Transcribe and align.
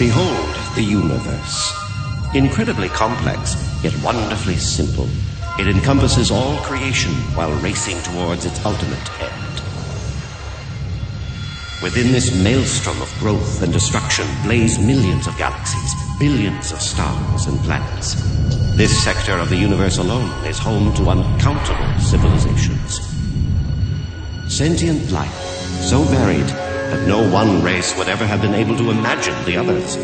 Behold 0.00 0.56
the 0.76 0.82
universe. 0.82 1.76
Incredibly 2.34 2.88
complex, 2.88 3.54
yet 3.84 3.92
wonderfully 4.02 4.56
simple. 4.56 5.06
It 5.58 5.68
encompasses 5.68 6.30
all 6.30 6.56
creation 6.62 7.12
while 7.36 7.52
racing 7.60 8.00
towards 8.00 8.46
its 8.46 8.64
ultimate 8.64 9.20
end. 9.20 9.60
Within 11.82 12.12
this 12.12 12.34
maelstrom 12.42 12.98
of 13.02 13.14
growth 13.18 13.62
and 13.62 13.74
destruction 13.74 14.26
blaze 14.42 14.78
millions 14.78 15.26
of 15.26 15.36
galaxies, 15.36 15.92
billions 16.18 16.72
of 16.72 16.80
stars 16.80 17.44
and 17.44 17.60
planets. 17.60 18.14
This 18.78 19.04
sector 19.04 19.36
of 19.36 19.50
the 19.50 19.56
universe 19.56 19.98
alone 19.98 20.30
is 20.46 20.58
home 20.58 20.94
to 20.94 21.10
uncountable 21.10 22.00
civilizations. 22.00 23.00
Sentient 24.48 25.12
life, 25.12 25.42
so 25.84 26.00
varied 26.04 26.69
that 26.90 27.06
no 27.06 27.22
one 27.30 27.62
race 27.62 27.96
would 27.96 28.08
ever 28.08 28.26
have 28.26 28.42
been 28.42 28.54
able 28.54 28.76
to 28.76 28.90
imagine 28.90 29.44
the 29.44 29.56
others. 29.56 29.96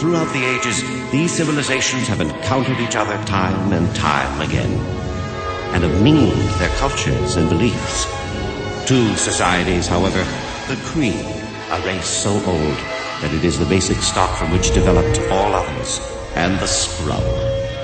Throughout 0.00 0.32
the 0.32 0.44
ages, 0.44 0.82
these 1.10 1.32
civilizations 1.32 2.06
have 2.08 2.20
encountered 2.20 2.78
each 2.80 2.96
other 2.96 3.16
time 3.24 3.72
and 3.72 3.94
time 3.96 4.40
again, 4.40 4.72
and 5.72 5.82
have 5.84 6.02
mingled 6.02 6.36
their 6.60 6.74
cultures 6.76 7.36
and 7.36 7.48
beliefs. 7.48 8.06
Two 8.86 9.16
societies, 9.16 9.86
however, 9.86 10.22
the 10.68 10.76
Kree, 10.90 11.22
a 11.70 11.86
race 11.86 12.06
so 12.06 12.32
old 12.32 12.78
that 13.22 13.32
it 13.32 13.44
is 13.44 13.58
the 13.58 13.64
basic 13.66 13.96
stock 13.98 14.36
from 14.36 14.50
which 14.52 14.74
developed 14.74 15.20
all 15.30 15.54
others, 15.54 16.00
and 16.34 16.58
the 16.58 16.66
Skrull, 16.66 17.22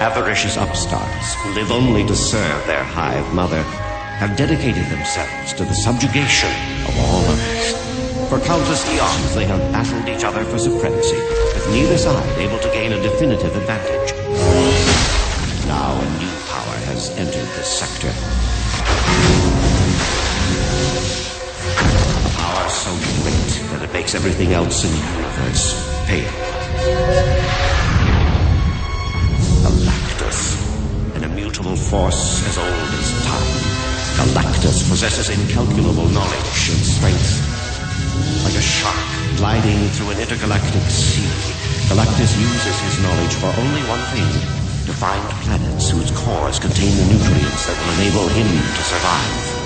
avaricious 0.01 0.57
upstarts 0.57 1.35
who 1.37 1.55
live 1.55 1.71
only 1.71 2.05
to 2.07 2.15
serve 2.15 2.67
their 2.67 2.85
hive 2.85 3.33
mother, 3.33 3.63
have 4.19 4.37
dedicated 4.37 4.85
themselves 4.87 5.53
to 5.55 5.65
the 5.65 5.75
subjugation 5.75 6.51
of 6.87 6.99
all 6.99 7.25
others. 7.25 7.48
For 8.29 8.39
countless 8.41 8.85
eons, 8.93 9.35
they 9.35 9.47
have 9.47 9.73
battled 9.73 10.07
each 10.07 10.23
other 10.23 10.45
for 10.45 10.59
supremacy, 10.59 11.17
with 11.17 11.67
neither 11.71 11.97
side 11.97 12.39
able 12.39 12.59
to 12.59 12.69
gain 12.69 12.93
a 12.93 13.01
definitive 13.01 13.57
advantage. 13.57 14.13
Now 15.67 15.97
a 15.97 16.05
new 16.21 16.29
power 16.45 16.77
has 16.93 17.09
entered 17.17 17.49
this 17.57 17.67
sector. 17.67 18.13
A 22.21 22.31
power 22.37 22.69
so 22.69 22.93
great 23.25 23.51
that 23.73 23.81
it 23.83 23.93
makes 23.95 24.15
everything 24.15 24.53
else 24.53 24.85
in 24.85 24.91
the 24.91 24.99
universe 25.17 25.73
pale. 26.05 26.31
Galactus, 29.65 31.17
an 31.17 31.25
immutable 31.25 31.77
force 31.77 32.47
as 32.47 32.59
old 32.59 32.93
as 32.93 33.25
time. 33.25 33.55
Galactus 34.21 34.87
possesses 34.91 35.31
incalculable 35.31 36.09
knowledge 36.09 36.69
and 36.69 36.85
strength. 36.85 37.58
Like 38.45 38.55
a 38.55 38.63
shark 38.63 39.09
gliding 39.37 39.89
through 39.95 40.11
an 40.11 40.21
intergalactic 40.21 40.83
sea, 40.91 41.29
Galactus 41.89 42.37
uses 42.39 42.77
his 42.81 43.03
knowledge 43.03 43.35
for 43.41 43.51
only 43.61 43.83
one 43.89 44.05
thing 44.13 44.29
to 44.87 44.93
find 44.93 45.23
planets 45.45 45.91
whose 45.91 46.11
cores 46.13 46.59
contain 46.59 46.97
the 46.97 47.07
nutrients 47.13 47.67
that 47.67 47.77
will 47.79 47.93
enable 48.01 48.29
him 48.35 48.49
to 48.49 48.83
survive. 48.83 49.59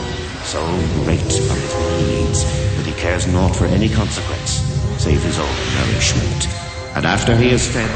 So 0.45 0.61
great 1.05 1.33
are 1.51 1.61
his 1.61 1.75
needs 2.03 2.45
that 2.77 2.87
he 2.87 2.93
cares 2.93 3.27
naught 3.27 3.55
for 3.55 3.67
any 3.67 3.89
consequence 3.89 4.63
save 5.03 5.23
his 5.23 5.39
own 5.39 5.57
nourishment. 5.79 6.47
And 6.95 7.05
after 7.05 7.37
he 7.37 7.51
is 7.51 7.67
fed, 7.67 7.91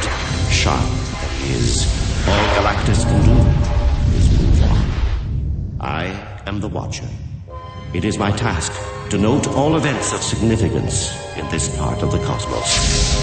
sharp 0.51 0.81
that 0.81 1.31
he 1.39 1.53
is, 1.55 1.87
all 2.27 2.47
Galactus 2.57 3.05
can 3.05 3.25
do 3.25 4.17
is 4.17 4.43
move 4.43 4.63
on. 4.65 4.91
I 5.79 6.05
am 6.47 6.61
the 6.61 6.69
Watcher. 6.69 7.09
It 7.95 8.05
is 8.05 8.19
my 8.19 8.33
task 8.33 8.73
to 9.11 9.19
note 9.19 9.47
all 9.49 9.77
events 9.77 10.13
of 10.13 10.21
significance 10.21 11.15
in 11.37 11.49
this 11.49 11.75
part 11.77 12.03
of 12.03 12.11
the 12.11 12.19
cosmos. 12.25 13.17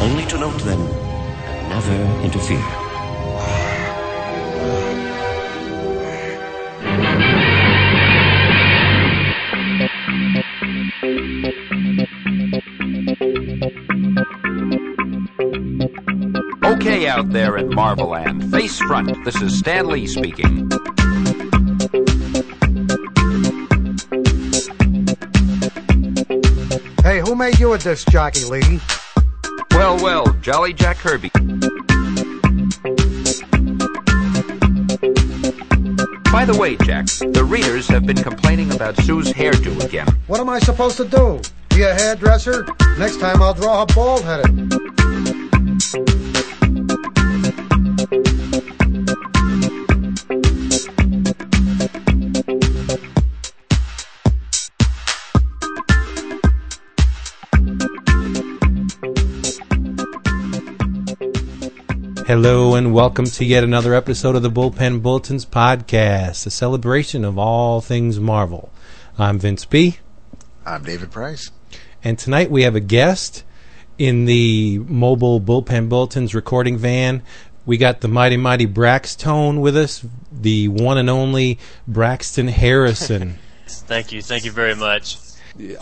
Only 0.00 0.24
to 0.26 0.38
note 0.38 0.58
them 0.62 0.80
and 0.80 1.68
never 1.68 2.24
interfere. 2.24 2.58
Okay, 16.64 17.06
out 17.06 17.30
there 17.30 17.58
in 17.58 17.68
Marveland, 17.74 18.50
face 18.50 18.78
front, 18.78 19.24
this 19.24 19.42
is 19.42 19.58
Stan 19.58 19.88
Lee 19.88 20.06
speaking. 20.06 20.70
Hey, 27.02 27.18
who 27.18 27.34
made 27.34 27.58
you 27.58 27.72
a 27.72 27.78
disc 27.78 28.08
jockey, 28.10 28.44
lady? 28.44 28.80
Well, 29.72 29.96
well, 30.00 30.24
Jolly 30.40 30.72
Jack 30.72 30.98
Kirby. 30.98 31.30
By 36.30 36.44
the 36.44 36.56
way, 36.56 36.76
Jack, 36.76 37.06
the 37.06 37.44
readers 37.44 37.88
have 37.88 38.06
been 38.06 38.22
complaining 38.22 38.72
about 38.72 38.96
Sue's 38.98 39.32
hairdo 39.32 39.84
again. 39.84 40.06
What 40.28 40.38
am 40.38 40.48
I 40.48 40.60
supposed 40.60 40.96
to 40.98 41.04
do? 41.04 41.40
Be 41.70 41.82
a 41.82 41.92
hairdresser? 41.92 42.68
Next 43.00 43.18
time 43.18 43.42
I'll 43.42 43.54
draw 43.54 43.80
her 43.80 43.86
bald 43.92 44.22
headed. 44.22 44.72
Hello 62.32 62.76
and 62.76 62.94
welcome 62.94 63.26
to 63.26 63.44
yet 63.44 63.62
another 63.62 63.92
episode 63.92 64.36
of 64.36 64.42
the 64.42 64.50
Bullpen 64.50 65.02
Bulletins 65.02 65.44
podcast, 65.44 66.46
a 66.46 66.50
celebration 66.50 67.26
of 67.26 67.36
all 67.36 67.82
things 67.82 68.18
Marvel. 68.18 68.72
I'm 69.18 69.38
Vince 69.38 69.66
B, 69.66 69.98
I'm 70.64 70.82
David 70.82 71.10
Price. 71.10 71.50
and 72.02 72.18
tonight 72.18 72.50
we 72.50 72.62
have 72.62 72.74
a 72.74 72.80
guest 72.80 73.44
in 73.98 74.24
the 74.24 74.78
mobile 74.78 75.42
Bullpen 75.42 75.90
Bulletins 75.90 76.34
recording 76.34 76.78
van. 76.78 77.22
We 77.66 77.76
got 77.76 78.00
the 78.00 78.08
mighty 78.08 78.38
mighty 78.38 78.66
Braxtone 78.66 79.60
with 79.60 79.76
us, 79.76 80.02
the 80.32 80.68
one 80.68 80.96
and 80.96 81.10
only 81.10 81.58
Braxton 81.86 82.48
Harrison, 82.48 83.38
Thank 83.66 84.10
you, 84.10 84.22
thank 84.22 84.46
you 84.46 84.52
very 84.52 84.74
much. 84.74 85.18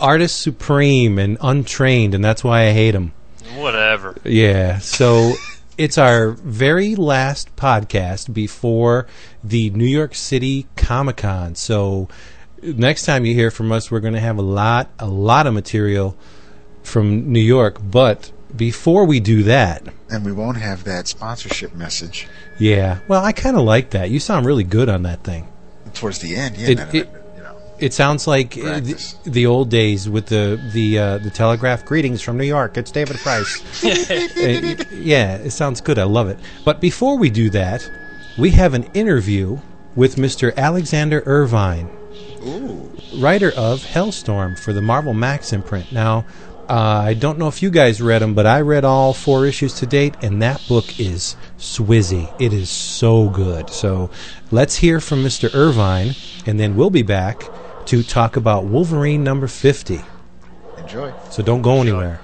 artist 0.01 0.41
supreme 0.41 1.17
and 1.17 1.37
untrained, 1.39 2.13
and 2.13 2.21
that's 2.21 2.43
why 2.43 2.67
I 2.67 2.73
hate 2.73 2.93
him. 2.93 3.13
Whatever. 3.55 4.17
Yeah. 4.25 4.79
So 4.79 5.33
it's 5.77 5.97
our 5.97 6.31
very 6.31 6.95
last 6.95 7.55
podcast 7.55 8.33
before 8.33 9.07
the 9.43 9.69
New 9.71 9.85
York 9.85 10.15
City 10.15 10.67
Comic 10.75 11.17
Con. 11.17 11.55
So 11.55 12.07
next 12.61 13.05
time 13.05 13.25
you 13.25 13.33
hear 13.33 13.51
from 13.51 13.71
us, 13.71 13.89
we're 13.89 13.99
going 13.99 14.13
to 14.13 14.19
have 14.19 14.37
a 14.37 14.41
lot, 14.43 14.89
a 14.99 15.07
lot 15.07 15.47
of 15.47 15.53
material 15.53 16.15
from 16.83 17.31
New 17.31 17.39
York. 17.39 17.77
But 17.83 18.31
before 18.55 19.05
we 19.05 19.19
do 19.19 19.43
that, 19.43 19.87
And 20.09 20.25
we 20.25 20.31
won't 20.31 20.57
have 20.57 20.83
that 20.83 21.07
sponsorship 21.07 21.73
message 21.73 22.27
yeah. 22.59 22.99
Well, 23.07 23.23
I 23.25 23.31
kind 23.31 23.55
of 23.57 23.63
like 23.63 23.89
that. 23.91 24.11
You 24.11 24.19
sound 24.19 24.45
really 24.45 24.63
good 24.63 24.87
on 24.89 25.03
that 25.03 25.23
thing. 25.23 25.47
towards 25.95 26.19
the 26.19 26.35
end. 26.35 26.57
Yeah, 26.57 26.69
It- 26.69 26.79
it- 26.79 26.93
no, 26.93 26.93
you 26.99 27.03
know. 27.05 27.20
It 27.81 27.93
sounds 27.93 28.27
like 28.27 28.55
uh, 28.59 28.79
the, 28.79 29.15
the 29.23 29.47
old 29.47 29.71
days 29.71 30.07
with 30.07 30.27
the 30.27 30.61
the 30.71 30.99
uh, 30.99 31.17
the 31.17 31.31
telegraph 31.31 31.83
greetings 31.83 32.21
from 32.21 32.37
New 32.37 32.45
York. 32.45 32.77
It's 32.77 32.91
David 32.91 33.17
Price. 33.17 33.61
Uh, 34.41 34.75
yeah, 34.91 35.35
it 35.37 35.51
sounds 35.51 35.81
good. 35.81 35.97
I 35.97 36.03
love 36.03 36.29
it. 36.29 36.37
But 36.63 36.79
before 36.79 37.17
we 37.17 37.29
do 37.29 37.49
that, 37.51 37.89
we 38.37 38.51
have 38.51 38.73
an 38.73 38.83
interview 38.93 39.59
with 39.95 40.15
Mr. 40.15 40.55
Alexander 40.55 41.23
Irvine, 41.25 41.89
writer 43.15 43.51
of 43.51 43.83
Hellstorm 43.83 44.57
for 44.57 44.73
the 44.73 44.81
Marvel 44.81 45.13
Max 45.13 45.53
imprint. 45.53 45.91
Now, 45.91 46.25
uh, 46.69 47.03
I 47.05 47.13
don't 47.13 47.37
know 47.37 47.47
if 47.47 47.61
you 47.61 47.69
guys 47.69 48.01
read 48.01 48.21
them, 48.21 48.33
but 48.33 48.45
I 48.45 48.61
read 48.61 48.85
all 48.85 49.13
four 49.13 49.45
issues 49.45 49.73
to 49.75 49.85
date, 49.85 50.15
and 50.21 50.41
that 50.41 50.61
book 50.67 50.99
is 50.99 51.35
swizzy. 51.57 52.31
It 52.39 52.53
is 52.53 52.69
so 52.69 53.29
good. 53.29 53.69
So 53.69 54.09
let's 54.51 54.75
hear 54.75 54.99
from 54.99 55.23
Mr. 55.23 55.53
Irvine, 55.53 56.15
and 56.45 56.59
then 56.59 56.75
we'll 56.75 56.89
be 56.89 57.03
back 57.03 57.43
to 57.87 58.03
talk 58.03 58.35
about 58.35 58.65
Wolverine 58.65 59.23
number 59.23 59.47
50. 59.47 60.01
Enjoy. 60.77 61.13
So 61.29 61.43
don't 61.43 61.61
go 61.61 61.81
anywhere. 61.81 62.19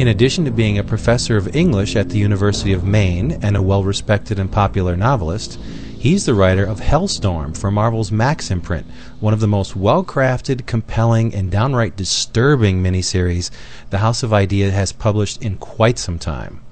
In 0.00 0.08
addition 0.08 0.46
to 0.46 0.50
being 0.50 0.78
a 0.78 0.82
professor 0.82 1.36
of 1.36 1.54
English 1.54 1.94
at 1.94 2.08
the 2.08 2.16
University 2.16 2.72
of 2.72 2.84
Maine 2.84 3.32
and 3.42 3.54
a 3.54 3.60
well 3.60 3.84
respected 3.84 4.38
and 4.38 4.50
popular 4.50 4.96
novelist, 4.96 5.60
he's 5.98 6.24
the 6.24 6.32
writer 6.32 6.64
of 6.64 6.80
Hellstorm 6.80 7.54
for 7.54 7.70
Marvel's 7.70 8.10
Max 8.10 8.50
imprint, 8.50 8.86
one 9.20 9.34
of 9.34 9.40
the 9.40 9.46
most 9.46 9.76
well 9.76 10.02
crafted, 10.02 10.64
compelling, 10.64 11.34
and 11.34 11.50
downright 11.50 11.96
disturbing 11.96 12.82
miniseries 12.82 13.50
the 13.90 13.98
House 13.98 14.22
of 14.22 14.32
Idea 14.32 14.70
has 14.70 14.90
published 14.90 15.42
in 15.42 15.58
quite 15.58 15.98
some 15.98 16.18
time. 16.18 16.62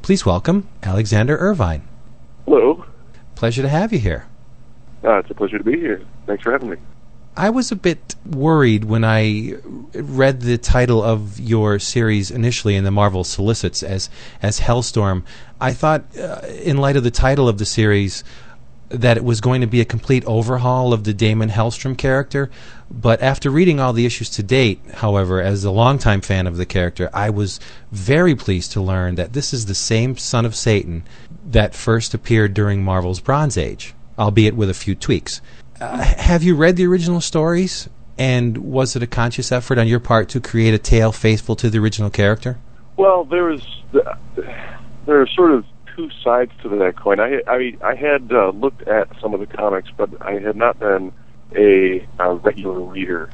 Please 0.00 0.24
welcome 0.24 0.66
Alexander 0.82 1.36
Irvine. 1.36 1.86
Hello. 2.46 2.86
Pleasure 3.34 3.60
to 3.60 3.68
have 3.68 3.92
you 3.92 3.98
here. 3.98 4.24
Uh, 5.04 5.18
it's 5.18 5.30
a 5.30 5.34
pleasure 5.34 5.58
to 5.58 5.64
be 5.64 5.78
here. 5.78 6.06
Thanks 6.26 6.42
for 6.42 6.52
having 6.52 6.70
me. 6.70 6.78
I 7.40 7.48
was 7.48 7.72
a 7.72 7.76
bit 7.76 8.16
worried 8.26 8.84
when 8.84 9.02
I 9.02 9.54
read 9.94 10.42
the 10.42 10.58
title 10.58 11.02
of 11.02 11.40
your 11.40 11.78
series 11.78 12.30
initially 12.30 12.76
in 12.76 12.84
the 12.84 12.90
Marvel 12.90 13.24
Solicits 13.24 13.82
as 13.82 14.10
as 14.42 14.60
Hellstorm. 14.60 15.22
I 15.58 15.72
thought, 15.72 16.04
uh, 16.18 16.42
in 16.62 16.76
light 16.76 16.96
of 16.96 17.02
the 17.02 17.10
title 17.10 17.48
of 17.48 17.56
the 17.56 17.64
series, 17.64 18.24
that 18.90 19.16
it 19.16 19.24
was 19.24 19.40
going 19.40 19.62
to 19.62 19.66
be 19.66 19.80
a 19.80 19.86
complete 19.86 20.22
overhaul 20.26 20.92
of 20.92 21.04
the 21.04 21.14
Daimon 21.14 21.48
Hellstrom 21.48 21.96
character. 21.96 22.50
But 22.90 23.22
after 23.22 23.48
reading 23.48 23.80
all 23.80 23.94
the 23.94 24.04
issues 24.04 24.28
to 24.30 24.42
date, 24.42 24.82
however, 24.96 25.40
as 25.40 25.64
a 25.64 25.70
longtime 25.70 26.20
fan 26.20 26.46
of 26.46 26.58
the 26.58 26.66
character, 26.66 27.08
I 27.14 27.30
was 27.30 27.58
very 27.90 28.34
pleased 28.34 28.72
to 28.72 28.82
learn 28.82 29.14
that 29.14 29.32
this 29.32 29.54
is 29.54 29.64
the 29.64 29.74
same 29.74 30.18
son 30.18 30.44
of 30.44 30.54
Satan 30.54 31.04
that 31.42 31.74
first 31.74 32.12
appeared 32.12 32.52
during 32.52 32.84
Marvel's 32.84 33.20
Bronze 33.20 33.56
Age, 33.56 33.94
albeit 34.18 34.56
with 34.56 34.68
a 34.68 34.74
few 34.74 34.94
tweaks. 34.94 35.40
Uh, 35.80 35.96
have 36.02 36.42
you 36.42 36.54
read 36.54 36.76
the 36.76 36.86
original 36.86 37.20
stories? 37.20 37.88
And 38.18 38.58
was 38.58 38.96
it 38.96 39.02
a 39.02 39.06
conscious 39.06 39.50
effort 39.50 39.78
on 39.78 39.88
your 39.88 40.00
part 40.00 40.28
to 40.30 40.40
create 40.40 40.74
a 40.74 40.78
tale 40.78 41.10
faithful 41.10 41.56
to 41.56 41.70
the 41.70 41.78
original 41.78 42.10
character? 42.10 42.58
Well, 42.98 43.24
there 43.24 43.56
there 45.06 45.22
are 45.22 45.26
sort 45.26 45.52
of 45.52 45.64
two 45.96 46.10
sides 46.22 46.52
to 46.62 46.68
that 46.68 46.96
coin. 46.96 47.18
I 47.18 47.40
I, 47.46 47.76
I 47.82 47.94
had 47.94 48.30
uh, 48.30 48.50
looked 48.50 48.82
at 48.82 49.08
some 49.22 49.32
of 49.32 49.40
the 49.40 49.46
comics, 49.46 49.88
but 49.96 50.10
I 50.20 50.32
had 50.32 50.54
not 50.54 50.78
been 50.78 51.14
a, 51.56 52.06
a 52.18 52.34
regular 52.34 52.80
reader 52.80 53.30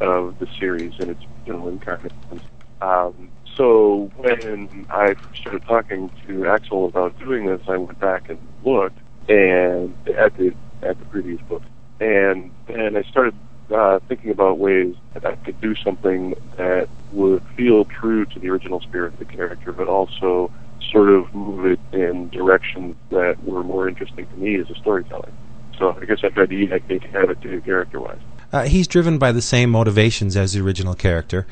of 0.00 0.38
the 0.38 0.48
series 0.58 0.94
in 0.98 1.10
its 1.10 1.22
general 1.44 1.68
incarnations. 1.68 2.42
Um, 2.80 3.30
so 3.54 4.10
when 4.16 4.86
I 4.88 5.14
started 5.34 5.62
talking 5.66 6.10
to 6.26 6.46
Axel 6.46 6.86
about 6.86 7.18
doing 7.18 7.44
this, 7.44 7.60
I 7.68 7.76
went 7.76 8.00
back 8.00 8.30
and 8.30 8.38
looked 8.64 8.98
and 9.28 9.94
at 10.08 10.34
the 10.38 10.54
at 10.82 10.98
the 10.98 11.04
previous 11.04 11.40
books 11.42 11.66
and 12.00 12.50
and 12.68 12.96
I 12.96 13.02
started 13.02 13.34
uh, 13.72 14.00
thinking 14.08 14.30
about 14.30 14.58
ways 14.58 14.94
that 15.14 15.24
I 15.24 15.36
could 15.36 15.60
do 15.60 15.74
something 15.76 16.34
that 16.56 16.88
would 17.12 17.42
feel 17.56 17.84
true 17.84 18.24
to 18.26 18.38
the 18.38 18.48
original 18.50 18.80
spirit 18.80 19.14
of 19.14 19.18
the 19.18 19.24
character, 19.24 19.72
but 19.72 19.88
also 19.88 20.50
sort 20.90 21.08
of 21.08 21.34
move 21.34 21.66
it 21.66 21.80
in 21.92 22.28
directions 22.28 22.96
that 23.10 23.42
were 23.44 23.62
more 23.62 23.88
interesting 23.88 24.26
to 24.26 24.36
me 24.36 24.56
as 24.56 24.68
a 24.70 24.74
storyteller. 24.74 25.30
So 25.78 25.96
I 26.00 26.04
guess 26.04 26.18
I 26.22 26.28
tried 26.28 26.50
to 26.50 26.56
eat 26.56 26.70
cake 26.88 27.04
and 27.04 27.14
have 27.14 27.30
it 27.30 27.40
too, 27.40 27.60
character-wise. 27.62 28.20
Uh, 28.52 28.64
he's 28.64 28.86
driven 28.86 29.18
by 29.18 29.32
the 29.32 29.40
same 29.40 29.70
motivations 29.70 30.36
as 30.36 30.52
the 30.52 30.60
original 30.60 30.94
character. 30.94 31.46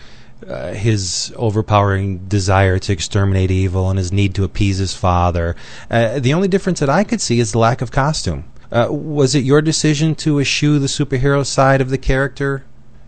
Uh, 0.46 0.72
his 0.72 1.32
overpowering 1.36 2.26
desire 2.26 2.78
to 2.78 2.92
exterminate 2.92 3.50
evil 3.50 3.90
and 3.90 3.98
his 3.98 4.12
need 4.12 4.34
to 4.34 4.44
appease 4.44 4.78
his 4.78 4.94
father. 4.94 5.54
Uh, 5.90 6.18
the 6.18 6.32
only 6.32 6.48
difference 6.48 6.80
that 6.80 6.88
I 6.90 7.04
could 7.04 7.20
see 7.20 7.40
is 7.40 7.52
the 7.52 7.58
lack 7.58 7.82
of 7.82 7.90
costume. 7.90 8.44
Uh, 8.72 8.86
was 8.90 9.34
it 9.34 9.44
your 9.44 9.60
decision 9.60 10.14
to 10.14 10.38
eschew 10.38 10.78
the 10.78 10.86
superhero 10.86 11.44
side 11.44 11.80
of 11.80 11.90
the 11.90 11.98
character 11.98 12.64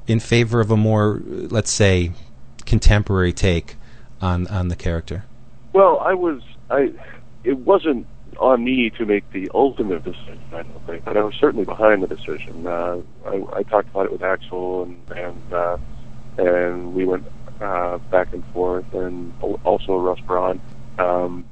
in 0.07 0.19
favor 0.19 0.61
of 0.61 0.71
a 0.71 0.77
more, 0.77 1.23
let's 1.25 1.71
say, 1.71 2.11
contemporary 2.67 3.33
take 3.33 3.77
on 4.21 4.47
on 4.49 4.69
the 4.69 4.77
character? 4.77 5.25
Well, 5.73 6.01
I 6.01 6.15
was 6.15 6.43
I. 6.71 6.93
It 7.45 7.59
wasn't 7.59 8.07
on 8.39 8.65
me 8.65 8.91
to 8.91 9.05
make 9.05 9.31
the 9.33 9.51
ultimate 9.55 10.05
decision. 10.05 10.41
I 10.53 10.63
don't 10.63 10.87
think, 10.87 11.05
but 11.05 11.17
I 11.17 11.23
was 11.23 11.35
certainly 11.37 11.65
behind 11.65 12.03
the 12.03 12.09
decision. 12.09 12.67
Uh, 12.67 12.99
I, 13.27 13.45
I 13.53 13.63
talked 13.63 13.89
about 13.89 14.07
it 14.07 14.13
with 14.13 14.23
Axel, 14.23 14.83
and 14.83 15.11
and 15.17 15.53
uh, 15.53 15.79
and 16.39 16.95
we 16.95 17.05
went 17.05 17.25
uh, 17.61 17.99
back 17.99 18.33
and 18.33 18.45
forth, 18.53 18.93
and 18.95 19.33
also 19.65 19.97
Russ 19.99 20.21
Braun. 20.21 20.61
Um, 20.99 21.45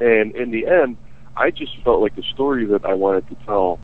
and 0.00 0.34
in 0.34 0.50
the 0.50 0.66
end, 0.66 0.96
I 1.36 1.50
just 1.50 1.76
felt 1.82 2.00
like 2.00 2.16
the 2.16 2.22
story 2.22 2.66
that 2.66 2.84
I 2.84 2.94
wanted 2.94 3.28
to 3.28 3.36
tell 3.46 3.78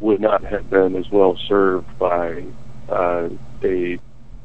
would 0.00 0.20
not 0.20 0.44
have 0.44 0.70
been 0.70 0.96
as 0.96 1.10
well 1.10 1.36
served 1.48 1.98
by 1.98 2.44
uh, 2.88 3.28
a 3.62 3.98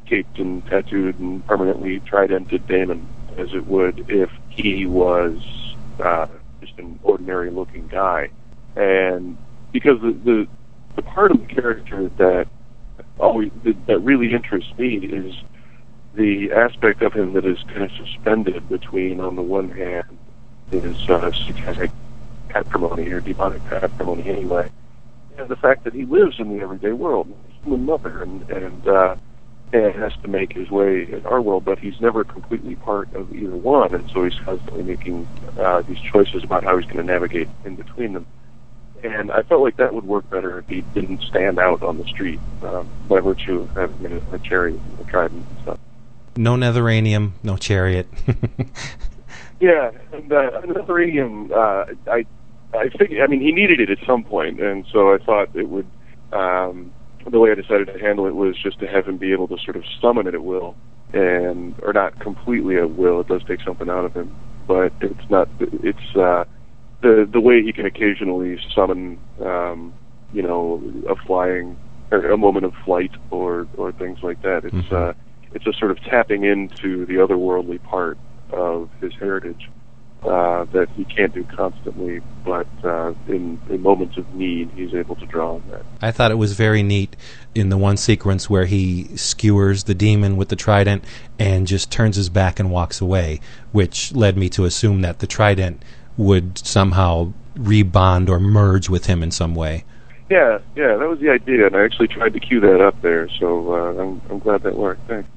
caped 0.06 0.38
and 0.40 0.66
tattooed 0.66 1.20
and 1.20 1.46
permanently 1.48 2.00
tridented 2.02 2.68
Daimon 2.68 3.06
as 3.38 3.54
it 3.54 3.66
would 3.68 4.06
if 4.10 4.30
he 4.50 4.86
was 4.86 5.38
uh, 6.00 6.28
just 6.62 6.78
an 6.78 7.00
ordinary 7.04 7.50
looking 7.52 7.88
guy. 7.88 8.30
And 8.76 9.38
because 9.72 10.02
the, 10.02 10.12
the 10.12 10.48
the 10.96 11.02
part 11.02 11.32
of 11.32 11.40
the 11.40 11.48
character 11.48 12.10
that 12.18 12.48
always 13.20 13.52
that 13.88 14.00
really 14.00 14.34
interests 14.34 14.72
me 14.78 14.98
is 14.98 15.36
the 16.16 16.52
aspect 16.52 17.02
of 17.02 17.14
him 17.14 17.34
that 17.34 17.46
is 17.46 17.58
kind 17.68 17.84
of 17.84 17.92
suspended 17.92 18.70
between, 18.70 19.20
on 19.20 19.36
the 19.36 19.42
one 19.42 19.70
hand, 19.70 20.18
his 20.70 21.10
uh, 21.10 21.32
satanic 21.32 21.90
patrimony 22.54 23.10
or 23.12 23.20
demonic 23.20 23.64
patrimony 23.66 24.30
anyway. 24.30 24.70
And 25.38 25.50
the 25.50 25.56
fact 25.56 25.84
that 25.84 25.94
he 25.94 26.06
lives 26.06 26.40
in 26.40 26.56
the 26.56 26.64
everyday 26.64 26.92
world, 26.92 27.34
human 27.64 27.86
mother, 27.86 28.22
and 28.22 28.50
and 28.52 28.88
uh, 28.88 29.16
and 29.74 29.96
has 29.96 30.14
to 30.22 30.28
make 30.28 30.54
his 30.54 30.70
way 30.70 31.12
in 31.12 31.26
our 31.26 31.42
world, 31.42 31.66
but 31.66 31.80
he's 31.80 32.00
never 32.00 32.24
completely 32.24 32.76
part 32.76 33.12
of 33.16 33.34
either 33.34 33.56
one, 33.56 33.94
and 33.96 34.10
so 34.12 34.24
he's 34.24 34.40
constantly 34.40 34.84
making 34.84 35.28
uh, 35.58 35.82
these 35.82 36.00
choices 36.00 36.44
about 36.44 36.64
how 36.64 36.78
he's 36.78 36.86
going 36.86 36.98
to 36.98 37.12
navigate 37.12 37.48
in 37.66 37.76
between 37.76 38.14
them. 38.14 38.28
And 39.04 39.32
I 39.32 39.42
felt 39.42 39.62
like 39.62 39.78
that 39.78 39.94
would 39.94 40.06
work 40.06 40.30
better 40.30 40.60
if 40.60 40.68
he 40.68 40.82
didn't 40.94 41.24
stand 41.24 41.58
out 41.60 41.82
on 41.82 41.98
the 41.98 42.06
street 42.06 42.40
um, 42.62 42.88
by 43.10 43.20
virtue 43.20 43.62
of 43.62 43.70
having 43.72 44.14
a, 44.14 44.36
a 44.36 44.40
chariot 44.40 44.80
and 44.80 45.08
a 45.08 45.12
trident 45.12 45.44
and 45.50 45.62
stuff. 45.64 45.80
No 46.38 46.56
netharanium, 46.56 47.32
no 47.42 47.58
chariot. 47.58 48.08
yeah, 49.60 49.92
and 50.12 50.32
uh, 50.32 50.62
netharanium, 50.62 51.52
uh, 51.52 51.94
I 52.10 52.26
I 52.74 52.90
figured, 52.90 53.22
I 53.22 53.28
mean, 53.28 53.42
he 53.42 53.52
needed 53.52 53.80
it 53.80 53.90
at 53.90 54.00
some 54.06 54.24
point, 54.24 54.60
and 54.60 54.86
so 54.92 55.14
I 55.14 55.18
thought 55.18 55.56
it 55.56 55.70
would. 55.70 55.88
Um, 56.32 56.92
the 57.30 57.40
way 57.40 57.52
I 57.52 57.56
decided 57.56 57.88
to 57.88 58.00
handle 58.00 58.26
it 58.28 58.36
was 58.36 58.56
just 58.62 58.80
to 58.80 58.88
have 58.88 59.08
him 59.08 59.18
be 59.18 59.32
able 59.32 59.48
to 59.48 59.58
sort 59.64 59.78
of 59.78 59.84
summon 60.02 60.28
it 60.28 60.34
at 60.34 60.44
will, 60.44 60.76
and 61.14 61.76
or 61.82 61.94
not 61.94 62.20
completely 62.20 62.78
at 62.78 62.96
will. 62.96 63.22
It 63.22 63.28
does 63.28 63.42
take 63.48 63.62
something 63.62 63.90
out 63.90 64.06
of 64.06 64.14
him, 64.14 64.36
but 64.68 64.92
it's 65.02 65.30
not. 65.30 65.48
It's 65.60 66.16
uh, 66.16 66.44
the 67.02 67.30
the 67.32 67.40
way 67.40 67.62
he 67.62 67.72
can 67.72 67.86
occasionally 67.86 68.58
summon, 68.76 69.20
um, 69.42 69.94
you 70.34 70.42
know, 70.42 70.82
a 71.08 71.16
flying 71.16 71.78
or 72.12 72.30
a 72.30 72.38
moment 72.38 72.66
of 72.66 72.74
flight 72.84 73.12
or 73.32 73.68
or 73.78 73.92
things 73.94 74.20
like 74.24 74.42
that. 74.42 74.66
It's 74.66 74.76
mm-hmm. 74.76 74.96
uh, 74.96 75.14
it's 75.54 75.68
a 75.68 75.74
sort 75.74 75.92
of 75.92 76.02
tapping 76.04 76.44
into 76.44 77.06
the 77.06 77.16
otherworldly 77.16 77.82
part 77.84 78.18
of 78.52 78.90
his 79.00 79.14
heritage 79.20 79.70
uh, 80.26 80.66
that 80.72 80.90
he 80.96 81.04
can't 81.06 81.34
do 81.34 81.44
constantly, 81.44 82.22
but 82.46 82.68
uh, 82.84 83.14
in, 83.28 83.60
in 83.70 83.82
moments 83.82 84.18
of 84.18 84.34
need, 84.34 84.72
he's 84.76 84.94
able 84.94 85.16
to 85.16 85.26
draw 85.26 85.56
on 85.56 85.64
that. 85.70 85.86
I 86.02 86.12
thought 86.12 86.32
it 86.32 86.36
was 86.36 86.54
very 86.54 86.84
neat 86.84 87.16
in 87.54 87.70
the 87.70 87.78
one 87.78 87.98
sequence 87.98 88.50
where 88.50 88.66
he 88.66 89.16
skewers 89.18 89.84
the 89.84 89.94
demon 89.94 90.38
with 90.38 90.50
the 90.50 90.56
trident 90.56 91.04
and 91.38 91.68
just 91.68 91.92
turns 91.92 92.16
his 92.16 92.30
back 92.30 92.60
and 92.60 92.72
walks 92.72 93.02
away, 93.02 93.40
which 93.72 94.14
led 94.14 94.38
me 94.38 94.50
to 94.50 94.66
assume 94.66 95.02
that 95.02 95.20
the 95.20 95.28
trident 95.28 95.84
would 96.18 96.58
somehow 96.58 97.34
rebond 97.56 98.30
or 98.30 98.40
merge 98.40 98.90
with 98.90 99.08
him 99.08 99.24
in 99.24 99.32
some 99.32 99.56
way. 99.56 99.84
Yeah, 100.30 100.60
yeah, 100.76 100.96
that 100.96 101.08
was 101.08 101.20
the 101.20 101.30
idea, 101.30 101.68
and 101.68 101.76
I 101.76 101.84
actually 101.84 102.08
tried 102.08 102.34
to 102.34 102.40
cue 102.40 102.60
that 102.62 102.82
up 102.82 103.02
there, 103.02 103.30
so 103.40 103.74
uh, 103.74 104.02
I'm, 104.02 104.22
I'm 104.30 104.40
glad 104.40 104.64
that 104.64 104.76
worked. 104.76 105.08
Thanks 105.08 105.28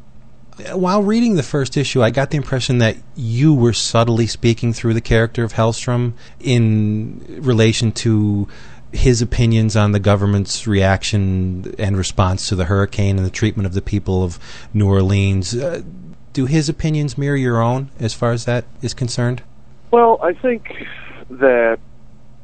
while 0.73 1.03
reading 1.03 1.37
the 1.37 1.43
first 1.43 1.77
issue, 1.77 2.03
I 2.03 2.11
got 2.11 2.31
the 2.31 2.37
impression 2.37 2.79
that 2.79 2.97
you 3.15 3.55
were 3.55 3.73
subtly 3.73 4.27
speaking 4.27 4.73
through 4.73 4.95
the 4.95 5.01
character 5.01 5.45
of 5.45 5.53
Hellstrom 5.53 6.15
in 6.41 7.41
relation 7.41 7.93
to 7.93 8.49
his 8.93 9.21
opinions 9.21 9.77
on 9.77 9.93
the 9.93 10.01
government's 10.01 10.67
reaction 10.67 11.75
and 11.79 11.97
response 11.97 12.49
to 12.49 12.57
the 12.57 12.65
hurricane 12.65 13.19
and 13.19 13.27
the 13.27 13.31
treatment 13.31 13.67
of 13.67 13.75
the 13.75 13.83
people 13.83 14.25
of 14.25 14.39
New 14.73 14.89
Orleans. 14.89 15.55
Uh, 15.55 15.83
do 16.33 16.47
his 16.47 16.69
opinions 16.69 17.19
mirror 17.19 17.37
your 17.37 17.61
own 17.61 17.91
as 17.99 18.15
far 18.15 18.33
as 18.33 18.45
that 18.47 18.65
is 18.83 18.95
concerned? 18.95 19.43
Well, 19.91 20.19
I 20.23 20.33
think 20.33 20.73
that 21.31 21.79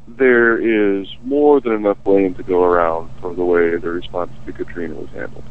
there 0.09 0.59
is 0.59 1.07
more 1.25 1.61
than 1.61 1.73
enough 1.73 2.03
blame 2.05 2.35
to 2.35 2.43
go 2.43 2.65
around 2.65 3.11
for 3.21 3.35
the 3.35 3.45
way 3.45 3.77
the 3.77 3.91
response 3.91 4.33
to 4.47 4.53
Katrina 4.53 4.95
was 4.95 5.09
handled. 5.11 5.45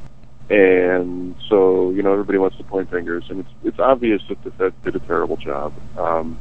And 0.51 1.33
so, 1.47 1.91
you 1.91 2.03
know, 2.03 2.11
everybody 2.11 2.37
wants 2.37 2.57
to 2.57 2.63
point 2.65 2.91
fingers, 2.91 3.23
and 3.29 3.39
it's 3.39 3.49
it's 3.63 3.79
obvious 3.79 4.21
that 4.27 4.43
the 4.43 4.51
Fed 4.51 4.73
did 4.83 4.97
a 4.97 4.99
terrible 4.99 5.37
job. 5.37 5.71
Um, 5.97 6.37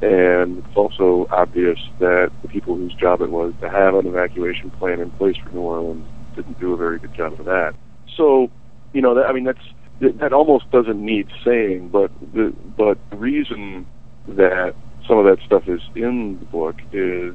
and 0.00 0.64
it's 0.64 0.76
also 0.76 1.26
obvious 1.30 1.78
that 1.98 2.30
the 2.40 2.48
people 2.48 2.74
whose 2.74 2.94
job 2.94 3.20
it 3.20 3.30
was 3.30 3.52
to 3.60 3.68
have 3.68 3.94
an 3.94 4.06
evacuation 4.06 4.70
plan 4.70 4.98
in 4.98 5.10
place 5.10 5.36
for 5.36 5.50
New 5.50 5.60
Orleans 5.60 6.06
didn't 6.34 6.58
do 6.58 6.72
a 6.72 6.76
very 6.78 6.98
good 6.98 7.12
job 7.12 7.38
of 7.38 7.44
that. 7.44 7.74
So, 8.16 8.50
you 8.94 9.02
know, 9.02 9.14
that, 9.14 9.26
I 9.26 9.32
mean, 9.34 9.44
that's 9.44 9.58
that 10.00 10.32
almost 10.32 10.70
doesn't 10.70 11.04
need 11.04 11.28
saying, 11.44 11.90
but 11.90 12.10
the 12.32 12.54
but 12.78 12.96
the 13.10 13.16
reason 13.18 13.86
that 14.26 14.74
some 15.06 15.18
of 15.18 15.26
that 15.26 15.44
stuff 15.44 15.64
is 15.68 15.82
in 15.94 16.38
the 16.38 16.46
book 16.46 16.76
is 16.94 17.34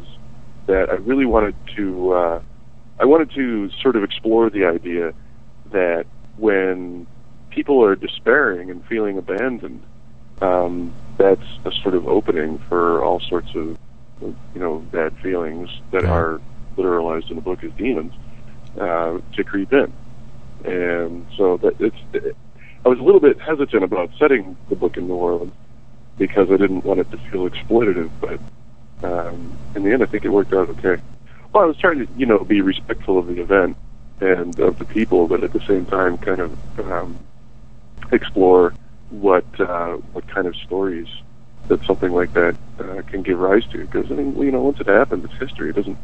that 0.65 0.87
I 0.89 0.95
really 0.95 1.27
wanted 1.27 1.55
to 1.75 2.13
uh, 2.13 2.41
I 2.99 3.05
wanted 3.05 3.29
to 3.35 3.69
sort 3.79 3.95
of 3.95 4.03
explore 4.03 4.49
the 4.49 4.65
idea 4.65 5.13
that 5.71 6.05
when 6.37 7.07
people 7.49 7.83
are 7.83 7.95
despairing 7.95 8.69
and 8.69 8.85
feeling 8.85 9.17
abandoned, 9.17 9.81
um, 10.41 10.93
that's 11.17 11.45
a 11.63 11.71
sort 11.71 11.95
of 11.95 12.07
opening 12.07 12.57
for 12.69 13.03
all 13.03 13.19
sorts 13.21 13.49
of 13.55 13.77
you 14.21 14.35
know 14.55 14.79
bad 14.91 15.15
feelings 15.17 15.69
that 15.91 16.05
are 16.05 16.41
literalized 16.77 17.29
in 17.29 17.35
the 17.35 17.41
book 17.41 17.63
as 17.63 17.71
demons 17.73 18.13
uh, 18.79 19.19
to 19.33 19.43
creep 19.43 19.71
in. 19.71 19.91
And 20.65 21.25
so 21.37 21.57
that 21.57 21.79
it's 21.79 22.35
I 22.85 22.89
was 22.89 22.99
a 22.99 23.03
little 23.03 23.19
bit 23.19 23.39
hesitant 23.39 23.83
about 23.83 24.11
setting 24.19 24.55
the 24.69 24.75
book 24.75 24.97
in 24.97 25.07
New 25.07 25.15
Orleans 25.15 25.53
because 26.17 26.51
I 26.51 26.57
didn't 26.57 26.85
want 26.85 26.99
it 26.99 27.09
to 27.11 27.17
feel 27.17 27.49
exploitative, 27.49 28.09
but 28.21 28.39
um, 29.03 29.57
in 29.75 29.83
the 29.83 29.91
end, 29.91 30.03
I 30.03 30.05
think 30.05 30.23
it 30.23 30.29
worked 30.29 30.53
out 30.53 30.69
okay. 30.69 31.01
Well, 31.51 31.63
I 31.63 31.67
was 31.67 31.77
trying 31.77 32.05
to, 32.05 32.07
you 32.17 32.25
know, 32.25 32.39
be 32.39 32.61
respectful 32.61 33.17
of 33.17 33.27
the 33.27 33.41
event 33.41 33.77
and 34.33 34.59
of 34.59 34.79
the 34.79 34.85
people, 34.85 35.27
but 35.27 35.43
at 35.43 35.53
the 35.53 35.61
same 35.61 35.85
time, 35.85 36.17
kind 36.17 36.39
of 36.39 36.79
um, 36.91 37.19
explore 38.11 38.73
what 39.09 39.45
uh, 39.59 39.93
what 40.13 40.27
kind 40.27 40.47
of 40.47 40.55
stories 40.55 41.07
that 41.67 41.83
something 41.85 42.11
like 42.11 42.33
that 42.33 42.55
uh, 42.79 43.01
can 43.03 43.21
give 43.23 43.39
rise 43.39 43.65
to. 43.67 43.79
Because 43.79 44.11
I 44.11 44.15
mean, 44.15 44.37
you 44.37 44.51
know, 44.51 44.61
once 44.61 44.79
it 44.79 44.87
happens, 44.87 45.25
it's 45.25 45.33
history. 45.35 45.69
It 45.69 45.75
doesn't 45.75 45.97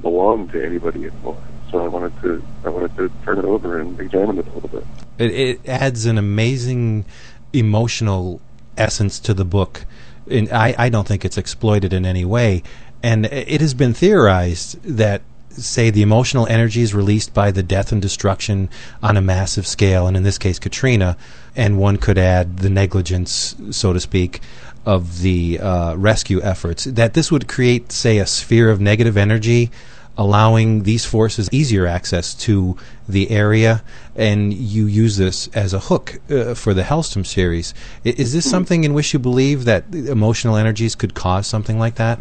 belong 0.00 0.48
to 0.48 0.64
anybody 0.64 1.06
anymore. 1.06 1.42
So 1.70 1.84
I 1.84 1.88
wanted 1.88 2.20
to 2.22 2.42
I 2.64 2.68
wanted 2.68 2.96
to 2.96 3.10
turn 3.24 3.38
it 3.38 3.44
over 3.44 3.78
and 3.80 3.98
examine 4.00 4.38
it 4.38 4.46
a 4.46 4.52
little 4.52 4.68
bit. 4.68 4.84
It, 5.18 5.30
it 5.32 5.68
adds 5.68 6.06
an 6.06 6.18
amazing 6.18 7.04
emotional 7.52 8.40
essence 8.76 9.18
to 9.20 9.34
the 9.34 9.44
book. 9.44 9.86
And 10.30 10.50
I, 10.50 10.74
I 10.78 10.88
don't 10.88 11.06
think 11.06 11.24
it's 11.24 11.38
exploited 11.38 11.92
in 11.92 12.06
any 12.06 12.24
way. 12.24 12.62
And 13.02 13.26
it 13.26 13.60
has 13.60 13.74
been 13.74 13.92
theorized 13.92 14.82
that, 14.82 15.20
say, 15.62 15.90
the 15.90 16.02
emotional 16.02 16.46
energies 16.46 16.94
released 16.94 17.34
by 17.34 17.50
the 17.50 17.62
death 17.62 17.92
and 17.92 18.00
destruction 18.00 18.68
on 19.02 19.16
a 19.16 19.20
massive 19.20 19.66
scale, 19.66 20.06
and 20.06 20.16
in 20.16 20.22
this 20.22 20.38
case, 20.38 20.58
Katrina, 20.58 21.16
and 21.56 21.78
one 21.78 21.96
could 21.96 22.18
add 22.18 22.58
the 22.58 22.70
negligence, 22.70 23.54
so 23.70 23.92
to 23.92 24.00
speak, 24.00 24.40
of 24.86 25.20
the 25.22 25.58
uh, 25.60 25.94
rescue 25.94 26.42
efforts, 26.42 26.84
that 26.84 27.14
this 27.14 27.32
would 27.32 27.48
create, 27.48 27.90
say, 27.92 28.18
a 28.18 28.26
sphere 28.26 28.70
of 28.70 28.80
negative 28.80 29.16
energy 29.16 29.70
allowing 30.16 30.84
these 30.84 31.04
forces 31.04 31.48
easier 31.50 31.86
access 31.86 32.34
to 32.34 32.76
the 33.08 33.30
area, 33.30 33.82
and 34.14 34.52
you 34.52 34.86
use 34.86 35.16
this 35.16 35.48
as 35.48 35.74
a 35.74 35.80
hook 35.80 36.20
uh, 36.30 36.54
for 36.54 36.72
the 36.72 36.82
Hellstrom 36.82 37.26
series. 37.26 37.74
Is 38.04 38.32
this 38.32 38.48
something 38.48 38.84
in 38.84 38.94
which 38.94 39.12
you 39.12 39.18
believe 39.18 39.64
that 39.64 39.92
emotional 39.92 40.56
energies 40.56 40.94
could 40.94 41.14
cause 41.14 41.46
something 41.46 41.78
like 41.78 41.96
that? 41.96 42.20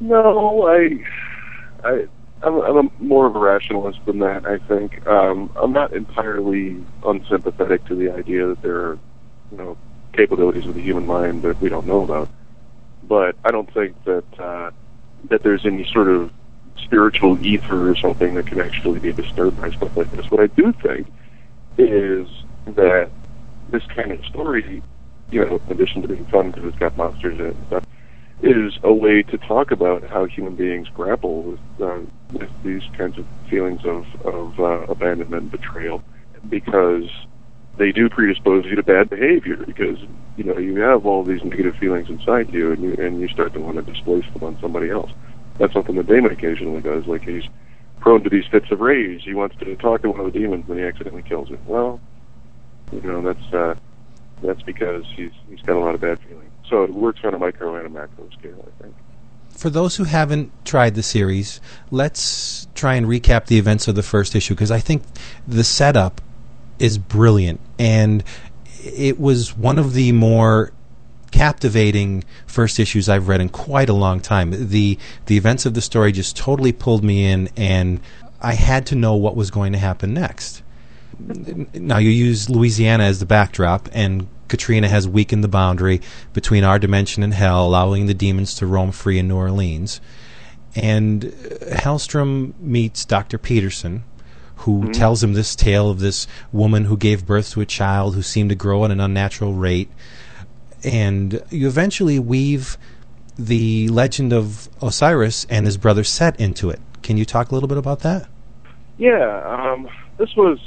No, 0.00 0.66
I, 0.66 1.04
I, 1.84 2.08
I'm, 2.42 2.60
I'm 2.60 2.90
more 2.98 3.26
of 3.26 3.36
a 3.36 3.38
rationalist 3.38 3.98
than 4.06 4.18
that. 4.20 4.46
I 4.46 4.58
think 4.66 5.06
um, 5.06 5.50
I'm 5.60 5.72
not 5.72 5.92
entirely 5.92 6.84
unsympathetic 7.04 7.84
to 7.86 7.94
the 7.94 8.12
idea 8.12 8.46
that 8.46 8.62
there 8.62 8.76
are, 8.76 8.98
you 9.50 9.58
know, 9.58 9.76
capabilities 10.12 10.66
of 10.66 10.74
the 10.74 10.80
human 10.82 11.06
mind 11.06 11.42
that 11.42 11.60
we 11.60 11.68
don't 11.68 11.86
know 11.86 12.02
about. 12.02 12.28
But 13.02 13.36
I 13.44 13.50
don't 13.50 13.72
think 13.72 13.96
that 14.04 14.24
uh, 14.38 14.70
that 15.28 15.42
there's 15.42 15.62
any 15.64 15.86
sort 15.92 16.08
of 16.08 16.30
spiritual 16.84 17.38
ether 17.44 17.90
or 17.90 17.96
something 17.96 18.34
that 18.34 18.46
can 18.46 18.60
actually 18.60 19.00
be 19.00 19.12
disturbed 19.12 19.60
by 19.60 19.70
stuff 19.70 19.90
like 19.96 20.10
this. 20.10 20.26
What 20.30 20.40
I 20.40 20.46
do 20.48 20.72
think 20.82 21.08
is 21.78 22.26
that 22.66 23.10
this 23.70 23.82
kind 23.94 24.12
of 24.12 24.24
story, 24.26 24.82
you 25.30 25.44
know, 25.44 25.60
in 25.66 25.72
addition 25.72 26.02
to 26.02 26.08
being 26.08 26.26
fun 26.26 26.50
because 26.50 26.68
it's 26.68 26.78
got 26.78 26.96
monsters 26.96 27.38
in 27.38 27.46
it 27.46 27.84
is 28.42 28.78
a 28.82 28.92
way 28.92 29.22
to 29.22 29.38
talk 29.38 29.70
about 29.70 30.02
how 30.04 30.24
human 30.24 30.56
beings 30.56 30.88
grapple 30.88 31.42
with 31.42 31.60
uh, 31.80 32.00
with 32.32 32.50
these 32.62 32.82
kinds 32.96 33.18
of 33.18 33.26
feelings 33.48 33.84
of 33.84 34.06
of 34.24 34.58
uh, 34.60 34.84
abandonment 34.88 35.42
and 35.42 35.50
betrayal, 35.50 36.02
because 36.48 37.08
they 37.76 37.92
do 37.92 38.08
predispose 38.08 38.64
you 38.64 38.76
to 38.76 38.82
bad 38.82 39.10
behavior. 39.10 39.56
Because 39.56 39.98
you 40.36 40.44
know 40.44 40.58
you 40.58 40.80
have 40.80 41.06
all 41.06 41.22
these 41.22 41.42
negative 41.44 41.76
feelings 41.76 42.08
inside 42.08 42.52
you, 42.52 42.72
and 42.72 42.82
you 42.82 42.94
and 42.94 43.20
you 43.20 43.28
start 43.28 43.52
to 43.54 43.60
want 43.60 43.76
to 43.76 43.82
displace 43.82 44.24
them 44.32 44.44
on 44.44 44.58
somebody 44.60 44.90
else. 44.90 45.10
That's 45.58 45.72
something 45.72 45.96
that 45.96 46.06
Daimon 46.06 46.32
occasionally 46.32 46.80
does. 46.80 47.06
Like 47.06 47.22
he's 47.22 47.44
prone 48.00 48.22
to 48.24 48.30
these 48.30 48.46
fits 48.46 48.70
of 48.70 48.80
rage. 48.80 49.24
He 49.24 49.34
wants 49.34 49.56
to 49.56 49.76
talk 49.76 50.02
to 50.02 50.10
one 50.10 50.20
of 50.20 50.32
the 50.32 50.38
demons, 50.38 50.64
and 50.68 50.78
he 50.78 50.84
accidentally 50.84 51.22
kills 51.22 51.50
it. 51.50 51.60
Well, 51.66 52.00
you 52.92 53.02
know 53.02 53.20
that's 53.20 53.52
uh, 53.52 53.74
that's 54.42 54.62
because 54.62 55.04
he's 55.14 55.32
he's 55.48 55.60
got 55.60 55.76
a 55.76 55.80
lot 55.80 55.94
of 55.94 56.00
bad 56.00 56.18
feelings. 56.20 56.49
So 56.70 56.84
it 56.84 56.94
works 56.94 57.20
on 57.24 57.34
a 57.34 57.38
micro 57.38 57.74
and 57.74 57.86
a 57.86 57.90
macro 57.90 58.28
scale, 58.38 58.64
I 58.66 58.82
think. 58.82 58.94
For 59.50 59.68
those 59.68 59.96
who 59.96 60.04
haven't 60.04 60.52
tried 60.64 60.94
the 60.94 61.02
series, 61.02 61.60
let's 61.90 62.68
try 62.74 62.94
and 62.94 63.06
recap 63.06 63.46
the 63.46 63.58
events 63.58 63.88
of 63.88 63.96
the 63.96 64.02
first 64.02 64.34
issue 64.34 64.54
because 64.54 64.70
I 64.70 64.78
think 64.78 65.02
the 65.46 65.64
setup 65.64 66.20
is 66.78 66.96
brilliant 66.96 67.60
and 67.78 68.24
it 68.82 69.20
was 69.20 69.54
one 69.56 69.78
of 69.78 69.92
the 69.92 70.12
more 70.12 70.72
captivating 71.30 72.24
first 72.46 72.80
issues 72.80 73.08
I've 73.08 73.28
read 73.28 73.40
in 73.40 73.48
quite 73.50 73.88
a 73.88 73.92
long 73.92 74.20
time. 74.20 74.68
The 74.68 74.98
the 75.26 75.36
events 75.36 75.66
of 75.66 75.74
the 75.74 75.82
story 75.82 76.12
just 76.12 76.36
totally 76.36 76.72
pulled 76.72 77.04
me 77.04 77.26
in 77.26 77.50
and 77.56 78.00
I 78.40 78.54
had 78.54 78.86
to 78.86 78.94
know 78.94 79.14
what 79.14 79.36
was 79.36 79.50
going 79.50 79.72
to 79.72 79.78
happen 79.78 80.14
next. 80.14 80.62
Now 81.74 81.98
you 81.98 82.10
use 82.10 82.48
Louisiana 82.48 83.04
as 83.04 83.20
the 83.20 83.26
backdrop 83.26 83.88
and 83.92 84.26
Katrina 84.50 84.88
has 84.88 85.08
weakened 85.08 85.42
the 85.42 85.48
boundary 85.48 86.02
between 86.34 86.64
our 86.64 86.78
dimension 86.78 87.22
and 87.22 87.32
hell, 87.32 87.66
allowing 87.66 88.06
the 88.06 88.14
demons 88.14 88.54
to 88.56 88.66
roam 88.66 88.90
free 88.92 89.18
in 89.18 89.28
New 89.28 89.36
Orleans. 89.36 90.00
And 90.74 91.24
uh, 91.24 91.76
Hellstrom 91.76 92.58
meets 92.60 93.04
Dr. 93.04 93.38
Peterson, 93.38 94.04
who 94.56 94.92
tells 94.92 95.22
him 95.22 95.32
this 95.32 95.56
tale 95.56 95.88
of 95.88 96.00
this 96.00 96.26
woman 96.52 96.84
who 96.84 96.96
gave 96.96 97.24
birth 97.24 97.52
to 97.52 97.60
a 97.60 97.66
child 97.66 98.14
who 98.14 98.22
seemed 98.22 98.50
to 98.50 98.56
grow 98.56 98.84
at 98.84 98.90
an 98.90 99.00
unnatural 99.00 99.54
rate. 99.54 99.88
And 100.84 101.42
you 101.50 101.66
eventually 101.66 102.18
weave 102.18 102.76
the 103.38 103.88
legend 103.88 104.32
of 104.32 104.68
Osiris 104.82 105.46
and 105.48 105.64
his 105.64 105.76
brother 105.76 106.04
Set 106.04 106.38
into 106.38 106.70
it. 106.70 106.80
Can 107.02 107.16
you 107.16 107.24
talk 107.24 107.50
a 107.50 107.54
little 107.54 107.68
bit 107.68 107.78
about 107.78 108.00
that? 108.00 108.28
Yeah, 108.98 109.42
um, 109.46 109.88
this 110.18 110.34
was. 110.36 110.58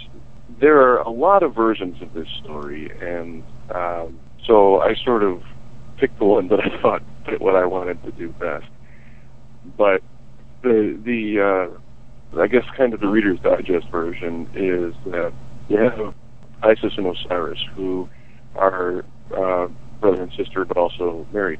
There 0.59 0.81
are 0.81 0.99
a 0.99 1.09
lot 1.09 1.43
of 1.43 1.53
versions 1.53 2.01
of 2.01 2.13
this 2.13 2.27
story, 2.41 2.91
and 3.01 3.43
um, 3.73 4.19
so 4.45 4.81
I 4.81 4.95
sort 5.03 5.23
of 5.23 5.41
picked 5.97 6.19
the 6.19 6.25
one 6.25 6.47
that 6.49 6.59
I 6.59 6.81
thought 6.81 7.01
fit 7.25 7.41
what 7.41 7.55
I 7.55 7.65
wanted 7.65 8.01
to 8.03 8.11
do 8.11 8.29
best. 8.29 8.65
But 9.77 10.01
the 10.61 10.99
the 11.03 11.69
uh, 12.35 12.39
I 12.41 12.47
guess 12.47 12.63
kind 12.75 12.93
of 12.93 12.99
the 12.99 13.07
Reader's 13.07 13.39
Digest 13.39 13.89
version 13.89 14.49
is 14.53 14.93
that 15.11 15.33
you 15.69 15.77
have 15.77 16.13
Isis 16.61 16.93
and 16.97 17.07
Osiris, 17.07 17.59
who 17.75 18.09
are 18.55 19.05
uh, 19.35 19.67
brother 19.99 20.23
and 20.23 20.33
sister, 20.33 20.65
but 20.65 20.77
also 20.77 21.25
married, 21.31 21.59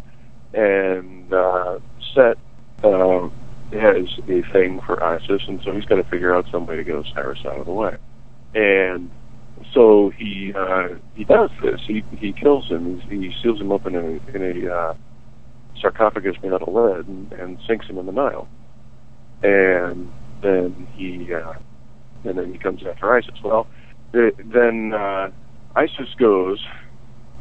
and 0.54 1.34
uh, 1.34 1.80
Set. 2.14 2.38
Uh, 2.84 3.30
has 3.72 4.06
a 4.28 4.42
thing 4.52 4.80
for 4.86 5.04
Isis, 5.04 5.42
and 5.48 5.60
so 5.64 5.72
he's 5.72 5.86
got 5.86 5.96
to 5.96 6.04
figure 6.04 6.36
out 6.36 6.46
some 6.52 6.66
way 6.66 6.76
to 6.76 6.84
get 6.84 6.96
Osiris 6.96 7.40
out 7.46 7.60
of 7.60 7.66
the 7.66 7.72
way. 7.72 7.98
And 8.54 9.10
so 9.74 10.12
he 10.18 10.54
uh, 10.56 10.90
he 11.16 11.24
does 11.24 11.50
this. 11.62 11.82
He 11.86 12.04
he 12.12 12.34
kills 12.34 12.68
him. 12.68 13.02
He, 13.02 13.18
he 13.18 13.34
seals 13.42 13.60
him 13.60 13.72
up 13.72 13.86
in 13.86 13.96
a 13.96 14.36
in 14.36 14.66
a 14.68 14.74
uh, 14.74 14.94
sarcophagus 15.80 16.36
made 16.42 16.54
out 16.54 16.62
of 16.62 16.74
lead 16.74 17.08
and, 17.08 17.32
and 17.34 17.58
sinks 17.68 17.88
him 17.88 17.98
in 17.98 18.06
the 18.06 18.12
Nile. 18.12 18.48
And 19.42 20.12
then 20.42 20.88
he 20.96 21.34
uh, 21.34 21.54
and 22.24 22.38
then 22.38 22.52
he 22.52 22.58
comes 22.58 22.82
after 22.88 23.16
Isis. 23.16 23.36
Well, 23.44 23.68
th- 24.14 24.36
then 24.38 24.94
uh, 24.94 25.32
Isis 25.76 26.14
goes 26.18 26.60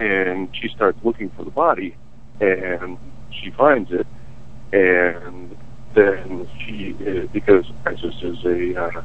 and 0.00 0.49
she 0.61 0.69
starts 0.69 0.99
looking 1.05 1.31
for 1.37 1.45
the 1.45 1.50
body, 1.50 1.97
and 2.41 2.99
she 3.31 3.50
finds 3.50 3.91
it, 3.93 4.07
and 4.73 5.57
then 5.95 6.49
she, 6.59 6.93
because 7.33 7.64
Isis 7.87 8.14
is 8.23 8.45
a 8.45 8.81
uh, 8.81 9.02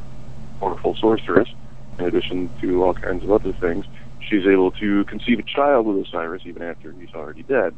powerful 0.59 0.95
sorceress, 0.99 1.49
in 1.99 2.05
addition 2.05 2.49
to 2.61 2.83
all 2.83 2.93
kinds 2.93 3.23
of 3.23 3.31
other 3.31 3.53
things, 3.59 3.85
she's 4.29 4.45
able 4.45 4.71
to 4.71 5.03
conceive 5.05 5.39
a 5.39 5.43
child 5.43 5.85
with 5.85 6.05
Osiris 6.05 6.43
even 6.45 6.61
after 6.61 6.91
he's 6.91 7.13
already 7.13 7.43
dead. 7.43 7.73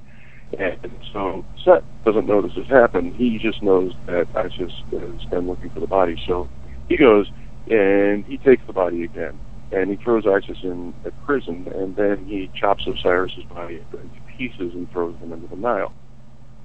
And 0.58 0.92
so 1.14 1.46
Set 1.64 1.84
doesn't 2.06 2.26
know 2.26 2.42
this 2.42 2.54
has 2.54 2.68
happened. 2.68 3.16
He 3.16 3.38
just 3.38 3.62
knows 3.62 3.94
that 4.08 4.28
Isis 4.36 4.74
has 4.92 5.26
been 5.30 5.48
looking 5.48 5.70
for 5.70 5.80
the 5.80 5.88
body. 5.88 6.20
So 6.28 6.50
he 6.88 6.98
goes 6.98 7.30
and 7.70 8.26
he 8.26 8.38
takes 8.38 8.64
the 8.66 8.74
body 8.74 9.04
again. 9.04 9.40
And 9.72 9.92
he 9.92 9.98
throws 9.98 10.26
Isis 10.26 10.58
in 10.64 10.96
a 11.06 11.12
prison, 11.28 11.72
and 11.76 11.96
then 11.96 12.26
he 12.26 12.50
chops 12.60 12.88
Osiris's 12.88 13.44
body 13.54 13.76
into 13.76 14.10
pieces 14.36 14.74
and 14.74 14.92
throws 14.92 15.16
them 15.20 15.32
into 15.32 15.48
the 15.48 15.56
Nile. 15.56 15.94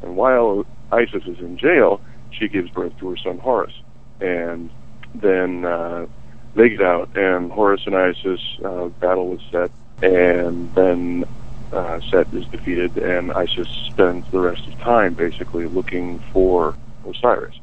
And 0.00 0.16
while 0.16 0.64
Isis 0.90 1.24
is 1.26 1.38
in 1.38 1.58
jail, 1.58 2.00
she 2.30 2.48
gives 2.48 2.70
birth 2.70 2.92
to 3.00 3.10
her 3.10 3.16
son 3.18 3.38
Horus. 3.38 3.74
And 4.22 4.70
then 5.14 5.66
uh, 5.66 6.06
they 6.54 6.70
get 6.70 6.82
out, 6.82 7.16
and 7.16 7.50
Horus 7.50 7.82
and 7.86 7.96
Isis 7.96 8.40
uh, 8.64 8.86
battle 9.00 9.28
with 9.28 9.40
Set 9.50 9.70
and 10.02 10.72
then 10.74 11.24
uh, 11.72 12.00
Set 12.10 12.32
is 12.34 12.46
defeated, 12.46 12.96
and 12.98 13.32
Isis 13.32 13.68
spends 13.86 14.30
the 14.30 14.40
rest 14.40 14.66
of 14.66 14.78
time 14.80 15.14
basically 15.14 15.66
looking 15.66 16.18
for 16.32 16.76
Osiris, 17.08 17.56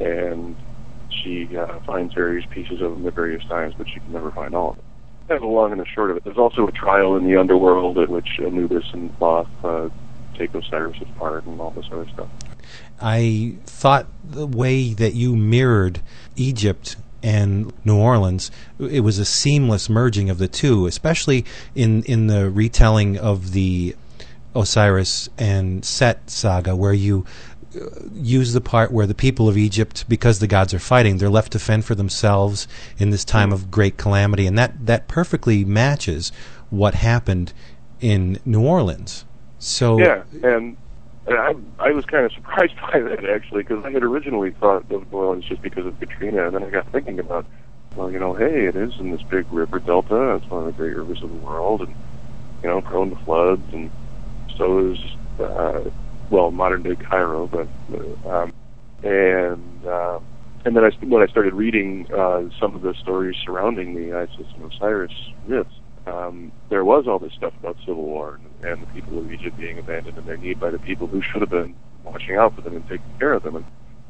and 0.00 0.56
she 1.10 1.56
uh, 1.56 1.80
finds 1.80 2.14
various 2.14 2.46
pieces 2.46 2.80
of 2.80 2.92
him 2.92 3.06
at 3.06 3.14
various 3.14 3.44
times, 3.44 3.74
but 3.76 3.88
she 3.88 4.00
can 4.00 4.12
never 4.12 4.30
find 4.30 4.54
all 4.54 4.70
of 4.70 4.78
it. 4.78 4.84
That's 5.26 5.40
the 5.40 5.46
long 5.46 5.72
and 5.72 5.80
the 5.80 5.86
short 5.86 6.10
of 6.10 6.18
it. 6.18 6.24
There's 6.24 6.38
also 6.38 6.66
a 6.66 6.72
trial 6.72 7.16
in 7.16 7.24
the 7.24 7.36
underworld 7.36 7.98
at 7.98 8.08
which 8.08 8.38
Anubis 8.40 8.84
and 8.92 9.16
Thoth 9.18 9.48
uh, 9.64 9.88
take 10.34 10.54
Osiris' 10.54 11.08
part 11.18 11.44
and 11.46 11.60
all 11.60 11.70
this 11.70 11.86
other 11.90 12.06
stuff. 12.08 12.28
I 13.00 13.56
thought 13.64 14.06
the 14.22 14.46
way 14.46 14.92
that 14.94 15.14
you 15.14 15.34
mirrored 15.34 16.02
Egypt 16.36 16.96
and 17.24 17.72
New 17.86 17.96
Orleans, 17.96 18.50
it 18.78 19.00
was 19.00 19.18
a 19.18 19.24
seamless 19.24 19.88
merging 19.88 20.28
of 20.28 20.36
the 20.36 20.46
two, 20.46 20.86
especially 20.86 21.46
in 21.74 22.02
in 22.04 22.26
the 22.26 22.50
retelling 22.50 23.18
of 23.18 23.52
the 23.52 23.96
Osiris 24.54 25.30
and 25.38 25.84
Set 25.84 26.28
saga, 26.28 26.76
where 26.76 26.92
you 26.92 27.24
uh, 27.74 27.86
use 28.12 28.52
the 28.52 28.60
part 28.60 28.92
where 28.92 29.06
the 29.06 29.14
people 29.14 29.48
of 29.48 29.56
Egypt, 29.56 30.04
because 30.06 30.38
the 30.38 30.46
gods 30.46 30.74
are 30.74 30.78
fighting, 30.78 31.16
they're 31.16 31.30
left 31.30 31.52
to 31.52 31.58
fend 31.58 31.86
for 31.86 31.94
themselves 31.94 32.68
in 32.98 33.08
this 33.08 33.24
time 33.24 33.52
of 33.52 33.70
great 33.70 33.96
calamity, 33.96 34.46
and 34.46 34.58
that 34.58 34.84
that 34.84 35.08
perfectly 35.08 35.64
matches 35.64 36.30
what 36.68 36.94
happened 36.94 37.54
in 38.00 38.38
New 38.44 38.62
Orleans. 38.62 39.24
So 39.58 39.98
Yeah, 39.98 40.24
and 40.42 40.76
and 41.26 41.38
I 41.38 41.54
I 41.78 41.92
was 41.92 42.04
kind 42.04 42.24
of 42.24 42.32
surprised 42.32 42.74
by 42.92 43.00
that 43.00 43.24
actually 43.24 43.62
because 43.62 43.84
I 43.84 43.90
had 43.90 44.02
originally 44.02 44.52
thought 44.52 44.88
New 44.90 45.06
Orleans 45.10 45.44
just 45.44 45.62
because 45.62 45.86
of 45.86 45.98
Katrina, 45.98 46.46
and 46.46 46.54
then 46.54 46.62
I 46.62 46.70
got 46.70 46.90
thinking 46.92 47.18
about, 47.18 47.46
well, 47.96 48.10
you 48.10 48.18
know, 48.18 48.34
hey, 48.34 48.66
it 48.66 48.76
is 48.76 48.92
in 48.98 49.10
this 49.10 49.22
big 49.22 49.50
river 49.52 49.78
delta. 49.78 50.36
It's 50.36 50.50
one 50.50 50.60
of 50.60 50.66
the 50.66 50.72
great 50.72 50.96
rivers 50.96 51.22
of 51.22 51.30
the 51.30 51.36
world, 51.36 51.82
and 51.82 51.94
you 52.62 52.68
know, 52.68 52.80
prone 52.80 53.10
to 53.10 53.16
floods, 53.24 53.62
and 53.72 53.90
so 54.56 54.90
is 54.90 54.98
uh, 55.40 55.90
well, 56.30 56.50
modern 56.50 56.82
day 56.82 56.96
Cairo, 56.96 57.46
but 57.46 57.68
uh, 57.92 58.28
um, 58.28 58.52
and 59.02 59.86
uh, 59.86 60.20
and 60.64 60.76
then 60.76 60.84
I 60.84 60.90
when 61.04 61.22
I 61.22 61.26
started 61.26 61.54
reading 61.54 62.10
uh, 62.12 62.44
some 62.58 62.74
of 62.74 62.82
the 62.82 62.94
stories 62.94 63.36
surrounding 63.44 63.94
the 63.94 64.16
Isis 64.16 64.46
and 64.56 64.72
Osiris 64.72 65.12
myths, 65.46 65.74
um, 66.06 66.52
there 66.70 66.84
was 66.84 67.06
all 67.06 67.18
this 67.18 67.32
stuff 67.34 67.52
about 67.60 67.76
civil 67.80 68.04
war 68.04 68.34
and, 68.34 68.50
and 68.64 68.82
the 68.82 68.86
people 68.86 69.18
of 69.18 69.30
Egypt 69.32 69.58
being 69.58 69.78
abandoned 69.78 70.16
in 70.16 70.24
their 70.24 70.36
need 70.36 70.58
by 70.58 70.70
the 70.70 70.78
people 70.78 71.06
who 71.06 71.20
should 71.20 71.40
have 71.40 71.50
been 71.50 71.74
watching 72.02 72.36
out 72.36 72.54
for 72.54 72.62
them 72.62 72.74
and 72.76 72.88
taking 72.88 73.06
care 73.18 73.32
of 73.32 73.42
them. 73.42 73.56
And, 73.56 73.64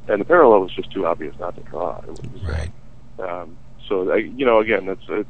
and 0.08 0.20
the 0.20 0.24
parallel 0.24 0.60
was 0.60 0.72
just 0.72 0.90
too 0.92 1.06
obvious 1.06 1.34
not 1.38 1.56
to 1.56 1.62
draw. 1.62 2.00
Was, 2.06 2.18
right. 2.42 2.70
Um, 3.18 3.56
so 3.88 4.12
I, 4.12 4.16
you 4.16 4.46
know, 4.46 4.60
again, 4.60 4.86
that's 4.86 5.04
it's. 5.08 5.28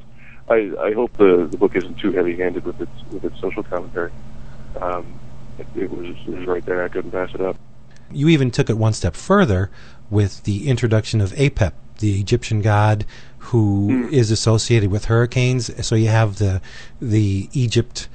I, 0.49 0.71
I 0.79 0.93
hope 0.93 1.17
the 1.17 1.49
the 1.51 1.57
book 1.57 1.75
isn't 1.75 1.99
too 1.99 2.13
heavy-handed 2.13 2.65
with 2.65 2.81
its 2.81 2.91
with 3.11 3.25
its 3.25 3.41
social 3.41 3.63
commentary. 3.63 4.13
Um, 4.81 5.19
it, 5.59 5.67
it 5.75 5.91
was 5.91 6.17
it 6.27 6.29
was 6.29 6.47
right 6.47 6.65
there. 6.67 6.85
I 6.85 6.89
couldn't 6.89 7.13
pass 7.13 7.35
it 7.35 7.41
up. 7.41 7.57
You 8.11 8.29
even 8.29 8.51
took 8.51 8.69
it 8.69 8.77
one 8.77 8.93
step 8.93 9.17
further 9.17 9.71
with 10.11 10.43
the 10.45 10.69
introduction 10.69 11.21
of 11.23 11.33
Apep, 11.33 11.73
the 12.01 12.21
Egyptian 12.21 12.61
god 12.61 13.07
who 13.39 14.09
is 14.11 14.31
associated 14.31 14.91
with 14.91 15.07
hurricanes. 15.07 15.87
So 15.87 15.95
you 15.95 16.09
have 16.09 16.37
the 16.37 16.61
the 17.01 17.49
Egypt 17.53 18.09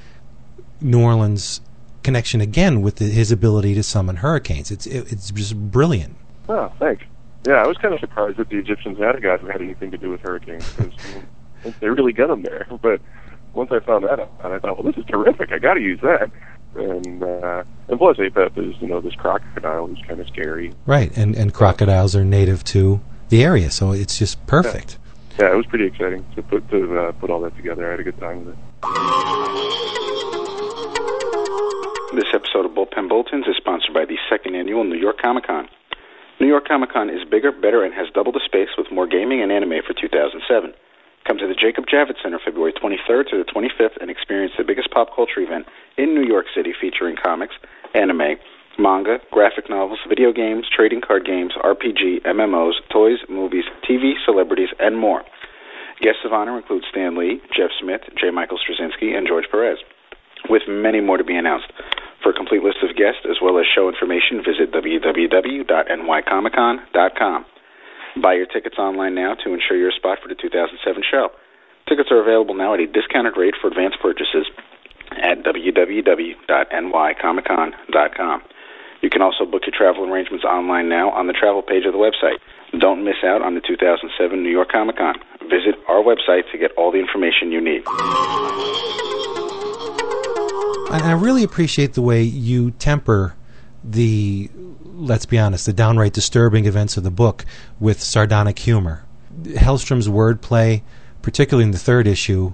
New 0.82 1.02
Orleans 1.02 1.62
connection 2.04 2.42
again 2.42 2.82
with 2.82 2.98
the, 2.98 3.06
his 3.06 3.32
ability 3.32 3.76
to 3.76 3.84
summon 3.84 4.18
hurricanes. 4.18 4.72
It's 4.72 4.86
it, 4.86 5.12
it's 5.12 5.32
just 5.32 5.56
brilliant. 5.72 6.16
Oh, 6.48 6.72
thanks. 6.80 7.04
Yeah, 7.48 7.56
I 7.56 7.68
was 7.68 7.78
kind 7.78 7.94
of 7.94 8.00
surprised 8.00 8.38
that 8.38 8.50
the 8.50 8.58
Egyptians 8.58 8.98
had 8.98 9.16
a 9.16 9.22
god 9.22 9.40
who 9.40 9.48
had 9.48 9.62
anything 9.62 9.92
to 9.92 9.98
do 9.98 10.10
with 10.10 10.22
hurricanes 10.22 10.66
because 10.74 10.94
they 11.80 11.88
really 11.88 12.14
get 12.14 12.28
them 12.28 12.42
there. 12.44 12.68
But 12.82 13.02
once 13.54 13.72
I 13.72 13.80
found 13.80 14.06
that 14.06 14.20
out, 14.20 14.32
I 14.44 14.60
thought, 14.60 14.78
well, 14.78 14.92
this 14.92 14.98
is 14.98 15.06
terrific. 15.10 15.52
I 15.52 15.58
got 15.58 15.74
to 15.74 15.82
use 15.82 16.00
that. 16.02 16.32
And 16.76 17.24
uh, 17.24 17.64
and 17.88 17.98
plus, 17.98 18.18
Apep 18.18 18.58
is 18.58 18.80
you 18.80 18.88
know 18.88 19.02
this 19.02 19.16
crocodile 19.16 19.88
who's 19.88 20.02
kind 20.08 20.20
of 20.20 20.28
scary. 20.28 20.74
Right, 20.86 21.16
and 21.18 21.36
and 21.36 21.54
crocodiles 21.54 22.16
are 22.16 22.24
native 22.24 22.64
to 22.66 23.02
the 23.30 23.44
area, 23.44 23.72
so 23.72 23.92
it's 23.92 24.20
just 24.20 24.46
perfect. 24.46 24.98
Yeah, 25.40 25.52
it 25.52 25.56
was 25.56 25.66
pretty 25.66 25.86
exciting 25.86 26.26
to 26.36 26.44
put 26.44 26.70
to 26.70 27.00
uh, 27.00 27.12
put 27.14 27.32
all 27.32 27.42
that 27.42 27.56
together. 27.56 27.88
I 27.88 27.92
had 27.92 28.00
a 28.00 28.04
good 28.04 28.20
time 28.20 28.46
with 28.46 28.56
it. 28.56 30.09
This 32.10 32.34
episode 32.34 32.66
of 32.66 32.72
Bullpen 32.72 33.08
Bulletins 33.08 33.46
is 33.46 33.54
sponsored 33.56 33.94
by 33.94 34.04
the 34.04 34.18
second 34.34 34.56
annual 34.56 34.84
New 34.84 34.98
York 34.98 35.22
Comic 35.22 35.46
Con. 35.46 35.70
New 36.40 36.48
York 36.48 36.68
Comic 36.68 36.92
Con 36.92 37.08
is 37.08 37.22
bigger, 37.30 37.52
better, 37.52 37.86
and 37.86 37.94
has 37.94 38.10
double 38.16 38.32
the 38.32 38.42
space 38.44 38.70
with 38.80 38.92
more 38.92 39.06
gaming 39.06 39.44
and 39.46 39.52
anime 39.52 39.78
for 39.86 39.94
2007. 39.94 40.42
Come 41.28 41.38
to 41.38 41.46
the 41.46 41.54
Jacob 41.54 41.86
Javits 41.86 42.18
Center 42.24 42.40
February 42.44 42.74
23rd 42.74 43.30
to 43.30 43.38
the 43.38 43.46
25th 43.46 44.02
and 44.02 44.10
experience 44.10 44.54
the 44.58 44.64
biggest 44.64 44.90
pop 44.90 45.14
culture 45.14 45.40
event 45.40 45.68
in 46.02 46.16
New 46.16 46.26
York 46.26 46.48
City 46.56 46.74
featuring 46.74 47.16
comics, 47.16 47.54
anime, 47.94 48.42
manga, 48.80 49.20
graphic 49.30 49.70
novels, 49.70 50.00
video 50.10 50.34
games, 50.34 50.66
trading 50.66 51.02
card 51.06 51.28
games, 51.28 51.54
RPG, 51.62 52.26
MMOs, 52.26 52.82
toys, 52.92 53.20
movies, 53.30 53.66
TV, 53.88 54.14
celebrities, 54.26 54.70
and 54.80 54.98
more. 54.98 55.22
Guests 56.02 56.26
of 56.26 56.34
honor 56.34 56.58
include 56.58 56.86
Stan 56.90 57.16
Lee, 57.16 57.40
Jeff 57.56 57.70
Smith, 57.80 58.02
J. 58.18 58.32
Michael 58.32 58.58
Straczynski, 58.58 59.16
and 59.16 59.28
George 59.28 59.46
Perez, 59.52 59.78
with 60.50 60.64
many 60.68 61.02
more 61.02 61.18
to 61.18 61.24
be 61.24 61.36
announced. 61.36 61.72
For 62.22 62.32
a 62.32 62.34
complete 62.34 62.64
list 62.64 62.80
of 62.84 62.94
guests 62.96 63.22
as 63.30 63.38
well 63.42 63.58
as 63.60 63.66
show 63.66 63.88
information, 63.88 64.44
visit 64.44 64.72
www.nycomiccon.com. 64.72 67.46
Buy 68.22 68.34
your 68.34 68.48
tickets 68.48 68.78
online 68.78 69.16
now 69.16 69.36
to 69.44 69.54
ensure 69.54 69.78
your 69.78 69.92
spot 69.92 70.20
for 70.22 70.28
the 70.28 70.36
2007 70.36 71.02
show. 71.10 71.30
Tickets 71.88 72.12
are 72.12 72.20
available 72.22 72.56
now 72.56 72.74
at 72.74 72.82
a 72.82 72.88
discounted 72.88 73.38
rate 73.38 73.54
for 73.62 73.68
advance 73.68 73.96
purchases 74.02 74.48
at 75.12 75.44
www.nycomiccon.com. 75.44 78.42
You 79.02 79.10
can 79.10 79.22
also 79.22 79.46
book 79.46 79.64
your 79.66 79.74
travel 79.76 80.12
arrangements 80.12 80.44
online 80.44 80.90
now 80.90 81.10
on 81.12 81.28
the 81.28 81.34
travel 81.34 81.62
page 81.62 81.86
of 81.86 81.94
the 81.94 82.00
website. 82.00 82.40
Don't 82.80 83.04
miss 83.04 83.24
out 83.24 83.42
on 83.42 83.56
the 83.56 83.62
2007 83.62 84.44
New 84.44 84.50
York 84.50 84.72
Comic 84.72 84.98
Con. 84.98 85.16
Visit 85.50 85.76
our 85.88 86.04
website 86.04 86.52
to 86.52 86.58
get 86.58 86.72
all 86.78 86.92
the 86.92 87.00
information 87.00 87.52
you 87.52 87.62
need. 87.62 87.84
And 90.92 91.04
I 91.04 91.12
really 91.12 91.44
appreciate 91.44 91.94
the 91.94 92.02
way 92.02 92.24
you 92.24 92.72
temper 92.72 93.36
the, 93.84 94.50
let's 94.84 95.26
be 95.26 95.38
honest, 95.38 95.66
the 95.66 95.74
downright 95.74 96.14
disturbing 96.14 96.66
events 96.66 96.98
of 96.98 97.04
the 97.04 97.12
book 97.12 97.46
with 97.80 98.02
sardonic 98.02 98.60
humor. 98.60 99.06
Hellstrom's 99.56 100.08
wordplay, 100.08 100.82
particularly 101.22 101.66
in 101.66 101.72
the 101.72 101.78
third 101.78 102.08
issue, 102.08 102.54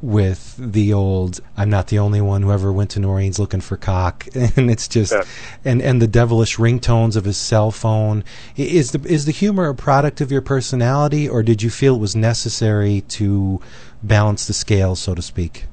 with 0.00 0.56
the 0.58 0.92
old 0.92 1.40
"I'm 1.56 1.70
not 1.70 1.88
the 1.88 1.98
only 1.98 2.20
one 2.20 2.42
who 2.42 2.52
ever 2.52 2.70
went 2.72 2.90
to 2.90 3.00
New 3.00 3.08
Orleans 3.08 3.38
looking 3.38 3.60
for 3.60 3.76
cock," 3.76 4.26
and 4.34 4.70
it's 4.70 4.88
just, 4.88 5.12
Yeah. 5.12 5.22
and 5.64 5.80
and 5.80 6.02
the 6.02 6.06
devilish 6.06 6.56
ringtones 6.56 7.16
of 7.16 7.24
his 7.24 7.36
cell 7.38 7.70
phone. 7.70 8.24
Is 8.56 8.90
the 8.90 9.00
is 9.08 9.24
the 9.24 9.32
humor 9.32 9.68
a 9.68 9.74
product 9.74 10.20
of 10.20 10.30
your 10.32 10.42
personality, 10.42 11.26
or 11.28 11.42
did 11.42 11.62
you 11.62 11.70
feel 11.70 11.94
it 11.94 12.00
was 12.00 12.16
necessary 12.16 13.02
to 13.08 13.60
balance 14.02 14.46
the 14.46 14.52
scale, 14.52 14.94
so 14.96 15.14
to 15.14 15.22
speak? 15.22 15.66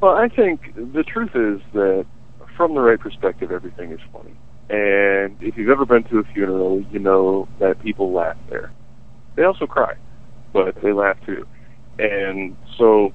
Well, 0.00 0.14
I 0.14 0.28
think 0.28 0.74
the 0.74 1.02
truth 1.02 1.30
is 1.34 1.60
that 1.72 2.06
from 2.56 2.74
the 2.74 2.80
right 2.80 3.00
perspective, 3.00 3.50
everything 3.50 3.92
is 3.92 4.00
funny. 4.12 4.34
And 4.68 5.36
if 5.40 5.56
you've 5.56 5.70
ever 5.70 5.86
been 5.86 6.04
to 6.04 6.18
a 6.18 6.24
funeral, 6.34 6.84
you 6.90 6.98
know 6.98 7.48
that 7.60 7.80
people 7.82 8.12
laugh 8.12 8.36
there. 8.50 8.72
They 9.36 9.44
also 9.44 9.66
cry, 9.66 9.94
but 10.52 10.74
they 10.82 10.92
laugh 10.92 11.16
too. 11.24 11.46
And 11.98 12.56
so, 12.76 13.12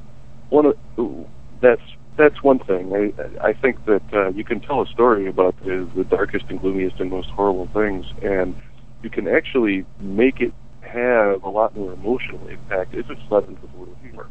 one 0.49 0.65
of 0.65 1.27
that's 1.61 1.81
that's 2.17 2.41
one 2.41 2.59
thing. 2.59 2.93
I 2.93 3.49
I 3.49 3.53
think 3.53 3.85
that 3.85 4.03
uh, 4.13 4.29
you 4.29 4.43
can 4.43 4.59
tell 4.61 4.81
a 4.81 4.87
story 4.87 5.27
about 5.27 5.55
the, 5.63 5.89
the 5.95 6.03
darkest 6.05 6.45
and 6.49 6.59
gloomiest 6.59 6.99
and 6.99 7.11
most 7.11 7.29
horrible 7.29 7.69
things, 7.73 8.05
and 8.23 8.55
you 9.03 9.09
can 9.09 9.27
actually 9.27 9.85
make 9.99 10.39
it 10.41 10.53
have 10.81 11.43
a 11.43 11.49
lot 11.49 11.75
more 11.75 11.93
emotional 11.93 12.47
impact 12.47 12.93
if 12.93 13.09
it's 13.09 13.21
leavened 13.29 13.59
with 13.59 13.73
a 13.73 13.77
little 13.77 13.95
humor. 14.01 14.27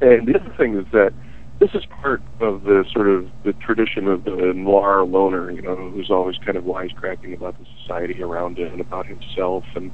And 0.00 0.26
the 0.26 0.38
other 0.40 0.54
thing 0.56 0.76
is 0.76 0.86
that 0.92 1.12
this 1.60 1.70
is 1.74 1.82
part 2.00 2.22
of 2.40 2.62
the 2.62 2.84
sort 2.92 3.08
of 3.08 3.26
the 3.44 3.52
tradition 3.54 4.06
of 4.06 4.24
the 4.24 4.52
noir 4.54 5.04
loner, 5.04 5.50
you 5.50 5.60
know, 5.60 5.90
who's 5.90 6.10
always 6.10 6.36
kind 6.44 6.56
of 6.56 6.64
wisecracking 6.64 7.34
about 7.34 7.58
the 7.58 7.66
society 7.82 8.22
around 8.22 8.58
him 8.58 8.72
and 8.72 8.80
about 8.80 9.06
himself, 9.06 9.64
and 9.74 9.90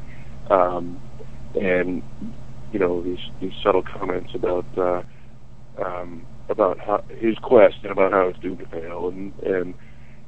um, 0.51 1.01
and 1.55 2.03
you 2.73 2.79
know 2.79 3.03
these 3.03 3.19
these 3.41 3.53
subtle 3.63 3.83
comments 3.83 4.33
about 4.35 4.67
uh, 4.77 5.03
um, 5.83 6.27
about 6.51 6.79
how, 6.79 7.03
his 7.19 7.37
quest 7.43 7.77
and 7.83 7.91
about 7.91 8.13
how 8.13 8.29
it's 8.29 8.39
doomed 8.41 8.59
to 8.59 8.67
fail, 8.67 9.09
and 9.09 9.33
and 9.41 9.75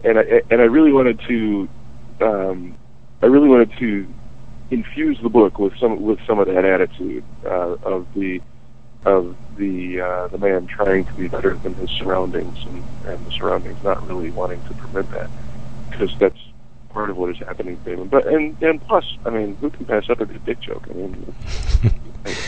and 0.04 0.18
I 0.18 0.22
and 0.50 0.62
I 0.62 0.64
really 0.64 0.92
wanted 0.92 1.20
to 1.28 1.68
um, 2.22 2.78
I 3.22 3.26
really 3.26 3.48
wanted 3.48 3.72
to 3.78 4.06
infuse 4.70 5.18
the 5.22 5.28
book 5.28 5.58
with 5.58 5.74
some 5.78 6.02
with 6.02 6.18
some 6.26 6.38
of 6.38 6.46
that 6.46 6.64
attitude 6.64 7.24
uh, 7.44 7.76
of 7.84 8.06
the 8.14 8.40
of 9.06 9.36
the 9.56 10.00
uh, 10.00 10.26
the 10.28 10.38
man 10.38 10.66
trying 10.66 11.04
to 11.04 11.12
be 11.14 11.28
better 11.28 11.54
than 11.54 11.74
his 11.74 11.88
surroundings 11.90 12.58
and, 12.66 12.84
and 13.06 13.24
the 13.24 13.30
surroundings 13.30 13.82
not 13.82 14.06
really 14.06 14.30
wanting 14.30 14.62
to 14.64 14.74
permit 14.74 15.10
that 15.12 15.30
because 15.90 16.10
that's 16.18 16.38
part 16.90 17.08
of 17.08 17.16
what 17.16 17.30
is 17.30 17.38
happening 17.38 17.80
to 17.84 17.92
him. 17.92 18.08
But 18.08 18.26
and 18.26 18.60
and 18.62 18.84
plus, 18.86 19.04
I 19.24 19.30
mean, 19.30 19.56
who 19.56 19.70
can 19.70 19.86
pass 19.86 20.10
up 20.10 20.20
a 20.20 20.26
good 20.26 20.44
dick 20.44 20.60
joke? 20.60 20.84
I 20.90 20.92
mean, 20.92 21.34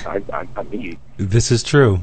I, 0.05 0.23
I, 0.33 0.49
I, 0.57 0.62
me. 0.64 0.99
This 1.16 1.51
is 1.53 1.62
true. 1.62 2.01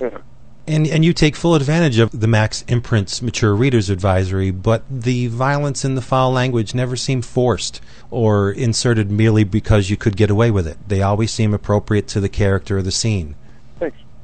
Yeah. 0.00 0.18
And 0.66 0.88
and 0.88 1.04
you 1.04 1.12
take 1.12 1.36
full 1.36 1.54
advantage 1.54 1.98
of 1.98 2.18
the 2.18 2.26
Max 2.26 2.64
Imprint's 2.66 3.22
mature 3.22 3.54
readers 3.54 3.90
advisory, 3.90 4.50
but 4.50 4.82
the 4.90 5.28
violence 5.28 5.84
and 5.84 5.96
the 5.96 6.02
foul 6.02 6.32
language 6.32 6.74
never 6.74 6.96
seem 6.96 7.22
forced 7.22 7.80
or 8.10 8.50
inserted 8.50 9.10
merely 9.10 9.44
because 9.44 9.88
you 9.88 9.96
could 9.96 10.16
get 10.16 10.30
away 10.30 10.50
with 10.50 10.66
it. 10.66 10.78
They 10.88 11.02
always 11.02 11.30
seem 11.30 11.54
appropriate 11.54 12.08
to 12.08 12.20
the 12.20 12.30
character 12.30 12.78
of 12.78 12.84
the 12.84 12.90
scene. 12.90 13.36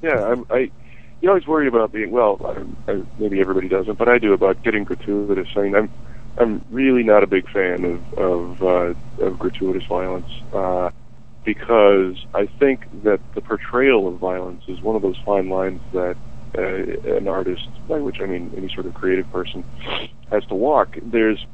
Yeah, 0.02 0.34
I, 0.50 0.54
I 0.54 0.70
you 1.20 1.28
always 1.28 1.46
worry 1.46 1.68
about 1.68 1.92
being 1.92 2.10
well. 2.10 2.40
I, 2.88 2.92
I, 2.92 3.02
maybe 3.18 3.40
everybody 3.40 3.68
doesn't, 3.68 3.98
but 3.98 4.08
I 4.08 4.18
do 4.18 4.32
about 4.32 4.62
getting 4.62 4.84
gratuitous. 4.84 5.48
I 5.56 5.60
mean, 5.60 5.74
I'm 5.74 5.90
I'm 6.38 6.64
really 6.70 7.02
not 7.02 7.22
a 7.22 7.26
big 7.26 7.48
fan 7.50 7.84
of 7.84 8.18
of, 8.18 8.62
uh, 8.62 9.24
of 9.24 9.38
gratuitous 9.38 9.84
violence. 9.88 10.28
Uh, 10.52 10.90
because 11.44 12.16
I 12.34 12.48
think 12.58 12.86
that 13.02 13.20
the 13.34 13.40
portrayal 13.40 14.06
of 14.08 14.18
violence 14.18 14.62
is 14.68 14.82
one 14.82 14.94
of 14.94 15.02
those 15.02 15.16
fine 15.24 15.48
lines 15.48 15.80
that 15.92 16.16
uh, 16.56 17.16
an 17.16 17.28
artist, 17.28 17.68
by 17.88 17.98
which 17.98 18.20
I 18.20 18.26
mean 18.26 18.52
any 18.56 18.70
sort 18.74 18.86
of 18.86 18.94
creative 18.94 19.30
person, 19.30 19.64
has 20.30 20.44
to 20.46 20.54
walk. 20.54 20.96
There's 21.02 21.44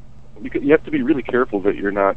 you 0.43 0.73
have 0.73 0.85
to 0.85 0.91
be 0.91 1.03
really 1.03 1.23
careful 1.23 1.61
that 1.63 1.77
you're 1.77 1.93
not 1.93 2.17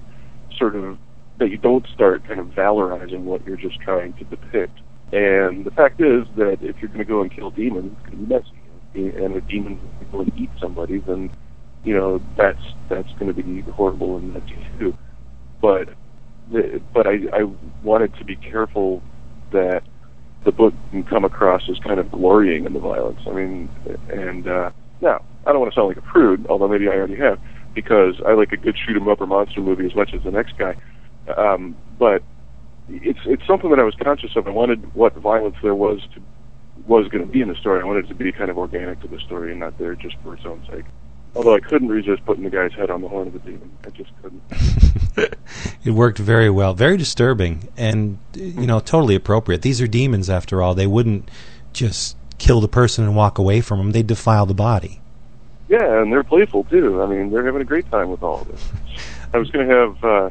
sort 0.58 0.76
of 0.76 0.98
that 1.38 1.50
you 1.50 1.58
don't 1.58 1.88
start 1.94 2.26
kind 2.28 2.40
of 2.40 2.48
valorizing 2.48 3.22
what 3.22 3.46
you're 3.46 3.58
just 3.58 3.80
trying 3.80 4.14
to 4.14 4.26
depict. 4.26 4.80
And 5.12 5.66
the 5.66 5.72
fact 5.72 6.00
is 6.02 6.26
that 6.38 6.58
if 6.62 6.78
you're 6.80 6.90
going 6.90 7.00
to 7.00 7.06
go 7.06 7.22
and 7.22 7.32
kill 7.32 7.50
demons, 7.52 7.92
it's 7.94 8.10
going 8.10 8.20
to 8.20 8.26
be 8.26 8.34
messy. 8.34 9.18
And 9.24 9.36
if 9.36 9.48
demons 9.48 9.80
is 10.02 10.08
going 10.12 10.30
to 10.30 10.38
eat 10.38 10.50
somebody, 10.60 11.00
then 11.00 11.32
you 11.84 11.96
know 11.96 12.20
that's 12.38 12.62
that's 12.90 13.12
going 13.20 13.34
to 13.34 13.34
be 13.34 13.62
horrible 13.72 14.18
and 14.18 14.34
messy 14.34 14.58
too. 14.78 14.96
But 15.62 15.90
but 16.94 17.08
I, 17.08 17.18
I 17.34 17.44
wanted 17.84 18.16
to 18.16 18.26
be 18.26 18.36
careful 18.36 19.02
that 19.52 19.82
the 20.46 20.52
book 20.52 20.74
can 20.92 21.04
come 21.04 21.26
across 21.26 21.62
as 21.70 21.78
kind 21.80 22.00
of 22.00 22.12
glorying 22.12 22.66
in 22.66 22.74
the 22.74 22.80
violence. 22.80 23.20
I 23.28 23.32
mean, 23.32 23.70
and 24.10 24.48
uh, 24.48 24.72
now 25.02 25.24
I 25.46 25.52
don't 25.52 25.60
want 25.60 25.74
to 25.74 25.76
sound 25.80 25.90
like 25.90 25.98
a 25.98 26.02
prude, 26.02 26.48
although 26.48 26.68
maybe 26.68 26.88
I 26.88 26.94
already 26.94 27.18
have, 27.18 27.40
because 27.76 28.16
I 28.26 28.34
like 28.34 28.52
a 28.52 28.58
good 28.58 28.76
shoot 28.78 28.96
'em 28.96 29.08
up 29.08 29.22
or 29.22 29.28
monster 29.28 29.62
movie 29.62 29.86
as 29.86 29.96
much 29.96 30.14
as 30.14 30.24
the 30.24 30.32
next 30.32 30.58
guy. 30.58 30.76
Um, 31.38 31.76
but 32.00 32.24
it's 32.90 33.20
it's 33.26 33.46
something 33.46 33.70
that 33.70 33.80
I 33.80 33.84
was 33.84 33.96
conscious 33.96 34.36
of. 34.36 34.48
I 34.48 34.52
wanted 34.52 34.94
what 34.96 35.14
violence 35.16 35.56
there 35.62 35.76
was 35.76 36.02
to 36.14 36.22
was 36.88 37.08
going 37.10 37.26
to 37.26 37.32
be 37.32 37.42
in 37.42 37.48
the 37.48 37.56
story. 37.56 37.82
I 37.82 37.86
wanted 37.86 38.06
it 38.06 38.08
to 38.10 38.16
be 38.16 38.32
kind 38.32 38.50
of 38.50 38.58
organic 38.58 39.02
to 39.02 39.08
the 39.08 39.20
story 39.20 39.52
and 39.52 39.60
not 39.60 39.78
there 39.78 39.96
just 39.96 40.16
for 40.24 40.34
its 40.36 40.46
own 40.46 40.66
sake. 40.70 40.86
Although 41.36 41.54
I 41.54 41.60
couldn't 41.60 41.90
resist 41.90 42.26
putting 42.26 42.44
the 42.44 42.50
guy's 42.50 42.74
head 42.74 42.90
on 42.90 43.02
the 43.02 43.08
horn 43.08 43.28
of 43.28 43.34
the 43.34 43.40
demon. 43.40 43.72
I 43.86 43.90
just 43.92 44.10
couldn't. 44.22 44.42
it 45.86 45.92
worked 45.92 46.18
very 46.18 46.50
well. 46.50 46.74
Very 46.74 46.98
disturbing 46.98 47.70
and, 47.78 48.18
you 48.34 48.66
know, 48.66 48.80
totally 48.80 49.14
appropriate. 49.14 49.62
These 49.62 49.80
are 49.80 49.88
demons, 49.88 50.30
after 50.30 50.64
all. 50.64 50.74
They 50.74 50.88
wouldn't 50.88 51.30
just 51.72 52.18
kill 52.40 52.62
the 52.62 52.68
person 52.68 53.04
and 53.04 53.16
walk 53.16 53.38
away 53.38 53.62
from 53.62 53.78
them. 53.78 53.92
They'd 53.92 54.08
defile 54.08 54.48
the 54.48 54.56
body. 54.56 55.02
Yeah, 55.68 56.02
and 56.02 56.12
they're 56.12 56.24
playful, 56.24 56.64
too. 56.64 57.04
I 57.04 57.06
mean, 57.06 57.30
they're 57.30 57.46
having 57.46 57.62
a 57.62 57.66
great 57.66 57.90
time 57.92 58.10
with 58.10 58.24
all 58.24 58.42
of 58.42 58.48
this. 58.48 58.68
I 59.34 59.38
was 59.38 59.52
going 59.52 59.68
to 59.68 59.76
have... 59.76 60.04
Uh, 60.04 60.30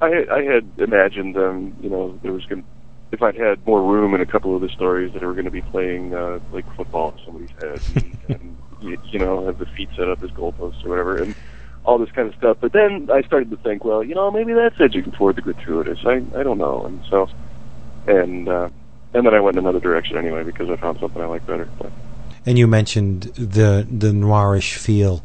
I, 0.00 0.10
had, 0.10 0.28
I 0.28 0.42
had 0.42 0.70
imagined, 0.78 1.36
um, 1.36 1.76
you 1.80 1.88
know, 1.88 2.18
there 2.22 2.32
was 2.32 2.44
going 2.46 2.62
to 2.62 2.68
if 3.12 3.22
I'd 3.22 3.36
had 3.36 3.64
more 3.66 3.82
room 3.82 4.14
in 4.14 4.20
a 4.20 4.26
couple 4.26 4.54
of 4.54 4.62
the 4.62 4.68
stories 4.68 5.12
that 5.12 5.22
were 5.22 5.32
going 5.32 5.44
to 5.44 5.50
be 5.50 5.62
playing 5.62 6.14
uh, 6.14 6.40
like 6.52 6.64
football 6.76 7.12
in 7.12 7.24
somebody's 7.24 7.50
head, 7.60 7.80
and, 7.94 8.18
and 8.28 8.56
you, 8.80 8.98
you 9.10 9.18
know, 9.18 9.46
have 9.46 9.58
the 9.58 9.66
feet 9.66 9.88
set 9.96 10.08
up 10.08 10.22
as 10.22 10.30
goalposts 10.30 10.84
or 10.84 10.88
whatever, 10.88 11.22
and 11.22 11.34
all 11.84 11.98
this 11.98 12.10
kind 12.10 12.28
of 12.28 12.34
stuff. 12.34 12.58
But 12.60 12.72
then 12.72 13.08
I 13.12 13.22
started 13.22 13.50
to 13.50 13.56
think, 13.58 13.84
well, 13.84 14.02
you 14.02 14.14
know, 14.14 14.30
maybe 14.30 14.52
that's 14.52 14.74
edging 14.80 15.10
toward 15.12 15.36
the 15.36 15.42
gratuitous. 15.42 15.98
I 16.04 16.22
I 16.36 16.42
don't 16.42 16.58
know, 16.58 16.84
and 16.84 17.00
so, 17.08 17.28
and 18.06 18.48
uh, 18.48 18.68
and 19.14 19.26
then 19.26 19.34
I 19.34 19.40
went 19.40 19.56
in 19.56 19.64
another 19.64 19.80
direction 19.80 20.16
anyway 20.16 20.42
because 20.42 20.68
I 20.68 20.76
found 20.76 20.98
something 21.00 21.22
I 21.22 21.26
like 21.26 21.46
better. 21.46 21.68
But. 21.78 21.92
And 22.44 22.58
you 22.58 22.66
mentioned 22.66 23.24
the 23.34 23.86
the 23.88 24.12
noirish 24.12 24.74
feel 24.74 25.22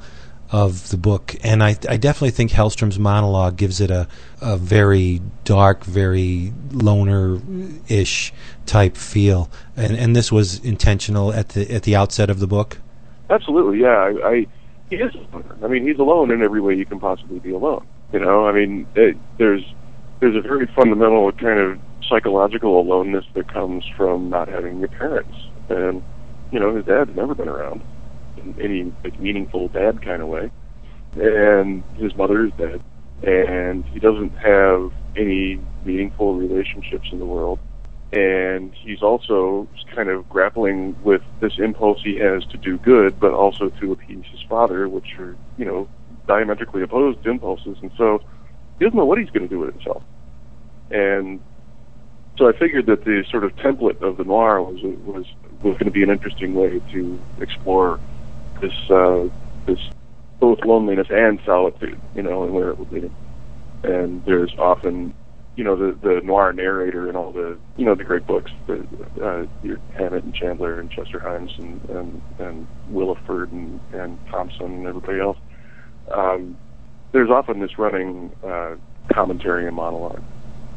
of 0.51 0.89
the 0.89 0.97
book, 0.97 1.35
and 1.43 1.63
I, 1.63 1.77
I 1.87 1.95
definitely 1.95 2.31
think 2.31 2.51
Hellstrom's 2.51 2.99
monologue 2.99 3.55
gives 3.55 3.79
it 3.79 3.89
a, 3.89 4.07
a 4.41 4.57
very 4.57 5.21
dark, 5.45 5.85
very 5.85 6.51
loner-ish 6.71 8.33
type 8.65 8.97
feel, 8.97 9.49
and 9.77 9.95
and 9.95 10.13
this 10.13 10.31
was 10.31 10.59
intentional 10.59 11.31
at 11.31 11.49
the 11.49 11.71
at 11.73 11.83
the 11.83 11.95
outset 11.95 12.29
of 12.29 12.39
the 12.39 12.47
book. 12.47 12.79
Absolutely, 13.29 13.79
yeah. 13.79 13.95
I, 13.97 14.27
I 14.27 14.47
he 14.89 14.97
is. 14.97 15.15
I 15.63 15.67
mean, 15.67 15.87
he's 15.87 15.99
alone 15.99 16.31
in 16.31 16.41
every 16.41 16.59
way 16.59 16.75
you 16.75 16.85
can 16.85 16.99
possibly 16.99 17.39
be 17.39 17.51
alone. 17.51 17.87
You 18.11 18.19
know, 18.19 18.45
I 18.45 18.51
mean, 18.51 18.85
it, 18.95 19.15
there's 19.37 19.63
there's 20.19 20.35
a 20.35 20.41
very 20.41 20.67
fundamental 20.75 21.31
kind 21.31 21.59
of 21.59 21.79
psychological 22.09 22.81
aloneness 22.81 23.23
that 23.35 23.47
comes 23.53 23.85
from 23.95 24.29
not 24.29 24.49
having 24.49 24.79
your 24.79 24.89
parents, 24.89 25.33
and 25.69 26.03
you 26.51 26.59
know, 26.59 26.75
his 26.75 26.83
dad's 26.83 27.15
never 27.15 27.33
been 27.33 27.47
around 27.47 27.81
in 28.43 28.59
any 28.61 28.93
like, 29.03 29.19
meaningful 29.19 29.67
dad 29.69 30.01
kind 30.03 30.21
of 30.21 30.27
way, 30.27 30.51
and 31.15 31.83
his 31.95 32.15
mother 32.15 32.45
is 32.45 32.51
dead, 32.57 32.81
and 33.23 33.85
he 33.85 33.99
doesn't 33.99 34.37
have 34.37 34.91
any 35.15 35.59
meaningful 35.85 36.35
relationships 36.35 37.09
in 37.11 37.19
the 37.19 37.25
world. 37.25 37.59
And 38.13 38.73
he's 38.73 39.01
also 39.01 39.67
kind 39.95 40.09
of 40.09 40.27
grappling 40.27 41.01
with 41.01 41.21
this 41.39 41.53
impulse 41.57 42.01
he 42.03 42.17
has 42.17 42.45
to 42.47 42.57
do 42.57 42.77
good, 42.77 43.19
but 43.19 43.31
also 43.31 43.69
to 43.69 43.91
appease 43.93 44.25
his 44.29 44.41
father, 44.49 44.89
which 44.89 45.17
are 45.17 45.35
you 45.57 45.65
know 45.65 45.87
diametrically 46.27 46.81
opposed 46.81 47.25
impulses, 47.25 47.77
and 47.81 47.91
so 47.97 48.21
he 48.79 48.85
doesn't 48.85 48.97
know 48.97 49.05
what 49.05 49.17
he's 49.17 49.29
going 49.29 49.47
to 49.47 49.49
do 49.49 49.59
with 49.59 49.73
himself. 49.73 50.03
And 50.89 51.39
so 52.37 52.49
I 52.49 52.53
figured 52.57 52.87
that 52.87 53.05
the 53.05 53.23
sort 53.29 53.43
of 53.43 53.55
template 53.57 54.01
of 54.01 54.17
the 54.17 54.23
noir 54.23 54.61
was 54.61 54.81
was 55.05 55.25
was 55.63 55.73
going 55.73 55.85
to 55.85 55.91
be 55.91 56.03
an 56.03 56.09
interesting 56.09 56.53
way 56.53 56.81
to 56.91 57.19
explore 57.39 57.99
this 58.61 58.89
uh, 58.89 59.27
this 59.65 59.79
both 60.39 60.59
loneliness 60.65 61.07
and 61.09 61.39
solitude, 61.45 61.99
you 62.15 62.23
know, 62.23 62.43
and 62.43 62.53
where 62.53 62.69
it 62.69 62.79
would 62.79 62.91
him. 62.91 63.15
And 63.83 64.23
there's 64.25 64.53
often 64.57 65.13
you 65.55 65.63
know 65.63 65.75
the 65.75 65.97
the 66.01 66.21
noir 66.23 66.53
narrator 66.53 67.07
and 67.07 67.17
all 67.17 67.31
the 67.31 67.57
you 67.77 67.85
know 67.85 67.95
the 67.95 68.03
great 68.03 68.25
books, 68.25 68.51
the 68.67 68.87
uh, 69.21 69.45
your 69.63 69.77
Hammett 69.97 70.23
and 70.23 70.33
Chandler 70.33 70.79
and 70.79 70.89
Chester 70.89 71.19
Himes 71.19 71.57
and 71.59 71.89
and, 71.89 72.21
and 72.39 72.67
Willeford 72.91 73.51
and 73.51 73.79
and 73.93 74.17
Thompson 74.29 74.65
and 74.65 74.87
everybody 74.87 75.19
else. 75.19 75.37
Um, 76.11 76.57
there's 77.11 77.29
often 77.29 77.59
this 77.59 77.77
running 77.77 78.31
uh, 78.43 78.75
commentary 79.13 79.67
and 79.67 79.75
monologue, 79.75 80.23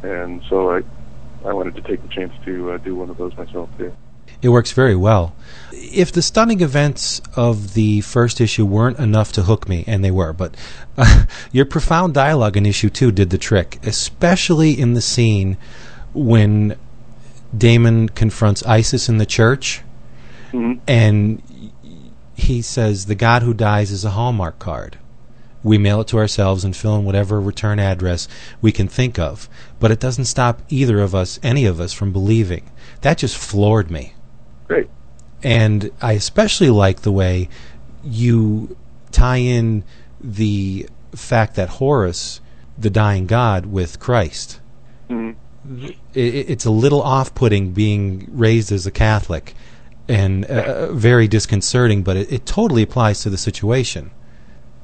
and 0.02 0.42
so 0.48 0.70
I 0.70 0.82
I 1.44 1.52
wanted 1.52 1.76
to 1.76 1.82
take 1.82 2.02
the 2.02 2.08
chance 2.08 2.32
to 2.44 2.72
uh, 2.72 2.78
do 2.78 2.96
one 2.96 3.10
of 3.10 3.16
those 3.16 3.36
myself 3.36 3.68
too. 3.78 3.94
It 4.44 4.50
works 4.50 4.72
very 4.72 4.94
well. 4.94 5.34
If 5.72 6.12
the 6.12 6.20
stunning 6.20 6.60
events 6.60 7.22
of 7.34 7.72
the 7.72 8.02
first 8.02 8.42
issue 8.42 8.66
weren't 8.66 8.98
enough 8.98 9.32
to 9.32 9.44
hook 9.44 9.66
me, 9.70 9.84
and 9.86 10.04
they 10.04 10.10
were, 10.10 10.34
but 10.34 10.54
uh, 10.98 11.24
your 11.52 11.64
profound 11.64 12.12
dialogue 12.12 12.58
in 12.58 12.66
issue 12.66 12.90
two 12.90 13.10
did 13.10 13.30
the 13.30 13.38
trick, 13.38 13.78
especially 13.84 14.78
in 14.78 14.92
the 14.92 15.00
scene 15.00 15.56
when 16.12 16.76
Daimon 17.56 18.10
confronts 18.10 18.62
Isis 18.66 19.08
in 19.08 19.16
the 19.16 19.24
church, 19.24 19.80
mm-hmm. 20.52 20.78
and 20.86 21.42
he 22.34 22.60
says, 22.60 23.06
The 23.06 23.14
God 23.14 23.42
who 23.42 23.54
dies 23.54 23.90
is 23.90 24.04
a 24.04 24.10
Hallmark 24.10 24.58
card. 24.58 24.98
We 25.62 25.78
mail 25.78 26.02
it 26.02 26.08
to 26.08 26.18
ourselves 26.18 26.64
and 26.64 26.76
fill 26.76 26.96
in 26.96 27.06
whatever 27.06 27.40
return 27.40 27.78
address 27.78 28.28
we 28.60 28.72
can 28.72 28.88
think 28.88 29.18
of, 29.18 29.48
but 29.80 29.90
it 29.90 30.00
doesn't 30.00 30.26
stop 30.26 30.60
either 30.68 31.00
of 31.00 31.14
us, 31.14 31.40
any 31.42 31.64
of 31.64 31.80
us, 31.80 31.94
from 31.94 32.12
believing. 32.12 32.70
That 33.00 33.16
just 33.16 33.38
floored 33.38 33.90
me. 33.90 34.12
Great. 34.66 34.88
And 35.42 35.90
I 36.00 36.12
especially 36.12 36.70
like 36.70 37.02
the 37.02 37.12
way 37.12 37.48
you 38.02 38.76
tie 39.12 39.36
in 39.36 39.84
the 40.20 40.88
fact 41.14 41.54
that 41.56 41.68
Horus, 41.68 42.40
the 42.78 42.90
dying 42.90 43.26
god, 43.26 43.66
with 43.66 44.00
Christ. 44.00 44.60
Mm-hmm. 45.08 45.86
It, 46.14 46.50
it's 46.50 46.64
a 46.64 46.70
little 46.70 47.02
off-putting 47.02 47.72
being 47.72 48.28
raised 48.30 48.72
as 48.72 48.86
a 48.86 48.90
Catholic, 48.90 49.54
and 50.08 50.44
uh, 50.44 50.92
very 50.92 51.28
disconcerting. 51.28 52.02
But 52.02 52.16
it, 52.16 52.32
it 52.32 52.46
totally 52.46 52.82
applies 52.82 53.22
to 53.22 53.30
the 53.30 53.38
situation. 53.38 54.10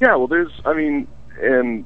Yeah, 0.00 0.16
well, 0.16 0.26
there's, 0.26 0.52
I 0.64 0.72
mean, 0.72 1.06
and 1.42 1.84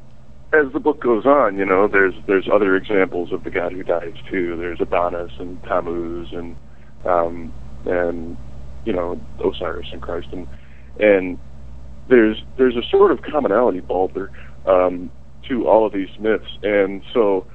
as 0.53 0.73
the 0.73 0.79
book 0.79 1.01
goes 1.01 1.27
on, 1.27 1.59
you 1.59 1.65
know, 1.65 1.89
there's 1.89 2.15
there's 2.27 2.49
other 2.49 2.77
examples 2.77 3.33
of 3.33 3.43
the 3.43 3.51
god 3.51 3.73
who 3.73 3.83
dies 3.83 4.15
too. 4.31 4.57
There's 4.57 4.81
Adonis 4.81 5.33
and 5.39 5.61
Tammuz 5.65 6.33
and 6.33 6.57
um, 7.05 7.53
and 7.87 8.37
you 8.85 8.93
know 8.93 9.21
Osiris 9.45 9.89
and 9.93 10.03
Christ. 10.03 10.29
And 10.33 10.47
and 10.99 11.39
there's 12.09 12.43
there's 12.57 12.77
a 12.77 12.83
sort 12.91 13.11
of 13.11 13.23
commonality, 13.23 13.81
Balder, 13.81 14.31
um, 14.67 15.11
to 15.49 15.67
all 15.67 15.87
of 15.87 15.93
these 15.93 16.09
myths, 16.19 16.59
and 16.63 17.03
so 17.13 17.47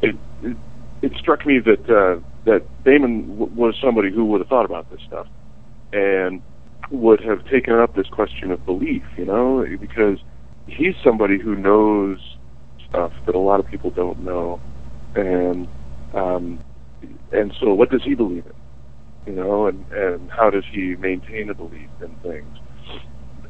it 0.00 0.16
it, 0.42 0.56
it 1.02 1.12
struck 1.18 1.46
me 1.46 1.58
that 1.60 1.88
uh, 1.88 2.20
that 2.44 2.66
Daimon 2.84 3.28
w- 3.38 3.52
was 3.54 3.76
somebody 3.82 4.10
who 4.12 4.24
would 4.26 4.40
have 4.40 4.48
thought 4.48 4.64
about 4.64 4.90
this 4.90 5.00
stuff 5.06 5.26
and 5.92 6.42
would 6.90 7.20
have 7.22 7.44
taken 7.44 7.74
up 7.74 7.94
this 7.94 8.08
question 8.08 8.50
of 8.50 8.64
belief, 8.66 9.04
you 9.16 9.24
know, 9.24 9.64
because 9.80 10.18
he's 10.66 10.94
somebody 11.02 11.38
who 11.38 11.54
knows 11.54 12.18
stuff 12.88 13.12
that 13.26 13.34
a 13.34 13.38
lot 13.38 13.60
of 13.60 13.66
people 13.66 13.90
don't 13.90 14.18
know, 14.20 14.60
and 15.14 15.68
um, 16.14 16.60
and 17.32 17.54
so 17.58 17.72
what 17.74 17.90
does 17.90 18.02
he 18.04 18.14
believe 18.14 18.46
in? 18.46 18.52
You 19.26 19.34
know, 19.34 19.66
and 19.66 19.84
and 19.92 20.30
how 20.30 20.50
does 20.50 20.64
he 20.70 20.96
maintain 20.96 21.48
a 21.48 21.54
belief 21.54 21.88
in 22.00 22.16
things? 22.22 22.56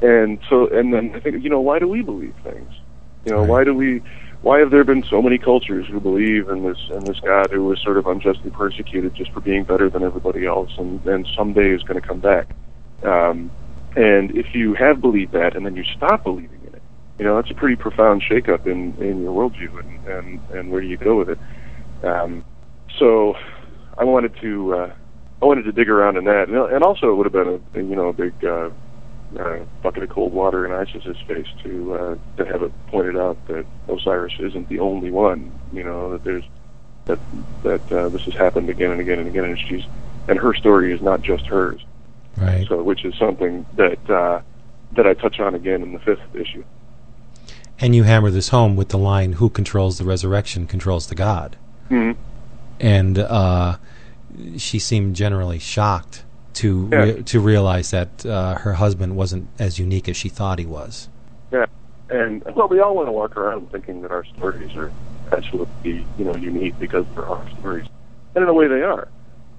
And 0.03 0.39
so, 0.49 0.69
and 0.69 0.93
then 0.93 1.13
I 1.15 1.21
think, 1.21 1.43
you 1.43 1.49
know, 1.49 1.61
why 1.61 1.79
do 1.79 1.89
we 1.89 2.03
believe 2.03 2.35
things? 2.43 2.69
You 3.25 3.33
know, 3.33 3.41
Right. 3.41 3.49
why 3.49 3.65
do 3.65 3.75
we? 3.75 4.03
Why 4.43 4.59
have 4.59 4.73
there 4.73 4.83
been 4.85 5.05
so 5.09 5.23
many 5.23 5.39
cultures 5.39 5.87
who 5.89 6.01
believe 6.01 6.49
in 6.49 6.65
this 6.65 6.79
in 6.91 7.07
this 7.07 7.21
God 7.21 7.51
who 7.53 7.65
was 7.65 7.81
sort 7.81 7.97
of 7.97 8.07
unjustly 8.07 8.51
persecuted 8.51 9.15
just 9.15 9.31
for 9.33 9.41
being 9.41 9.63
better 9.63 9.89
than 9.89 10.03
everybody 10.03 10.45
else, 10.47 10.71
and 10.77 11.05
and 11.07 11.29
someday 11.37 11.71
is 11.71 11.83
going 11.85 12.01
to 12.01 12.07
come 12.07 12.21
back? 12.21 12.49
Um, 13.05 13.51
and 13.97 14.31
if 14.37 14.55
you 14.55 14.75
have 14.75 15.01
believed 15.01 15.33
that, 15.33 15.55
and 15.55 15.65
then 15.65 15.77
you 15.77 15.85
stop 15.97 16.25
believing 16.25 16.61
in 16.67 16.75
it, 16.75 16.83
you 17.19 17.25
know, 17.25 17.37
that's 17.37 17.51
a 17.51 17.55
pretty 17.55 17.77
profound 17.77 18.23
shakeup 18.29 18.67
in 18.67 18.95
in 19.01 19.23
your 19.23 19.33
worldview, 19.33 19.79
and 19.81 20.01
and 20.07 20.41
and 20.53 20.71
where 20.73 20.81
do 20.81 20.89
you 20.89 20.97
go 20.97 21.17
with 21.17 21.29
it? 21.29 21.39
Um, 22.03 22.45
so, 22.99 23.35
I 23.97 24.05
wanted 24.05 24.35
to 24.41 24.75
uh, 24.75 24.93
I 25.43 25.47
wanted 25.47 25.65
to 25.65 25.73
dig 25.73 25.89
around 25.89 26.17
in 26.17 26.25
that, 26.25 26.49
and, 26.49 26.57
and 26.57 26.85
also 26.85 27.11
it 27.11 27.17
would 27.17 27.27
have 27.27 27.33
been 27.33 27.61
a 27.75 27.85
you 27.85 27.97
know 27.97 28.09
a 28.09 28.13
big 28.13 28.33
uh, 28.45 28.71
uh, 29.39 29.59
bucket 29.83 30.05
of 30.05 30.09
cold 30.11 30.33
water 30.33 30.65
in 30.65 30.73
Isis's 30.73 31.17
face 31.27 31.49
to 31.65 31.95
uh, 31.95 32.17
to 32.37 32.45
have 32.47 32.63
it 32.63 32.73
pointed 32.87 33.17
out 33.17 33.37
that 33.49 33.67
Osiris 33.89 34.35
isn't 34.39 34.69
the 34.69 34.79
only 34.79 35.11
one. 35.11 35.51
You 35.73 35.83
know 35.83 36.13
that 36.13 36.23
there's 36.23 36.45
that 37.07 37.19
that 37.65 37.93
uh, 37.93 38.09
this 38.09 38.23
has 38.23 38.35
happened 38.35 38.71
again 38.71 38.93
and 38.93 39.01
again 39.01 39.19
and 39.19 39.27
again, 39.27 39.45
and 39.45 39.59
she's 39.59 39.85
and 40.29 40.39
her 40.39 40.55
story 40.55 40.93
is 40.93 41.03
not 41.03 41.23
just 41.23 41.47
hers. 41.47 41.85
Right. 42.37 42.67
So, 42.69 42.83
which 42.83 43.05
is 43.05 43.15
something 43.19 43.67
that 43.75 44.11
uh, 44.11 44.43
that 44.93 45.07
I 45.09 45.15
touch 45.15 45.41
on 45.41 45.57
again 45.57 45.83
in 45.83 45.93
the 45.93 45.99
fifth 45.99 46.35
issue. 46.35 46.65
And 47.81 47.97
you 47.97 48.05
hammer 48.05 48.31
this 48.31 48.51
home 48.51 48.77
with 48.77 48.91
the 48.91 48.99
line, 48.99 49.35
"Who 49.35 49.51
controls 49.51 49.99
the 49.99 50.05
resurrection 50.05 50.69
controls 50.69 51.09
the 51.09 51.17
God." 51.17 51.57
Mhm. 51.91 52.17
And 52.79 53.19
uh, 53.19 53.77
she 54.57 54.79
seemed 54.79 55.17
generally 55.17 55.59
shocked 55.59 56.25
to 56.55 56.89
Yeah. 56.93 57.03
rea- 57.03 57.23
to 57.23 57.41
realize 57.41 57.91
that 57.91 58.25
uh, 58.27 58.57
her 58.57 58.75
husband 58.75 59.17
wasn't 59.17 59.49
as 59.59 59.79
unique 59.79 60.09
as 60.09 60.17
she 60.17 60.29
thought 60.29 60.59
he 60.59 60.67
was. 60.67 61.09
Yeah, 61.51 61.67
and 62.11 62.43
well, 62.55 62.69
we 62.69 62.81
all 62.81 62.95
want 62.95 63.09
to 63.09 63.13
walk 63.13 63.37
around 63.37 63.71
thinking 63.71 64.03
that 64.03 64.11
our 64.11 64.25
stories 64.37 64.75
are 64.77 64.93
absolutely, 65.33 66.07
you 66.17 66.25
know, 66.25 66.35
unique 66.37 66.79
because 66.79 67.07
they're 67.15 67.27
our 67.27 67.45
stories, 67.59 67.87
and 68.35 68.43
in 68.43 68.49
a 68.49 68.55
way 68.55 68.69
they 68.69 68.83
are. 68.83 69.09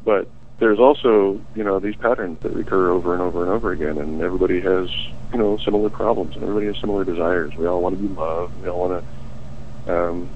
But 0.05 0.29
there's 0.59 0.79
also, 0.79 1.39
you 1.55 1.63
know, 1.63 1.79
these 1.79 1.95
patterns 1.95 2.37
that 2.43 2.53
recur 2.53 2.91
over 2.91 3.13
and 3.13 3.21
over 3.21 3.41
and 3.43 3.51
over 3.51 3.71
again, 3.71 3.97
and 3.97 4.21
everybody 4.21 4.61
has, 4.61 4.89
you 5.31 5.39
know, 5.39 5.57
similar 5.65 5.89
problems, 5.89 6.35
and 6.35 6.43
everybody 6.43 6.67
has 6.67 6.77
similar 6.79 7.03
desires. 7.03 7.53
We 7.57 7.65
all 7.67 7.81
want 7.81 7.97
to 7.99 8.07
be 8.07 8.13
loved. 8.13 8.55
We 8.61 8.69
all 8.69 8.87
want 8.89 9.03
to, 9.87 9.93
um, 9.93 10.29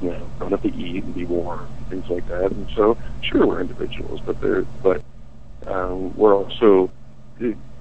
you 0.00 0.10
know, 0.10 0.30
don't 0.40 0.50
have 0.50 0.62
to 0.62 0.74
eat 0.74 1.04
and 1.04 1.14
be 1.14 1.26
warm, 1.26 1.68
things 1.90 2.08
like 2.08 2.26
that. 2.28 2.52
And 2.52 2.68
so, 2.74 2.96
sure, 3.22 3.46
we're 3.46 3.60
individuals, 3.60 4.20
but 4.24 4.40
they're, 4.40 4.62
but 4.82 5.02
um, 5.66 6.16
we're 6.16 6.34
also 6.34 6.90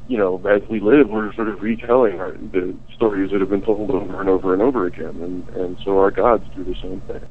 you 0.09 0.17
know, 0.17 0.41
as 0.49 0.67
we 0.67 0.79
live, 0.79 1.07
we're 1.07 1.31
sort 1.33 1.47
of 1.47 1.61
retelling 1.61 2.19
our, 2.19 2.31
the 2.31 2.75
stories 2.95 3.31
that 3.31 3.39
have 3.39 3.49
been 3.49 3.61
told 3.61 3.91
over 3.91 4.19
and 4.19 4.27
over 4.27 4.53
and 4.53 4.61
over 4.61 4.87
again, 4.87 5.15
and 5.21 5.47
and 5.49 5.77
so 5.85 5.99
our 5.99 6.11
gods 6.11 6.43
do 6.55 6.63
the 6.63 6.75
same 6.81 6.99
thing. 7.01 7.21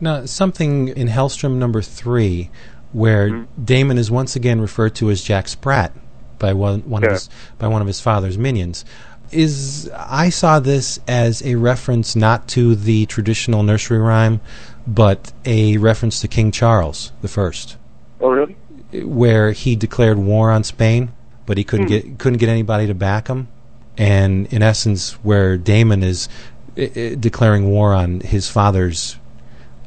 Now, 0.00 0.24
something 0.24 0.88
in 0.88 1.08
Hellstrom 1.08 1.56
number 1.56 1.82
three, 1.82 2.50
where 2.92 3.30
Mm-hmm. 3.30 3.64
Daimon 3.64 3.98
is 3.98 4.10
once 4.10 4.36
again 4.36 4.60
referred 4.60 4.94
to 4.96 5.10
as 5.10 5.22
Jack 5.22 5.48
Sprat 5.48 5.92
by 6.38 6.52
one, 6.52 6.88
one 6.88 7.04
of 7.04 7.10
his 7.10 7.28
by 7.58 7.66
one 7.66 7.82
of 7.82 7.88
his 7.88 8.00
father's 8.00 8.38
minions. 8.38 8.84
Is 9.32 9.90
I 9.94 10.30
saw 10.30 10.60
this 10.60 11.00
as 11.08 11.42
a 11.44 11.56
reference 11.56 12.14
not 12.14 12.48
to 12.48 12.76
the 12.76 13.06
traditional 13.06 13.62
nursery 13.64 13.98
rhyme, 13.98 14.40
but 14.86 15.32
a 15.44 15.76
reference 15.78 16.20
to 16.20 16.28
King 16.28 16.50
Charles 16.50 17.12
the 17.22 17.28
First, 17.28 17.76
Oh, 18.20 18.30
really? 18.30 18.56
where 19.04 19.52
he 19.52 19.76
declared 19.76 20.18
war 20.18 20.50
on 20.50 20.64
Spain, 20.64 21.12
but 21.46 21.58
he 21.58 21.64
couldn't 21.64 21.86
get 21.86 22.18
couldn't 22.18 22.38
get 22.38 22.48
anybody 22.48 22.86
to 22.86 22.94
back 22.94 23.28
him, 23.28 23.48
and 23.96 24.52
in 24.52 24.62
essence, 24.62 25.12
where 25.24 25.56
Daimon 25.56 26.02
is 26.02 26.28
uh, 26.78 26.82
uh, 26.82 27.14
declaring 27.18 27.70
war 27.70 27.94
on 27.94 28.20
his 28.20 28.48
father's 28.48 29.16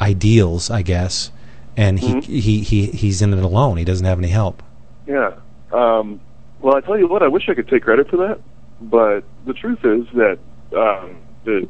ideals, 0.02 0.70
I 0.70 0.82
guess, 0.82 1.32
and 1.78 2.00
he, 2.00 2.22
he 2.22 2.60
he 2.62 2.86
he's 2.88 3.22
in 3.22 3.34
it 3.34 3.44
alone. 3.44 3.78
He 3.78 3.86
doesn't 3.86 4.06
have 4.06 4.20
any 4.20 4.28
help. 4.30 4.62
Yeah. 5.08 5.32
Um, 5.72 6.20
well, 6.62 6.76
I 6.76 6.82
tell 6.82 6.98
you 6.98 7.08
what, 7.08 7.24
I 7.24 7.28
wish 7.28 7.50
I 7.50 7.56
could 7.56 7.68
take 7.68 7.84
credit 7.84 8.10
for 8.10 8.18
that, 8.18 8.40
but 8.82 9.24
the 9.46 9.54
truth 9.54 9.80
is 9.84 10.06
that 10.14 10.40
um, 10.78 11.18
the 11.44 11.68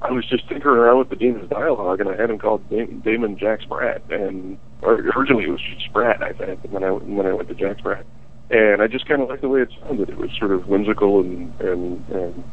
I 0.00 0.12
was 0.12 0.24
just 0.26 0.48
tinkering 0.48 0.78
around 0.78 0.98
with 0.98 1.08
the 1.10 1.16
demon's 1.16 1.50
dialogue, 1.50 2.00
and 2.00 2.08
I 2.08 2.16
had 2.16 2.30
him 2.30 2.38
called 2.38 2.68
da- 2.70 2.86
Daimon 2.86 3.36
Jack 3.36 3.62
Sprat, 3.62 4.02
and 4.10 4.58
originally 4.82 5.44
it 5.44 5.50
was 5.50 5.60
just 5.60 5.86
Sprat, 5.86 6.22
I 6.22 6.32
think, 6.32 6.64
and 6.64 6.74
then 6.74 6.84
I 6.84 6.88
and 6.88 7.18
then 7.18 7.26
I 7.26 7.32
went 7.32 7.48
to 7.48 7.54
Jack 7.54 7.78
Sprat, 7.78 8.06
and 8.50 8.80
I 8.80 8.86
just 8.86 9.06
kind 9.06 9.22
of 9.22 9.28
liked 9.28 9.42
the 9.42 9.48
way 9.48 9.62
it 9.62 9.70
sounded. 9.80 10.08
It 10.08 10.16
was 10.16 10.30
sort 10.38 10.52
of 10.52 10.68
whimsical 10.68 11.20
and 11.20 11.60
and, 11.60 12.08
and 12.10 12.44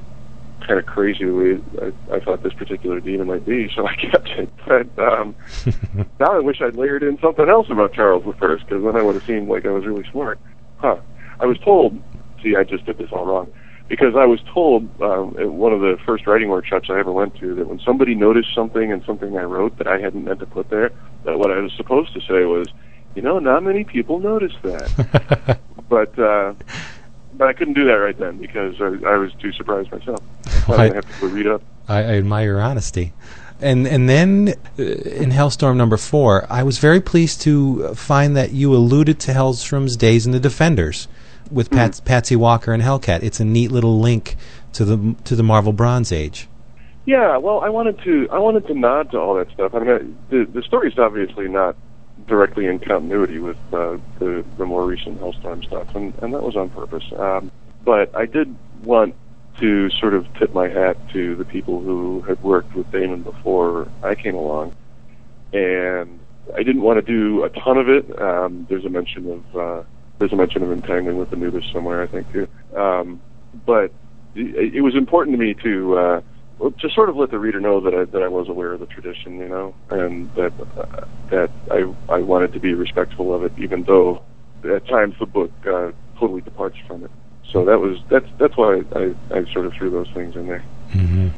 kind 0.65 0.79
of 0.79 0.86
crazy 0.86 1.25
the 1.25 1.31
way 1.31 1.62
I, 1.81 2.15
I 2.15 2.19
thought 2.19 2.41
this 2.41 2.53
particular 2.53 2.99
demon 2.99 3.27
might 3.27 3.45
be, 3.45 3.69
so 3.75 3.88
I 3.88 3.95
kept 3.95 4.29
it. 4.29 4.49
But 4.65 4.88
um, 4.99 5.36
now 6.19 6.31
I 6.31 6.39
wish 6.39 6.62
I'd 6.62 6.75
layered 6.75 7.03
in 7.03 7.19
something 7.19 7.47
else 7.47 7.67
about 7.69 7.93
Charles 7.93 8.23
the 8.25 8.34
First, 8.34 8.65
because 8.65 8.84
then 8.84 8.95
I 8.95 9.01
would 9.03 9.15
have 9.15 9.25
seemed 9.25 9.49
like 9.49 9.65
I 9.65 9.71
was 9.71 9.86
really 9.86 10.08
smart. 10.12 10.39
Huh. 10.77 10.97
I 11.39 11.45
was 11.45 11.58
told, 11.60 12.01
see, 12.41 12.55
I 12.55 12.63
just 12.63 12.86
did 12.86 12.97
this 12.97 13.12
all 13.12 13.25
wrong, 13.25 13.51
because 13.87 14.15
I 14.15 14.25
was 14.25 14.39
told 14.53 14.89
um, 15.01 15.35
at 15.39 15.51
one 15.51 15.71
of 15.73 15.79
the 15.81 15.97
first 16.05 16.25
writing 16.27 16.49
workshops 16.49 16.89
I 16.89 16.99
ever 16.99 17.11
went 17.11 17.35
to 17.39 17.55
that 17.55 17.67
when 17.67 17.79
somebody 17.79 18.15
noticed 18.15 18.53
something 18.55 18.89
in 18.89 19.03
something 19.05 19.37
I 19.37 19.43
wrote 19.43 19.77
that 19.77 19.87
I 19.87 19.99
hadn't 19.99 20.23
meant 20.23 20.39
to 20.39 20.45
put 20.45 20.69
there, 20.69 20.91
that 21.23 21.37
what 21.37 21.51
I 21.51 21.59
was 21.59 21.71
supposed 21.73 22.13
to 22.13 22.21
say 22.21 22.45
was, 22.45 22.67
you 23.13 23.21
know, 23.21 23.39
not 23.39 23.63
many 23.63 23.83
people 23.83 24.19
notice 24.19 24.53
that. 24.63 25.59
but 25.89 26.17
uh, 26.17 26.53
but 27.33 27.47
I 27.47 27.53
couldn't 27.53 27.73
do 27.75 27.85
that 27.85 27.93
right 27.93 28.17
then 28.17 28.37
because 28.37 28.75
I, 28.79 28.85
I 29.07 29.17
was 29.17 29.33
too 29.35 29.51
surprised 29.53 29.91
myself. 29.91 30.23
I 30.69 30.71
Right. 30.71 30.95
have 30.95 31.07
to 31.07 31.21
go 31.21 31.27
read 31.27 31.47
up. 31.47 31.61
I, 31.87 31.99
I 31.99 32.03
admire 32.17 32.45
your 32.45 32.61
honesty. 32.61 33.13
And 33.61 33.87
and 33.87 34.09
then 34.09 34.55
uh, 34.79 34.83
in 34.83 35.29
Hellstorm 35.31 35.77
number 35.77 35.97
four, 35.97 36.45
I 36.49 36.63
was 36.63 36.79
very 36.79 36.99
pleased 36.99 37.41
to 37.41 37.93
find 37.93 38.35
that 38.35 38.51
you 38.51 38.73
alluded 38.73 39.19
to 39.21 39.31
Hellstrom's 39.31 39.95
days 39.95 40.25
in 40.25 40.31
the 40.31 40.39
Defenders 40.39 41.07
with 41.51 41.69
Pat, 41.69 42.01
Patsy 42.05 42.36
Walker 42.36 42.73
and 42.73 42.81
Hellcat. 42.81 43.23
It's 43.23 43.39
a 43.39 43.45
neat 43.45 43.71
little 43.71 43.99
link 43.99 44.36
to 44.73 44.86
the 44.86 45.15
to 45.23 45.36
the 45.36 45.43
Marvel 45.43 45.73
Bronze 45.73 46.12
Age. 46.12 46.47
Yeah, 47.05 47.38
well, 47.38 47.62
I 47.62 47.69
wanted 47.69 47.99
to 48.03 48.27
I 48.31 48.39
wanted 48.39 48.67
to 48.67 48.73
nod 48.73 49.12
to 49.12 49.19
all 49.19 49.36
that 49.36 49.51
stuff. 49.51 49.73
I 49.73 49.79
mean, 49.79 50.17
the 50.29 50.45
the 50.45 50.62
story's 50.63 50.97
obviously 50.97 51.47
not 51.47 51.75
directly 52.27 52.65
in 52.65 52.79
continuity 52.79 53.39
with 53.39 53.58
uh, 53.71 53.97
the 54.19 54.43
the 54.58 54.65
more 54.65 54.86
recent 54.86 55.19
Hellstorm 55.19 55.63
stuff, 55.65 55.93
and 55.95 56.13
and 56.21 56.34
that 56.34 56.41
was 56.41 56.55
on 56.55 56.69
purpose. 56.69 57.03
Um, 57.17 57.51
but 57.84 58.15
I 58.15 58.25
did 58.25 58.55
want 58.84 59.15
to 59.60 59.89
sort 59.91 60.13
of 60.13 60.25
tip 60.36 60.53
my 60.53 60.67
hat 60.67 60.97
to 61.13 61.36
the 61.36 61.45
people 61.45 61.79
who 61.79 62.21
had 62.21 62.41
worked 62.43 62.75
with 62.75 62.91
Daimon 62.91 63.23
before 63.23 63.88
I 64.03 64.15
came 64.15 64.36
along, 64.36 64.75
and 65.53 66.19
I 66.53 66.63
didn't 66.63 66.81
want 66.81 66.97
to 66.97 67.01
do 67.01 67.43
a 67.43 67.49
ton 67.49 67.77
of 67.77 67.88
it. 67.88 68.19
Um, 68.19 68.65
there's 68.69 68.86
a 68.86 68.89
mention 68.89 69.31
of 69.31 69.55
uh, 69.55 69.84
there's 70.19 70.34
a 70.34 70.36
mention 70.36 70.63
of 70.63 70.71
entangling 70.71 71.17
with 71.17 71.32
Anubis 71.34 71.65
somewhere, 71.73 72.01
I 72.01 72.08
think 72.08 72.32
too. 72.32 72.47
Um, 72.75 73.21
but 73.65 73.91
it, 74.36 74.75
it 74.75 74.82
was 74.82 74.95
important 74.95 75.38
to 75.38 75.43
me 75.43 75.54
to 75.63 75.97
uh, 75.97 76.21
to 76.60 76.89
sort 76.89 77.10
of 77.10 77.17
let 77.17 77.32
the 77.32 77.39
reader 77.39 77.60
know 77.60 77.82
that 77.82 77.93
I 77.93 78.06
that 78.06 78.21
I 78.21 78.28
was 78.28 78.47
aware 78.49 78.73
of 78.73 78.80
the 78.80 78.86
tradition, 78.86 79.38
you 79.38 79.49
know, 79.49 79.75
and 79.89 80.34
that 80.36 80.54
uh, 80.78 81.06
that 81.32 81.49
I 81.71 81.93
I 82.13 82.19
wanted 82.19 82.54
to 82.54 82.60
be 82.60 82.73
respectful 82.73 83.34
of 83.34 83.43
it, 83.43 83.54
even 83.58 83.84
though 83.84 84.21
at 84.63 84.88
times 84.88 85.15
the 85.19 85.25
book 85.25 85.51
uh, 85.67 85.91
totally 86.19 86.41
departs 86.41 86.78
from 86.88 87.04
it. 87.04 87.12
So 87.51 87.65
that 87.65 87.80
was 87.80 87.97
that's 88.10 88.28
that's 88.39 88.58
why 88.58 88.82
I, 88.95 89.13
I 89.32 89.45
sort 89.54 89.65
of 89.65 89.73
threw 89.73 89.89
those 89.89 90.10
things 90.13 90.36
in 90.36 90.47
there. 90.47 90.63
Uh, 91.30 91.38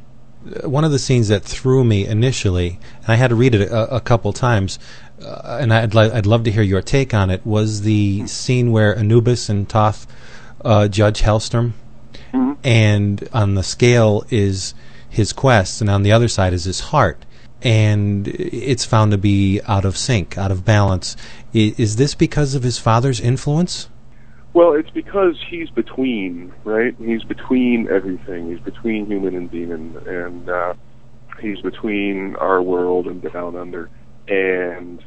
One 0.64 0.84
of 0.84 0.92
the 0.92 1.00
scenes 1.00 1.28
that 1.28 1.44
threw 1.44 1.84
me 1.84 2.06
initially, 2.06 2.80
and 3.02 3.10
I 3.10 3.16
had 3.16 3.30
to 3.30 3.36
read 3.36 3.56
it 3.56 3.70
a, 3.70 3.96
a 3.96 4.02
couple 4.02 4.34
times, 4.34 4.80
uh, 5.22 5.58
and 5.60 5.74
I'd 5.74 5.94
li- 5.94 6.12
I'd 6.12 6.26
love 6.26 6.44
to 6.44 6.52
hear 6.52 6.64
your 6.64 6.82
take 6.82 7.14
on 7.14 7.30
it. 7.30 7.46
Was 7.46 7.82
the 7.82 8.26
scene 8.28 8.72
where 8.72 8.98
Anubis 8.98 9.50
and 9.50 9.68
Thoth 9.68 10.08
uh, 10.64 10.88
judge 10.88 11.22
Hellstrom, 11.22 11.74
and 12.64 13.28
on 13.34 13.56
the 13.56 13.64
scale 13.64 14.26
is 14.30 14.74
his 15.10 15.34
quest, 15.34 15.82
and 15.82 15.90
on 15.90 16.04
the 16.04 16.12
other 16.12 16.28
side 16.28 16.54
is 16.54 16.66
his 16.66 16.80
heart, 16.80 17.26
and 17.62 18.28
it's 18.28 18.86
found 18.86 19.12
to 19.12 19.18
be 19.18 19.60
out 19.68 19.86
of 19.86 19.98
sync, 19.98 20.38
out 20.38 20.52
of 20.52 20.64
balance. 20.66 21.16
I- 21.54 21.74
is 21.78 21.96
this 21.96 22.16
because 22.16 22.56
of 22.56 22.64
his 22.64 22.78
father's 22.78 23.20
influence? 23.20 23.90
Well, 24.58 24.74
it's 24.74 24.90
because 24.90 25.36
he's 25.48 25.70
between, 25.70 26.52
right? 26.64 26.96
He's 26.98 27.22
between 27.22 27.88
everything. 27.92 28.50
He's 28.50 28.60
between 28.62 29.06
human 29.06 29.36
and 29.36 29.52
demon, 29.52 29.96
and 30.08 30.50
uh, 30.50 30.74
he's 31.40 31.62
between 31.62 32.36
our 32.38 32.60
world 32.64 33.06
and 33.06 33.22
down 33.22 33.56
under. 33.56 33.88
And 34.28 35.06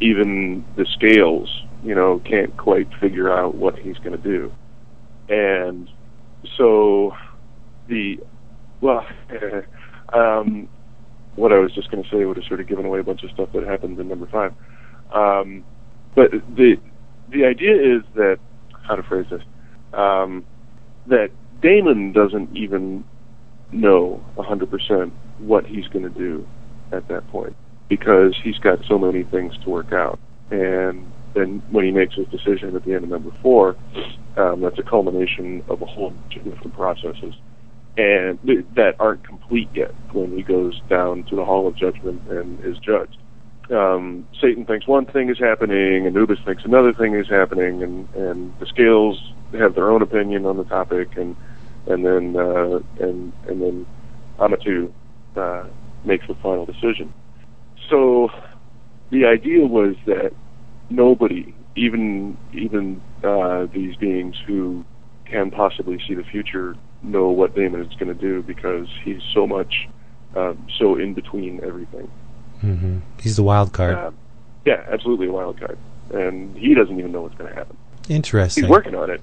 even 0.00 0.64
the 0.76 0.86
scales, 0.94 1.64
you 1.82 1.96
know, 1.96 2.22
can't 2.24 2.56
quite 2.56 2.86
figure 3.00 3.36
out 3.36 3.56
what 3.56 3.76
he's 3.76 3.96
going 3.96 4.12
to 4.12 4.16
do. 4.16 4.52
And 5.28 5.90
so 6.56 7.16
the, 7.88 8.20
well, 8.80 9.04
um, 10.12 10.68
what 11.34 11.52
I 11.52 11.58
was 11.58 11.74
just 11.74 11.90
going 11.90 12.04
to 12.04 12.10
say 12.10 12.24
would 12.24 12.36
have 12.36 12.46
sort 12.46 12.60
of 12.60 12.68
given 12.68 12.84
away 12.84 13.00
a 13.00 13.02
bunch 13.02 13.24
of 13.24 13.30
stuff 13.32 13.48
that 13.54 13.64
happened 13.64 13.98
in 13.98 14.06
number 14.06 14.28
five. 14.28 14.54
Um, 15.12 15.64
but 16.14 16.30
the 16.30 16.76
the 17.32 17.44
idea 17.44 17.74
is 17.74 18.04
that 18.14 18.38
how 18.86 18.94
to 18.94 19.02
phrase 19.02 19.26
this 19.30 19.42
um, 19.92 20.44
that 21.06 21.30
Daimon 21.62 22.12
doesn't 22.12 22.56
even 22.56 23.04
know 23.72 24.20
100% 24.36 25.10
what 25.38 25.66
he's 25.66 25.86
going 25.88 26.04
to 26.04 26.18
do 26.18 26.46
at 26.92 27.08
that 27.08 27.26
point 27.28 27.56
because 27.88 28.34
he's 28.42 28.58
got 28.58 28.78
so 28.88 28.98
many 28.98 29.24
things 29.24 29.52
to 29.64 29.70
work 29.70 29.92
out. 29.92 30.18
And 30.50 31.06
then 31.34 31.62
when 31.70 31.84
he 31.84 31.90
makes 31.90 32.14
his 32.14 32.26
decision 32.28 32.74
at 32.76 32.84
the 32.84 32.94
end 32.94 33.04
of 33.04 33.10
number 33.10 33.30
four, 33.42 33.76
um, 34.36 34.60
that's 34.60 34.78
a 34.78 34.82
culmination 34.82 35.62
of 35.68 35.82
a 35.82 35.86
whole 35.86 36.10
bunch 36.10 36.36
of 36.36 36.44
different 36.44 36.74
processes 36.74 37.34
and 37.96 38.40
th- 38.42 38.66
that 38.76 38.96
aren't 38.98 39.26
complete 39.26 39.68
yet 39.74 39.92
when 40.12 40.36
he 40.36 40.42
goes 40.42 40.80
down 40.88 41.24
to 41.30 41.36
the 41.36 41.44
Hall 41.44 41.68
of 41.68 41.76
Judgment 41.76 42.22
and 42.28 42.58
is 42.64 42.78
judged. 42.78 43.16
Um, 43.70 44.28
Satan 44.40 44.66
thinks 44.66 44.86
one 44.86 45.06
thing 45.06 45.30
is 45.30 45.38
happening, 45.38 46.06
Anubis 46.06 46.38
thinks 46.44 46.64
another 46.64 46.92
thing 46.92 47.14
is 47.14 47.28
happening, 47.28 47.82
and, 47.82 48.08
and 48.14 48.58
the 48.58 48.66
scales 48.66 49.32
have 49.58 49.74
their 49.74 49.90
own 49.90 50.02
opinion 50.02 50.44
on 50.44 50.56
the 50.56 50.64
topic, 50.64 51.16
and 51.16 51.34
and 51.86 52.04
then 52.04 52.36
uh, 52.36 52.80
and 53.00 53.32
and 53.48 53.62
then 53.62 53.86
Amatu 54.38 54.92
uh, 55.36 55.64
makes 56.04 56.26
the 56.26 56.34
final 56.42 56.66
decision. 56.66 57.12
So 57.88 58.28
the 59.10 59.24
idea 59.26 59.66
was 59.66 59.94
that 60.06 60.32
nobody, 60.90 61.54
even 61.76 62.36
even 62.52 63.00
uh, 63.22 63.66
these 63.72 63.96
beings 63.96 64.36
who 64.46 64.84
can 65.24 65.50
possibly 65.50 65.98
see 66.06 66.14
the 66.14 66.24
future, 66.24 66.76
know 67.02 67.28
what 67.28 67.54
Daimon 67.54 67.80
is 67.80 67.94
going 67.98 68.14
to 68.14 68.20
do 68.20 68.42
because 68.42 68.88
he's 69.04 69.22
so 69.32 69.46
much 69.46 69.88
um, 70.36 70.66
so 70.78 70.96
in 70.96 71.14
between 71.14 71.62
everything. 71.64 72.10
Hmm 72.64 72.98
He's 73.20 73.36
the 73.36 73.42
wild 73.42 73.72
card. 73.72 73.96
Uh, 73.96 74.10
yeah, 74.64 74.84
absolutely 74.88 75.26
a 75.26 75.32
wild 75.32 75.58
card, 75.58 75.78
and 76.12 76.56
he 76.56 76.74
doesn't 76.74 76.98
even 76.98 77.12
know 77.12 77.22
what's 77.22 77.34
going 77.36 77.50
to 77.50 77.56
happen. 77.56 77.76
Interesting. 78.08 78.64
He's 78.64 78.70
working 78.70 78.94
on 78.94 79.10
it. 79.10 79.20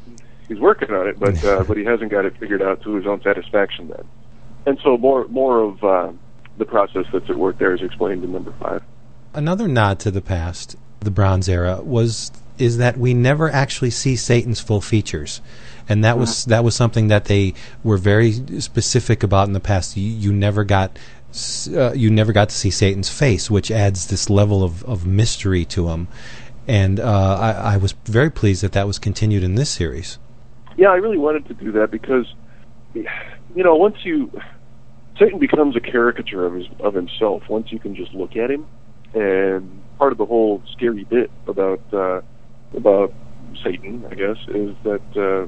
He's 0.48 0.60
working 0.60 0.92
on 0.92 1.08
it, 1.08 1.20
but 1.20 1.44
uh, 1.44 1.64
but 1.68 1.78
he 1.78 1.84
hasn't 1.84 2.12
got 2.12 2.26
it 2.26 2.38
figured 2.38 2.62
out 2.62 2.82
to 2.84 2.96
his 2.96 3.06
own 3.08 3.22
satisfaction 3.22 3.88
then. 3.88 4.08
And 4.66 4.80
so 4.84 4.98
more 4.98 5.28
more 5.28 5.62
of 5.62 5.84
uh, 5.84 6.12
the 6.58 6.66
process 6.66 7.06
that's 7.12 7.30
at 7.30 7.38
work 7.38 7.58
there 7.58 7.74
is 7.74 7.82
explained 7.82 8.24
in 8.24 8.32
number 8.32 8.54
five. 8.60 8.84
Another 9.34 9.68
nod 9.68 10.00
to 10.00 10.12
the 10.12 10.22
past, 10.22 10.76
the 11.00 11.12
Bronze 11.12 11.48
Era, 11.48 11.82
was 11.82 12.32
is 12.58 12.78
that 12.78 12.98
we 12.98 13.14
never 13.14 13.50
actually 13.50 13.90
see 13.90 14.16
Satan's 14.16 14.60
full 14.60 14.82
features, 14.82 15.42
and 15.90 16.04
that 16.04 16.18
was 16.18 16.46
that 16.46 16.64
was 16.64 16.76
something 16.76 17.08
that 17.08 17.26
they 17.26 17.54
were 17.84 17.98
very 17.98 18.34
specific 18.60 19.24
about 19.24 19.48
in 19.48 19.54
the 19.54 19.60
past. 19.60 19.98
You, 19.98 20.04
you 20.04 20.32
never 20.32 20.64
got 20.64 21.00
uh, 21.76 21.94
you 21.94 22.10
never 22.10 22.34
got 22.34 22.50
to 22.50 22.56
see 22.56 22.70
Satan's 22.70 23.10
face, 23.10 23.50
which 23.50 23.72
adds 23.72 24.08
this 24.08 24.30
level 24.30 24.64
of, 24.64 24.84
of 24.86 25.06
mystery 25.06 25.66
to 25.66 25.90
him. 25.90 26.08
And 26.68 27.00
uh, 27.00 27.38
I, 27.40 27.74
I 27.74 27.78
was 27.78 27.94
very 28.06 28.30
pleased 28.30 28.64
that 28.64 28.74
that 28.74 28.88
was 28.88 29.00
continued 29.00 29.44
in 29.44 29.56
this 29.56 29.70
series. 29.70 30.20
Yeah, 30.78 30.90
I 30.90 30.96
really 30.96 31.18
wanted 31.18 31.48
to 31.48 31.54
do 31.54 31.72
that 31.74 31.92
because, 31.92 32.34
you 32.94 33.64
know, 33.64 33.76
once 33.76 33.98
you 34.04 34.32
Satan 35.22 35.38
becomes 35.38 35.76
a 35.76 35.80
caricature 35.80 36.46
of 36.46 36.56
his 36.56 36.66
of 36.80 36.96
himself. 36.96 37.44
Once 37.48 37.72
you 37.72 37.78
can 37.78 37.96
just 37.96 38.12
look 38.14 38.36
at 38.36 38.50
him, 38.50 38.66
and 39.14 39.84
part 40.00 40.12
of 40.12 40.18
the 40.18 40.26
whole 40.26 40.64
scary 40.72 41.04
bit 41.04 41.30
about 41.48 41.82
uh, 41.94 42.22
about 42.76 43.14
Satan, 43.64 44.04
I 44.10 44.16
guess, 44.16 44.38
is 44.48 44.76
that 44.84 45.02
uh, 45.16 45.48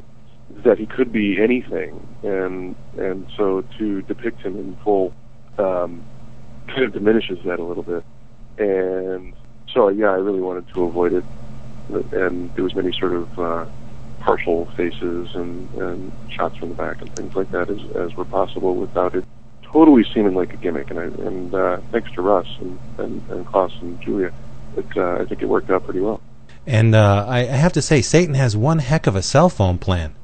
that 0.64 0.78
he 0.78 0.86
could 0.86 1.12
be 1.12 1.42
anything, 1.42 2.06
and 2.22 2.76
and 2.98 3.26
so 3.36 3.64
to 3.80 4.04
depict 4.04 4.42
him 4.42 4.58
in 4.58 4.78
full 4.84 5.14
um, 5.58 6.04
kind 6.68 6.84
of 6.84 6.94
diminishes 6.94 7.40
that 7.46 7.60
a 7.60 7.64
little 7.64 7.84
bit, 7.84 8.04
and 8.58 9.34
so 9.74 9.90
yeah, 9.90 10.12
I 10.12 10.16
really 10.16 10.42
wanted 10.42 10.68
to 10.74 10.84
avoid 10.84 11.14
it, 11.14 11.24
and 12.14 12.54
there 12.56 12.64
was 12.64 12.76
many 12.76 12.92
sort 12.92 13.14
of 13.14 13.40
uh, 13.40 13.66
partial 14.24 14.66
faces 14.78 15.36
and, 15.36 15.70
and 15.76 16.12
shots 16.30 16.56
from 16.58 16.70
the 16.70 16.76
back 16.76 17.02
and 17.02 17.14
things 17.16 17.36
like 17.36 17.52
that 17.52 17.70
as, 17.70 17.80
as 17.96 18.16
were 18.16 18.26
possible 18.26 18.76
without 18.76 19.14
it 19.16 19.26
totally 19.64 20.06
seeming 20.14 20.34
like 20.34 20.54
a 20.54 20.58
gimmick. 20.58 20.90
And 20.90 21.00
I, 21.00 21.04
and 21.04 21.54
uh, 21.54 21.78
thanks 21.92 22.12
to 22.14 22.22
Russ 22.22 22.48
and, 22.62 22.80
and, 23.00 23.30
and 23.30 23.46
Klaus 23.46 23.74
and 23.82 24.00
Giulia, 24.02 24.32
it, 24.78 24.86
uh, 24.96 25.16
I 25.16 25.26
think 25.26 25.42
it 25.42 25.48
worked 25.48 25.70
out 25.70 25.84
pretty 25.84 26.00
well. 26.00 26.22
And 26.66 26.96
uh, 26.96 27.26
I, 27.28 27.40
I 27.40 27.44
have 27.44 27.74
to 27.74 27.82
say, 27.82 28.02
Satan 28.02 28.36
has 28.36 28.56
one 28.56 28.80
heck 28.80 29.08
of 29.08 29.16
a 29.16 29.22
cell 29.22 29.50
phone 29.50 29.78
plan. 29.78 30.16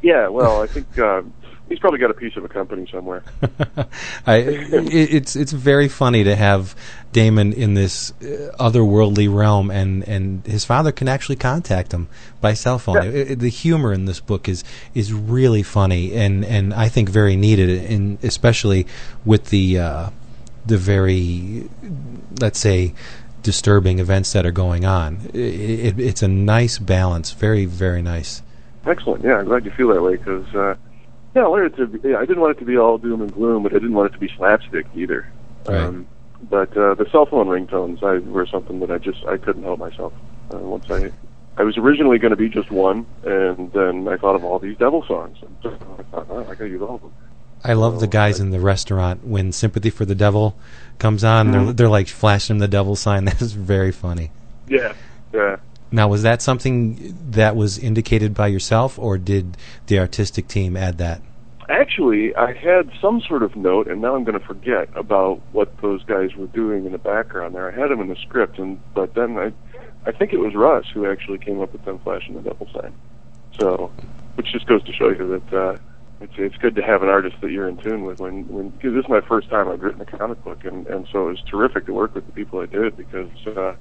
Yeah, 0.00 0.28
well, 0.28 0.62
I 0.62 0.66
think 0.66 0.98
uh, 0.98 1.22
he's 1.68 1.78
probably 1.78 1.98
got 1.98 2.10
a 2.10 2.14
piece 2.14 2.36
of 2.36 2.44
a 2.44 2.48
company 2.48 2.86
somewhere. 2.90 3.22
I, 4.26 4.36
it's 4.46 5.36
it's 5.36 5.52
very 5.52 5.88
funny 5.88 6.24
to 6.24 6.36
have 6.36 6.74
Daimon 7.12 7.52
in 7.52 7.74
this 7.74 8.10
uh, 8.22 8.54
otherworldly 8.58 9.32
realm, 9.34 9.70
and, 9.70 10.06
and 10.08 10.44
his 10.46 10.64
father 10.64 10.92
can 10.92 11.08
actually 11.08 11.36
contact 11.36 11.92
him 11.92 12.08
by 12.40 12.54
cell 12.54 12.78
phone. 12.78 12.96
Yeah. 12.96 13.02
It- 13.10 13.30
it- 13.32 13.38
the 13.40 13.48
humor 13.48 13.92
in 13.92 14.04
this 14.06 14.20
book 14.20 14.48
is 14.48 14.64
is 14.94 15.12
really 15.12 15.62
funny, 15.62 16.14
and, 16.14 16.44
and 16.44 16.72
I 16.74 16.88
think 16.88 17.08
very 17.08 17.36
needed, 17.36 17.68
in 17.70 18.18
especially 18.22 18.86
with 19.24 19.46
the 19.50 19.78
uh, 19.78 20.10
the 20.66 20.78
very 20.78 21.68
let's 22.40 22.58
say 22.58 22.94
disturbing 23.42 23.98
events 23.98 24.32
that 24.32 24.46
are 24.46 24.52
going 24.52 24.84
on. 24.84 25.18
It, 25.34 25.36
it, 25.98 26.00
it's 26.00 26.22
a 26.22 26.28
nice 26.28 26.78
balance, 26.78 27.32
very 27.32 27.64
very 27.66 28.00
nice. 28.02 28.42
Excellent. 28.86 29.24
Yeah, 29.24 29.38
I'm 29.38 29.46
glad 29.46 29.64
you 29.64 29.70
feel 29.72 29.88
that 29.88 30.02
way 30.02 30.16
because 30.16 30.46
uh, 30.54 30.74
yeah, 31.34 31.42
I 31.44 31.48
wanted 31.48 31.72
it 31.72 31.76
to. 31.76 31.86
Be, 31.86 32.08
yeah, 32.10 32.16
I 32.18 32.24
didn't 32.26 32.40
want 32.40 32.56
it 32.56 32.60
to 32.60 32.64
be 32.66 32.76
all 32.76 32.98
doom 32.98 33.22
and 33.22 33.32
gloom, 33.32 33.62
but 33.62 33.72
I 33.72 33.76
didn't 33.78 33.94
want 33.94 34.10
it 34.10 34.14
to 34.14 34.18
be 34.20 34.30
slapstick 34.36 34.86
either. 34.94 35.26
Right. 35.66 35.80
Um, 35.80 36.06
but 36.50 36.76
uh, 36.76 36.94
the 36.94 37.08
cell 37.10 37.26
phone 37.26 37.46
ringtones 37.46 38.02
I, 38.02 38.18
were 38.28 38.46
something 38.46 38.80
that 38.80 38.90
I 38.90 38.98
just 38.98 39.24
I 39.26 39.36
couldn't 39.36 39.62
help 39.62 39.78
myself. 39.78 40.12
Uh, 40.52 40.58
once 40.58 40.90
I 40.90 41.10
I 41.56 41.62
was 41.62 41.76
originally 41.78 42.18
going 42.18 42.30
to 42.30 42.36
be 42.36 42.48
just 42.48 42.70
one, 42.70 43.06
and 43.24 43.70
then 43.72 44.08
I 44.08 44.16
thought 44.16 44.34
of 44.34 44.44
all 44.44 44.58
these 44.58 44.76
devil 44.78 45.04
songs, 45.06 45.36
and 45.42 45.54
so 45.62 45.70
I 45.98 46.02
thought, 46.04 46.26
oh, 46.30 46.40
I 46.40 46.54
got 46.54 46.58
to 46.58 46.68
use 46.68 46.82
all 46.82 46.96
of 46.96 47.00
them. 47.02 47.12
I 47.64 47.74
love 47.74 48.00
the 48.00 48.08
guys 48.08 48.40
I- 48.40 48.44
in 48.44 48.50
the 48.50 48.58
restaurant 48.58 49.24
when 49.24 49.52
"Sympathy 49.52 49.90
for 49.90 50.04
the 50.04 50.16
Devil" 50.16 50.56
comes 50.98 51.22
on. 51.22 51.52
They're 51.52 51.60
Mhm. 51.60 51.76
they're 51.76 51.88
like 51.88 52.08
flashing 52.08 52.58
the 52.58 52.68
devil 52.68 52.96
sign. 52.96 53.24
That 53.26 53.40
is 53.40 53.52
very 53.52 53.92
funny. 53.92 54.30
Yeah, 54.66 54.94
yeah. 55.32 55.56
Now, 55.92 56.08
was 56.08 56.22
that 56.22 56.40
something 56.40 57.14
that 57.30 57.54
was 57.54 57.78
indicated 57.78 58.32
by 58.34 58.46
yourself, 58.46 58.98
or 58.98 59.18
did 59.18 59.58
the 59.86 59.98
artistic 59.98 60.48
team 60.48 60.74
add 60.74 60.96
that? 60.98 61.20
Actually, 61.68 62.34
I 62.34 62.54
had 62.54 62.90
some 63.00 63.20
sort 63.20 63.42
of 63.42 63.54
note, 63.56 63.88
and 63.88 64.00
now 64.00 64.16
I'm 64.16 64.24
going 64.24 64.38
to 64.38 64.44
forget 64.44 64.88
about 64.96 65.40
what 65.52 65.80
those 65.82 66.02
guys 66.04 66.34
were 66.34 66.46
doing 66.46 66.86
in 66.86 66.92
the 66.92 66.98
background 66.98 67.54
there. 67.54 67.70
I 67.70 67.78
had 67.78 67.90
them 67.90 68.00
in 68.00 68.08
the 68.08 68.16
script, 68.16 68.58
and 68.58 68.80
but 68.94 69.14
then 69.14 69.38
I, 69.38 69.52
I 70.06 70.12
think 70.12 70.32
it 70.32 70.38
was 70.38 70.54
Russ 70.54 70.86
who 70.92 71.06
actually 71.06 71.38
came 71.38 71.60
up 71.60 71.72
with 71.72 71.84
them 71.84 71.98
flashing 72.00 72.34
the 72.34 72.40
double 72.40 72.68
sign. 72.72 72.94
So, 73.60 73.92
which 74.34 74.50
just 74.50 74.66
goes 74.66 74.82
to 74.84 74.92
show 74.92 75.10
you 75.10 75.40
that 75.40 75.56
uh, 75.56 75.78
it's 76.22 76.32
it's 76.36 76.56
good 76.56 76.74
to 76.76 76.82
have 76.82 77.02
an 77.02 77.10
artist 77.10 77.36
that 77.42 77.50
you're 77.50 77.68
in 77.68 77.76
tune 77.76 78.04
with. 78.04 78.18
When 78.18 78.48
when 78.48 78.70
because 78.70 78.94
this 78.94 79.04
is 79.04 79.10
my 79.10 79.20
first 79.20 79.50
time 79.50 79.68
I've 79.68 79.82
written 79.82 80.00
a 80.00 80.06
comic 80.06 80.42
book, 80.42 80.64
and 80.64 80.86
and 80.86 81.06
so 81.12 81.28
it 81.28 81.32
was 81.32 81.42
terrific 81.42 81.86
to 81.86 81.92
work 81.92 82.14
with 82.14 82.26
the 82.26 82.32
people 82.32 82.60
I 82.60 82.66
did 82.66 82.96
because 82.96 83.30
uh, 83.46 83.74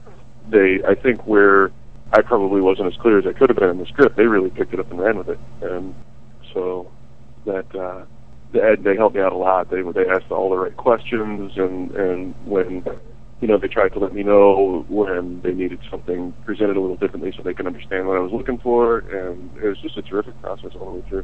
they 0.49 0.81
I 0.87 0.95
think 0.95 1.25
where 1.25 1.71
I 2.13 2.21
probably 2.21 2.61
wasn't 2.61 2.87
as 2.87 2.99
clear 2.99 3.19
as 3.19 3.25
I 3.25 3.33
could 3.33 3.49
have 3.49 3.57
been 3.57 3.69
in 3.69 3.77
the 3.77 3.85
script, 3.85 4.17
they 4.17 4.25
really 4.25 4.49
picked 4.49 4.73
it 4.73 4.79
up 4.79 4.89
and 4.91 4.99
ran 4.99 5.17
with 5.17 5.29
it, 5.29 5.39
and 5.61 5.95
so 6.53 6.91
that 7.45 7.73
uh, 7.75 8.03
they, 8.51 8.75
they 8.75 8.95
helped 8.95 9.15
me 9.15 9.21
out 9.21 9.31
a 9.31 9.37
lot. 9.37 9.69
They 9.69 9.81
they 9.81 10.07
asked 10.09 10.29
all 10.31 10.49
the 10.49 10.57
right 10.57 10.75
questions, 10.75 11.53
and 11.55 11.91
and 11.91 12.35
when 12.45 12.83
you 13.39 13.47
know 13.47 13.57
they 13.57 13.67
tried 13.67 13.93
to 13.93 13.99
let 13.99 14.13
me 14.13 14.23
know 14.23 14.85
when 14.89 15.41
they 15.41 15.53
needed 15.53 15.79
something 15.89 16.33
presented 16.45 16.75
a 16.77 16.81
little 16.81 16.97
differently 16.97 17.33
so 17.35 17.43
they 17.43 17.53
can 17.53 17.65
understand 17.65 18.07
what 18.07 18.17
I 18.17 18.19
was 18.19 18.31
looking 18.33 18.57
for, 18.57 18.99
and 18.99 19.49
it 19.57 19.67
was 19.67 19.77
just 19.79 19.97
a 19.97 20.01
terrific 20.01 20.39
process 20.41 20.71
all 20.79 20.91
the 20.91 20.99
way 20.99 21.05
through. 21.07 21.23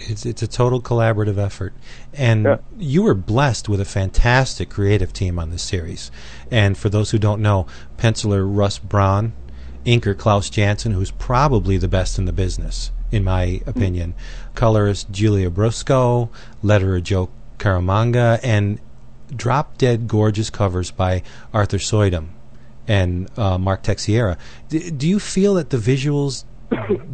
It's 0.00 0.24
it's 0.24 0.42
a 0.42 0.48
total 0.48 0.80
collaborative 0.80 1.38
effort, 1.38 1.74
and 2.14 2.44
Yeah. 2.44 2.56
you 2.78 3.02
were 3.02 3.14
blessed 3.14 3.68
with 3.68 3.80
a 3.80 3.84
fantastic 3.84 4.70
creative 4.70 5.12
team 5.12 5.38
on 5.38 5.50
this 5.50 5.62
series. 5.62 6.10
And 6.50 6.76
for 6.76 6.88
those 6.88 7.10
who 7.10 7.18
don't 7.18 7.42
know, 7.42 7.66
penciler 7.98 8.44
Russ 8.44 8.78
Braun, 8.78 9.34
inker 9.84 10.16
Klaus 10.16 10.50
Janson, 10.50 10.92
who's 10.92 11.10
probably 11.10 11.76
the 11.76 11.88
best 11.88 12.18
in 12.18 12.24
the 12.24 12.32
business, 12.32 12.90
in 13.10 13.24
my 13.24 13.60
opinion, 13.66 14.14
colorist 14.54 15.10
Giulia 15.10 15.50
Brusco, 15.50 16.28
letterer 16.62 17.02
Joe 17.02 17.28
Caramagna, 17.58 18.40
and 18.42 18.80
drop 19.34 19.78
dead 19.78 20.08
gorgeous 20.08 20.50
covers 20.50 20.90
by 20.90 21.22
Arthur 21.52 21.78
Suydam 21.78 22.28
and 22.86 23.30
uh, 23.38 23.58
Mark 23.58 23.82
Texeira. 23.82 24.36
D- 24.68 24.90
do 24.90 25.08
you 25.08 25.18
feel 25.18 25.54
that 25.54 25.70
the 25.70 25.76
visuals 25.76 26.44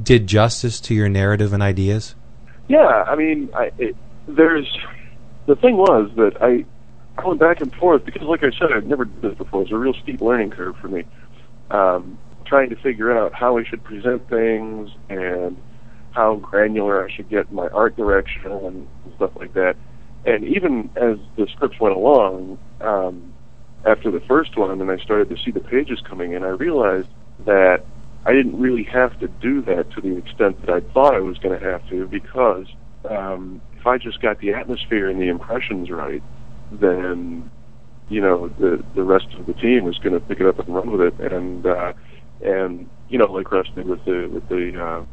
did 0.02 0.26
justice 0.26 0.80
to 0.80 0.94
your 0.94 1.08
narrative 1.08 1.52
and 1.52 1.62
ideas? 1.62 2.14
Yeah, 2.68 3.04
I 3.06 3.14
mean, 3.16 3.50
I, 3.54 3.70
it, 3.78 3.96
there's 4.26 4.66
the 5.46 5.56
thing 5.56 5.76
was 5.76 6.10
that 6.16 6.40
I 6.42 6.64
I 7.16 7.26
went 7.26 7.40
back 7.40 7.60
and 7.60 7.74
forth 7.74 8.04
because, 8.04 8.22
like 8.22 8.44
I 8.44 8.50
said, 8.58 8.72
I'd 8.72 8.86
never 8.86 9.06
done 9.06 9.20
this 9.22 9.38
before. 9.38 9.62
It's 9.62 9.72
a 9.72 9.76
real 9.76 9.94
steep 9.94 10.20
learning 10.20 10.50
curve 10.50 10.76
for 10.76 10.88
me. 10.88 11.04
Um, 11.70 12.18
trying 12.49 12.70
to 12.70 12.76
figure 12.76 13.16
out 13.16 13.34
how 13.34 13.59
I 13.59 13.64
should 13.64 13.84
present 13.84 14.28
things 14.28 14.90
and 15.09 15.57
how 16.12 16.36
granular 16.36 17.05
I 17.05 17.14
should 17.14 17.28
get 17.28 17.53
my 17.53 17.68
art 17.68 17.96
direction 17.96 18.51
and 18.51 18.88
stuff 19.16 19.30
like 19.36 19.55
that. 19.55 19.76
And 20.24 20.44
even 20.44 20.90
as 20.96 21.18
the 21.36 21.46
scripts 21.55 21.78
went 21.80 21.94
along, 21.94 22.59
um, 22.80 23.32
after 23.86 24.11
the 24.11 24.20
first 24.20 24.57
one, 24.57 24.80
and 24.80 24.90
I 24.90 24.96
started 24.99 25.28
to 25.30 25.36
see 25.42 25.51
the 25.51 25.61
pages 25.61 26.01
coming 26.09 26.32
in, 26.32 26.42
I 26.42 26.49
realized 26.49 27.09
that 27.46 27.84
I 28.26 28.32
didn't 28.32 28.59
really 28.59 28.82
have 28.84 29.18
to 29.20 29.28
do 29.28 29.62
that 29.62 29.90
to 29.92 30.01
the 30.01 30.16
extent 30.16 30.61
that 30.61 30.70
I 30.70 30.80
thought 30.92 31.14
I 31.14 31.20
was 31.20 31.38
going 31.38 31.59
to 31.59 31.64
have 31.64 31.88
to 31.88 32.07
because 32.09 32.66
um, 33.09 33.61
if 33.78 33.86
I 33.86 33.96
just 33.99 34.20
got 34.20 34.40
the 34.40 34.53
atmosphere 34.55 35.09
and 35.09 35.20
the 35.20 35.28
impressions 35.28 35.90
right, 35.90 36.22
then 36.72 37.51
you 38.09 38.20
know 38.20 38.49
the 38.49 38.82
the 38.94 39.03
rest 39.03 39.28
of 39.38 39.46
the 39.46 39.55
team 39.55 39.84
was 39.84 39.99
going 39.99 40.14
to 40.14 40.20
pick 40.20 40.40
it 40.40 40.46
up 40.46 40.59
and 40.59 40.74
run 40.74 40.90
with 40.90 41.01
it, 41.01 41.32
and 41.32 41.64
uh, 41.64 41.92
and 42.43 42.89
you 43.09 43.18
know 43.18 43.26
like 43.26 43.49
did 43.74 43.86
with 43.86 44.05
the 44.05 44.28
with 44.32 44.49
the 44.49 44.80
uh, 44.80 45.05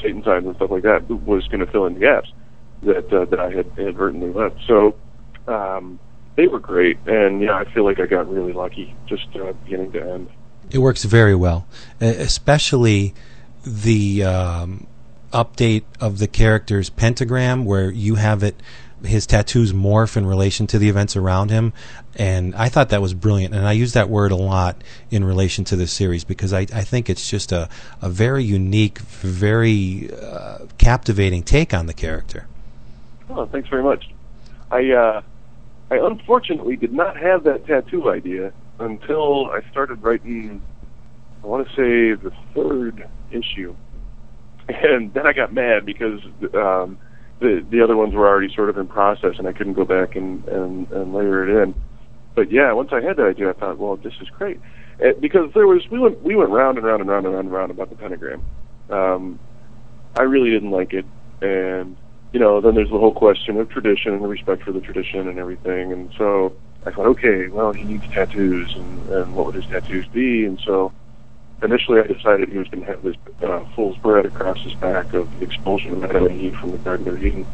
Satan 0.00 0.22
signs 0.24 0.46
and 0.46 0.56
stuff 0.56 0.70
like 0.70 0.82
that 0.82 1.08
was 1.08 1.46
going 1.48 1.60
to 1.60 1.66
fill 1.66 1.86
in 1.86 1.94
the 1.94 2.00
gaps 2.00 2.32
that 2.82 3.12
uh, 3.12 3.24
that 3.26 3.40
I 3.40 3.50
had 3.50 3.66
inadvertently 3.78 4.32
left. 4.32 4.56
So 4.66 4.96
um, 5.46 5.98
they 6.36 6.46
were 6.46 6.60
great, 6.60 6.98
and 7.06 7.40
yeah, 7.40 7.56
I 7.56 7.64
feel 7.72 7.84
like 7.84 8.00
I 8.00 8.06
got 8.06 8.28
really 8.28 8.52
lucky 8.52 8.94
just 9.06 9.28
uh, 9.36 9.52
beginning 9.64 9.92
to 9.92 10.02
end. 10.02 10.28
It 10.70 10.78
works 10.78 11.04
very 11.04 11.34
well, 11.34 11.66
especially 12.00 13.14
the 13.64 14.24
um, 14.24 14.86
update 15.32 15.84
of 16.00 16.18
the 16.18 16.26
character's 16.26 16.90
pentagram, 16.90 17.64
where 17.64 17.90
you 17.90 18.16
have 18.16 18.42
it. 18.42 18.56
His 19.04 19.26
tattoos 19.26 19.72
morph 19.72 20.16
in 20.16 20.26
relation 20.26 20.66
to 20.68 20.78
the 20.78 20.88
events 20.88 21.16
around 21.16 21.50
him, 21.50 21.72
and 22.16 22.54
I 22.54 22.68
thought 22.68 22.90
that 22.90 23.02
was 23.02 23.14
brilliant. 23.14 23.54
And 23.54 23.66
I 23.66 23.72
use 23.72 23.92
that 23.94 24.08
word 24.08 24.32
a 24.32 24.36
lot 24.36 24.82
in 25.10 25.24
relation 25.24 25.64
to 25.64 25.76
this 25.76 25.92
series 25.92 26.24
because 26.24 26.52
I, 26.52 26.60
I 26.60 26.82
think 26.82 27.10
it's 27.10 27.28
just 27.28 27.52
a, 27.52 27.68
a 28.00 28.08
very 28.08 28.44
unique, 28.44 28.98
very 28.98 30.10
uh, 30.12 30.66
captivating 30.78 31.42
take 31.42 31.74
on 31.74 31.86
the 31.86 31.94
character. 31.94 32.46
Oh, 33.30 33.46
thanks 33.46 33.68
very 33.68 33.82
much. 33.82 34.10
I 34.70 34.90
uh, 34.92 35.22
I 35.90 35.96
unfortunately 35.96 36.76
did 36.76 36.92
not 36.92 37.16
have 37.16 37.44
that 37.44 37.66
tattoo 37.66 38.10
idea 38.10 38.52
until 38.78 39.50
I 39.50 39.60
started 39.70 40.02
writing. 40.02 40.62
I 41.42 41.46
want 41.46 41.68
to 41.68 41.74
say 41.74 42.14
the 42.14 42.32
third 42.54 43.08
issue, 43.30 43.74
and 44.68 45.12
then 45.12 45.26
I 45.26 45.32
got 45.32 45.52
mad 45.52 45.84
because 45.84 46.20
um, 46.54 46.98
the 47.42 47.64
the 47.70 47.82
other 47.82 47.96
ones 47.96 48.14
were 48.14 48.26
already 48.26 48.52
sort 48.54 48.70
of 48.70 48.78
in 48.78 48.86
process, 48.86 49.34
and 49.38 49.46
I 49.46 49.52
couldn't 49.52 49.74
go 49.74 49.84
back 49.84 50.16
and 50.16 50.44
and, 50.48 50.90
and 50.90 51.12
layer 51.12 51.48
it 51.48 51.62
in. 51.62 51.74
But 52.34 52.50
yeah, 52.50 52.72
once 52.72 52.90
I 52.92 53.00
had 53.00 53.16
that 53.16 53.26
idea, 53.26 53.50
I 53.50 53.52
thought, 53.52 53.78
well, 53.78 53.96
this 53.96 54.14
is 54.20 54.28
great, 54.30 54.58
uh, 55.04 55.12
because 55.20 55.52
there 55.54 55.66
was 55.66 55.82
we 55.90 55.98
went 55.98 56.22
we 56.22 56.34
went 56.36 56.50
round 56.50 56.78
and 56.78 56.86
round 56.86 57.00
and 57.00 57.10
round 57.10 57.26
and 57.26 57.34
round 57.34 57.46
and 57.46 57.54
round 57.54 57.70
about 57.70 57.90
the 57.90 57.96
pentagram. 57.96 58.42
Um, 58.88 59.38
I 60.16 60.22
really 60.22 60.50
didn't 60.50 60.70
like 60.70 60.92
it, 60.94 61.04
and 61.40 61.96
you 62.32 62.40
know, 62.40 62.60
then 62.60 62.74
there's 62.74 62.90
the 62.90 62.98
whole 62.98 63.12
question 63.12 63.58
of 63.58 63.68
tradition 63.68 64.14
and 64.14 64.28
respect 64.28 64.62
for 64.62 64.72
the 64.72 64.80
tradition 64.80 65.28
and 65.28 65.38
everything. 65.38 65.92
And 65.92 66.10
so 66.16 66.54
I 66.86 66.90
thought, 66.90 67.06
okay, 67.06 67.48
well, 67.48 67.72
he 67.72 67.84
needs 67.84 68.08
tattoos, 68.08 68.74
and, 68.74 69.08
and 69.10 69.36
what 69.36 69.46
would 69.46 69.54
his 69.54 69.66
tattoos 69.66 70.06
be? 70.08 70.46
And 70.46 70.58
so 70.64 70.92
initially 71.62 72.00
I 72.00 72.06
decided 72.06 72.48
he 72.48 72.58
was 72.58 72.68
going 72.68 72.84
to 72.84 72.90
have 72.90 73.02
this 73.02 73.16
uh, 73.42 73.64
fool's 73.74 73.96
bread 73.98 74.26
across 74.26 74.58
his 74.62 74.74
back 74.74 75.12
of 75.14 75.38
the 75.38 75.46
expulsion 75.46 75.94
of 75.94 76.04
Adam 76.04 76.26
and 76.26 76.40
Eve 76.40 76.56
from 76.56 76.72
the 76.72 76.78
Garden 76.78 77.08
of 77.08 77.24
Eden. 77.24 77.46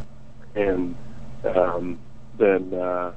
And 0.55 0.95
um, 1.43 1.99
then, 2.37 2.73
uh, 2.73 3.13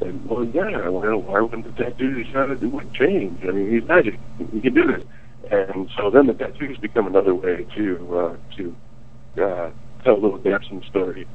and, 0.00 0.28
well, 0.28 0.44
yeah, 0.44 0.88
why, 0.88 1.14
why 1.14 1.40
wouldn't 1.40 1.64
the 1.64 1.82
tattoos 1.82 2.26
kind 2.32 2.52
of 2.52 2.60
do 2.60 2.80
change? 2.94 3.44
I 3.44 3.50
mean, 3.50 3.70
he's 3.70 3.88
magic. 3.88 4.18
He 4.52 4.60
can 4.60 4.74
do 4.74 4.86
this. 4.86 5.04
And 5.50 5.90
so 5.96 6.10
then 6.10 6.26
the 6.26 6.34
tattoos 6.34 6.78
become 6.78 7.06
another 7.06 7.34
way 7.34 7.66
to 7.76 8.18
uh, 8.18 8.36
to 8.56 8.76
uh, 9.42 9.70
tell 10.02 10.14
a 10.14 10.20
little 10.20 10.38
gaps 10.38 10.66
in 10.70 10.80
the 10.80 10.86
story 10.86 11.26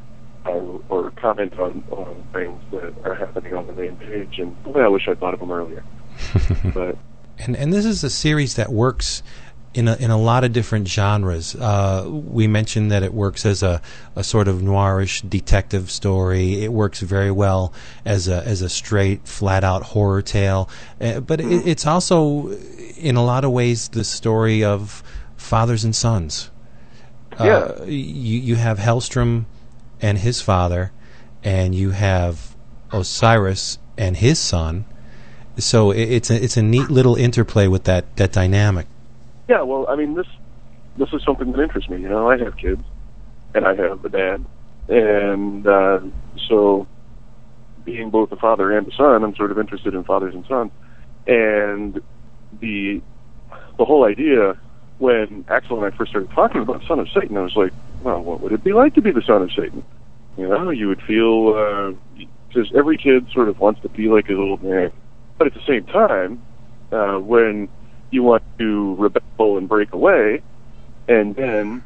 or, 0.45 0.81
or 0.89 1.11
comment 1.11 1.57
on, 1.59 1.83
on 1.91 2.23
things 2.33 2.61
that 2.71 2.93
are 3.05 3.15
happening 3.15 3.53
on 3.53 3.67
the 3.67 3.73
main 3.73 3.95
page. 3.97 4.39
And 4.39 4.61
boy, 4.63 4.81
I 4.81 4.87
wish 4.87 5.07
I'd 5.07 5.19
thought 5.19 5.33
of 5.33 5.39
them 5.39 5.51
earlier. 5.51 5.83
but 6.73 6.97
and 7.37 7.55
and 7.55 7.73
this 7.73 7.85
is 7.85 8.03
a 8.03 8.09
series 8.09 8.55
that 8.55 8.71
works 8.71 9.23
in 9.73 9.87
a, 9.87 9.95
in 9.95 10.11
a 10.11 10.17
lot 10.17 10.43
of 10.43 10.51
different 10.51 10.87
genres. 10.87 11.55
Uh, 11.55 12.05
we 12.07 12.47
mentioned 12.47 12.91
that 12.91 13.03
it 13.03 13.13
works 13.13 13.45
as 13.45 13.63
a, 13.63 13.81
a 14.15 14.23
sort 14.23 14.47
of 14.47 14.57
noirish 14.57 15.27
detective 15.29 15.89
story. 15.89 16.63
It 16.63 16.73
works 16.73 16.99
very 16.99 17.31
well 17.31 17.73
as 18.05 18.27
a 18.27 18.43
as 18.45 18.61
a 18.61 18.69
straight, 18.69 19.27
flat 19.27 19.63
out 19.63 19.83
horror 19.83 20.21
tale. 20.21 20.69
Uh, 20.99 21.21
but 21.21 21.39
it, 21.39 21.67
it's 21.67 21.87
also, 21.87 22.51
in 22.97 23.15
a 23.15 23.23
lot 23.23 23.45
of 23.45 23.51
ways, 23.51 23.89
the 23.89 24.03
story 24.03 24.63
of 24.63 25.03
fathers 25.37 25.83
and 25.83 25.95
sons. 25.95 26.51
Yeah. 27.39 27.57
Uh, 27.57 27.85
you 27.85 28.39
you 28.39 28.55
have 28.55 28.77
Hellstrom 28.77 29.45
and 30.01 30.17
his 30.17 30.41
father, 30.41 30.91
and 31.43 31.73
you 31.73 31.91
have 31.91 32.55
Osiris 32.91 33.79
and 33.97 34.17
his 34.17 34.37
son. 34.37 34.85
So 35.57 35.91
it, 35.91 36.01
it's 36.01 36.29
a 36.29 36.43
it's 36.43 36.57
a 36.57 36.61
neat 36.61 36.89
little 36.89 37.15
interplay 37.15 37.67
with 37.67 37.83
that 37.85 38.15
that 38.17 38.31
dynamic. 38.31 38.87
yeah, 39.47 39.61
well, 39.61 39.85
I 39.89 39.95
mean, 39.95 40.15
this 40.15 40.27
this 40.97 41.09
is 41.13 41.23
something 41.23 41.51
that 41.51 41.61
interests 41.61 41.89
me. 41.89 42.01
You 42.01 42.09
know, 42.09 42.29
I 42.29 42.37
have 42.37 42.57
kids, 42.57 42.83
and 43.53 43.65
I 43.65 43.75
have 43.75 44.03
a 44.05 44.09
dad, 44.09 44.45
and 44.87 45.67
uh, 45.67 45.99
so 46.47 46.87
being 47.83 48.09
both 48.09 48.31
a 48.31 48.35
father 48.35 48.75
and 48.77 48.87
a 48.87 48.95
son, 48.95 49.23
I'm 49.23 49.35
sort 49.35 49.51
of 49.51 49.59
interested 49.59 49.93
in 49.93 50.03
fathers 50.03 50.35
and 50.35 50.45
sons, 50.45 50.71
and 51.27 52.01
the 52.59 53.01
the 53.77 53.85
whole 53.85 54.05
idea 54.05 54.57
when 54.99 55.43
Axel 55.49 55.83
and 55.83 55.91
I 55.91 55.97
first 55.97 56.11
started 56.11 56.29
talking 56.31 56.61
about 56.61 56.83
Son 56.87 56.99
of 56.99 57.09
Satan, 57.09 57.35
I 57.35 57.41
was 57.41 57.55
like, 57.55 57.73
well, 58.03 58.21
what 58.21 58.39
would 58.41 58.51
it 58.51 58.63
be 58.63 58.73
like 58.73 58.93
to 58.95 59.01
be 59.01 59.11
the 59.11 59.23
son 59.23 59.41
of 59.41 59.51
Satan? 59.51 59.83
You 60.37 60.47
know, 60.47 60.69
you 60.69 60.87
would 60.87 61.01
feel 61.01 61.55
uh, 61.55 62.61
every 62.75 62.97
kid 62.97 63.27
sort 63.33 63.49
of 63.49 63.59
wants 63.59 63.81
to 63.81 63.89
be 63.89 64.07
like 64.07 64.27
his 64.27 64.37
old 64.37 64.63
man, 64.63 64.91
but 65.41 65.47
at 65.47 65.53
the 65.55 65.65
same 65.67 65.83
time, 65.87 66.39
uh, 66.91 67.17
when 67.17 67.67
you 68.11 68.21
want 68.21 68.43
to 68.59 68.95
rebel 68.99 69.57
and 69.57 69.67
break 69.67 69.91
away, 69.91 70.39
and 71.07 71.35
then 71.35 71.81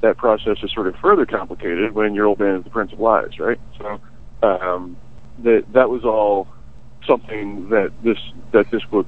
that 0.00 0.16
process 0.16 0.56
is 0.62 0.72
sort 0.72 0.86
of 0.86 0.94
further 1.02 1.26
complicated 1.26 1.94
when 1.94 2.14
your 2.14 2.24
old 2.24 2.40
man 2.40 2.56
is 2.56 2.64
the 2.64 2.70
Prince 2.70 2.94
of 2.94 3.00
Lies, 3.00 3.38
right? 3.38 3.60
So 3.78 4.00
um, 4.42 4.96
that 5.42 5.64
that 5.74 5.90
was 5.90 6.02
all 6.02 6.48
something 7.06 7.68
that 7.68 7.92
this 8.02 8.16
that 8.54 8.70
this 8.70 8.80
book 8.90 9.06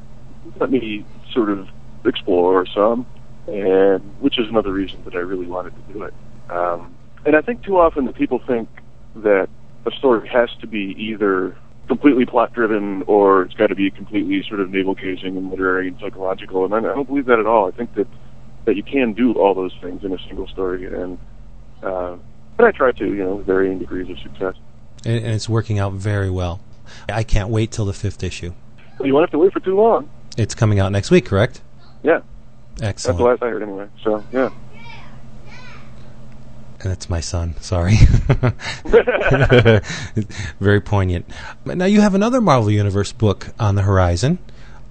let 0.61 0.71
me 0.71 1.03
sort 1.33 1.49
of 1.49 1.67
explore 2.05 2.67
some, 2.67 3.07
and 3.47 4.03
which 4.21 4.39
is 4.39 4.47
another 4.51 4.73
reason 4.73 5.03
that 5.07 5.15
I 5.15 5.21
really 5.21 5.47
wanted 5.47 5.73
to 5.75 5.95
do 5.95 6.03
it. 6.03 6.13
Um, 6.51 6.95
and 7.25 7.35
I 7.35 7.41
think 7.41 7.63
too 7.65 7.79
often 7.79 8.05
that 8.05 8.15
people 8.15 8.43
think 8.47 8.69
that 9.15 9.49
a 9.87 9.91
story 9.93 10.29
has 10.29 10.51
to 10.61 10.67
be 10.67 10.95
either 10.99 11.57
completely 11.89 12.27
plot 12.27 12.53
driven 12.53 13.03
or 13.07 13.43
it's 13.43 13.55
got 13.55 13.69
to 13.69 13.75
be 13.75 13.91
completely 13.91 14.43
sort 14.49 14.61
of 14.61 14.71
navel 14.71 14.95
gazing 14.95 15.37
and 15.37 15.51
literary 15.51 15.89
and 15.89 15.99
psychological. 16.01 16.65
And 16.65 16.75
I 16.75 16.81
don't 16.81 17.07
believe 17.07 17.27
that 17.27 17.39
at 17.39 17.47
all. 17.47 17.69
I 17.69 17.71
think 17.71 17.95
that 17.95 18.07
that 18.65 18.75
you 18.75 18.83
can 18.83 19.13
do 19.13 19.33
all 19.35 19.55
those 19.55 19.73
things 19.81 20.03
in 20.03 20.13
a 20.13 20.19
single 20.27 20.49
story, 20.49 20.87
and 20.87 21.19
uh, 21.85 22.17
but 22.57 22.67
I 22.67 22.73
try 22.73 22.91
to, 22.91 23.05
you 23.07 23.23
know, 23.23 23.37
with 23.37 23.47
varying 23.47 23.79
degrees 23.79 24.11
of 24.11 24.19
success. 24.19 24.55
and, 25.05 25.17
and 25.25 25.35
it's 25.35 25.49
working 25.49 25.79
out 25.79 25.93
very 25.93 26.31
well. 26.31 26.61
I 27.09 27.23
can't 27.23 27.49
wait 27.49 27.71
till 27.71 27.85
the 27.85 27.93
fifth 27.93 28.23
issue. 28.25 28.53
You 29.03 29.15
won't 29.15 29.23
have 29.25 29.31
to 29.33 29.39
wait 29.39 29.53
for 29.53 29.61
too 29.61 29.77
long. 29.77 30.09
It's 30.37 30.55
coming 30.55 30.81
out 30.81 30.91
next 30.91 31.11
week, 31.11 31.27
correct? 31.27 31.61
Yeah, 32.03 32.21
Excellent. 32.83 32.85
that's 32.85 33.05
the 33.19 33.25
last 33.25 33.43
I 33.43 33.49
heard 33.51 33.63
anyway. 33.63 33.89
So 34.03 34.25
yeah. 34.33 34.51
That's 36.89 37.11
my 37.11 37.21
son. 37.21 37.55
Sorry. 37.61 37.97
Very 40.61 40.81
poignant. 40.81 41.27
Now 41.65 41.85
you 41.87 42.01
have 42.01 42.15
another 42.15 42.41
Marvel 42.41 42.71
Universe 42.71 43.13
book 43.13 43.49
on 43.59 43.75
the 43.75 43.83
horizon, 43.83 44.39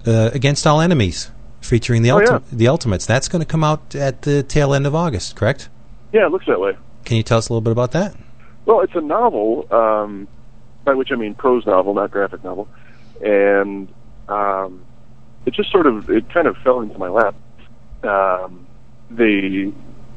uh, 0.06 0.30
Against 0.32 0.66
All 0.66 0.80
Enemies, 0.80 1.30
featuring 1.60 2.02
the 2.02 2.10
Oh, 2.12 2.18
ulti- 2.18 2.30
yeah. 2.30 2.38
the 2.52 2.68
Ultimates. 2.68 3.06
That's 3.06 3.28
going 3.28 3.40
to 3.40 3.46
come 3.46 3.64
out 3.64 3.94
at 3.94 4.22
the 4.22 4.42
tail 4.42 4.74
end 4.74 4.86
of 4.86 4.94
August, 4.94 5.36
correct? 5.36 5.68
Yeah, 6.12 6.26
it 6.26 6.32
looks 6.32 6.46
that 6.46 6.60
way. 6.60 6.76
Can 7.04 7.16
you 7.16 7.22
tell 7.22 7.38
us 7.38 7.48
a 7.48 7.52
little 7.52 7.60
bit 7.62 7.72
about 7.72 7.92
that? 7.92 8.14
Well, 8.64 8.80
it's 8.80 8.94
a 8.94 9.00
novel, 9.00 9.66
um, 9.72 10.28
by 10.84 10.94
which 10.94 11.12
I 11.12 11.16
mean 11.16 11.34
prose 11.34 11.66
novel, 11.66 11.94
not 11.94 12.10
graphic 12.10 12.42
novel, 12.42 12.68
and 13.24 13.88
um, 14.28 14.84
it 15.46 15.54
just 15.54 15.70
sort 15.70 15.86
of 15.86 16.10
it 16.10 16.28
kind 16.30 16.46
of 16.46 16.56
fell 16.58 16.80
into 16.80 16.98
my 16.98 17.08
lap. 17.08 17.34
Um, 18.02 18.66
they 19.10 19.72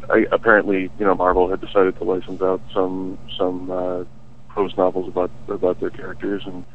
I, 0.10 0.26
apparently, 0.32 0.92
you 1.00 1.06
know, 1.06 1.16
Marvel 1.16 1.50
had 1.50 1.62
decided 1.62 1.98
to 1.98 2.04
license 2.04 2.42
out 2.42 2.62
some 2.74 3.18
some 3.38 3.72
uh, 3.72 4.04
prose 4.50 4.76
novels 4.78 5.08
about 5.08 5.32
about 5.48 5.80
their 5.80 5.90
characters, 5.90 6.44
and 6.46 6.66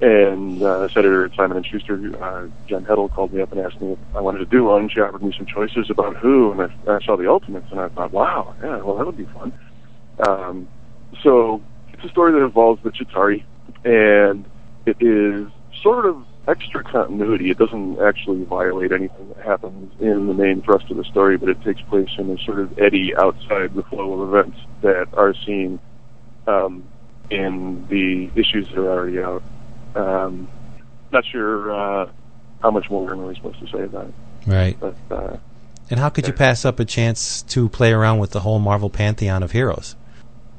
and 0.00 0.62
uh, 0.62 0.88
editor 0.94 1.24
at 1.24 1.34
Simon 1.34 1.56
and 1.56 1.66
Schuster, 1.66 1.94
uh, 2.22 2.48
Jen 2.68 2.84
Heddle, 2.84 3.10
called 3.10 3.32
me 3.32 3.40
up 3.40 3.50
and 3.52 3.60
asked 3.60 3.80
me 3.80 3.92
if 3.92 3.98
I 4.14 4.20
wanted 4.20 4.38
to 4.38 4.46
do 4.46 4.64
one. 4.64 4.88
She 4.88 5.00
offered 5.00 5.22
me 5.22 5.32
some 5.36 5.46
choices 5.46 5.88
about 5.88 6.16
who, 6.16 6.52
and 6.52 6.62
I, 6.62 6.96
I 6.96 7.00
saw 7.00 7.16
the 7.16 7.28
Ultimates, 7.28 7.70
and 7.70 7.80
I 7.80 7.88
thought, 7.88 8.12
wow, 8.12 8.54
yeah, 8.62 8.76
well, 8.82 8.96
that 8.96 9.06
would 9.06 9.16
be 9.16 9.24
fun. 9.24 9.52
Um, 10.26 10.68
so 11.22 11.62
it's 11.92 12.04
a 12.04 12.08
story 12.08 12.32
that 12.32 12.44
involves 12.44 12.82
the 12.82 12.90
Chitauri, 12.90 13.44
and 13.84 14.44
it 14.84 14.96
is 15.00 15.48
sort 15.82 16.04
of 16.04 16.24
extra 16.48 16.82
continuity. 16.84 17.50
It 17.50 17.58
doesn't 17.58 18.00
actually 18.00 18.44
violate 18.44 18.92
anything 18.92 19.28
that 19.34 19.44
happens 19.44 19.92
in 20.00 20.26
the 20.26 20.34
main 20.34 20.62
thrust 20.62 20.90
of 20.90 20.96
the 20.96 21.04
story, 21.04 21.36
but 21.36 21.48
it 21.48 21.62
takes 21.62 21.80
place 21.82 22.08
in 22.18 22.30
a 22.30 22.38
sort 22.44 22.60
of 22.60 22.78
eddy 22.78 23.14
outside 23.16 23.74
the 23.74 23.82
flow 23.82 24.20
of 24.20 24.28
events 24.34 24.58
that 24.82 25.08
are 25.14 25.34
seen 25.44 25.78
um, 26.46 26.84
in 27.30 27.86
the 27.88 28.30
issues 28.40 28.68
that 28.68 28.78
are 28.78 28.90
already 28.90 29.20
out. 29.20 29.42
Um, 29.94 30.48
not 31.12 31.24
sure 31.24 31.72
uh, 31.74 32.10
how 32.62 32.70
much 32.70 32.88
more 32.90 33.12
I'm 33.12 33.20
really 33.20 33.34
supposed 33.34 33.58
to 33.60 33.66
say 33.68 33.82
about 33.82 34.06
it, 34.06 34.14
Right. 34.46 34.76
but 34.78 34.96
uh, 35.10 35.36
And 35.90 35.98
how 35.98 36.10
could 36.10 36.26
you 36.26 36.32
pass 36.32 36.64
up 36.64 36.78
a 36.78 36.84
chance 36.84 37.42
to 37.42 37.68
play 37.68 37.92
around 37.92 38.18
with 38.18 38.30
the 38.30 38.40
whole 38.40 38.58
Marvel 38.58 38.90
pantheon 38.90 39.42
of 39.42 39.52
heroes? 39.52 39.96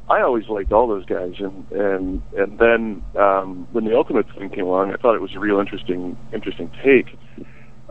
I 0.09 0.21
always 0.21 0.47
liked 0.47 0.71
all 0.71 0.87
those 0.87 1.05
guys, 1.05 1.33
and 1.39 1.69
and 1.71 2.21
and 2.37 2.59
then 2.59 3.03
um, 3.19 3.67
when 3.73 3.83
the 3.83 3.95
Ultimate 3.95 4.25
thing 4.37 4.49
came 4.49 4.65
along, 4.65 4.93
I 4.93 4.97
thought 4.97 5.15
it 5.15 5.21
was 5.21 5.35
a 5.35 5.39
real 5.39 5.59
interesting 5.59 6.17
interesting 6.33 6.71
take, 6.83 7.07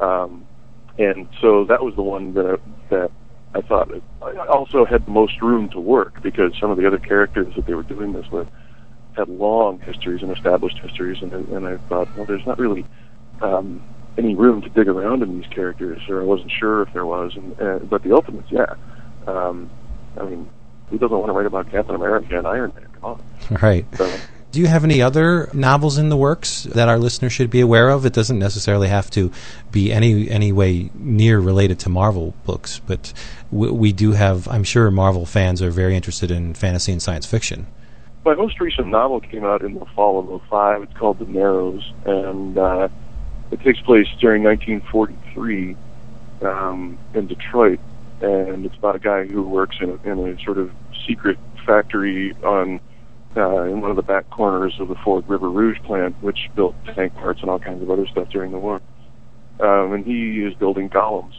um, 0.01 0.47
and 0.99 1.29
so 1.43 1.67
that 1.67 1.83
was 1.83 1.95
the 1.95 2.03
one 2.03 2.33
that 2.35 2.61
that 2.91 3.11
I 3.55 3.61
thought 3.61 3.91
I 4.23 4.47
also 4.47 4.87
had 4.87 5.05
the 5.07 5.11
most 5.11 5.43
room 5.43 5.69
to 5.71 5.81
work 5.81 6.23
because 6.23 6.53
some 6.59 6.71
of 6.71 6.79
the 6.79 6.87
other 6.87 6.99
characters 6.99 7.53
that 7.55 7.67
they 7.67 7.75
were 7.75 7.83
doing 7.83 8.14
this 8.14 8.27
with 8.33 8.49
had 9.14 9.29
long 9.29 9.81
histories 9.81 10.23
and 10.23 10.35
established 10.35 10.79
histories, 10.79 11.19
and 11.21 11.33
and 11.33 11.67
I 11.67 11.77
thought, 11.89 12.09
well, 12.17 12.25
there's 12.27 12.47
not 12.47 12.59
really 12.59 12.87
um, 13.43 13.83
any 14.17 14.35
room 14.35 14.62
to 14.62 14.71
dig 14.71 14.89
around 14.89 15.23
in 15.23 15.39
these 15.39 15.49
characters, 15.51 16.01
or 16.09 16.23
I 16.23 16.25
wasn't 16.25 16.51
sure 16.51 16.81
if 16.81 16.93
there 16.95 17.05
was, 17.05 17.33
and 17.37 17.61
uh, 17.61 17.79
but 17.85 18.03
the 18.03 18.12
Ultimates, 18.12 18.49
yeah. 18.51 18.75
Um, 19.27 19.71
I 20.19 20.25
mean, 20.25 20.49
who 20.91 20.99
doesn't 20.99 21.16
want 21.16 21.28
to 21.28 21.32
write 21.32 21.47
about 21.47 21.70
Captain 21.70 21.95
America 21.95 22.39
and 22.39 22.47
Iron 22.47 22.72
Man? 22.74 22.87
Come 23.01 23.05
on. 23.05 23.59
Right. 23.62 23.87
So, 23.97 24.11
Do 24.53 24.61
you 24.61 24.66
have 24.66 24.84
any 24.84 25.03
other 25.03 25.51
novels 25.53 25.99
in 25.99 26.09
the 26.09 26.16
works 26.16 26.64
that 26.64 26.89
our 26.89 26.99
listeners 26.99 27.32
should 27.32 27.51
be 27.51 27.61
aware 27.61 27.89
of? 27.91 28.07
It 28.07 28.12
doesn't 28.12 28.39
necessarily 28.39 28.89
have 28.89 29.11
to 29.11 29.30
be 29.70 29.93
any 29.93 30.30
any 30.30 30.51
way 30.53 30.91
near 30.95 31.39
related 31.41 31.78
to 31.80 31.89
Marvel 31.89 32.34
books, 32.45 32.80
but 32.87 33.12
we, 33.51 33.70
we 33.70 33.93
do 33.93 34.12
have. 34.12 34.49
I'm 34.49 34.64
sure 34.64 34.91
Marvel 34.91 35.26
fans 35.26 35.61
are 35.62 35.70
very 35.70 35.95
interested 35.95 36.30
in 36.30 36.55
fantasy 36.55 36.93
and 36.93 37.03
science 37.03 37.26
fiction. 37.26 37.66
my 38.24 38.34
most 38.34 38.59
recent 38.61 38.89
novel 38.89 39.20
came 39.20 39.45
out 39.45 39.62
in 39.62 39.74
the 39.74 39.84
fall 39.95 40.18
of 40.18 40.43
'05. 40.49 40.82
It's 40.84 40.95
called 40.95 41.18
The 41.18 41.26
Narrows, 41.26 41.93
and 42.05 42.57
uh, 42.57 42.89
it 43.51 43.61
takes 43.61 43.80
place 43.80 44.09
during 44.20 44.43
1943 44.43 45.76
um, 46.43 46.99
in 47.14 47.26
Detroit, 47.26 47.78
and 48.21 48.64
it's 48.64 48.77
about 48.77 48.97
a 48.97 48.99
guy 48.99 49.27
who 49.27 49.43
works 49.43 49.77
in 49.81 49.91
a, 49.91 50.11
in 50.11 50.19
a 50.19 50.45
sort 50.45 50.59
of 50.59 50.71
secret 51.07 51.39
factory 51.67 52.33
on 52.43 52.81
uh, 53.37 53.64
in 53.64 53.83
one 53.83 53.91
of 53.91 53.97
the 53.97 54.03
back 54.03 54.31
corners 54.31 54.75
of 54.81 54.89
the 54.89 54.95
Ford 55.05 55.29
River 55.29 55.51
Rouge 55.51 55.79
plant, 55.85 56.17
which 56.23 56.49
built 56.55 56.75
tank 56.95 57.14
parts 57.14 57.43
and 57.43 57.51
all 57.51 57.59
kinds 57.59 57.83
of 57.83 57.91
other 57.91 58.07
stuff 58.07 58.31
during 58.31 58.51
the 58.51 58.59
war. 58.59 58.81
Um, 59.61 59.93
and 59.93 60.07
he 60.07 60.43
is 60.43 60.55
building 60.55 60.89
golems, 60.89 61.35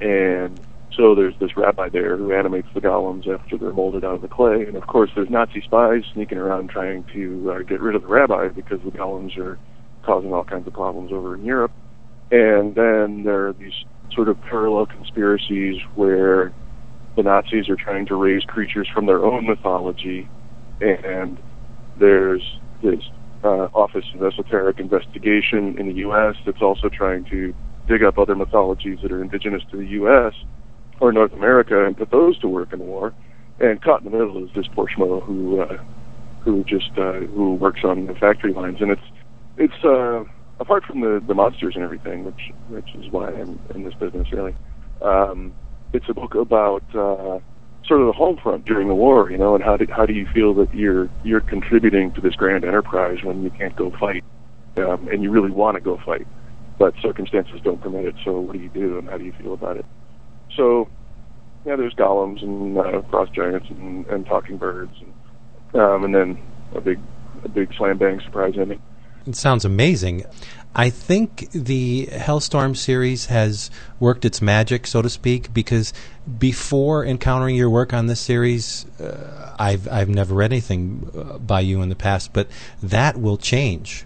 and 0.00 0.60
so 0.96 1.14
there's 1.14 1.38
this 1.38 1.56
rabbi 1.56 1.88
there 1.88 2.16
who 2.16 2.32
animates 2.32 2.68
the 2.74 2.80
golems 2.80 3.28
after 3.28 3.58
they're 3.58 3.72
molded 3.72 4.04
out 4.04 4.14
of 4.14 4.22
the 4.22 4.28
clay, 4.28 4.64
and 4.66 4.76
of 4.76 4.86
course 4.86 5.10
there's 5.14 5.30
Nazi 5.30 5.60
spies 5.60 6.02
sneaking 6.14 6.38
around 6.38 6.70
trying 6.70 7.04
to 7.12 7.52
uh, 7.52 7.58
get 7.60 7.80
rid 7.80 7.94
of 7.94 8.02
the 8.02 8.08
rabbi 8.08 8.48
because 8.48 8.80
the 8.82 8.90
golems 8.90 9.36
are 9.36 9.58
causing 10.02 10.32
all 10.32 10.44
kinds 10.44 10.66
of 10.66 10.72
problems 10.72 11.12
over 11.12 11.34
in 11.34 11.44
Europe. 11.44 11.72
And 12.30 12.74
then 12.74 13.24
there 13.24 13.48
are 13.48 13.52
these 13.52 13.84
sort 14.14 14.28
of 14.28 14.40
parallel 14.42 14.86
conspiracies 14.86 15.80
where 15.94 16.52
the 17.16 17.22
Nazis 17.22 17.68
are 17.68 17.76
trying 17.76 18.06
to 18.06 18.14
raise 18.14 18.44
creatures 18.44 18.88
from 18.92 19.06
their 19.06 19.24
own 19.24 19.46
mythology, 19.46 20.28
and 20.80 21.38
there's 21.98 22.42
this 22.82 23.00
uh, 23.42 23.68
Office 23.74 24.04
of 24.14 24.22
Esoteric 24.22 24.78
Investigation 24.78 25.78
in 25.78 25.88
the 25.88 25.94
U.S. 25.94 26.34
that's 26.44 26.62
also 26.62 26.88
trying 26.88 27.24
to 27.26 27.54
dig 27.88 28.02
up 28.02 28.18
other 28.18 28.34
mythologies 28.34 28.98
that 29.02 29.12
are 29.12 29.22
indigenous 29.22 29.62
to 29.70 29.76
the 29.76 29.86
U.S. 29.86 30.34
or 31.00 31.12
North 31.12 31.32
America 31.32 31.86
and 31.86 31.96
put 31.96 32.10
those 32.10 32.38
to 32.40 32.48
work 32.48 32.72
in 32.72 32.80
war. 32.80 33.14
And 33.58 33.80
caught 33.80 34.02
in 34.02 34.10
the 34.10 34.18
middle 34.18 34.44
is 34.44 34.50
this 34.54 34.66
poor 34.74 34.86
schmo 34.86 35.22
who 35.22 35.60
uh, 35.62 35.78
who 36.40 36.62
just 36.64 36.90
uh, 36.98 37.20
who 37.34 37.54
works 37.54 37.80
on 37.84 38.06
the 38.06 38.14
factory 38.14 38.52
lines, 38.52 38.78
and 38.80 38.90
it's 38.90 39.02
it's 39.56 39.84
uh, 39.84 40.24
apart 40.60 40.84
from 40.84 41.00
the 41.00 41.22
the 41.26 41.34
monsters 41.34 41.74
and 41.74 41.84
everything, 41.84 42.24
which 42.24 42.52
which 42.68 42.94
is 42.94 43.10
why 43.10 43.28
I'm 43.28 43.58
in 43.74 43.84
this 43.84 43.94
business 43.94 44.30
really. 44.32 44.54
Um, 45.02 45.52
it's 45.92 46.08
a 46.08 46.14
book 46.14 46.34
about 46.34 46.82
uh, 46.94 47.38
sort 47.86 48.00
of 48.00 48.06
the 48.06 48.12
home 48.12 48.38
front 48.42 48.64
during 48.64 48.88
the 48.88 48.94
war, 48.94 49.30
you 49.30 49.38
know, 49.38 49.54
and 49.54 49.62
how 49.62 49.76
do 49.76 49.86
how 49.90 50.06
do 50.06 50.12
you 50.12 50.26
feel 50.32 50.54
that 50.54 50.74
you're 50.74 51.08
you're 51.24 51.40
contributing 51.40 52.12
to 52.12 52.20
this 52.20 52.34
grand 52.34 52.64
enterprise 52.64 53.18
when 53.22 53.42
you 53.42 53.50
can't 53.50 53.76
go 53.76 53.90
fight, 53.98 54.24
um, 54.78 55.08
and 55.08 55.22
you 55.22 55.30
really 55.30 55.50
want 55.50 55.76
to 55.76 55.80
go 55.80 55.98
fight, 56.04 56.26
but 56.78 56.94
circumstances 57.02 57.60
don't 57.62 57.80
permit 57.80 58.06
it. 58.06 58.14
So 58.24 58.40
what 58.40 58.54
do 58.54 58.58
you 58.58 58.70
do, 58.70 58.98
and 58.98 59.08
how 59.08 59.18
do 59.18 59.24
you 59.24 59.32
feel 59.32 59.54
about 59.54 59.76
it? 59.76 59.86
So 60.56 60.88
yeah, 61.64 61.76
there's 61.76 61.94
golems 61.94 62.42
and 62.42 62.78
uh, 62.78 63.02
frost 63.10 63.32
giants 63.32 63.66
and, 63.70 64.06
and 64.06 64.24
talking 64.26 64.56
birds, 64.56 64.92
and, 65.00 65.80
um, 65.80 66.04
and 66.04 66.14
then 66.14 66.42
a 66.74 66.80
big 66.80 66.98
a 67.44 67.48
big 67.48 67.74
slam 67.74 67.98
bang 67.98 68.20
surprise 68.24 68.54
ending. 68.58 68.80
It 69.26 69.36
sounds 69.36 69.64
amazing. 69.64 70.24
I 70.74 70.90
think 70.90 71.50
the 71.52 72.06
Hellstrom 72.12 72.76
series 72.76 73.26
has 73.26 73.70
worked 73.98 74.24
its 74.24 74.42
magic, 74.42 74.86
so 74.86 75.00
to 75.00 75.08
speak, 75.08 75.54
because 75.54 75.94
before 76.38 77.04
encountering 77.04 77.56
your 77.56 77.70
work 77.70 77.94
on 77.94 78.08
this 78.08 78.20
series, 78.20 78.84
uh, 79.00 79.54
I've 79.58 79.88
I've 79.88 80.10
never 80.10 80.34
read 80.34 80.52
anything 80.52 81.10
uh, 81.16 81.38
by 81.38 81.60
you 81.60 81.80
in 81.80 81.88
the 81.88 81.96
past, 81.96 82.34
but 82.34 82.48
that 82.82 83.16
will 83.16 83.38
change. 83.38 84.04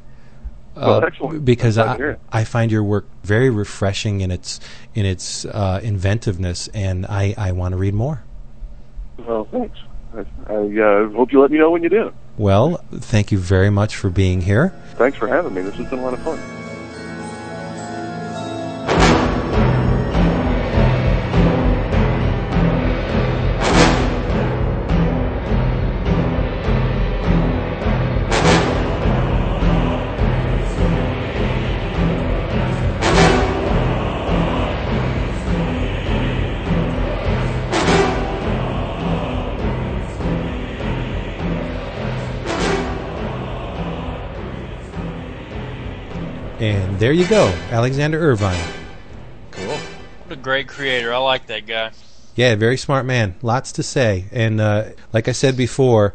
Well, 0.76 1.04
excellent. 1.04 1.44
Because 1.44 1.76
I'm 1.76 1.96
glad 1.96 1.98
to 1.98 2.18
I. 2.32 2.40
I 2.40 2.44
find 2.44 2.70
your 2.70 2.84
work 2.84 3.06
very 3.24 3.50
refreshing 3.50 4.20
in 4.20 4.30
its 4.30 4.60
in 4.94 5.04
its 5.04 5.44
uh, 5.44 5.80
inventiveness, 5.82 6.68
and 6.68 7.04
I, 7.06 7.34
I 7.36 7.52
want 7.52 7.72
to 7.72 7.78
read 7.78 7.94
more. 7.94 8.22
Well, 9.18 9.46
thanks. 9.50 9.78
I, 10.14 10.20
I 10.52 10.54
uh, 10.54 11.08
hope 11.10 11.32
you 11.32 11.40
let 11.40 11.50
me 11.50 11.58
know 11.58 11.70
when 11.70 11.82
you 11.82 11.88
do. 11.88 12.12
Well, 12.40 12.82
thank 12.90 13.32
you 13.32 13.38
very 13.38 13.68
much 13.68 13.96
for 13.96 14.08
being 14.08 14.40
here. 14.40 14.72
Thanks 14.94 15.18
for 15.18 15.28
having 15.28 15.52
me. 15.52 15.60
This 15.60 15.74
has 15.74 15.90
been 15.90 15.98
a 15.98 16.02
lot 16.02 16.14
of 16.14 16.20
fun. 16.20 16.38
There 47.00 47.12
you 47.12 47.26
go, 47.26 47.46
Alexander 47.70 48.20
Irvine. 48.20 48.62
Cool. 49.52 49.68
What 49.68 50.32
a 50.32 50.36
great 50.36 50.68
creator. 50.68 51.14
I 51.14 51.16
like 51.16 51.46
that 51.46 51.66
guy. 51.66 51.92
Yeah, 52.36 52.54
very 52.56 52.76
smart 52.76 53.06
man. 53.06 53.36
Lots 53.40 53.72
to 53.72 53.82
say. 53.82 54.26
And 54.30 54.60
uh, 54.60 54.90
like 55.10 55.26
I 55.26 55.32
said 55.32 55.56
before, 55.56 56.12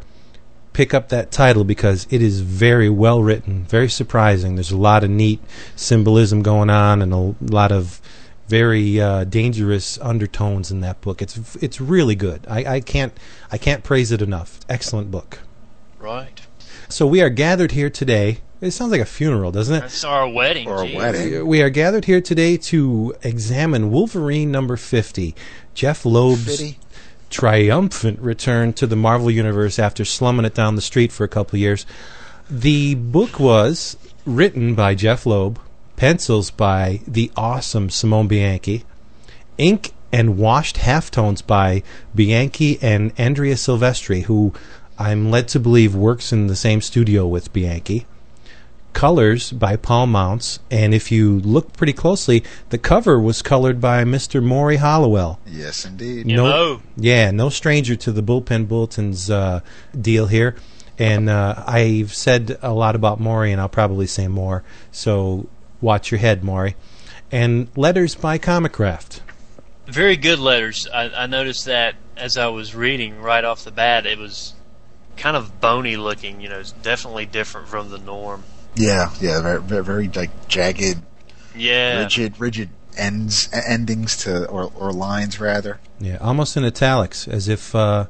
pick 0.72 0.94
up 0.94 1.08
that 1.08 1.32
title 1.32 1.64
because 1.64 2.06
it 2.10 2.22
is 2.22 2.40
very 2.40 2.88
well 2.88 3.20
written, 3.20 3.64
very 3.64 3.88
surprising. 3.88 4.54
There's 4.54 4.70
a 4.70 4.76
lot 4.76 5.02
of 5.02 5.10
neat 5.10 5.40
symbolism 5.74 6.42
going 6.42 6.70
on 6.70 7.02
and 7.02 7.12
a 7.12 7.34
lot 7.40 7.72
of 7.72 8.00
very 8.46 9.00
uh, 9.00 9.24
dangerous 9.24 9.98
undertones 9.98 10.70
in 10.70 10.82
that 10.82 11.00
book. 11.00 11.20
It's 11.20 11.56
it's 11.56 11.80
really 11.80 12.14
good. 12.14 12.46
I, 12.48 12.76
I 12.76 12.80
can't 12.80 13.12
I 13.50 13.58
can't 13.58 13.82
praise 13.82 14.12
it 14.12 14.22
enough. 14.22 14.60
Excellent 14.68 15.10
book. 15.10 15.40
Right. 15.98 16.40
So 16.88 17.08
we 17.08 17.20
are 17.20 17.30
gathered 17.30 17.72
here 17.72 17.90
today. 17.90 18.38
It 18.58 18.70
sounds 18.70 18.90
like 18.90 19.02
a 19.02 19.06
funeral, 19.06 19.52
doesn't 19.52 19.74
it? 19.74 19.80
That's 19.80 20.02
our 20.02 20.26
wedding. 20.26 20.66
Or 20.66 20.82
a 20.82 20.94
wedding. 20.94 21.42
Uh, 21.42 21.44
we 21.44 21.60
are 21.60 21.68
gathered 21.68 22.06
here 22.06 22.22
today 22.22 22.56
to 22.56 23.14
examine 23.22 23.90
Wolverine 23.90 24.50
number 24.50 24.78
50, 24.78 25.34
Jeff 25.74 26.06
Loeb's 26.06 26.46
Fitty. 26.46 26.78
triumphant 27.28 28.18
return 28.18 28.72
to 28.72 28.86
the 28.86 28.96
Marvel 28.96 29.30
Universe 29.30 29.78
after 29.78 30.06
slumming 30.06 30.46
it 30.46 30.54
down 30.54 30.74
the 30.74 30.80
street 30.80 31.12
for 31.12 31.24
a 31.24 31.28
couple 31.28 31.56
of 31.56 31.60
years. 31.60 31.84
The 32.48 32.94
book 32.94 33.38
was 33.38 33.98
written 34.24 34.74
by 34.74 34.94
Jeff 34.94 35.26
Loeb, 35.26 35.60
pencils 35.96 36.50
by 36.50 37.00
the 37.06 37.30
awesome 37.36 37.90
Simone 37.90 38.26
Bianchi, 38.26 38.84
ink 39.58 39.92
and 40.10 40.38
washed 40.38 40.76
halftones 40.76 41.46
by 41.46 41.82
Bianchi 42.14 42.78
and 42.80 43.12
Andrea 43.18 43.56
Silvestri, 43.56 44.22
who 44.22 44.54
I'm 44.98 45.30
led 45.30 45.46
to 45.48 45.60
believe 45.60 45.94
works 45.94 46.32
in 46.32 46.46
the 46.46 46.56
same 46.56 46.80
studio 46.80 47.26
with 47.26 47.52
Bianchi 47.52 48.06
colors 48.96 49.52
by 49.52 49.76
Paul 49.76 50.06
Mounts, 50.06 50.58
and 50.70 50.94
if 50.94 51.12
you 51.12 51.38
look 51.40 51.74
pretty 51.74 51.92
closely, 51.92 52.42
the 52.70 52.78
cover 52.78 53.20
was 53.20 53.42
colored 53.42 53.78
by 53.78 54.04
Mr. 54.04 54.42
Morry 54.42 54.76
Hollowell. 54.76 55.38
Yes, 55.46 55.84
indeed. 55.84 56.26
No, 56.26 56.46
M.O.. 56.46 56.82
yeah, 56.96 57.30
no 57.30 57.50
stranger 57.50 57.94
to 57.94 58.10
the 58.10 58.22
bullpen 58.22 58.66
bulletins 58.66 59.30
uh, 59.30 59.60
deal 60.00 60.28
here. 60.28 60.56
And 60.98 61.28
uh, 61.28 61.62
I've 61.66 62.14
said 62.14 62.58
a 62.62 62.72
lot 62.72 62.96
about 62.96 63.20
Morry, 63.20 63.52
and 63.52 63.60
I'll 63.60 63.68
probably 63.68 64.06
say 64.06 64.28
more. 64.28 64.64
So 64.92 65.46
watch 65.82 66.10
your 66.10 66.20
head, 66.20 66.42
Morry. 66.42 66.74
And 67.30 67.68
letters 67.76 68.14
by 68.14 68.38
Comicraft. 68.38 69.20
Very 69.84 70.16
good 70.16 70.38
letters. 70.38 70.88
I, 70.92 71.10
I 71.10 71.26
noticed 71.26 71.66
that 71.66 71.96
as 72.16 72.38
I 72.38 72.46
was 72.48 72.74
reading 72.74 73.20
right 73.20 73.44
off 73.44 73.62
the 73.62 73.70
bat, 73.70 74.06
it 74.06 74.16
was 74.16 74.54
kind 75.18 75.36
of 75.36 75.60
bony 75.60 75.98
looking. 75.98 76.40
You 76.40 76.48
know, 76.48 76.60
it's 76.60 76.72
definitely 76.72 77.26
different 77.26 77.68
from 77.68 77.90
the 77.90 77.98
norm. 77.98 78.42
Yeah, 78.76 79.10
yeah, 79.20 79.40
very, 79.40 79.60
very, 79.62 79.84
very 79.84 80.08
like 80.08 80.48
jagged, 80.48 80.98
Yeah. 81.54 82.00
rigid, 82.00 82.38
rigid 82.38 82.68
ends 82.96 83.48
endings 83.52 84.16
to 84.18 84.46
or 84.48 84.70
or 84.74 84.92
lines 84.92 85.40
rather. 85.40 85.80
Yeah, 85.98 86.18
almost 86.20 86.56
in 86.56 86.64
italics, 86.64 87.26
as 87.26 87.48
if 87.48 87.74
uh, 87.74 88.06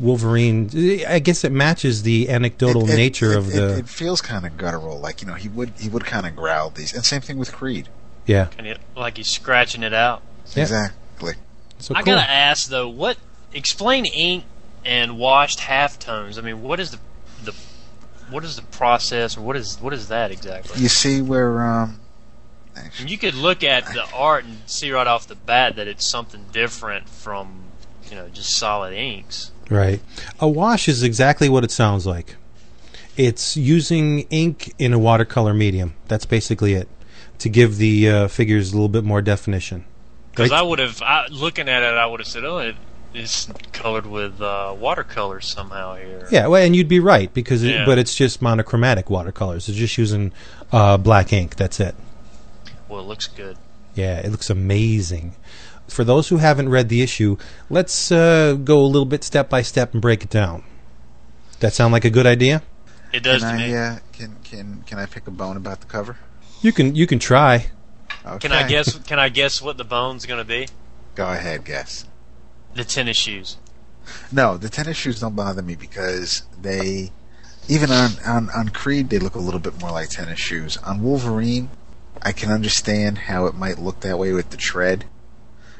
Wolverine. 0.00 0.70
I 1.08 1.18
guess 1.18 1.44
it 1.44 1.52
matches 1.52 2.02
the 2.02 2.28
anecdotal 2.28 2.84
It- 2.88 2.92
it- 2.92 2.96
nature 2.96 3.32
it- 3.32 3.38
of 3.38 3.48
it, 3.48 3.52
the. 3.56 3.78
It, 3.78 3.88
feels 3.88 4.20
kind 4.20 4.44
of 4.46 4.56
guttural, 4.56 4.98
like 5.00 5.22
you 5.22 5.26
know 5.28 5.34
he 5.34 5.48
would 5.48 5.72
he 5.78 5.88
would 5.88 6.04
kind 6.04 6.26
of 6.26 6.36
growl 6.36 6.70
these, 6.70 6.92
and 6.94 7.04
same 7.04 7.20
thing 7.22 7.38
with 7.38 7.52
Creed. 7.52 7.88
yeah, 8.26 8.48
And 8.58 8.66
it, 8.66 8.78
like 8.96 9.16
he's 9.16 9.30
scratching 9.30 9.82
it 9.82 9.94
out. 9.94 10.20
Yeah. 10.54 10.62
Exactly. 10.62 11.34
so 11.78 11.94
I 11.94 12.02
gotta 12.02 12.28
ask 12.30 12.68
though, 12.68 12.88
what 12.88 13.16
explain 13.54 14.04
ink 14.06 14.44
and 14.84 15.16
washed 15.18 15.60
halftones? 15.60 16.38
I 16.38 16.42
mean, 16.42 16.62
what 16.62 16.80
is 16.80 16.90
the 16.90 16.98
the 16.98 17.02
what 18.30 18.44
is 18.44 18.56
the 18.56 18.62
process, 18.62 19.36
or 19.36 19.40
what 19.42 19.56
is 19.56 19.80
what 19.80 19.92
is 19.92 20.08
that 20.08 20.30
exactly? 20.30 20.80
You 20.80 20.88
see 20.88 21.22
where 21.22 21.60
um, 21.62 22.00
And 22.98 23.10
you 23.10 23.18
could 23.18 23.34
look 23.34 23.62
at 23.64 23.86
the 23.86 24.04
art 24.14 24.44
and 24.44 24.58
see 24.66 24.90
right 24.90 25.06
off 25.06 25.26
the 25.26 25.34
bat 25.36 25.76
that 25.76 25.88
it's 25.88 26.08
something 26.10 26.44
different 26.52 27.08
from 27.08 27.64
you 28.10 28.16
know 28.16 28.28
just 28.28 28.56
solid 28.56 28.92
inks. 28.92 29.50
Right. 29.70 30.00
A 30.40 30.48
wash 30.48 30.88
is 30.88 31.02
exactly 31.02 31.48
what 31.48 31.64
it 31.64 31.70
sounds 31.70 32.06
like. 32.06 32.36
It's 33.16 33.56
using 33.56 34.20
ink 34.30 34.74
in 34.78 34.92
a 34.92 34.98
watercolor 34.98 35.54
medium. 35.54 35.94
That's 36.06 36.26
basically 36.26 36.74
it. 36.74 36.88
To 37.38 37.48
give 37.48 37.76
the 37.78 38.08
uh, 38.08 38.28
figures 38.28 38.72
a 38.72 38.74
little 38.76 38.88
bit 38.88 39.04
more 39.04 39.20
definition. 39.22 39.84
Because 40.30 40.50
Right. 40.50 40.60
I 40.60 40.62
would 40.62 40.78
have, 40.78 41.02
looking 41.30 41.68
at 41.68 41.82
it, 41.82 41.94
I 41.94 42.06
would 42.06 42.20
have 42.20 42.26
said, 42.26 42.44
"Oh, 42.44 42.58
it 42.58 42.76
is 43.16 43.48
colored 43.72 44.06
with 44.06 44.40
uh, 44.40 44.74
watercolors 44.78 45.46
somehow 45.46 45.96
here." 45.96 46.26
Yeah, 46.30 46.46
well, 46.46 46.62
and 46.62 46.74
you'd 46.74 46.88
be 46.88 47.00
right 47.00 47.32
because, 47.32 47.62
it, 47.62 47.86
but 47.86 47.98
it's 47.98 48.14
just 48.14 48.42
monochromatic 48.42 49.10
watercolors. 49.10 49.68
It's 49.68 49.78
just 49.78 49.98
using 49.98 50.32
uh, 50.72 50.96
black 50.96 51.32
ink. 51.32 51.56
That's 51.56 51.80
it. 51.80 51.94
Well, 52.88 53.00
it 53.00 53.04
looks 53.04 53.26
good. 53.26 53.56
Yeah, 53.94 54.18
it 54.18 54.30
looks 54.30 54.50
amazing. 54.50 55.34
For 55.88 56.04
those 56.04 56.28
who 56.28 56.38
haven't 56.38 56.68
read 56.68 56.88
the 56.88 57.00
issue, 57.02 57.36
let's 57.70 58.10
uh, 58.10 58.54
go 58.54 58.78
a 58.80 58.86
little 58.86 59.06
bit 59.06 59.24
step 59.24 59.48
by 59.48 59.62
step 59.62 59.92
and 59.92 60.02
break 60.02 60.22
it 60.22 60.30
down. 60.30 60.64
That 61.60 61.72
sound 61.72 61.92
like 61.92 62.04
a 62.04 62.10
good 62.10 62.26
idea? 62.26 62.62
It 63.12 63.22
does 63.22 63.42
can 63.42 63.58
to 63.58 63.64
I 63.64 63.68
me. 63.68 63.76
uh, 63.76 63.96
can 64.12 64.36
can 64.44 64.82
can 64.86 64.98
I 64.98 65.06
pick 65.06 65.26
a 65.26 65.30
bone 65.30 65.56
about 65.56 65.80
the 65.80 65.86
cover? 65.86 66.18
You 66.60 66.72
can 66.72 66.94
you 66.94 67.06
can 67.06 67.18
try. 67.18 67.66
Okay. 68.26 68.48
Can 68.48 68.52
I 68.52 68.66
guess? 68.66 68.98
Can 68.98 69.18
I 69.18 69.28
guess 69.28 69.62
what 69.62 69.76
the 69.76 69.84
bone's 69.84 70.26
going 70.26 70.40
to 70.40 70.44
be? 70.44 70.68
Go 71.14 71.30
ahead, 71.30 71.64
guess. 71.64 72.04
The 72.76 72.84
tennis 72.84 73.16
shoes. 73.16 73.56
No, 74.30 74.56
the 74.56 74.68
tennis 74.68 74.96
shoes 74.96 75.20
don't 75.20 75.34
bother 75.34 75.62
me 75.62 75.74
because 75.74 76.42
they, 76.60 77.10
even 77.68 77.90
on, 77.90 78.10
on, 78.24 78.50
on 78.50 78.68
Creed, 78.68 79.08
they 79.10 79.18
look 79.18 79.34
a 79.34 79.38
little 79.40 79.60
bit 79.60 79.80
more 79.80 79.90
like 79.90 80.10
tennis 80.10 80.38
shoes. 80.38 80.76
On 80.78 81.02
Wolverine, 81.02 81.70
I 82.22 82.32
can 82.32 82.50
understand 82.52 83.18
how 83.18 83.46
it 83.46 83.54
might 83.54 83.78
look 83.78 84.00
that 84.00 84.18
way 84.18 84.32
with 84.32 84.50
the 84.50 84.56
tread, 84.56 85.06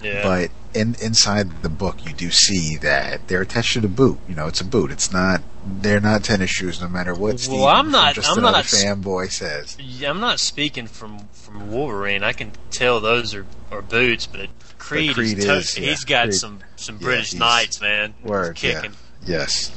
Yeah. 0.02 0.22
but 0.22 0.50
in, 0.74 0.96
inside 1.02 1.62
the 1.62 1.68
book, 1.68 2.04
you 2.06 2.12
do 2.14 2.30
see 2.30 2.76
that 2.78 3.28
they're 3.28 3.42
attached 3.42 3.74
to 3.74 3.80
the 3.80 3.88
boot. 3.88 4.18
You 4.28 4.34
know, 4.34 4.46
it's 4.46 4.60
a 4.60 4.64
boot. 4.64 4.90
It's 4.90 5.12
not. 5.12 5.42
They're 5.66 6.00
not 6.00 6.24
tennis 6.24 6.50
shoes, 6.50 6.80
no 6.80 6.88
matter 6.88 7.12
what. 7.12 7.20
Well, 7.34 7.38
Steven 7.38 7.62
I'm 7.68 7.90
not- 7.90 8.14
Just 8.14 8.28
I'm 8.30 8.38
another 8.38 8.58
not 8.58 8.64
fanboy 8.64 9.30
says. 9.30 9.76
Yeah, 9.80 10.10
I'm 10.10 10.20
not 10.20 10.40
speaking 10.40 10.86
from 10.86 11.28
from 11.32 11.70
Wolverine. 11.70 12.22
I 12.22 12.32
can 12.32 12.52
tell 12.70 13.00
those 13.00 13.34
are, 13.34 13.46
are 13.70 13.82
boots, 13.82 14.26
but 14.26 14.48
Creed, 14.86 15.14
Creed 15.14 15.38
is, 15.38 15.44
to- 15.44 15.54
is, 15.56 15.78
yeah, 15.78 15.88
he's 15.90 16.04
got 16.04 16.22
Creed. 16.26 16.34
some 16.34 16.60
some 16.76 16.98
British 16.98 17.32
he's- 17.32 17.40
knights, 17.40 17.80
man. 17.80 18.14
Word, 18.22 18.56
He's 18.58 18.72
yeah. 18.72 18.88
Yes. 19.26 19.72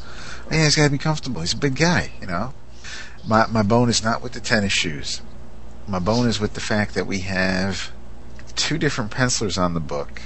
Yeah, 0.52 0.66
he's 0.66 0.76
got 0.76 0.86
to 0.86 0.92
be 0.92 0.98
comfortable. 1.00 1.42
He's 1.42 1.54
a 1.54 1.58
big 1.58 1.76
guy, 1.76 2.12
you 2.22 2.28
know. 2.28 2.54
My 3.28 3.48
my 3.48 3.64
bone 3.64 3.90
is 3.90 4.04
not 4.04 4.22
with 4.22 4.34
the 4.34 4.40
tennis 4.40 4.72
shoes. 4.74 5.22
My 5.88 5.98
bone 6.00 6.28
is 6.28 6.40
with 6.40 6.54
the 6.54 6.62
fact 6.62 6.94
that 6.94 7.08
we 7.08 7.20
have 7.22 7.92
two 8.56 8.78
different 8.78 9.10
pencilers 9.10 9.58
on 9.58 9.74
the 9.74 9.80
book 9.80 10.22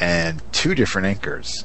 and 0.00 0.40
two 0.52 0.74
different 0.74 1.20
inkers, 1.20 1.64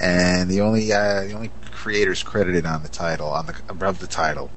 and 0.00 0.50
the 0.50 0.60
only 0.62 0.90
uh, 0.92 1.22
the 1.24 1.32
only 1.34 1.50
creators 1.70 2.22
credited 2.22 2.64
on 2.64 2.82
the 2.82 2.88
title 2.88 3.28
on 3.28 3.44
the 3.46 3.54
above 3.68 3.98
the 3.98 4.06
title 4.06 4.50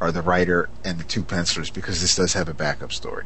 are 0.00 0.12
the 0.12 0.20
writer 0.22 0.68
and 0.84 1.00
the 1.00 1.04
two 1.04 1.22
pencilers 1.22 1.70
because 1.70 2.02
this 2.02 2.14
does 2.14 2.34
have 2.34 2.48
a 2.48 2.54
backup 2.54 2.92
story. 2.92 3.24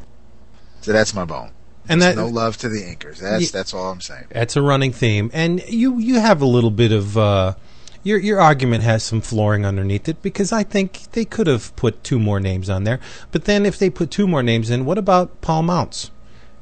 So 0.80 0.92
that's 0.92 1.12
my 1.12 1.24
bone. 1.24 1.50
And 1.90 2.02
that 2.02 2.16
no 2.16 2.26
love 2.26 2.56
to 2.58 2.68
the 2.68 2.82
inkers. 2.82 3.18
That's 3.18 3.42
Ye- 3.42 3.48
that's 3.48 3.74
all 3.74 3.90
I'm 3.90 4.00
saying. 4.00 4.26
That's 4.30 4.56
a 4.56 4.62
running 4.62 4.92
theme, 4.92 5.30
and 5.32 5.62
you 5.68 5.98
you 5.98 6.20
have 6.20 6.40
a 6.40 6.46
little 6.46 6.70
bit 6.70 6.92
of 6.92 7.18
uh, 7.18 7.54
your 8.02 8.18
your 8.18 8.40
argument 8.40 8.84
has 8.84 9.02
some 9.02 9.20
flooring 9.20 9.66
underneath 9.66 10.08
it 10.08 10.22
because 10.22 10.52
I 10.52 10.62
think 10.62 11.10
they 11.12 11.24
could 11.24 11.46
have 11.46 11.74
put 11.76 12.02
two 12.04 12.18
more 12.18 12.40
names 12.40 12.70
on 12.70 12.84
there. 12.84 13.00
But 13.32 13.44
then 13.44 13.66
if 13.66 13.78
they 13.78 13.90
put 13.90 14.10
two 14.10 14.26
more 14.28 14.42
names 14.42 14.70
in, 14.70 14.84
what 14.84 14.98
about 14.98 15.40
Paul 15.40 15.64
Mounts? 15.64 16.10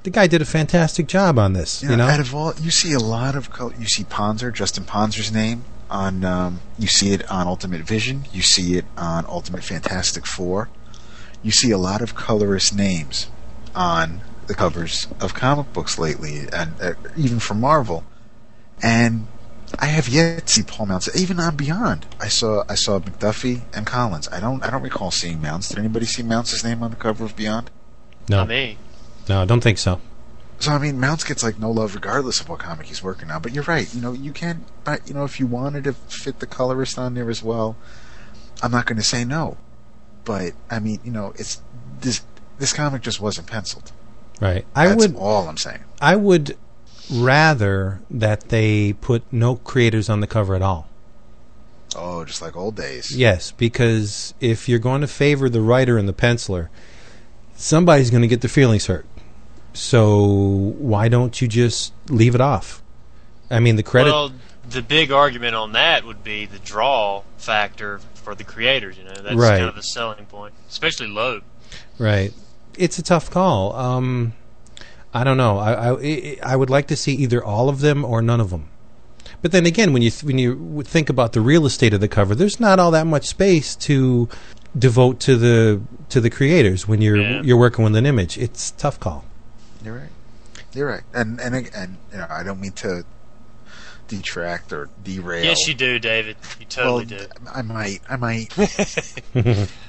The 0.04 0.10
guy 0.10 0.26
did 0.26 0.40
a 0.40 0.46
fantastic 0.46 1.06
job 1.06 1.38
on 1.38 1.52
this. 1.52 1.82
Yeah, 1.82 1.90
You 1.90 1.96
know, 1.96 2.06
out 2.06 2.20
of 2.20 2.34
all, 2.34 2.54
you 2.60 2.70
see 2.70 2.92
a 2.92 2.98
lot 3.00 3.34
of 3.34 3.50
color. 3.50 3.74
You 3.78 3.86
see 3.86 4.04
Ponsor, 4.04 4.50
Justin 4.50 4.84
Ponsor's 4.84 5.30
name 5.32 5.64
on. 5.90 6.24
Um, 6.24 6.60
you 6.78 6.86
see 6.86 7.12
it 7.12 7.30
on 7.30 7.46
Ultimate 7.46 7.82
Vision. 7.82 8.24
You 8.32 8.42
see 8.42 8.76
it 8.78 8.86
on 8.96 9.26
Ultimate 9.26 9.62
Fantastic 9.64 10.26
Four. 10.26 10.70
You 11.42 11.50
see 11.50 11.70
a 11.70 11.78
lot 11.78 12.00
of 12.00 12.14
colorist 12.14 12.74
names 12.74 13.28
on 13.74 14.22
the 14.49 14.55
covers 14.55 15.07
of 15.20 15.34
comic 15.34 15.72
books 15.72 15.99
lately, 15.99 16.40
and 16.53 16.72
uh, 16.80 16.94
even 17.16 17.38
from 17.38 17.61
Marvel. 17.61 18.05
And 18.82 19.26
I 19.78 19.86
have 19.86 20.09
yet 20.09 20.46
to 20.46 20.53
see 20.53 20.62
Paul 20.62 20.86
Mounts. 20.86 21.14
Even 21.16 21.38
on 21.38 21.55
Beyond, 21.57 22.07
I 22.20 22.28
saw 22.28 22.64
I 22.68 22.74
saw 22.74 22.99
McDuffie 22.99 23.62
and 23.74 23.86
Kolins. 23.86 24.32
I 24.32 24.40
don't 24.40 24.62
I 24.64 24.70
don't 24.70 24.82
recall 24.82 25.11
seeing 25.11 25.40
Mounts. 25.40 25.68
Did 25.68 25.78
anybody 25.78 26.07
see 26.07 26.22
Mounts' 26.22 26.64
name 26.64 26.82
on 26.82 26.90
the 26.90 26.96
cover 26.96 27.24
of 27.24 27.36
Beyond? 27.36 27.70
no, 28.28 28.38
Not 28.38 28.49
me. 28.49 28.78
no, 29.28 29.42
I 29.42 29.44
don't 29.44 29.61
think 29.62 29.78
so. 29.78 30.01
So 30.61 30.72
I 30.72 30.78
mean, 30.78 30.99
Mounts 30.99 31.22
gets 31.24 31.42
like 31.44 31.59
no 31.59 31.70
love 31.70 31.94
regardless 31.94 32.40
of 32.40 32.49
what 32.49 32.59
comic 32.61 32.86
he's 32.86 33.03
working 33.03 33.30
on. 33.30 33.42
But 33.42 33.53
you're 33.53 33.64
right. 33.64 33.92
You 33.94 34.01
know, 34.01 34.12
you 34.12 34.32
can. 34.32 34.64
But 34.84 35.07
you 35.07 35.14
know, 35.14 35.24
if 35.24 35.38
you 35.38 35.46
wanted 35.46 35.84
to 35.84 35.92
fit 35.92 36.40
the 36.40 36.46
colorist 36.46 36.99
on 36.99 37.14
there 37.14 37.30
as 37.30 37.42
well, 37.42 37.76
I'm 38.62 38.72
not 38.72 38.86
going 38.86 38.96
to 38.99 39.05
say 39.05 39.24
no. 39.24 39.57
But 40.24 40.55
I 40.70 40.78
mean, 40.80 41.01
you 41.05 41.11
know, 41.12 41.32
it's 41.36 41.61
this. 42.01 42.22
This 42.59 42.72
comic 42.72 43.03
just 43.03 43.20
wasn't 43.20 43.46
penciled. 43.46 43.92
Right, 44.41 44.64
I 44.74 44.89
That's 44.89 44.99
would 45.01 45.16
all 45.16 45.49
I'm 45.49 45.57
saying. 45.57 45.80
I 46.01 46.14
would 46.16 46.57
rather 47.12 48.01
that 48.11 48.49
they 48.51 48.93
put 48.93 49.22
no 49.32 49.57
creators 49.57 50.09
on 50.09 50.20
the 50.20 50.26
cover 50.26 50.55
at 50.55 50.62
all. 50.62 50.89
Oh, 51.97 52.24
just 52.24 52.43
like 52.43 52.55
old 52.57 52.76
days. 52.76 53.16
Yes, 53.16 53.51
because 53.51 54.34
if 54.41 54.68
you're 54.68 54.78
going 54.78 55.01
to 55.01 55.07
favor 55.07 55.49
the 55.49 55.61
writer 55.61 55.99
and 55.99 56.09
the 56.09 56.12
penciler, 56.12 56.68
somebody's 57.57 58.11
going 58.11 58.22
to 58.22 58.28
get 58.28 58.41
their 58.43 58.49
feelings 58.51 58.86
hurt. 58.86 59.07
So 59.72 60.16
why 60.78 61.09
don't 61.09 61.41
you 61.41 61.49
just 61.49 61.93
leave 62.09 62.34
it 62.34 62.41
off? 62.41 62.82
I 63.51 63.61
mean, 63.61 63.76
the 63.76 63.82
credit. 63.82 64.11
Well, 64.11 64.32
the 64.68 64.82
big 64.82 65.11
argument 65.11 65.55
on 65.55 65.72
that 65.72 66.05
would 66.05 66.22
be 66.22 66.45
the 66.45 66.59
draw 66.59 67.22
factor 67.39 68.01
for 68.14 68.34
the 68.34 68.45
creators. 68.45 68.99
You 68.99 69.05
know, 69.05 69.14
that's 69.14 69.34
Right. 69.34 69.59
kind 69.59 69.70
of 69.70 69.76
a 69.78 69.82
selling 69.82 70.26
point, 70.26 70.53
especially 70.68 71.07
Loeb. 71.07 71.43
Right. 71.99 72.32
It's 72.78 72.98
a 72.98 73.02
tough 73.02 73.30
call. 73.30 73.74
Um, 73.74 74.32
I 75.12 75.24
don't 75.24 75.36
know. 75.36 75.58
I, 75.58 75.90
I 75.92 76.38
I 76.42 76.56
would 76.56 76.70
like 76.70 76.86
to 76.88 76.96
see 76.96 77.14
either 77.14 77.42
all 77.42 77.68
of 77.68 77.80
them 77.80 78.04
or 78.04 78.22
none 78.22 78.40
of 78.40 78.50
them. 78.50 78.68
But 79.40 79.52
then 79.52 79.66
again, 79.66 79.92
when 79.92 80.02
you 80.02 80.10
th- 80.10 80.24
when 80.24 80.38
you 80.38 80.82
think 80.84 81.08
about 81.08 81.32
the 81.32 81.40
real 81.40 81.64
estate 81.66 81.94
of 81.94 82.00
the 82.00 82.08
cover, 82.08 82.34
there's 82.34 82.58
not 82.60 82.78
all 82.78 82.90
that 82.90 83.06
much 83.06 83.26
space 83.26 83.76
to 83.76 84.28
devote 84.76 85.20
to 85.20 85.36
the 85.36 85.80
to 86.08 86.20
the 86.20 86.30
creators 86.30 86.86
when 86.88 87.00
you're 87.00 87.16
Yeah. 87.16 87.42
you're 87.42 87.56
working 87.58 87.84
with 87.84 87.96
an 87.96 88.06
image. 88.06 88.36
It's 88.38 88.70
a 88.70 88.74
tough 88.74 88.98
call. 89.00 89.24
You're 89.84 89.94
right. 89.96 90.10
You're 90.74 90.88
right. 90.88 91.02
And 91.14 91.40
and 91.40 91.54
and 91.74 91.96
you 92.12 92.18
know, 92.18 92.26
I 92.28 92.42
don't 92.42 92.60
mean 92.60 92.72
to 92.72 93.04
detract 94.08 94.72
or 94.72 94.88
derail. 95.04 95.44
Yes, 95.44 95.68
you 95.68 95.74
do, 95.74 95.98
David. 95.98 96.36
You 96.58 96.66
totally 96.66 97.06
well, 97.06 97.26
do. 97.26 97.50
I 97.54 97.62
might. 97.62 98.00
I 98.08 98.16
might. 98.16 98.52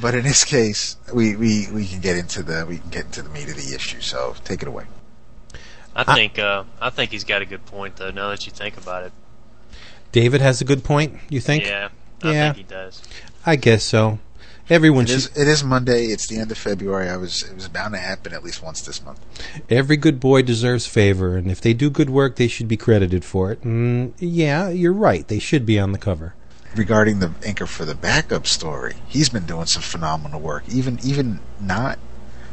but 0.00 0.14
in 0.14 0.22
this 0.24 0.44
case, 0.44 0.96
we, 1.12 1.36
we, 1.36 1.68
we 1.72 1.86
can 1.86 2.00
get 2.00 2.16
into 2.16 2.42
the 2.42 2.64
we 2.68 2.78
can 2.78 2.90
get 2.90 3.04
into 3.06 3.22
the 3.22 3.28
meat 3.30 3.48
of 3.48 3.56
the 3.56 3.74
issue. 3.74 4.00
So 4.00 4.34
take 4.44 4.62
it 4.62 4.68
away. 4.68 4.84
I 5.96 6.04
think 6.14 6.38
uh, 6.38 6.64
I 6.80 6.90
think 6.90 7.10
he's 7.10 7.24
got 7.24 7.42
a 7.42 7.46
good 7.46 7.66
point 7.66 7.96
though. 7.96 8.10
Now 8.10 8.28
that 8.30 8.46
you 8.46 8.52
think 8.52 8.76
about 8.76 9.04
it, 9.04 9.12
David 10.12 10.40
has 10.40 10.60
a 10.60 10.64
good 10.64 10.84
point. 10.84 11.18
You 11.28 11.40
think? 11.40 11.64
yeah, 11.66 11.88
I 12.22 12.32
Yeah. 12.32 12.52
think 12.52 12.56
he 12.56 12.62
does. 12.74 13.02
I 13.44 13.56
guess 13.56 13.82
so. 13.84 14.18
Everyone 14.70 15.04
It 15.04 15.08
should. 15.08 15.16
is 15.16 15.26
it 15.34 15.48
is 15.48 15.64
Monday. 15.64 16.06
It's 16.06 16.26
the 16.28 16.38
end 16.38 16.50
of 16.52 16.58
February. 16.58 17.08
I 17.08 17.16
was 17.16 17.42
it 17.42 17.54
was 17.54 17.68
bound 17.68 17.94
to 17.94 18.00
happen 18.00 18.34
at 18.34 18.44
least 18.44 18.62
once 18.62 18.82
this 18.82 19.02
month. 19.02 19.18
Every 19.70 19.96
good 19.96 20.20
boy 20.20 20.42
deserves 20.42 20.86
favor, 20.86 21.36
and 21.38 21.50
if 21.50 21.60
they 21.60 21.72
do 21.72 21.88
good 21.90 22.10
work, 22.10 22.36
they 22.36 22.48
should 22.48 22.68
be 22.68 22.76
credited 22.76 23.24
for 23.24 23.50
it. 23.50 23.62
And 23.64 24.12
yeah, 24.18 24.68
you're 24.68 24.92
right. 24.92 25.26
They 25.26 25.38
should 25.38 25.64
be 25.64 25.78
on 25.80 25.92
the 25.92 25.98
cover. 25.98 26.34
Regarding 26.76 27.18
the 27.18 27.28
inker 27.28 27.66
for 27.66 27.84
the 27.84 27.94
backup 27.94 28.46
story, 28.46 28.94
he's 29.08 29.28
been 29.28 29.46
doing 29.46 29.66
some 29.66 29.82
phenomenal 29.82 30.40
work. 30.40 30.64
Even 30.68 30.98
even 31.02 31.40
not 31.60 31.98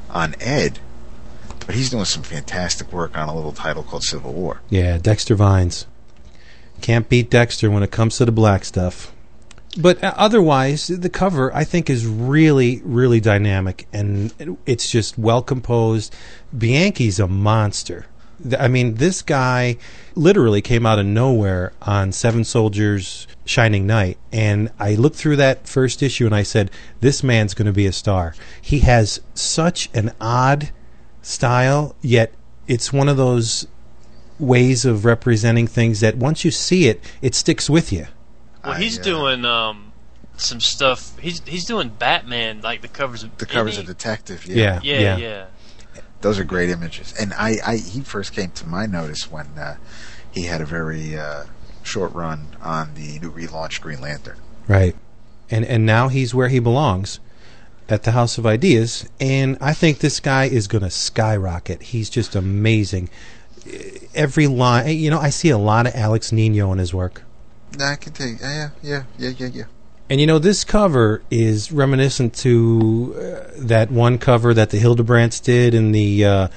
on 0.10 0.36
Ed, 0.40 0.80
but 1.66 1.76
he's 1.76 1.90
doing 1.90 2.06
some 2.06 2.24
fantastic 2.24 2.92
work 2.94 3.18
on 3.18 3.28
a 3.28 3.36
little 3.36 3.52
title 3.52 3.84
called 3.84 4.04
Civil 4.04 4.34
War. 4.34 4.62
Yeah, 4.70 4.98
Dexter 4.98 5.36
Vines. 5.36 5.86
Can't 6.82 7.10
beat 7.10 7.30
Dexter 7.30 7.70
when 7.70 7.84
it 7.84 7.92
comes 7.92 8.18
to 8.18 8.26
the 8.26 8.32
black 8.32 8.66
stuff. 8.66 9.12
But 9.78 10.02
uh, 10.04 10.14
otherwise, 10.16 10.88
the 10.88 11.10
cover 11.10 11.54
I 11.54 11.64
think 11.64 11.90
is 11.90 12.06
really, 12.06 12.82
really 12.84 13.20
dynamic, 13.20 13.88
and 13.92 14.58
it's 14.66 14.90
just 14.90 15.18
well 15.18 15.42
composed. 15.42 16.16
Bianchi's 16.56 17.20
a 17.20 17.28
monster. 17.28 18.06
Th- 18.42 18.60
I 18.60 18.68
mean, 18.68 18.96
this 18.96 19.22
guy 19.22 19.78
literally 20.16 20.62
came 20.62 20.86
out 20.86 21.00
of 21.00 21.06
nowhere 21.06 21.74
on 21.82 22.12
Seven 22.12 22.44
Soldiers 22.44 23.28
Shining 23.46 23.86
Knight, 23.86 24.18
and 24.32 24.72
I 24.80 24.96
looked 24.96 25.16
through 25.16 25.36
that 25.38 25.68
first 25.68 26.02
issue 26.02 26.26
and 26.26 26.36
I 26.36 26.44
said, 26.44 26.72
"This 27.02 27.24
man's 27.24 27.54
going 27.54 27.68
to 27.68 27.74
be 27.74 27.86
a 27.86 27.92
star." 27.92 28.36
He 28.62 28.80
has 28.80 29.22
such 29.34 29.90
an 29.94 30.12
odd 30.20 30.72
style, 31.22 31.96
yet 32.02 32.34
it's 32.68 32.92
one 32.92 33.10
of 33.10 33.18
those 33.18 33.68
ways 34.40 34.86
of 34.86 35.06
representing 35.06 35.68
things 35.68 36.00
that 36.02 36.18
once 36.18 36.44
you 36.44 36.52
see 36.52 36.88
it, 36.88 37.02
it 37.22 37.36
sticks 37.36 37.70
with 37.70 37.92
you. 37.94 38.08
Well, 38.64 38.74
I, 38.74 38.80
he's 38.80 39.00
uh, 39.00 39.04
doing 39.04 39.46
um, 39.46 39.94
some 40.38 40.60
stuff. 40.60 41.18
He's 41.20 41.42
he's 41.46 41.66
doing 41.66 41.90
Batman 41.90 42.62
like 42.62 42.82
the 42.82 42.88
covers 42.88 43.24
of 43.24 43.38
The 43.38 43.46
covers 43.46 43.78
of 43.78 43.84
he? 43.84 43.88
Detective. 43.88 44.46
Yeah. 44.46 44.80
Yeah, 44.84 45.00
yeah, 45.02 45.18
yeah. 45.18 45.46
Those 46.26 46.40
are 46.40 46.44
great 46.44 46.72
images. 46.72 47.14
And 47.20 47.36
I, 47.36 47.58
I 47.64 47.76
he 47.78 48.02
first 48.02 48.34
came 48.34 48.50
to 48.52 48.66
my 48.66 48.88
notice 48.88 49.32
when 49.32 49.46
uh, 49.60 49.78
he 50.32 50.46
had 50.46 50.60
a 50.60 50.66
very 50.66 51.16
uh, 51.16 51.44
short 51.84 52.12
run 52.16 52.48
on 52.64 52.96
the 52.96 53.20
new 53.20 53.32
relaunched 53.32 53.82
Green 53.82 54.02
Lantern. 54.02 54.40
Right. 54.68 54.96
And 55.52 55.64
and 55.66 55.86
now 55.86 56.08
he's 56.08 56.34
where 56.34 56.48
he 56.48 56.58
belongs 56.58 57.20
at 57.88 58.02
the 58.02 58.14
House 58.14 58.40
of 58.40 58.46
Ideas 58.48 59.08
and 59.20 59.56
I 59.62 59.76
think 59.76 60.00
this 60.00 60.20
guy 60.20 60.46
is 60.46 60.68
going 60.68 60.84
to 60.84 60.90
skyrocket. 60.90 61.84
He's 61.84 62.10
just 62.10 62.36
amazing. 62.36 63.08
Every 64.16 64.48
line, 64.48 64.98
you 64.98 65.12
know, 65.12 65.20
I 65.20 65.30
see 65.30 65.50
a 65.50 65.60
lot 65.60 65.86
of 65.86 65.94
Alex 65.94 66.32
Nino 66.32 66.72
in 66.72 66.80
his 66.80 66.92
work. 66.92 67.22
I 67.80 67.98
can 67.98 68.14
take. 68.14 68.42
Yeah, 68.42 68.70
yeah, 68.82 69.04
yeah, 69.20 69.30
yeah, 69.30 69.48
yeah. 69.54 69.64
And 70.10 70.22
you 70.22 70.28
know, 70.28 70.38
this 70.40 70.64
cover 70.64 71.24
is 71.32 71.72
reminiscent 71.72 72.36
to 72.36 73.16
uh, 73.18 73.52
that 73.58 73.90
one 73.92 74.18
cover 74.20 74.54
that 74.54 74.70
the 74.70 74.78
Hildebrandts 74.78 75.42
did 75.44 75.74
in 75.74 75.92
the 75.94 76.24
uh, 76.26 76.48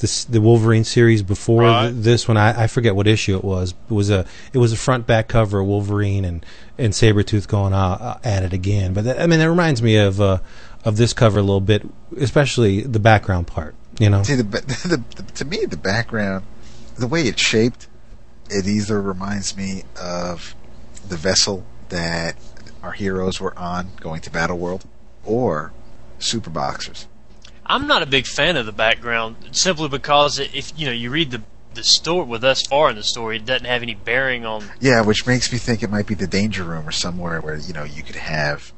this, 0.00 0.24
the 0.24 0.40
Wolverine 0.42 0.84
series 0.84 1.22
before 1.22 1.62
Right. 1.62 1.90
th- 1.90 1.94
this 2.04 2.28
one. 2.28 2.36
I, 2.36 2.64
I 2.64 2.66
forget 2.66 2.94
what 2.94 3.06
issue 3.06 3.34
it 3.36 3.42
was. 3.42 3.72
It 3.90 3.94
was 3.94 4.10
a 4.10 4.26
it 4.52 4.58
was 4.58 4.72
a 4.72 4.76
front 4.76 5.06
back 5.06 5.26
cover 5.28 5.60
of 5.60 5.66
Wolverine 5.66 6.24
and 6.26 6.44
and 6.76 6.92
Sabretooth 6.92 7.48
going 7.48 7.72
uh, 7.72 8.18
at 8.22 8.42
it 8.42 8.52
again. 8.52 8.92
But 8.92 9.04
that, 9.04 9.20
I 9.20 9.26
mean, 9.26 9.38
that 9.38 9.48
reminds 9.48 9.82
me 9.82 9.96
of 9.96 10.20
uh, 10.20 10.38
of 10.84 10.98
this 10.98 11.14
cover 11.14 11.38
a 11.38 11.42
little 11.42 11.60
bit, 11.62 11.88
especially 12.18 12.82
the 12.82 13.00
background 13.00 13.46
part. 13.46 13.74
You 13.98 14.10
know, 14.10 14.22
See, 14.22 14.34
the, 14.36 14.44
ba- 14.44 14.60
the, 14.60 15.02
the 15.16 15.22
to 15.32 15.44
me 15.46 15.64
the 15.64 15.76
background, 15.78 16.44
the 16.96 17.06
way 17.08 17.22
it's 17.22 17.40
shaped, 17.40 17.88
it 18.50 18.66
either 18.66 19.00
reminds 19.00 19.56
me 19.56 19.84
of 20.00 20.54
the 21.08 21.16
vessel 21.16 21.64
that 21.88 22.36
our 22.88 22.94
heroes 22.94 23.38
were 23.38 23.56
on 23.58 23.90
going 24.00 24.22
to 24.22 24.30
Battle 24.30 24.56
World, 24.56 24.86
or 25.22 25.72
Super 26.18 26.48
Boxers. 26.48 27.06
I'm 27.66 27.86
not 27.86 28.02
a 28.02 28.06
big 28.06 28.26
fan 28.26 28.56
of 28.56 28.64
the 28.64 28.72
background 28.72 29.36
simply 29.52 29.88
because 29.88 30.38
if 30.38 30.72
you 30.78 30.86
know 30.86 30.92
you 30.92 31.10
read 31.10 31.30
the 31.30 31.42
the 31.74 31.84
story 31.84 32.24
with 32.24 32.42
us 32.42 32.62
far 32.62 32.88
in 32.88 32.96
the 32.96 33.02
story, 33.02 33.36
it 33.36 33.44
doesn't 33.44 33.66
have 33.66 33.82
any 33.82 33.94
bearing 33.94 34.46
on. 34.46 34.64
Yeah, 34.80 35.02
which 35.02 35.26
makes 35.26 35.52
me 35.52 35.58
think 35.58 35.82
it 35.82 35.90
might 35.90 36.06
be 36.06 36.14
the 36.14 36.26
Danger 36.26 36.64
Room 36.64 36.88
or 36.88 36.92
somewhere 36.92 37.42
where 37.42 37.56
you 37.56 37.74
know 37.74 37.84
you 37.84 38.02
could 38.02 38.16
have 38.16 38.72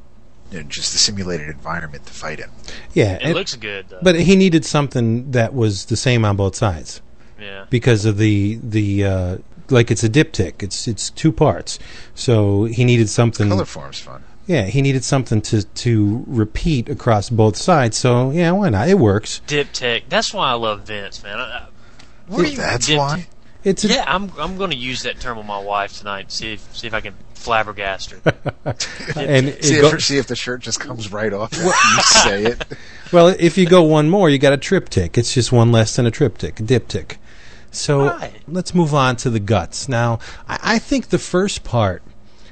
you 0.50 0.58
know, 0.58 0.64
just 0.64 0.92
a 0.92 0.98
simulated 0.98 1.48
environment 1.48 2.04
to 2.06 2.12
fight 2.12 2.40
in. 2.40 2.50
yeah. 2.92 3.12
It 3.14 3.22
and- 3.22 3.34
looks 3.34 3.54
good 3.54 3.90
though. 3.90 4.00
but 4.02 4.16
he 4.16 4.34
needed 4.34 4.64
something 4.64 5.30
that 5.30 5.54
was 5.54 5.84
the 5.84 5.96
same 5.96 6.24
on 6.24 6.34
both 6.36 6.56
sides. 6.56 7.00
yeah. 7.40 7.66
because 7.70 8.04
of 8.06 8.16
the 8.18 8.58
the 8.60 9.04
uh, 9.04 9.38
like 9.70 9.90
it's 9.90 10.04
a 10.04 10.08
diptych. 10.08 10.62
It's 10.62 10.86
it's 10.88 11.10
two 11.10 11.32
parts. 11.32 11.78
So 12.14 12.64
he 12.64 12.84
needed 12.84 13.08
something. 13.08 13.48
Color 13.48 13.64
form's 13.64 13.98
fun. 14.00 14.24
Yeah, 14.46 14.64
he 14.66 14.82
needed 14.82 15.04
something 15.04 15.40
to 15.42 15.62
to 15.62 16.24
repeat 16.26 16.88
across 16.88 17.30
both 17.30 17.56
sides. 17.56 17.96
So 17.96 18.30
yeah, 18.30 18.50
why 18.52 18.70
not? 18.70 18.88
It 18.88 18.98
works. 18.98 19.40
Diptych. 19.46 20.04
That's 20.08 20.34
why 20.34 20.50
I 20.50 20.54
love 20.54 20.82
Vince, 20.82 21.22
man. 21.22 21.38
I, 21.38 21.42
I, 21.42 21.66
What, 22.26 22.56
that's 22.56 22.86
Dip- 22.86 22.98
why. 22.98 23.26
It's 23.62 23.84
a, 23.84 23.88
yeah, 23.88 24.04
I'm 24.06 24.32
I'm 24.38 24.56
going 24.56 24.70
to 24.70 24.76
use 24.76 25.02
that 25.02 25.20
term 25.20 25.36
with 25.36 25.46
my 25.46 25.58
wife 25.58 25.98
tonight. 25.98 26.32
See 26.32 26.54
if 26.54 26.76
see 26.76 26.86
if 26.86 26.94
I 26.94 27.00
can 27.02 27.14
flabbergast 27.34 28.10
her. 28.12 28.34
and 29.20 29.48
it 29.48 29.64
See 29.64 29.80
go- 29.80 29.88
if, 29.88 30.02
see 30.02 30.16
if 30.16 30.26
the 30.26 30.36
shirt 30.36 30.60
just 30.62 30.80
comes 30.80 31.12
right 31.12 31.32
off. 31.32 31.52
you 31.52 31.70
say 32.02 32.44
it. 32.44 32.64
well, 33.12 33.28
if 33.38 33.58
you 33.58 33.66
go 33.66 33.82
one 33.82 34.08
more, 34.08 34.30
you 34.30 34.38
got 34.38 34.52
a 34.54 34.56
triptych. 34.58 35.18
It's 35.18 35.34
just 35.34 35.52
one 35.52 35.70
less 35.72 35.94
than 35.96 36.06
a 36.06 36.10
triptych, 36.10 36.58
a 36.58 36.62
diptych. 36.62 37.16
So 37.70 38.06
Right. 38.06 38.32
let's 38.48 38.74
move 38.74 38.94
on 38.94 39.16
to 39.16 39.30
the 39.30 39.40
guts. 39.40 39.88
Now, 39.88 40.18
I, 40.48 40.58
I 40.74 40.78
think 40.78 41.08
the 41.08 41.18
first 41.18 41.64
part 41.64 42.02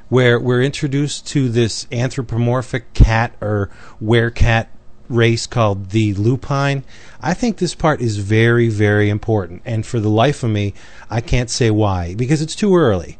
where 0.09 0.39
we're 0.41 0.63
introduced 0.63 1.27
to 1.29 1.49
this 1.49 1.87
anthropomorphic 1.93 2.95
cat 2.95 3.35
or 3.41 3.71
werecat 4.03 4.67
race 5.09 5.47
called 5.47 5.91
the 5.91 6.15
lupine, 6.15 6.85
I 7.21 7.35
think 7.35 7.59
this 7.59 7.75
part 7.75 8.01
is 8.01 8.19
very, 8.19 8.69
very 8.69 9.09
important. 9.11 9.63
And 9.65 9.85
for 9.85 10.01
the 10.01 10.09
life 10.11 10.43
of 10.43 10.51
me, 10.51 10.75
I 11.11 11.21
can't 11.21 11.51
say 11.51 11.71
why 11.71 12.15
because 12.15 12.41
it's 12.43 12.55
too 12.55 12.77
early. 12.77 13.19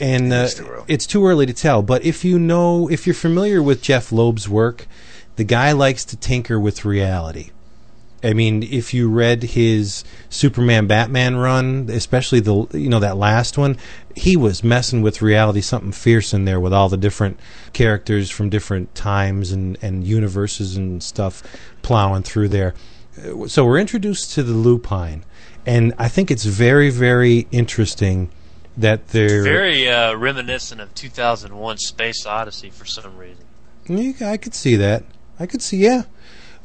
And 0.00 0.32
uh, 0.32 0.36
is 0.36 0.54
too 0.54 0.66
early. 0.68 0.84
it's 0.88 1.06
too 1.06 1.26
early 1.26 1.46
to 1.46 1.52
tell. 1.52 1.82
But 1.82 2.04
if 2.04 2.24
you 2.24 2.38
know, 2.38 2.88
if 2.88 3.06
you're 3.06 3.14
familiar 3.14 3.62
with 3.62 3.82
Jeff 3.82 4.12
Loeb's 4.12 4.48
work, 4.48 4.86
the 5.36 5.44
guy 5.44 5.72
likes 5.72 6.04
to 6.06 6.16
tinker 6.16 6.58
with 6.58 6.84
reality. 6.84 7.50
I 8.22 8.32
mean, 8.32 8.64
if 8.64 8.92
you 8.92 9.08
read 9.08 9.42
his 9.42 10.02
Superman 10.28 10.86
Batman 10.86 11.36
run, 11.36 11.88
especially 11.90 12.40
the 12.40 12.66
you 12.72 12.88
know 12.88 12.98
that 12.98 13.16
last 13.16 13.56
one, 13.56 13.76
he 14.16 14.36
was 14.36 14.64
messing 14.64 15.02
with 15.02 15.22
reality, 15.22 15.60
something 15.60 15.92
fierce 15.92 16.34
in 16.34 16.44
there 16.44 16.58
with 16.58 16.72
all 16.72 16.88
the 16.88 16.96
different 16.96 17.38
characters 17.72 18.30
from 18.30 18.48
different 18.48 18.94
times 18.94 19.52
and 19.52 19.78
and 19.82 20.04
universes 20.04 20.76
and 20.76 21.02
stuff 21.02 21.42
plowing 21.82 22.24
through 22.24 22.48
there. 22.48 22.74
So 23.46 23.64
we're 23.64 23.78
introduced 23.78 24.32
to 24.34 24.42
the 24.42 24.52
lupine, 24.52 25.24
and 25.64 25.94
I 25.98 26.08
think 26.08 26.30
it's 26.30 26.44
very 26.44 26.90
very 26.90 27.46
interesting 27.52 28.30
that 28.76 29.08
they're 29.08 29.42
Very 29.42 29.88
uh, 29.88 30.14
reminiscent 30.14 30.80
of 30.80 30.92
2001: 30.94 31.78
Space 31.78 32.26
Odyssey 32.26 32.70
for 32.70 32.84
some 32.84 33.16
reason. 33.16 33.44
I 34.20 34.36
could 34.36 34.54
see 34.54 34.76
that. 34.76 35.04
I 35.40 35.46
could 35.46 35.62
see, 35.62 35.78
yeah. 35.78 36.02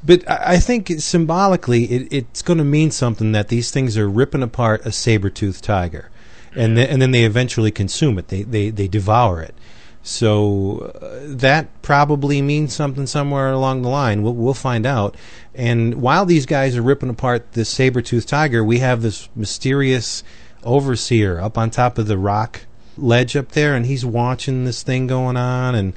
But 0.06 0.30
I 0.30 0.60
think 0.60 0.92
symbolically, 1.00 1.86
it, 1.86 2.08
it's 2.12 2.42
going 2.42 2.58
to 2.58 2.66
mean 2.66 2.92
something 2.92 3.32
that 3.32 3.48
these 3.48 3.72
things 3.72 3.98
are 3.98 4.10
ripping 4.10 4.44
apart 4.44 4.86
a 4.86 4.92
saber-toothed 4.92 5.64
tiger, 5.64 6.10
and 6.56 6.78
then, 6.78 6.90
and 6.90 7.02
then 7.02 7.12
they 7.12 7.24
eventually 7.24 7.72
consume 7.72 8.20
it. 8.20 8.28
They 8.28 8.44
they 8.44 8.70
they 8.70 8.88
devour 8.88 9.42
it. 9.42 9.56
So 10.06 10.92
uh, 11.02 11.20
that 11.38 11.82
probably 11.82 12.42
means 12.42 12.74
something 12.74 13.08
somewhere 13.08 13.52
along 13.52 13.84
the 13.84 13.90
line. 13.90 14.24
We'll 14.24 14.34
we'll 14.34 14.54
find 14.54 14.86
out. 14.86 15.16
And 15.56 16.02
while 16.02 16.26
these 16.26 16.46
guys 16.46 16.76
are 16.76 16.82
ripping 16.82 17.10
apart 17.10 17.54
this 17.54 17.70
saber-toothed 17.70 18.28
tiger, 18.28 18.62
we 18.64 18.80
have 18.80 19.02
this 19.02 19.30
mysterious 19.36 20.24
overseer 20.64 21.40
up 21.40 21.58
on 21.58 21.70
top 21.70 21.98
of 21.98 22.08
the 22.08 22.18
rock 22.18 22.66
ledge 22.98 23.38
up 23.38 23.54
there, 23.54 23.74
and 23.74 23.86
he's 23.86 24.06
watching 24.06 24.66
this 24.66 24.84
thing 24.84 25.08
going 25.08 25.38
on, 25.38 25.76
and 25.76 25.94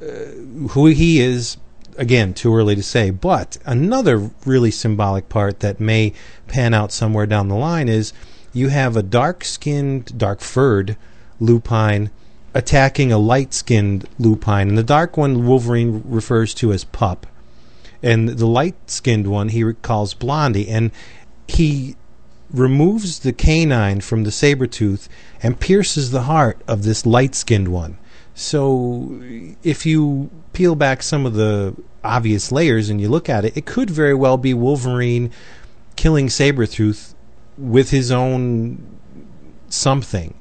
uh, 0.00 0.68
who 0.70 0.86
he 0.86 1.20
is 1.20 1.56
again 1.98 2.32
too 2.32 2.54
early 2.54 2.76
to 2.76 2.82
say 2.82 3.10
but 3.10 3.58
another 3.66 4.30
really 4.46 4.70
symbolic 4.70 5.28
part 5.28 5.60
that 5.60 5.80
may 5.80 6.12
pan 6.46 6.72
out 6.72 6.92
somewhere 6.92 7.26
down 7.26 7.48
the 7.48 7.54
line 7.56 7.88
is 7.88 8.12
you 8.52 8.68
have 8.68 8.96
a 8.96 9.02
dark 9.02 9.44
skinned 9.44 10.16
dark 10.16 10.40
furred 10.40 10.96
lupine 11.40 12.08
attacking 12.54 13.10
a 13.12 13.18
light 13.18 13.52
skinned 13.52 14.08
lupine 14.18 14.68
and 14.68 14.78
the 14.78 14.82
dark 14.82 15.16
one 15.16 15.44
wolverine 15.46 16.00
refers 16.06 16.54
to 16.54 16.72
as 16.72 16.84
pup 16.84 17.26
and 18.02 18.28
the 18.28 18.46
light 18.46 18.76
skinned 18.88 19.26
one 19.26 19.48
he 19.48 19.72
calls 19.82 20.14
blondie 20.14 20.68
and 20.68 20.92
he 21.48 21.96
removes 22.52 23.18
the 23.18 23.32
canine 23.32 24.00
from 24.00 24.22
the 24.22 24.30
saber 24.30 24.66
tooth 24.68 25.08
and 25.42 25.58
pierces 25.60 26.12
the 26.12 26.22
heart 26.22 26.62
of 26.68 26.84
this 26.84 27.04
light 27.04 27.34
skinned 27.34 27.68
one 27.68 27.98
so 28.38 29.20
if 29.64 29.84
you 29.84 30.30
peel 30.52 30.76
back 30.76 31.02
some 31.02 31.26
of 31.26 31.34
the 31.34 31.74
obvious 32.04 32.52
layers 32.52 32.88
and 32.88 33.00
you 33.00 33.08
look 33.08 33.28
at 33.28 33.44
it, 33.44 33.56
it 33.56 33.66
could 33.66 33.90
very 33.90 34.14
well 34.14 34.36
be 34.36 34.54
Wolverine 34.54 35.32
killing 35.96 36.28
Sabretooth 36.28 37.14
with 37.56 37.90
his 37.90 38.12
own 38.12 39.00
something. 39.68 40.38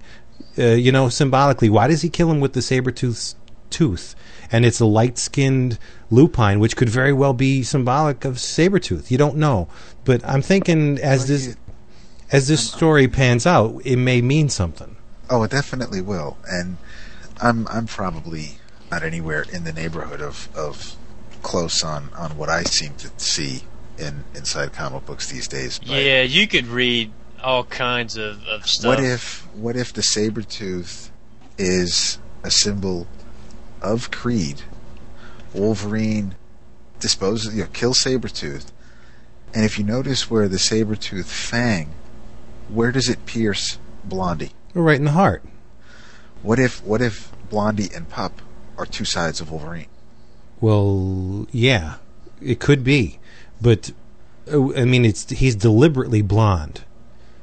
Uh, 0.60 0.76
you 0.76 0.92
know, 0.92 1.10
symbolically, 1.10 1.72
why 1.72 1.88
does 1.88 2.04
he 2.04 2.10
kill 2.10 2.30
him 2.30 2.40
with 2.40 2.54
the 2.54 2.60
Sabretooth's 2.60 3.36
tooth? 3.72 4.14
And 4.52 4.64
it's 4.64 4.80
a 4.80 4.86
light 4.86 5.18
skinned 5.18 5.80
lupine, 6.12 6.60
which 6.60 6.76
could 6.76 6.90
very 6.90 7.14
well 7.14 7.34
be 7.34 7.64
symbolic 7.64 8.26
of 8.26 8.36
Sabretooth. 8.36 9.10
You 9.10 9.18
don't 9.18 9.38
know. 9.38 9.70
But 10.06 10.24
I'm 10.24 10.44
thinking 10.44 11.00
as 11.00 11.28
this 11.28 11.58
as 12.32 12.48
this 12.48 12.72
story 12.72 13.08
pans 13.08 13.48
out, 13.48 13.82
it 13.84 13.96
may 13.96 14.22
mean 14.22 14.50
something. 14.50 14.98
Oh, 15.32 15.42
it 15.42 15.50
definitely 15.50 16.02
will. 16.02 16.38
And 16.48 16.78
I'm 17.42 17.68
I'm 17.68 17.88
probably 17.88 18.58
not 18.92 19.04
anywhere 19.04 19.46
in 19.52 19.64
the 19.64 19.74
neighborhood 19.74 20.22
of, 20.22 20.50
of 20.56 20.96
close 21.42 21.84
on, 21.84 22.10
on 22.18 22.38
what 22.38 22.50
I 22.50 22.64
seem 22.64 22.96
to 22.96 23.10
see 23.18 23.64
in 23.98 24.24
inside 24.36 24.74
comic 24.74 25.06
books 25.06 25.32
these 25.32 25.48
days. 25.48 25.80
but 25.80 25.90
Yeah, 25.90 26.22
you 26.22 26.48
could 26.48 26.68
read 26.68 27.12
all 27.44 27.64
kinds 27.66 28.18
of, 28.18 28.44
of 28.48 28.68
stuff. 28.68 28.86
What 28.98 29.04
if 29.04 29.48
what 29.56 29.76
if 29.76 29.94
the 29.94 30.02
saber 30.02 30.42
tooth 30.42 31.12
is 31.58 32.20
a 32.44 32.52
symbol 32.52 33.08
of 33.82 34.12
Creed, 34.12 34.62
Wolverine 35.54 36.36
disposes, 37.00 37.56
you 37.56 37.64
know, 37.64 37.70
kills 37.74 38.02
Sabretooth. 38.04 38.72
And 39.54 39.64
if 39.64 39.78
you 39.78 39.84
notice 39.84 40.30
where 40.30 40.48
the 40.48 40.60
saber 40.60 40.96
tooth 40.96 41.32
fang, 41.32 41.92
where 42.70 42.92
does 42.92 43.10
it 43.10 43.26
pierce 43.26 43.80
Blondie? 44.04 44.52
Right 44.74 44.98
in 44.98 45.06
the 45.06 45.12
heart. 45.12 45.44
What 46.44 46.60
if 46.60 46.84
what 46.84 47.02
if 47.02 47.32
Blondie 47.50 47.90
and 47.94 48.08
Pup 48.10 48.42
are 48.78 48.86
two 48.86 49.06
sides 49.06 49.42
of 49.42 49.52
Wolverine? 49.52 49.88
Well, 50.60 51.48
yeah, 51.52 51.96
it 52.42 52.60
could 52.60 52.84
be, 52.84 53.20
but 53.62 53.92
uh, 54.52 54.74
I 54.74 54.86
mean, 54.86 55.06
it's 55.06 55.30
he's 55.30 55.56
deliberately 55.56 56.22
blonde. 56.22 56.84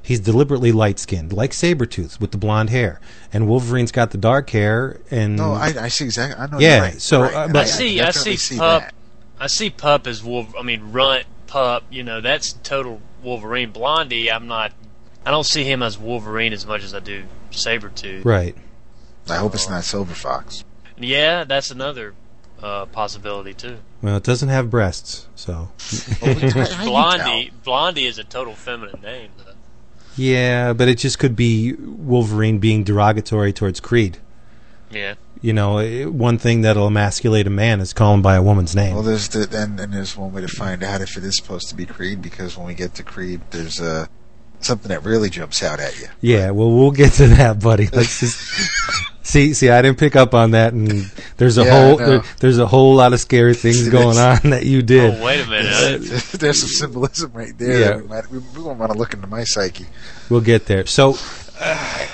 He's 0.02 0.20
deliberately 0.20 0.70
light 0.70 0.98
skinned, 0.98 1.32
like 1.32 1.52
Sabretooth 1.52 2.20
with 2.20 2.30
the 2.30 2.36
blonde 2.36 2.68
hair, 2.70 3.00
and 3.32 3.48
Wolverine's 3.48 3.90
got 3.92 4.10
the 4.10 4.18
dark 4.18 4.50
hair. 4.50 5.00
And 5.10 5.36
No, 5.36 5.52
I, 5.54 5.72
I 5.80 5.88
see 5.88 6.04
exactly. 6.04 6.38
I 6.38 6.46
know. 6.46 6.58
Yeah, 6.58 6.74
you're 6.74 6.82
right, 6.84 7.00
so, 7.00 7.22
right. 7.22 7.34
uh, 7.34 7.46
but- 7.48 7.56
I 7.56 7.64
see. 7.64 8.00
I 8.00 8.06
definitely 8.06 8.36
see, 8.36 8.54
see 8.54 8.58
pup. 8.58 8.82
that. 8.82 8.94
I 9.40 9.46
see 9.46 9.70
pup 9.70 10.06
as 10.06 10.22
Wolf. 10.22 10.54
I 10.58 10.62
mean, 10.62 10.92
runt 10.92 11.24
pup. 11.46 11.84
You 11.90 12.02
know, 12.02 12.20
that's 12.20 12.52
total 12.52 13.00
Wolverine. 13.22 13.70
Blondie. 13.70 14.30
I'm 14.30 14.46
not. 14.46 14.72
I 15.24 15.30
don't 15.30 15.46
see 15.46 15.64
him 15.64 15.82
as 15.82 15.98
Wolverine 15.98 16.52
as 16.52 16.66
much 16.66 16.84
as 16.84 16.94
I 16.94 17.00
do 17.00 17.24
Sabretooth. 17.50 18.24
right. 18.26 18.54
I 19.28 19.36
hope 19.36 19.54
it's 19.54 19.68
not 19.68 19.84
Silver 19.84 20.14
Fox. 20.14 20.64
Yeah, 20.98 21.44
that's 21.44 21.70
another 21.70 22.14
uh, 22.62 22.86
possibility 22.86 23.54
too. 23.54 23.78
Well, 24.02 24.16
it 24.16 24.22
doesn't 24.22 24.48
have 24.48 24.70
breasts, 24.70 25.26
so 25.34 25.70
Blondie. 26.82 27.50
Blondie 27.62 28.06
is 28.06 28.18
a 28.18 28.24
total 28.24 28.54
feminine 28.54 29.00
name. 29.02 29.30
Though. 29.38 29.52
yeah, 30.16 30.72
but 30.72 30.88
it 30.88 30.98
just 30.98 31.18
could 31.18 31.36
be 31.36 31.72
Wolverine 31.74 32.58
being 32.58 32.84
derogatory 32.84 33.52
towards 33.52 33.80
Creed. 33.80 34.18
Yeah. 34.90 35.14
You 35.40 35.52
know, 35.52 36.08
one 36.10 36.38
thing 36.38 36.62
that'll 36.62 36.86
emasculate 36.86 37.46
a 37.46 37.50
man 37.50 37.80
is 37.80 37.92
calling 37.92 38.22
by 38.22 38.36
a 38.36 38.42
woman's 38.42 38.74
name. 38.74 38.94
Well, 38.94 39.02
there's 39.02 39.28
the, 39.28 39.48
and, 39.58 39.78
and 39.78 39.92
there's 39.92 40.16
one 40.16 40.32
way 40.32 40.40
to 40.40 40.48
find 40.48 40.82
out 40.82 41.02
if 41.02 41.18
it 41.18 41.24
is 41.24 41.36
supposed 41.36 41.68
to 41.68 41.74
be 41.74 41.84
Creed 41.84 42.22
because 42.22 42.56
when 42.56 42.66
we 42.66 42.74
get 42.74 42.94
to 42.94 43.02
Creed, 43.02 43.42
there's 43.50 43.78
uh, 43.80 44.06
something 44.60 44.88
that 44.88 45.02
really 45.04 45.28
jumps 45.28 45.62
out 45.62 45.80
at 45.80 46.00
you. 46.00 46.06
Yeah, 46.22 46.50
well, 46.50 46.70
we'll 46.70 46.92
get 46.92 47.12
to 47.14 47.26
that, 47.26 47.60
buddy. 47.60 47.88
Let's 47.88 48.20
just 48.20 48.40
see. 49.24 49.52
See, 49.54 49.68
I 49.68 49.82
didn't 49.82 49.98
pick 49.98 50.14
up 50.14 50.32
on 50.34 50.52
that, 50.52 50.72
and 50.72 51.10
there's 51.36 51.58
a 51.58 51.64
Yeah, 51.64 51.70
whole 51.72 51.96
there, 51.96 52.22
there's 52.38 52.58
a 52.58 52.66
whole 52.66 52.94
lot 52.94 53.12
of 53.12 53.18
scary 53.20 53.54
things 53.64 53.88
going 53.88 54.16
on 54.18 54.50
that 54.50 54.64
you 54.64 54.80
did. 54.82 55.14
Oh 55.20 55.24
wait 55.24 55.44
a 55.44 55.50
minute. 55.50 56.02
there's 56.38 56.60
some 56.60 56.68
symbolism 56.68 57.32
right 57.32 57.56
there. 57.58 57.80
Yeah. 57.80 57.86
that 57.88 58.02
We, 58.02 58.08
might, 58.08 58.30
we, 58.30 58.38
we 58.38 58.62
won't 58.62 58.78
want 58.78 58.92
to 58.92 58.98
look 58.98 59.12
into 59.12 59.26
my 59.26 59.42
psyche. 59.44 59.86
We'll 60.30 60.40
get 60.40 60.66
there. 60.66 60.86
So, 60.86 61.16
uh, 61.60 62.06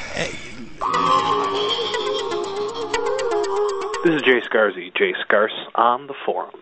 This 4.02 4.14
is 4.14 4.22
Jay 4.22 4.40
Scarzy, 4.50 4.96
Jay 4.96 5.12
Scarce 5.26 5.52
on 5.74 6.06
the 6.06 6.14
forums, 6.24 6.56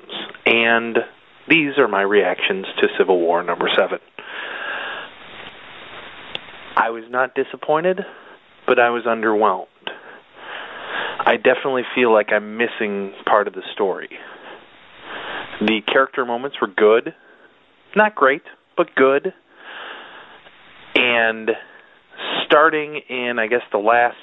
and 0.45 0.99
these 1.49 1.79
are 1.79 1.87
my 1.87 2.03
reactions 2.03 2.67
to 2.81 2.89
Civil 2.99 3.21
War 3.21 3.45
number 3.45 3.69
seven. 3.77 4.01
I 6.77 6.91
was 6.91 7.05
not 7.11 7.37
disappointed, 7.37 8.01
but 8.67 8.81
I 8.81 8.91
was 8.91 9.05
underwhelmed. 9.05 9.67
I 11.21 11.37
definitely 11.37 11.83
feel 11.95 12.13
like 12.13 12.29
I'm 12.33 12.57
missing 12.57 13.13
part 13.27 13.49
of 13.49 13.55
the 13.55 13.63
story. 13.75 14.09
The 15.61 15.81
character 15.91 16.25
moments 16.25 16.57
were 16.61 16.69
good, 16.69 17.15
not 17.97 18.15
great, 18.15 18.43
but 18.77 18.95
good. 18.95 19.33
And 20.95 21.51
starting 22.47 23.01
in, 23.09 23.39
I 23.39 23.47
guess, 23.47 23.63
the 23.73 23.79
last 23.79 24.17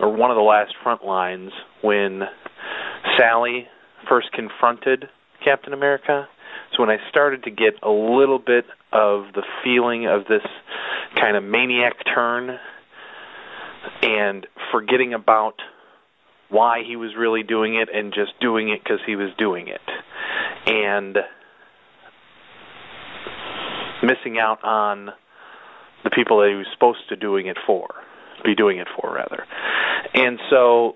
or 0.00 0.14
one 0.14 0.30
of 0.30 0.36
the 0.36 0.42
last 0.42 0.74
front 0.82 1.04
lines 1.04 1.50
when 1.82 2.22
Sally 3.18 3.66
first 4.08 4.32
confronted 4.32 5.06
Captain 5.44 5.72
America. 5.72 6.28
So 6.72 6.82
when 6.82 6.90
I 6.90 6.98
started 7.08 7.44
to 7.44 7.50
get 7.50 7.74
a 7.82 7.90
little 7.90 8.38
bit 8.38 8.64
of 8.92 9.32
the 9.34 9.42
feeling 9.62 10.06
of 10.06 10.24
this 10.28 10.42
kind 11.20 11.36
of 11.36 11.44
maniac 11.44 11.94
turn 12.14 12.58
and 14.02 14.46
forgetting 14.70 15.14
about 15.14 15.54
why 16.48 16.82
he 16.86 16.96
was 16.96 17.12
really 17.18 17.42
doing 17.42 17.76
it 17.76 17.88
and 17.92 18.12
just 18.12 18.32
doing 18.40 18.68
it 18.68 18.82
because 18.82 19.00
he 19.06 19.16
was 19.16 19.30
doing 19.38 19.68
it. 19.68 19.80
And 20.66 21.16
missing 24.02 24.38
out 24.38 24.62
on 24.64 25.10
the 26.04 26.10
people 26.10 26.40
that 26.40 26.48
he 26.50 26.56
was 26.56 26.66
supposed 26.72 27.08
to 27.08 27.16
doing 27.16 27.46
it 27.46 27.56
for, 27.66 27.88
be 28.44 28.54
doing 28.54 28.78
it 28.78 28.88
for 29.00 29.14
rather. 29.14 29.44
And 30.14 30.38
so 30.50 30.94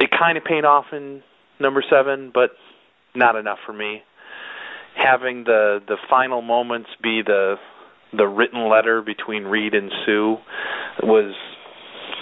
it 0.00 0.10
kind 0.10 0.36
of 0.36 0.44
paid 0.44 0.64
off 0.64 0.86
in 0.92 1.22
number 1.60 1.82
7, 1.88 2.30
but 2.34 2.50
not 3.14 3.36
enough 3.36 3.58
for 3.64 3.72
me. 3.72 4.02
Having 4.96 5.44
the 5.44 5.80
the 5.88 5.96
final 6.08 6.40
moments 6.40 6.88
be 7.02 7.22
the 7.24 7.56
the 8.16 8.26
written 8.26 8.68
letter 8.70 9.02
between 9.02 9.42
Reed 9.42 9.74
and 9.74 9.90
Sue 10.06 10.36
was 11.02 11.34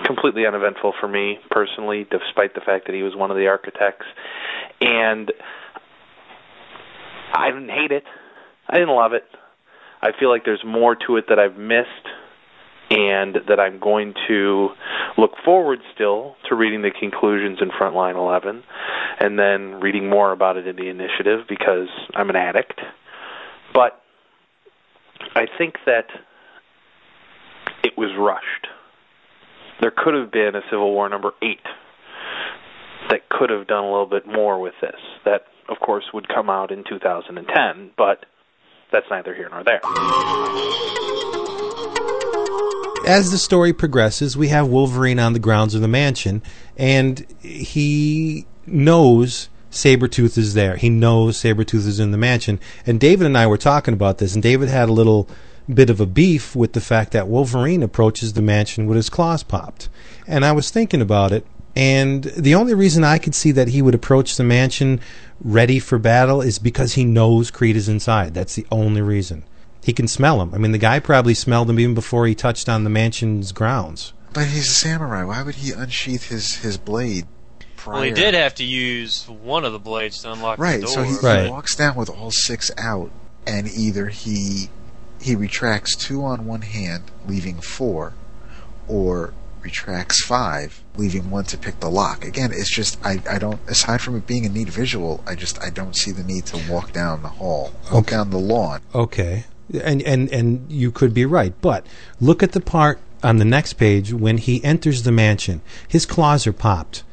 completely 0.07 0.47
uneventful 0.47 0.95
for 1.01 1.09
me 1.09 1.39
personally, 1.51 2.07
despite 2.11 2.55
the 2.55 2.61
fact 2.61 2.87
that 2.87 2.95
he 2.95 3.03
was 3.03 3.15
one 3.17 3.31
of 3.31 3.37
the 3.37 3.47
architects. 3.47 4.07
And 4.81 5.33
I 7.33 7.51
didn't 7.51 7.71
hate 7.71 7.93
it. 7.93 8.05
I 8.69 8.75
didn't 8.75 8.95
love 8.95 9.13
it. 9.13 9.25
I 10.01 10.11
feel 10.19 10.31
like 10.31 10.45
there's 10.45 10.65
more 10.65 10.97
to 11.07 11.17
it 11.17 11.27
that 11.29 11.39
I've 11.39 11.57
missed 11.57 12.09
and 12.91 13.37
that 13.49 13.59
I'm 13.59 13.79
going 13.79 14.15
to 14.29 14.71
look 15.17 15.33
forward 15.45 15.79
still 15.95 16.37
to 16.49 16.55
reading 16.55 16.83
the 16.83 16.91
conclusions 16.91 17.59
in 17.63 17.71
Frontline 17.71 18.17
11 18.17 18.63
and 19.21 19.39
then 19.39 19.81
reading 19.81 20.11
more 20.11 20.33
about 20.33 20.57
it 20.57 20.67
in 20.67 20.77
the 20.77 20.89
initiative 20.89 21.47
because 21.49 21.89
I'm 22.15 22.29
an 22.29 22.37
addict. 22.37 22.81
But 23.73 24.03
I 25.35 25.47
think 25.57 25.77
that 25.87 26.07
it 27.85 27.97
was 27.97 28.11
rushed. 28.19 28.67
There 29.83 29.91
could 29.91 30.15
have 30.15 30.31
been 30.31 30.55
a 30.55 30.63
Civil 30.71 30.93
War 30.93 31.09
number 31.09 31.33
8 31.43 31.59
that 33.11 33.29
could 33.29 33.51
have 33.51 33.67
done 33.67 33.83
a 33.83 33.91
little 33.91 34.07
bit 34.07 34.29
more 34.29 34.61
with 34.61 34.75
this. 34.81 34.95
That, 35.25 35.47
of 35.69 35.81
course, 35.81 36.05
would 36.15 36.29
come 36.29 36.49
out 36.49 36.71
in 36.71 36.85
2010, 36.89 37.91
but 37.99 38.25
that's 38.93 39.07
neither 39.11 39.35
here 39.35 39.49
nor 39.51 39.65
there. 39.65 39.81
as 43.05 43.33
the 43.33 43.39
story 43.39 43.73
progresses, 43.73 44.37
we 44.37 44.49
have 44.49 44.69
Wolverine 44.69 45.19
on 45.19 45.33
the 45.33 45.41
grounds 45.41 45.75
of 45.75 45.81
the 45.81 45.89
mansion, 45.89 46.43
and 46.77 47.27
he 47.41 48.47
knows 48.65 49.49
Sabretooth 49.73 50.39
is 50.39 50.55
there. 50.55 50.77
He 50.77 50.91
knows 50.91 51.39
Sabretooth 51.39 51.87
is 51.87 51.99
in 51.99 52.13
the 52.13 52.19
mansion. 52.19 52.61
And 52.87 53.01
David 53.01 53.27
and 53.27 53.37
I 53.37 53.49
were 53.49 53.59
talking 53.59 53.95
about 53.95 54.19
this, 54.19 54.35
and 54.35 54.43
David 54.43 54.69
had 54.69 54.89
a 54.89 54.93
little 54.93 55.29
bit 55.73 55.91
of 55.91 56.01
a 56.01 56.07
beef 56.07 56.55
with 56.55 56.73
the 56.73 56.81
fact 56.81 57.13
that 57.13 57.29
Wolverine 57.29 57.83
approaches 57.83 58.33
the 58.35 58.43
mansion 58.43 58.87
with 58.87 58.97
his 58.97 59.11
claws 59.11 59.43
popped. 59.43 59.89
And 60.27 60.45
I 60.45 60.53
was 60.53 60.71
thinking 60.71 61.01
about 61.01 61.33
it, 61.33 61.47
and 61.75 62.25
the 62.25 62.55
only 62.55 62.75
reason 62.75 63.03
I 63.05 63.19
could 63.19 63.35
see 63.35 63.51
that 63.53 63.69
he 63.69 63.83
would 63.83 63.95
approach 63.95 64.37
the 64.37 64.45
mansion 64.45 65.01
ready 65.41 65.79
for 65.79 65.99
battle 65.99 66.41
is 66.41 66.59
because 66.59 66.95
he 66.95 67.05
knows 67.05 67.51
Creed 67.51 67.77
is 67.77 67.89
inside. 67.89 68.35
That's 68.35 68.55
the 68.55 68.67
only 68.71 69.03
reason. 69.03 69.45
He 69.83 69.93
can 69.93 70.07
smell 70.07 70.41
him. 70.41 70.55
I 70.55 70.59
mean, 70.59 70.73
the 70.73 70.79
guy 70.79 71.01
probably 71.01 71.35
smelled 71.35 71.69
him 71.69 71.81
even 71.81 71.95
before 71.95 72.27
he 72.27 72.35
touched 72.35 72.69
on 72.69 72.85
the 72.85 72.91
mansion's 72.91 73.51
grounds. 73.53 74.13
But 74.33 74.47
he's 74.47 74.69
a 74.69 74.73
samurai. 74.73 75.25
Why 75.25 75.43
would 75.43 75.57
he 75.57 75.73
unsheath 75.73 76.29
his, 76.29 76.57
his 76.57 76.79
blade 76.79 77.27
prior? 77.77 77.95
Well, 77.95 78.03
he 78.05 78.13
did 78.13 78.35
have 78.35 78.55
to 78.57 78.65
use 78.65 79.27
one 79.29 79.65
of 79.65 79.73
the 79.73 79.79
blades 79.81 80.23
to 80.23 80.33
unlock 80.33 80.59
Right, 80.59 80.81
the 80.81 80.87
so 80.87 81.03
he, 81.03 81.17
Right. 81.23 81.45
he 81.47 81.51
walks 81.51 81.75
down 81.75 81.97
with 81.97 82.09
all 82.09 82.31
six 82.31 82.71
out, 82.79 83.11
and 83.47 83.69
either 83.69 84.07
he 84.09 84.71
he 85.23 85.35
retracts 85.37 85.97
two 85.97 86.25
on 86.25 86.47
one 86.47 86.63
hand, 86.63 87.05
leaving 87.27 87.61
four, 87.61 88.13
or 88.89 89.33
retracts 89.63 90.25
five, 90.25 90.83
leaving 90.97 91.31
one 91.31 91.45
to 91.45 91.57
pick 91.57 91.79
the 91.81 91.89
lock. 91.89 92.25
Again, 92.25 92.51
it's 92.53 92.75
just 92.75 92.99
I, 93.05 93.23
I 93.31 93.39
don't 93.39 93.61
aside 93.69 94.01
from 94.01 94.17
it 94.17 94.27
being 94.27 94.45
a 94.45 94.49
neat 94.49 94.69
visual, 94.69 95.23
I 95.27 95.35
just 95.35 95.63
I 95.63 95.71
don't 95.71 95.97
see 95.97 96.11
the 96.11 96.25
need 96.25 96.47
to 96.47 96.61
walk 96.71 96.93
down 96.93 97.23
the 97.23 97.29
hall, 97.29 97.73
walk 97.85 98.05
Okay. 98.05 98.17
down 98.17 98.31
the 98.31 98.39
lawn. 98.39 98.81
Okay. 98.95 99.45
And 99.83 100.03
and 100.03 100.29
and 100.31 100.71
you 100.71 100.91
could 100.91 101.15
be 101.15 101.25
right, 101.25 101.55
but 101.61 101.87
look 102.21 102.43
at 102.43 102.53
the 102.53 102.61
part 102.61 102.99
on 103.23 103.37
the 103.39 103.45
next 103.45 103.75
page 103.75 104.13
when 104.13 104.39
he 104.39 104.63
enters 104.65 105.05
the 105.05 105.13
mansion. 105.13 105.61
His 105.87 106.05
claws 106.05 106.47
are 106.47 106.53
popped, 106.53 107.05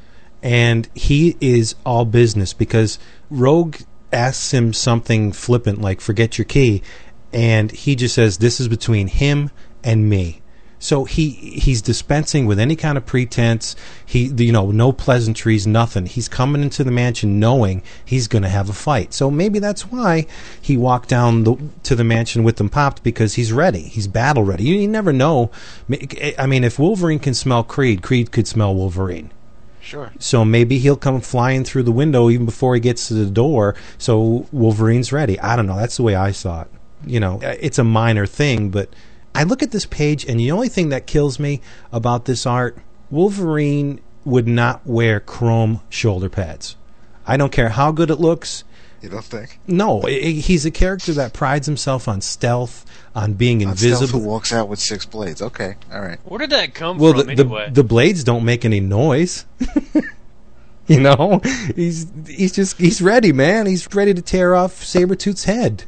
and 0.41 0.89
he 0.95 1.37
is 1.39 1.75
all 1.85 2.03
business 2.05 2.51
because 2.51 2.97
Rogue 3.29 3.77
asks 4.11 4.51
him 4.51 4.73
something 4.73 5.31
flippant 5.31 5.79
like 5.79 6.01
"forget 6.01 6.37
your 6.39 6.45
key," 6.45 6.81
and 7.33 7.71
he 7.71 7.95
just 7.95 8.15
says, 8.15 8.37
"This 8.37 8.59
is 8.59 8.67
between 8.67 9.07
him 9.07 9.51
and 9.83 10.09
me." 10.09 10.41
So 10.79 11.03
he 11.03 11.29
he's 11.29 11.81
dispensing 11.81 12.45
with 12.45 12.57
any 12.57 12.77
kind 12.77 12.97
of 12.97 13.05
pretense. 13.05 13.75
He 14.05 14.27
you 14.27 14.53
know 14.53 14.71
no 14.71 14.93
pleasantries, 14.93 15.67
nothing. 15.67 16.05
He's 16.05 16.29
coming 16.29 16.63
into 16.63 16.85
the 16.85 16.91
mansion 16.91 17.39
knowing 17.39 17.83
he's 18.03 18.29
going 18.29 18.43
to 18.43 18.49
have 18.49 18.69
a 18.69 18.73
fight. 18.73 19.13
So 19.13 19.29
maybe 19.29 19.59
that's 19.59 19.91
why 19.91 20.25
he 20.61 20.77
walked 20.77 21.09
down 21.09 21.43
the, 21.43 21.57
to 21.83 21.95
the 21.95 22.05
mansion 22.05 22.43
with 22.43 22.55
them 22.55 22.69
popped 22.69 23.03
because 23.03 23.33
he's 23.33 23.51
ready. 23.51 23.81
He's 23.81 24.07
battle 24.07 24.43
ready. 24.43 24.63
You, 24.63 24.75
you 24.75 24.87
never 24.87 25.11
know. 25.11 25.51
I 26.37 26.45
mean, 26.47 26.63
if 26.63 26.79
Wolverine 26.79 27.19
can 27.19 27.33
smell 27.33 27.63
Creed, 27.63 28.01
Creed 28.01 28.31
could 28.31 28.47
smell 28.47 28.73
Wolverine. 28.73 29.31
Sure. 29.81 30.11
So 30.19 30.45
maybe 30.45 30.77
he'll 30.77 30.95
come 30.95 31.19
flying 31.19 31.63
through 31.63 31.83
the 31.83 31.91
window 31.91 32.29
even 32.29 32.45
before 32.45 32.75
he 32.75 32.79
gets 32.79 33.07
to 33.09 33.15
the 33.15 33.25
door. 33.29 33.75
So 33.97 34.47
Wolverine's 34.51 35.11
ready. 35.11 35.39
I 35.39 35.55
don't 35.55 35.65
know. 35.65 35.77
That's 35.77 35.97
the 35.97 36.03
way 36.03 36.15
I 36.15 36.31
saw 36.31 36.61
it. 36.61 36.67
You 37.05 37.19
know, 37.19 37.41
uh, 37.41 37.55
it's 37.59 37.79
a 37.79 37.83
minor 37.83 38.25
thing, 38.25 38.69
but 38.69 38.89
I 39.33 39.43
look 39.43 39.63
at 39.63 39.71
this 39.71 39.85
page, 39.85 40.25
and 40.25 40.39
the 40.39 40.51
only 40.51 40.69
thing 40.69 40.89
that 40.89 41.07
kills 41.07 41.39
me 41.39 41.61
about 41.91 42.25
this 42.25 42.45
art, 42.45 42.77
Wolverine 43.09 43.99
would 44.25 44.47
not 44.47 44.85
wear 44.85 45.19
chrome 45.19 45.81
shoulder 45.89 46.29
pads. 46.29 46.75
I 47.25 47.37
don't 47.37 47.51
care 47.51 47.69
how 47.69 47.91
good 47.91 48.09
it 48.09 48.19
looks. 48.19 48.63
You 49.01 49.07
don't 49.09 49.23
think? 49.23 49.59
No, 49.65 50.01
i- 50.01 50.07
i- 50.09 50.31
he's 50.41 50.65
a 50.65 50.71
character 50.71 51.13
that 51.13 51.31
prides 51.31 51.65
himself 51.67 52.07
on 52.09 52.19
stealth, 52.19 52.85
on 53.15 53.33
being 53.33 53.65
On 53.65 53.77
Stealth 53.77 53.93
invisible. 54.01 54.19
who 54.19 54.27
walks 54.27 54.51
out 54.51 54.67
with 54.67 54.79
six 54.79 55.05
blades. 55.05 55.41
Okay, 55.41 55.75
all 55.93 56.01
right. 56.01 56.19
Where 56.25 56.39
did 56.39 56.49
that 56.49 56.73
come 56.73 56.97
Well, 56.97 57.13
from 57.13 57.27
the, 57.27 57.35
the 57.35 57.41
anyway? 57.43 57.69
the 57.71 57.83
blades 57.85 58.25
don't 58.25 58.43
make 58.43 58.65
any 58.65 58.81
noise. 58.81 59.45
you 60.87 60.99
know, 60.99 61.39
he's 61.75 62.07
he's 62.27 62.51
just 62.51 62.77
he's 62.77 63.01
ready, 63.01 63.31
man. 63.31 63.67
He's 63.67 63.87
ready 63.93 64.13
to 64.13 64.21
tear 64.21 64.53
off 64.55 64.81
Sabretooth's 64.83 65.45
head. 65.45 65.85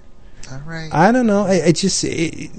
All 0.52 0.62
right. 0.66 0.90
I 0.94 1.12
don't 1.12 1.28
know. 1.28 1.46
I, 1.46 1.66
I 1.68 1.72
just 1.72 2.04
it, 2.04 2.50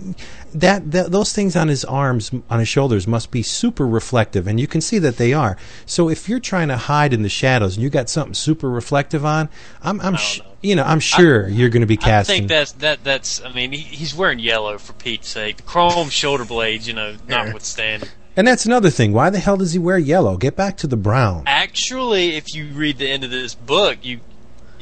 that, 0.55 0.91
that 0.93 1.11
those 1.13 1.33
things 1.33 1.57
on 1.57 1.69
his 1.69 1.85
arms, 1.85 2.31
on 2.49 2.59
his 2.59 2.69
shoulders, 2.69 3.07
must 3.07 3.31
be 3.31 3.43
super 3.43 3.87
reflective, 3.87 4.47
and 4.47 4.59
you 4.59 4.67
can 4.67 4.81
see 4.81 4.99
that 5.01 5.17
they 5.17 5.33
are. 5.33 5.57
So 5.87 6.09
if 6.09 6.29
you're 6.29 6.41
trying 6.41 6.69
to 6.69 6.77
hide 6.77 7.13
in 7.13 7.23
the 7.23 7.29
shadows 7.29 7.77
and 7.77 7.83
you 7.83 7.91
got 7.91 8.09
something 8.09 8.35
super 8.35 8.71
reflective 8.71 9.25
on, 9.25 9.49
I'm, 9.83 10.01
I'm, 10.01 10.17
sh- 10.17 10.41
you 10.63 10.75
know, 10.77 10.85
I'm 10.85 11.01
sure 11.01 11.49
you're 11.49 11.69
going 11.71 11.83
to 11.83 11.87
be 11.87 11.97
casting. 11.97 12.35
I 12.35 12.39
think 12.39 12.49
that's 12.49 12.73
that. 12.73 13.05
That's. 13.05 13.43
I 13.43 13.53
mean, 13.53 13.73
he, 13.73 13.79
he's 13.79 14.15
wearing 14.15 14.39
yellow 14.39 14.79
for 14.79 14.93
Pete's 14.95 15.29
sake. 15.29 15.59
The 15.59 15.63
chrome 15.65 16.09
shoulder 16.09 16.45
blades, 16.45 16.87
you 16.87 16.95
know, 16.95 17.17
notwithstanding. 17.29 18.09
and 18.37 18.47
that's 18.47 18.65
another 18.67 18.91
thing. 18.91 19.13
Why 19.13 19.31
the 19.31 19.39
hell 19.39 19.57
does 19.57 19.73
he 19.73 19.79
wear 19.79 19.99
yellow? 19.99 20.37
Get 20.37 20.57
back 20.57 20.77
to 20.79 20.87
the 20.87 20.97
brown. 20.97 21.45
Actually, 21.47 22.37
if 22.37 22.55
you 22.55 22.67
read 22.69 22.99
the 22.99 23.09
end 23.09 23.25
of 23.25 23.31
this 23.31 23.55
book, 23.55 23.99
you 24.03 24.21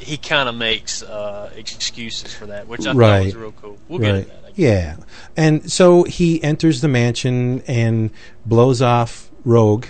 he 0.00 0.16
kind 0.16 0.48
of 0.48 0.54
makes 0.54 1.02
uh, 1.02 1.50
excuses 1.54 2.34
for 2.34 2.46
that, 2.46 2.66
which 2.66 2.80
I 2.80 2.84
thought 2.84 2.96
right. 2.96 3.24
was 3.26 3.36
real 3.36 3.52
cool. 3.52 3.78
We'll 3.88 3.98
get 3.98 4.10
right. 4.10 4.16
into 4.18 4.30
that. 4.30 4.58
Yeah. 4.58 4.96
And 5.36 5.70
so 5.70 6.04
he 6.04 6.42
enters 6.42 6.80
the 6.80 6.88
mansion 6.88 7.62
and 7.66 8.10
blows 8.44 8.82
off 8.82 9.30
Rogue 9.44 9.86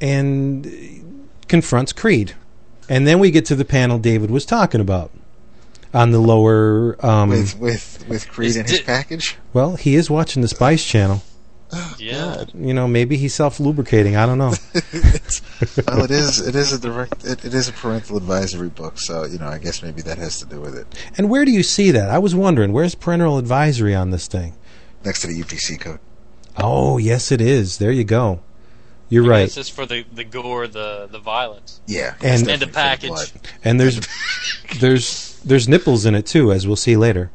and 0.00 1.18
confronts 1.48 1.92
Creed. 1.92 2.34
And 2.88 3.06
then 3.06 3.18
we 3.18 3.30
get 3.30 3.44
to 3.46 3.54
the 3.54 3.64
panel 3.64 3.98
David 3.98 4.30
was 4.30 4.44
talking 4.44 4.80
about 4.80 5.10
on 5.94 6.10
the 6.10 6.18
lower. 6.18 6.96
Um, 7.04 7.28
with 7.28 7.58
with 7.58 8.04
with 8.08 8.28
Creed 8.28 8.56
in 8.56 8.66
his 8.66 8.80
package. 8.80 9.36
well, 9.52 9.76
he 9.76 9.94
is 9.94 10.10
watching 10.10 10.42
the 10.42 10.48
Spice 10.48 10.84
Channel. 10.84 11.22
Yeah. 11.98 12.44
You 12.54 12.74
know, 12.74 12.86
maybe 12.88 13.16
he's 13.16 13.32
self 13.34 13.60
lubricating. 13.60 14.16
I 14.16 14.26
don't 14.26 14.38
know. 14.38 14.52
well, 15.86 16.04
it 16.04 16.10
is 16.10 16.46
it 16.46 16.54
is 16.56 16.72
a 16.72 16.78
direct 16.78 17.24
it, 17.24 17.44
it 17.44 17.54
is 17.54 17.68
a 17.68 17.72
parental 17.72 18.16
advisory 18.16 18.68
book, 18.68 18.98
so 18.98 19.24
you 19.24 19.38
know 19.38 19.46
I 19.46 19.58
guess 19.58 19.82
maybe 19.82 20.02
that 20.02 20.18
has 20.18 20.38
to 20.40 20.46
do 20.46 20.60
with 20.60 20.76
it. 20.76 20.86
and 21.16 21.30
where 21.30 21.44
do 21.44 21.52
you 21.52 21.62
see 21.62 21.90
that? 21.92 22.10
I 22.10 22.18
was 22.18 22.34
wondering, 22.34 22.72
where's 22.72 22.94
parental 22.94 23.38
advisory 23.38 23.94
on 23.94 24.10
this 24.10 24.26
thing? 24.26 24.54
Next 25.04 25.20
to 25.22 25.28
the 25.28 25.40
UPC 25.40 25.80
code. 25.80 26.00
Oh, 26.56 26.98
yes, 26.98 27.32
it 27.32 27.40
is. 27.40 27.78
There 27.78 27.90
you 27.92 28.04
go. 28.04 28.40
You're 29.08 29.24
I 29.24 29.28
right. 29.28 29.44
guess 29.44 29.56
it's 29.56 29.68
for 29.68 29.86
the 29.86 30.04
the 30.12 30.24
gore, 30.24 30.66
the 30.66 31.08
the 31.10 31.18
violence. 31.18 31.80
Yeah, 31.86 32.14
And- 32.20 32.48
and 32.50 32.60
the 32.60 32.66
package. 32.66 33.32
And 33.64 33.78
there's 33.78 34.00
there's 34.80 35.38
there's 35.44 35.68
nipples 35.68 36.04
in 36.06 36.14
it 36.14 36.26
too, 36.26 36.50
as 36.52 36.66
we'll 36.66 36.76
see 36.76 36.96
later. 36.96 37.30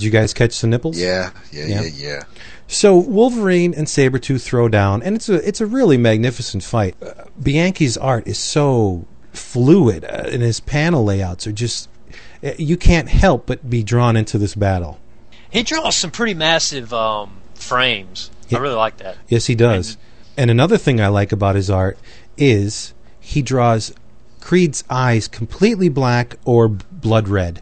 Did 0.00 0.06
you 0.06 0.10
guys 0.12 0.32
catch 0.32 0.58
the 0.62 0.66
nipples? 0.66 0.98
Yeah, 0.98 1.28
yeah, 1.52 1.66
Yeah. 1.66 1.82
yeah, 1.82 1.90
yeah. 1.94 2.22
So 2.68 2.96
Wolverine 2.96 3.74
and 3.74 3.86
Sabretooth 3.86 4.40
throw 4.42 4.66
down, 4.66 5.02
and 5.02 5.14
it's 5.14 5.28
a 5.28 5.46
it's 5.46 5.60
a 5.60 5.66
really 5.66 5.98
magnificent 5.98 6.62
fight. 6.64 6.96
Uh, 7.02 7.24
Bianchi's 7.38 7.98
art 7.98 8.26
is 8.26 8.38
so 8.38 9.04
fluid, 9.34 10.04
uh, 10.06 10.24
and 10.32 10.40
his 10.40 10.58
panel 10.58 11.04
layouts 11.04 11.46
are 11.46 11.52
just 11.52 11.90
uh, 12.42 12.52
you 12.56 12.78
can't 12.78 13.10
help 13.10 13.44
but 13.44 13.68
be 13.68 13.82
drawn 13.82 14.16
into 14.16 14.38
this 14.38 14.54
battle. 14.54 14.98
He 15.50 15.62
draws 15.62 15.98
some 15.98 16.10
pretty 16.10 16.32
massive 16.32 16.94
um, 16.94 17.42
frames. 17.54 18.30
Yeah. 18.48 18.56
I 18.56 18.62
really 18.62 18.76
like 18.76 18.96
that. 18.98 19.18
Yes, 19.28 19.46
he 19.48 19.54
does. 19.54 19.98
And 20.38 20.50
another 20.50 20.78
thing 20.78 20.98
I 20.98 21.08
like 21.08 21.30
about 21.30 21.56
his 21.56 21.68
art 21.68 21.98
is 22.38 22.94
he 23.20 23.42
draws 23.42 23.92
Creed's 24.40 24.82
eyes 24.88 25.28
completely 25.28 25.90
black 25.90 26.36
or 26.46 26.68
blood 26.68 27.28
red. 27.28 27.60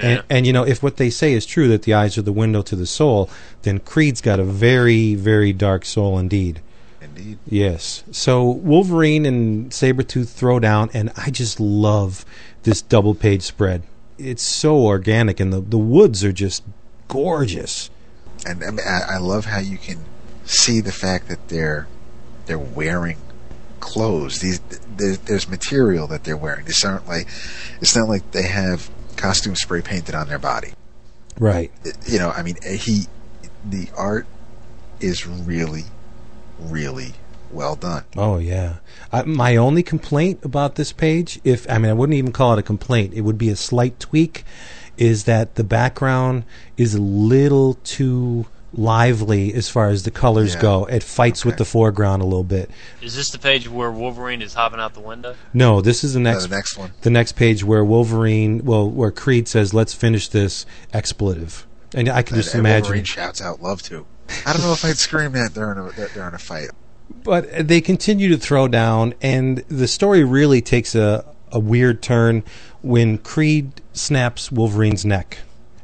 And, 0.00 0.22
and 0.28 0.46
you 0.46 0.52
know, 0.52 0.64
if 0.64 0.82
what 0.82 0.96
they 0.96 1.10
say 1.10 1.32
is 1.32 1.46
true 1.46 1.68
that 1.68 1.82
the 1.82 1.94
eyes 1.94 2.18
are 2.18 2.22
the 2.22 2.32
window 2.32 2.62
to 2.62 2.76
the 2.76 2.86
soul, 2.86 3.30
then 3.62 3.78
Creed's 3.78 4.20
got 4.20 4.40
a 4.40 4.44
very, 4.44 5.14
very 5.14 5.52
dark 5.52 5.84
soul 5.84 6.18
indeed. 6.18 6.60
Indeed. 7.00 7.38
Yes. 7.46 8.02
So 8.10 8.44
Wolverine 8.44 9.26
and 9.26 9.70
Sabretooth 9.70 10.30
throw 10.30 10.58
down, 10.58 10.90
and 10.94 11.12
I 11.16 11.30
just 11.30 11.60
love 11.60 12.24
this 12.64 12.82
double 12.82 13.14
page 13.14 13.42
spread. 13.42 13.82
It's 14.18 14.42
so 14.42 14.76
organic, 14.78 15.38
and 15.40 15.52
the, 15.52 15.60
the 15.60 15.78
woods 15.78 16.24
are 16.24 16.32
just 16.32 16.62
gorgeous. 17.08 17.90
And 18.46 18.62
I, 18.64 18.70
mean, 18.70 18.80
I, 18.86 19.14
I 19.14 19.18
love 19.18 19.46
how 19.46 19.58
you 19.58 19.78
can 19.78 20.04
see 20.44 20.80
the 20.80 20.92
fact 20.92 21.28
that 21.28 21.48
they're 21.48 21.86
they're 22.46 22.58
wearing 22.58 23.16
clothes. 23.80 24.40
These 24.40 24.60
there's, 24.96 25.18
there's 25.20 25.48
material 25.48 26.06
that 26.08 26.24
they're 26.24 26.36
wearing. 26.36 26.64
These 26.64 26.84
aren't 26.84 27.06
like 27.06 27.26
it's 27.80 27.96
not 27.96 28.08
like 28.08 28.30
they 28.32 28.46
have 28.46 28.90
costume 29.16 29.56
spray 29.56 29.82
painted 29.82 30.14
on 30.14 30.28
their 30.28 30.38
body. 30.38 30.72
Right. 31.38 31.72
You 32.06 32.18
know, 32.18 32.30
I 32.30 32.42
mean, 32.42 32.56
he 32.62 33.06
the 33.64 33.88
art 33.96 34.26
is 35.00 35.26
really, 35.26 35.84
really 36.58 37.14
well 37.50 37.76
done. 37.76 38.04
Oh 38.16 38.38
yeah. 38.38 38.76
I, 39.12 39.22
my 39.22 39.56
only 39.56 39.82
complaint 39.82 40.44
about 40.44 40.74
this 40.76 40.92
page, 40.92 41.40
if 41.44 41.68
I 41.70 41.78
mean, 41.78 41.90
I 41.90 41.94
wouldn't 41.94 42.16
even 42.16 42.32
call 42.32 42.52
it 42.54 42.58
a 42.58 42.62
complaint. 42.62 43.14
It 43.14 43.22
would 43.22 43.38
be 43.38 43.48
a 43.48 43.56
slight 43.56 43.98
tweak, 43.98 44.44
is 44.96 45.24
that 45.24 45.54
the 45.56 45.64
background 45.64 46.44
is 46.76 46.94
a 46.94 47.00
little 47.00 47.74
too 47.84 48.46
lively 48.76 49.54
as 49.54 49.68
far 49.68 49.88
as 49.88 50.02
the 50.02 50.10
colors 50.10 50.54
Yeah. 50.54 50.60
go. 50.62 50.84
It 50.86 51.02
fights 51.02 51.44
with 51.44 51.56
the 51.56 51.64
foreground 51.64 52.22
a 52.22 52.24
little 52.24 52.44
bit. 52.44 52.70
Is 53.00 53.14
this 53.16 53.30
the 53.30 53.38
page 53.38 53.68
where 53.68 53.90
Wolverine 53.90 54.42
is 54.42 54.54
hopping 54.54 54.80
out 54.80 54.94
the 54.94 55.00
window? 55.00 55.34
No, 55.52 55.80
this 55.80 56.02
is 56.04 56.14
the 56.14 56.20
No, 56.20 56.32
next 56.32 56.44
the 56.44 56.54
next 56.54 56.76
one. 56.78 56.92
the 57.02 57.10
next 57.10 57.32
page 57.32 57.64
where 57.64 57.84
Wolverine, 57.84 58.64
well, 58.64 58.88
where 58.90 59.10
Creed 59.10 59.48
says, 59.48 59.72
"Let's 59.74 59.94
finish 59.94 60.28
this 60.28 60.66
expletive," 60.92 61.66
and 61.94 62.08
I 62.08 62.22
can 62.22 62.34
And, 62.36 62.42
just 62.42 62.54
and 62.54 62.60
imagine. 62.60 62.82
Wolverine 62.84 63.04
shouts 63.04 63.40
out, 63.40 63.62
"Love 63.62 63.82
to." 63.84 64.06
I 64.46 64.52
don't 64.52 64.62
know 64.62 64.72
if 64.72 64.84
I'd 64.84 64.96
scream 64.98 65.32
that 65.32 65.52
during 65.54 65.78
a 65.78 65.90
that 65.96 66.14
during 66.14 66.34
a 66.34 66.38
fight. 66.38 66.70
But 67.22 67.68
they 67.68 67.80
continue 67.80 68.28
to 68.30 68.38
throw 68.38 68.66
down, 68.68 69.14
and 69.20 69.62
the 69.68 69.86
story 69.86 70.24
really 70.24 70.60
takes 70.62 70.94
a, 70.94 71.24
a 71.52 71.58
weird 71.58 72.02
turn 72.02 72.42
when 72.82 73.18
Creed 73.18 73.72
snaps 73.92 74.50
Wolverine's 74.50 75.04
neck, 75.04 75.38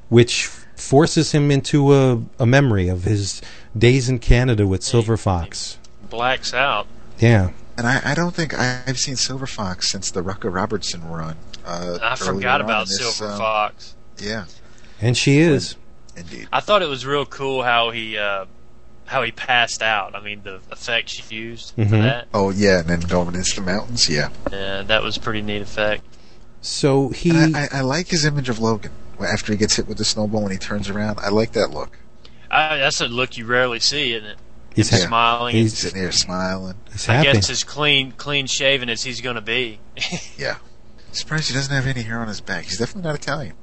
which 0.09 0.51
forces 0.81 1.33
him 1.33 1.51
into 1.51 1.93
a, 1.95 2.23
a 2.39 2.47
memory 2.47 2.89
of 2.89 3.05
his 3.05 3.41
days 3.77 4.09
in 4.09 4.19
Canada 4.19 4.67
with 4.67 4.83
Silver 4.83 5.17
Fox. 5.17 5.79
Blacks 6.09 6.53
out. 6.55 6.87
Yeah. 7.19 7.51
And 7.77 7.87
I, 7.87 8.01
I 8.05 8.15
don't 8.15 8.35
think 8.35 8.59
I've 8.59 8.99
seen 8.99 9.17
Silver 9.17 9.47
Fox 9.47 9.89
since 9.91 10.11
the 10.11 10.23
Rucka 10.23 10.53
Robertson 10.53 11.09
run. 11.09 11.37
Uh, 11.65 11.99
I 12.03 12.17
forgot 12.17 12.61
about 12.61 12.87
this, 12.89 12.99
Silver 13.17 13.33
um, 13.33 13.39
Fox. 13.39 13.95
Yeah, 14.19 14.45
And 15.01 15.17
she 15.17 15.39
is. 15.39 15.77
indeed. 16.17 16.49
I 16.53 16.61
thought 16.61 16.83
it 16.83 16.89
was 16.89 17.07
real 17.07 17.25
cool 17.25 17.63
how 17.63 17.91
he 17.91 18.19
uh, 18.19 18.45
how 19.07 19.23
he 19.23 19.31
passed 19.33 19.83
out. 19.83 20.15
I 20.15 20.21
mean, 20.21 20.43
the 20.43 20.61
effects 20.71 21.13
she 21.13 21.35
used 21.35 21.73
for 21.75 21.83
Mhm. 21.85 21.91
that. 22.03 22.29
Oh 22.35 22.51
yeah, 22.51 22.81
and 22.81 22.89
then 22.89 23.01
going 23.01 23.35
into 23.35 23.55
the 23.57 23.63
mountains. 23.63 24.09
Yeah, 24.11 24.29
Yeah, 24.53 24.83
that 24.83 25.03
was 25.03 25.17
pretty 25.17 25.41
neat 25.43 25.63
effect. 25.63 26.03
So 26.61 27.09
he. 27.11 27.31
I, 27.33 27.45
I, 27.55 27.69
I 27.75 27.81
like 27.81 28.09
his 28.09 28.25
image 28.27 28.49
of 28.51 28.59
Logan 28.59 28.91
after 29.25 29.53
he 29.53 29.59
gets 29.59 29.77
hit 29.77 29.87
with 29.89 29.99
the 29.99 30.05
snowball 30.05 30.43
and 30.43 30.53
he 30.53 30.59
turns 30.59 30.89
around. 30.89 31.19
I 31.21 31.29
like 31.31 31.53
that 31.53 31.71
look. 31.71 31.99
I, 32.51 32.79
that's 32.79 33.01
a 33.01 33.07
look 33.09 33.37
you 33.39 33.47
rarely 33.47 33.79
see, 33.81 34.13
isn't 34.15 34.29
it? 34.29 34.39
he's, 34.75 34.91
ha- 34.91 34.97
smiling. 35.07 35.55
he's, 35.55 35.79
Sitting 35.79 36.01
there 36.01 36.13
smiling. 36.13 36.75
he's 36.93 37.09
I 37.09 37.15
happy. 37.15 37.33
guess 37.33 37.51
as 37.51 37.65
clean 37.65 38.13
clean 38.13 38.47
shaven 38.47 38.89
as 38.89 39.03
he's 39.03 39.21
going 39.21 39.37
to 39.37 39.41
be. 39.43 39.79
Yeah. 40.37 40.57
Surprised 41.13 41.49
he 41.49 41.55
doesn't 41.55 41.75
have 41.75 41.87
any 41.87 42.03
hair 42.03 42.19
on 42.21 42.29
his 42.29 42.41
back. 42.41 42.65
He's 42.65 42.79
definitely 42.79 43.09
not 43.09 43.17
Italian. 43.17 43.55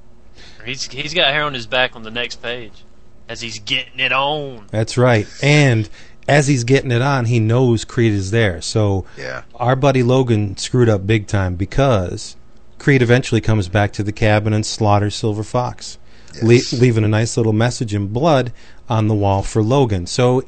he's 0.66 0.84
he's 0.89 1.14
got 1.14 1.34
hair 1.34 1.43
on 1.43 1.53
his 1.53 1.66
back 1.68 1.95
on 1.95 2.03
the 2.03 2.12
next 2.12 2.41
page 2.41 2.84
as 3.30 3.41
he's 3.41 3.60
getting 3.60 3.99
it 3.99 4.12
on. 4.14 4.68
That's 4.72 4.97
right. 4.97 5.28
And 5.43 5.89
as 6.30 6.47
he's 6.47 6.64
getting 6.64 6.91
it 6.91 7.01
on, 7.01 7.26
he 7.26 7.39
knows 7.41 7.84
Creed 7.84 8.14
is 8.14 8.32
there. 8.32 8.62
So 8.62 9.05
Yeah. 9.18 9.43
our 9.55 9.76
buddy 9.76 10.03
Logan 10.03 10.55
screwed 10.58 10.88
up 10.89 11.05
big 11.08 11.28
time 11.28 11.55
because 11.55 12.37
Creed 12.80 13.01
eventually 13.01 13.41
comes 13.41 13.67
back 13.67 13.91
to 13.93 14.03
the 14.03 14.11
cabin 14.11 14.53
and 14.53 14.65
slaughters 14.65 15.15
Silver 15.15 15.43
Fox, 15.43 15.97
Yes. 16.41 16.73
le- 16.73 16.80
leaving 16.80 17.03
a 17.03 17.07
nice 17.07 17.36
little 17.38 17.53
message 17.53 17.93
in 17.93 18.07
blood 18.07 18.51
on 18.89 19.07
the 19.07 19.15
wall 19.15 19.41
for 19.41 19.63
Logan. 19.63 20.05
So 20.07 20.43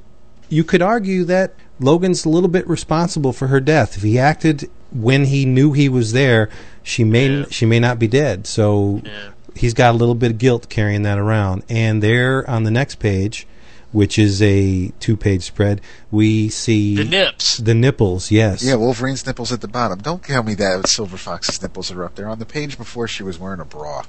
you 0.50 0.64
could 0.64 0.82
argue 0.82 1.24
that 1.26 1.54
Logan's 1.80 2.26
a 2.26 2.30
little 2.30 2.50
bit 2.50 2.68
responsible 2.68 3.34
for 3.34 3.48
her 3.48 3.60
death. 3.60 3.98
If 3.98 4.04
he 4.04 4.20
acted 4.20 4.70
when 4.92 5.26
he 5.26 5.46
knew 5.46 5.74
he 5.74 5.90
was 5.90 6.12
there, 6.14 6.50
she 6.84 7.04
may 7.04 7.28
Yeah. 7.40 7.46
she 7.50 7.66
may 7.66 7.80
not 7.80 8.00
be 8.00 8.08
dead. 8.08 8.46
So 8.48 9.02
Yeah. 9.06 9.12
he's 9.56 9.74
got 9.74 9.94
a 9.96 9.98
little 9.98 10.16
bit 10.16 10.32
of 10.32 10.38
guilt 10.38 10.70
carrying 10.70 11.04
that 11.04 11.18
around. 11.18 11.64
And 11.70 12.02
there 12.04 12.48
on 12.50 12.64
the 12.64 12.72
next 12.72 12.96
page, 13.00 13.48
which 13.92 14.20
is 14.20 14.42
a 14.42 14.90
two-page 15.00 15.44
spread. 15.44 15.82
We 16.12 16.50
see 16.50 16.96
The 16.96 17.04
nips. 17.06 17.58
the 17.58 17.74
nipples. 17.74 18.32
Yes. 18.32 18.64
Yeah, 18.64 18.76
Wolverine's 18.76 19.26
nipples 19.26 19.52
at 19.52 19.62
the 19.62 19.68
bottom. 19.68 20.00
Don't 20.00 20.24
tell 20.24 20.44
me 20.44 20.54
that 20.56 20.88
Silver 20.88 21.18
Fox's 21.18 21.62
nipples 21.62 21.92
are 21.92 22.04
up 22.04 22.16
there. 22.16 22.28
On 22.30 22.40
the 22.40 22.46
page 22.46 22.78
before, 22.78 23.08
she 23.08 23.24
was 23.24 23.40
wearing 23.40 23.60
a 23.60 23.66
bra. 23.66 24.04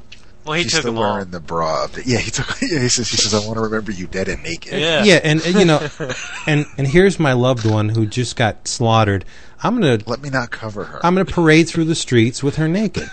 Well, 0.45 0.55
he 0.57 0.63
She's 0.63 0.73
took 0.73 0.81
still 0.81 0.93
them 0.95 1.01
wearing 1.03 1.27
off. 1.27 1.31
the 1.33 1.41
bra. 1.41 1.87
Yeah, 2.07 2.19
he 2.19 2.31
took. 2.31 2.47
Yeah, 2.63 2.79
he 2.81 2.89
says. 2.89 3.09
He 3.11 3.19
says, 3.19 3.35
"I 3.35 3.41
want 3.47 3.55
to 3.57 3.61
remember 3.61 3.93
you 3.93 4.07
dead 4.07 4.29
and 4.29 4.43
naked." 4.43 4.73
Yeah. 4.81 5.05
Yeah, 5.05 5.21
and, 5.23 5.43
and 5.45 5.55
you 5.55 5.67
know, 5.67 5.87
and 6.47 6.65
and 6.79 6.87
here's 6.87 7.19
my 7.21 7.35
loved 7.35 7.71
one 7.71 7.91
who 7.91 8.07
just 8.07 8.37
got 8.37 8.67
slaughtered. 8.67 9.27
I'm 9.63 9.75
gonna 9.79 9.99
Let 10.07 10.23
me 10.23 10.31
not 10.31 10.51
cover 10.51 10.85
her. 10.85 11.05
I'm 11.05 11.15
gonna 11.15 11.27
parade 11.27 11.69
through 11.69 11.85
the 11.85 11.95
streets 11.95 12.43
with 12.43 12.57
her 12.57 12.69
naked. 12.69 13.11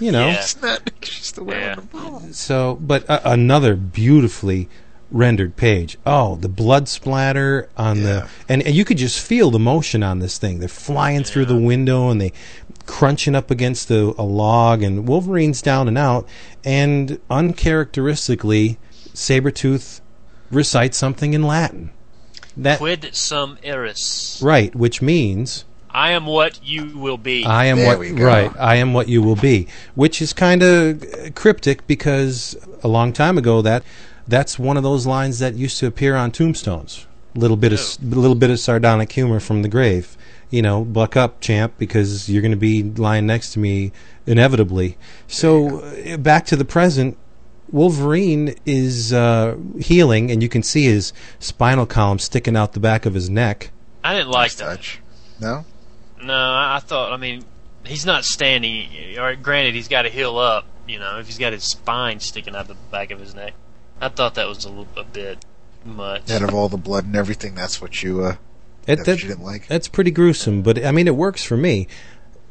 You 0.00 0.12
know. 0.12 0.28
Yeah. 0.28 0.34
It's 0.34 0.62
not. 0.62 0.88
She's 1.02 1.26
still 1.26 1.44
wearing 1.46 1.62
Yeah. 1.64 1.78
a 1.78 1.80
bra. 1.80 2.20
So, 2.30 2.76
but 2.80 3.10
uh, 3.10 3.20
another 3.24 3.74
beautifully 3.74 4.68
rendered 5.10 5.54
page. 5.56 5.96
Oh, 6.04 6.36
the 6.36 6.48
blood 6.48 6.88
splatter 6.88 7.68
on 7.76 7.98
Yeah. 7.98 8.02
the 8.02 8.28
and, 8.48 8.62
and 8.62 8.74
you 8.74 8.84
could 8.84 8.98
just 8.98 9.20
feel 9.20 9.50
the 9.50 9.58
motion 9.58 10.02
on 10.02 10.18
this 10.18 10.36
thing. 10.38 10.58
They're 10.58 10.68
flying 10.68 11.22
through 11.24 11.44
the 11.46 11.56
window 11.56 12.10
and 12.10 12.20
they 12.20 12.32
crunching 12.86 13.34
up 13.34 13.50
against 13.50 13.90
a, 13.90 14.14
a 14.18 14.22
log 14.22 14.82
and 14.82 15.06
Wolverine's 15.08 15.62
down 15.62 15.88
and 15.88 15.96
out 15.98 16.26
and 16.64 17.18
uncharacteristically 17.30 18.78
Sabretooth 19.14 20.00
recites 20.50 20.96
something 20.96 21.34
in 21.34 21.42
Latin. 21.42 21.90
That 22.56 22.78
Quid 22.78 23.10
sum 23.14 23.58
eris. 23.62 24.40
right, 24.42 24.74
which 24.74 25.02
means 25.02 25.64
I 25.90 26.10
am 26.12 26.26
what 26.26 26.60
you 26.64 26.98
will 26.98 27.18
be. 27.18 27.44
I 27.44 27.66
am 27.66 27.78
There 27.78 27.86
what 27.88 27.98
we 27.98 28.10
go. 28.12 28.24
right. 28.24 28.52
I 28.58 28.76
am 28.76 28.92
what 28.92 29.08
you 29.08 29.22
will 29.22 29.36
be, 29.36 29.66
which 29.94 30.20
is 30.22 30.32
kind 30.32 30.62
of 30.62 31.04
cryptic 31.34 31.86
because 31.86 32.56
a 32.82 32.88
long 32.88 33.12
time 33.12 33.36
ago 33.38 33.62
that 33.62 33.82
that's 34.28 34.58
one 34.58 34.76
of 34.76 34.82
those 34.82 35.06
lines 35.06 35.38
that 35.38 35.54
used 35.54 35.78
to 35.80 35.86
appear 35.86 36.16
on 36.16 36.30
tombstones. 36.32 37.06
Little 37.34 37.56
bit 37.56 37.72
of 37.72 37.80
little 38.02 38.34
bit 38.34 38.50
of 38.50 38.58
sardonic 38.58 39.12
humor 39.12 39.40
from 39.40 39.62
the 39.62 39.68
grave. 39.68 40.16
You 40.48 40.62
know, 40.62 40.84
buck 40.84 41.16
up, 41.16 41.40
champ, 41.40 41.74
because 41.76 42.28
you're 42.30 42.40
going 42.40 42.52
to 42.52 42.56
be 42.56 42.82
lying 42.82 43.26
next 43.26 43.52
to 43.54 43.58
me 43.58 43.92
inevitably. 44.26 44.96
So 45.26 45.80
uh, 45.80 46.16
back 46.16 46.46
to 46.46 46.56
the 46.56 46.64
present. 46.64 47.16
Wolverine 47.70 48.54
is 48.64 49.12
uh, 49.12 49.56
healing, 49.80 50.30
and 50.30 50.40
you 50.42 50.48
can 50.48 50.62
see 50.62 50.84
his 50.84 51.12
spinal 51.40 51.84
column 51.84 52.20
sticking 52.20 52.56
out 52.56 52.72
the 52.74 52.80
back 52.80 53.06
of 53.06 53.14
his 53.14 53.28
neck. 53.28 53.70
I 54.04 54.14
didn't 54.14 54.30
like 54.30 54.44
Nice 54.44 54.54
that. 54.56 54.64
touch. 54.64 55.00
No. 55.40 55.64
No, 56.22 56.32
I 56.32 56.76
I 56.76 56.78
thought. 56.78 57.12
I 57.12 57.16
mean, 57.16 57.44
he's 57.84 58.06
not 58.06 58.24
standing. 58.24 58.88
All 59.18 59.24
right, 59.24 59.42
granted, 59.42 59.74
he's 59.74 59.88
got 59.88 60.02
to 60.02 60.08
heal 60.10 60.38
up. 60.38 60.64
You 60.86 61.00
know, 61.00 61.18
if 61.18 61.26
he's 61.26 61.38
got 61.38 61.52
his 61.52 61.64
spine 61.64 62.20
sticking 62.20 62.54
out 62.54 62.68
the 62.68 62.76
back 62.92 63.10
of 63.10 63.18
his 63.18 63.34
neck, 63.34 63.52
I 64.00 64.08
thought 64.08 64.34
that 64.34 64.48
was 64.48 64.64
a 64.64 64.68
little 64.68 64.88
a 64.96 65.04
bit 65.04 65.44
much. 65.84 66.30
Out 66.30 66.42
of 66.42 66.54
all 66.54 66.68
the 66.68 66.76
blood 66.76 67.04
and 67.04 67.16
everything, 67.16 67.54
that's 67.54 67.80
what 67.80 68.02
you. 68.02 68.24
Uh, 68.24 68.36
It, 68.86 68.96
that's 68.96 69.08
what 69.08 69.22
you 69.22 69.28
didn't 69.28 69.44
like. 69.44 69.66
That's 69.66 69.88
pretty 69.88 70.10
gruesome, 70.10 70.62
but 70.62 70.84
I 70.84 70.92
mean, 70.92 71.06
it 71.06 71.16
works 71.16 71.42
for 71.44 71.56
me. 71.56 71.88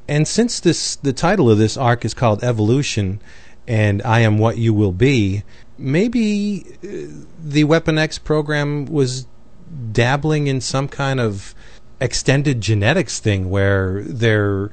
And 0.07 0.27
since 0.27 0.59
this, 0.59 0.95
the 0.95 1.13
title 1.13 1.49
of 1.49 1.57
this 1.57 1.77
arc 1.77 2.05
is 2.05 2.13
called 2.13 2.43
Evolution, 2.43 3.21
and 3.67 4.01
I 4.03 4.19
am 4.19 4.37
what 4.37 4.57
you 4.57 4.73
will 4.73 4.91
be, 4.91 5.43
maybe 5.77 6.77
uh, 6.83 7.23
the 7.43 7.63
Weapon 7.63 7.97
X 7.97 8.17
program 8.19 8.85
was 8.85 9.27
dabbling 9.91 10.47
in 10.47 10.61
some 10.61 10.87
kind 10.87 11.19
of 11.19 11.55
extended 11.99 12.61
genetics 12.61 13.19
thing 13.19 13.49
where 13.49 14.03
their 14.03 14.69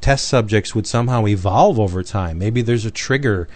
test 0.00 0.28
subjects 0.28 0.74
would 0.74 0.86
somehow 0.86 1.26
evolve 1.26 1.80
over 1.80 2.02
time. 2.02 2.38
Maybe 2.38 2.60
there's 2.60 2.84
a 2.84 2.90
trigger 2.90 3.48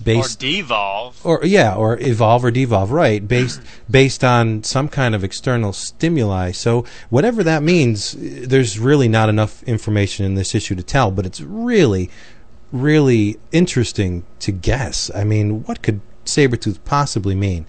or 0.00 0.04
based 0.04 0.40
devolve. 0.40 1.24
or 1.24 1.44
yeah, 1.44 1.74
or 1.74 1.98
evolve 2.00 2.44
or 2.44 2.50
devolve, 2.50 2.90
right? 2.90 3.26
Based 3.26 3.60
based 3.90 4.22
on 4.22 4.62
some 4.62 4.88
kind 4.88 5.14
of 5.14 5.24
external 5.24 5.72
stimuli. 5.72 6.52
So 6.52 6.84
whatever 7.10 7.42
that 7.44 7.62
means, 7.62 8.14
there's 8.18 8.78
really 8.78 9.08
not 9.08 9.28
enough 9.28 9.62
information 9.64 10.24
in 10.26 10.34
this 10.34 10.54
issue 10.54 10.74
to 10.74 10.82
tell. 10.82 11.10
But 11.10 11.26
it's 11.26 11.40
really, 11.40 12.10
really 12.72 13.38
interesting 13.52 14.24
to 14.40 14.52
guess. 14.52 15.10
I 15.14 15.24
mean, 15.24 15.64
what 15.64 15.82
could 15.82 16.00
Sabretooth 16.24 16.78
possibly 16.84 17.34
mean? 17.34 17.66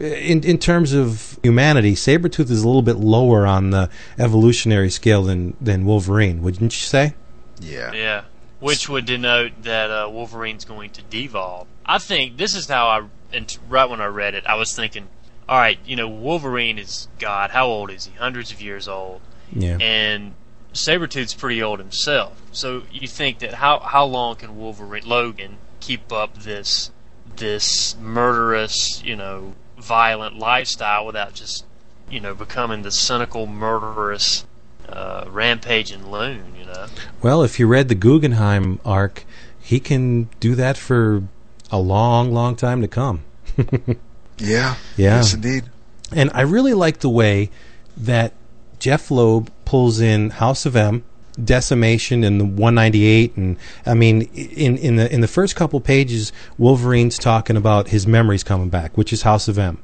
In 0.00 0.42
in 0.42 0.58
terms 0.58 0.92
of 0.92 1.38
humanity, 1.42 1.94
Sabretooth 1.94 2.50
is 2.50 2.62
a 2.62 2.66
little 2.66 2.82
bit 2.82 2.96
lower 2.96 3.46
on 3.46 3.70
the 3.70 3.88
evolutionary 4.18 4.90
scale 4.90 5.22
than 5.22 5.56
than 5.60 5.84
Wolverine, 5.84 6.42
wouldn't 6.42 6.72
you 6.80 6.86
say? 6.86 7.14
Yeah. 7.60 7.92
Yeah, 7.92 8.24
which 8.62 8.88
would 8.88 9.04
denote 9.04 9.50
that 9.62 9.90
uh, 9.90 10.08
Wolverine's 10.08 10.64
going 10.64 10.90
to 10.90 11.02
devolve. 11.02 11.66
I 11.84 11.98
think 11.98 12.36
this 12.36 12.54
is 12.54 12.68
how 12.68 12.86
I. 12.86 13.08
And 13.34 13.58
right 13.68 13.88
when 13.88 14.00
I 14.00 14.06
read 14.06 14.34
it, 14.34 14.46
I 14.46 14.54
was 14.54 14.74
thinking, 14.74 15.08
all 15.48 15.58
right, 15.58 15.78
you 15.84 15.96
know, 15.96 16.08
Wolverine 16.08 16.78
is 16.78 17.08
God. 17.18 17.50
How 17.50 17.66
old 17.66 17.90
is 17.90 18.06
he? 18.06 18.16
Hundreds 18.16 18.52
of 18.52 18.62
years 18.62 18.86
old. 18.86 19.20
Yeah. 19.54 19.76
and 19.80 20.34
Sabretooth's 20.72 21.34
pretty 21.34 21.62
old 21.62 21.78
himself. 21.78 22.40
So 22.52 22.84
you 22.90 23.06
think 23.08 23.40
that 23.40 23.54
how 23.54 23.80
how 23.80 24.04
long 24.04 24.36
can 24.36 24.56
Wolverine 24.56 25.06
Logan 25.06 25.58
keep 25.80 26.12
up 26.12 26.38
this 26.38 26.90
this 27.36 27.96
murderous, 28.00 29.02
you 29.04 29.16
know, 29.16 29.54
violent 29.76 30.38
lifestyle 30.38 31.04
without 31.04 31.34
just, 31.34 31.64
you 32.08 32.20
know, 32.20 32.34
becoming 32.34 32.82
the 32.82 32.92
cynical, 32.92 33.46
murderous, 33.46 34.46
uh, 34.88 35.24
rampaging 35.28 36.10
loon, 36.10 36.54
you 36.58 36.64
know? 36.64 36.86
Well, 37.22 37.42
if 37.42 37.58
you 37.58 37.66
read 37.66 37.88
the 37.88 37.94
Guggenheim 37.94 38.80
arc, 38.84 39.24
he 39.60 39.80
can 39.80 40.24
do 40.40 40.54
that 40.54 40.76
for 40.76 41.22
a 41.70 41.78
long, 41.78 42.32
long 42.32 42.56
time 42.56 42.82
to 42.82 42.88
come. 42.88 43.24
Yeah. 44.38 44.76
Yeah. 44.96 45.16
Yes, 45.16 45.34
indeed. 45.34 45.64
And 46.10 46.30
I 46.34 46.42
really 46.42 46.74
like 46.74 46.98
the 47.00 47.08
way 47.08 47.50
that 47.96 48.32
Jeph 48.78 49.10
Loeb 49.10 49.50
pulls 49.64 50.00
in 50.00 50.30
House 50.30 50.66
of 50.66 50.74
M, 50.74 51.04
Decimation, 51.42 52.24
and 52.24 52.40
the 52.40 52.44
198. 52.44 53.36
And 53.36 53.56
I 53.86 53.94
mean, 53.94 54.22
in 54.34 54.76
in 54.76 54.96
the 54.96 55.12
in 55.12 55.20
the 55.20 55.28
first 55.28 55.56
couple 55.56 55.80
pages, 55.80 56.32
Wolverine's 56.58 57.18
talking 57.18 57.56
about 57.56 57.88
his 57.88 58.06
memories 58.06 58.42
coming 58.42 58.68
back, 58.68 58.96
which 58.98 59.12
is 59.12 59.22
House 59.22 59.48
of 59.48 59.58
M. 59.58 59.78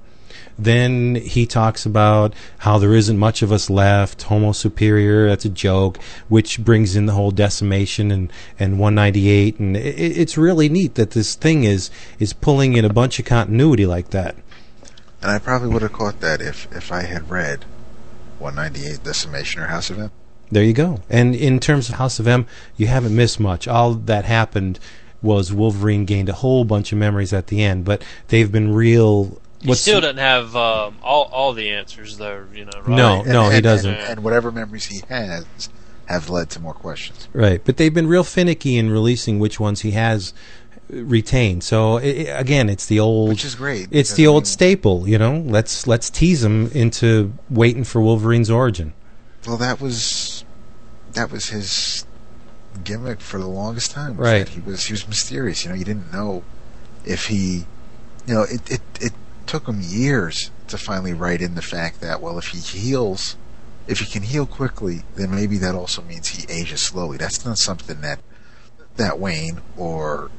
Then 0.58 1.14
he 1.14 1.46
talks 1.46 1.86
about 1.86 2.34
how 2.58 2.78
there 2.78 2.94
isn't 2.94 3.18
much 3.18 3.42
of 3.42 3.52
us 3.52 3.70
left, 3.70 4.22
Homo 4.22 4.52
superior, 4.52 5.28
that's 5.28 5.44
a 5.44 5.50
joke, 5.50 5.98
which 6.28 6.58
brings 6.58 6.96
in 6.96 7.06
the 7.06 7.12
whole 7.12 7.30
decimation 7.30 8.10
and, 8.10 8.32
and 8.58 8.78
198. 8.78 9.60
And 9.60 9.76
it, 9.76 9.96
it's 9.96 10.36
really 10.36 10.68
neat 10.68 10.96
that 10.96 11.12
this 11.12 11.36
thing 11.36 11.64
is, 11.64 11.90
is 12.18 12.32
pulling 12.32 12.76
in 12.76 12.84
a 12.84 12.92
bunch 12.92 13.18
of 13.18 13.24
continuity 13.24 13.86
like 13.86 14.10
that. 14.10 14.34
And 15.22 15.30
I 15.30 15.38
probably 15.38 15.68
would 15.68 15.82
have 15.82 15.92
caught 15.92 16.20
that 16.20 16.40
if 16.40 16.68
if 16.72 16.92
I 16.92 17.02
had 17.02 17.28
read 17.28 17.64
198 18.38 19.02
Decimation 19.02 19.60
or 19.60 19.66
House 19.66 19.90
of 19.90 19.98
M. 19.98 20.10
There 20.50 20.62
you 20.62 20.72
go. 20.72 21.00
And 21.10 21.34
in 21.34 21.60
terms 21.60 21.88
of 21.88 21.96
House 21.96 22.18
of 22.18 22.26
M, 22.26 22.46
you 22.76 22.86
haven't 22.86 23.14
missed 23.14 23.40
much. 23.40 23.66
All 23.68 23.94
that 23.94 24.24
happened 24.24 24.78
was 25.20 25.52
Wolverine 25.52 26.04
gained 26.04 26.28
a 26.28 26.34
whole 26.34 26.64
bunch 26.64 26.92
of 26.92 26.98
memories 26.98 27.32
at 27.32 27.48
the 27.48 27.62
end, 27.62 27.84
but 27.84 28.02
they've 28.28 28.50
been 28.50 28.72
real. 28.72 29.40
He 29.60 29.74
still 29.74 30.00
doesn't 30.00 30.18
have 30.18 30.54
um, 30.54 30.96
all 31.02 31.24
all 31.32 31.52
the 31.52 31.70
answers, 31.70 32.16
though. 32.18 32.44
You 32.54 32.64
know, 32.66 32.70
right? 32.80 32.88
No, 32.88 33.20
And- 33.20 33.28
no, 33.28 33.44
and, 33.46 33.54
he 33.54 33.60
doesn't. 33.60 33.92
And, 33.94 34.08
and 34.10 34.24
whatever 34.24 34.52
memories 34.52 34.86
he 34.86 35.02
has 35.08 35.46
have 36.06 36.30
led 36.30 36.48
to 36.50 36.60
more 36.60 36.74
questions. 36.74 37.28
Right, 37.32 37.60
but 37.64 37.76
they've 37.76 37.92
been 37.92 38.06
real 38.06 38.24
finicky 38.24 38.76
in 38.76 38.88
releasing 38.90 39.38
which 39.38 39.58
ones 39.60 39.80
he 39.82 39.90
has 39.90 40.32
retained. 40.88 41.62
So 41.64 41.98
i 41.98 42.00
i 42.00 42.04
again, 42.40 42.70
it's 42.70 42.86
the 42.86 42.98
old, 43.00 43.28
Which 43.30 43.44
is 43.44 43.54
great, 43.54 43.88
It's 43.90 44.14
the 44.14 44.24
I 44.24 44.28
old 44.30 44.42
mean- 44.44 44.46
staple, 44.46 45.08
you 45.08 45.18
know. 45.18 45.42
Let's 45.44 45.86
let's 45.86 46.08
tease 46.08 46.42
him 46.44 46.68
into 46.72 47.34
waiting 47.50 47.84
for 47.84 48.00
Wolverine's 48.00 48.50
origin. 48.50 48.94
Well, 49.46 49.56
that 49.58 49.80
was 49.80 50.44
that 51.14 51.30
was 51.32 51.48
his 51.50 52.04
gimmick 52.84 53.20
for 53.20 53.38
the 53.38 53.46
longest 53.48 53.90
time. 53.90 54.16
was 54.16 54.24
Right. 54.26 54.48
He 54.48 54.60
was 54.60 54.84
he 54.86 54.92
was 54.92 55.06
mysterious. 55.08 55.64
You 55.64 55.70
know, 55.70 55.76
you 55.76 55.84
didn't 55.84 56.12
know 56.12 56.42
if 57.04 57.26
he, 57.26 57.64
you 58.26 58.34
know, 58.34 58.42
it 58.42 58.70
it 58.70 58.80
it 59.00 59.12
took 59.48 59.66
him 59.66 59.80
years 59.80 60.50
to 60.68 60.78
finally 60.78 61.12
write 61.12 61.40
in 61.40 61.54
the 61.54 61.62
fact 61.62 62.00
that 62.00 62.20
well, 62.20 62.38
if 62.38 62.48
he 62.48 62.58
heals, 62.58 63.36
if 63.86 63.98
he 64.00 64.06
can 64.06 64.22
heal 64.22 64.46
quickly, 64.46 65.02
then 65.16 65.34
maybe 65.34 65.58
that 65.58 65.74
also 65.74 66.02
means 66.02 66.28
he 66.28 66.52
ages 66.52 66.84
slowly. 66.84 67.16
That's 67.16 67.44
not 67.44 67.58
something 67.58 68.00
that 68.02 68.20
that 68.96 69.18
Wein 69.18 69.60
or 69.76 70.30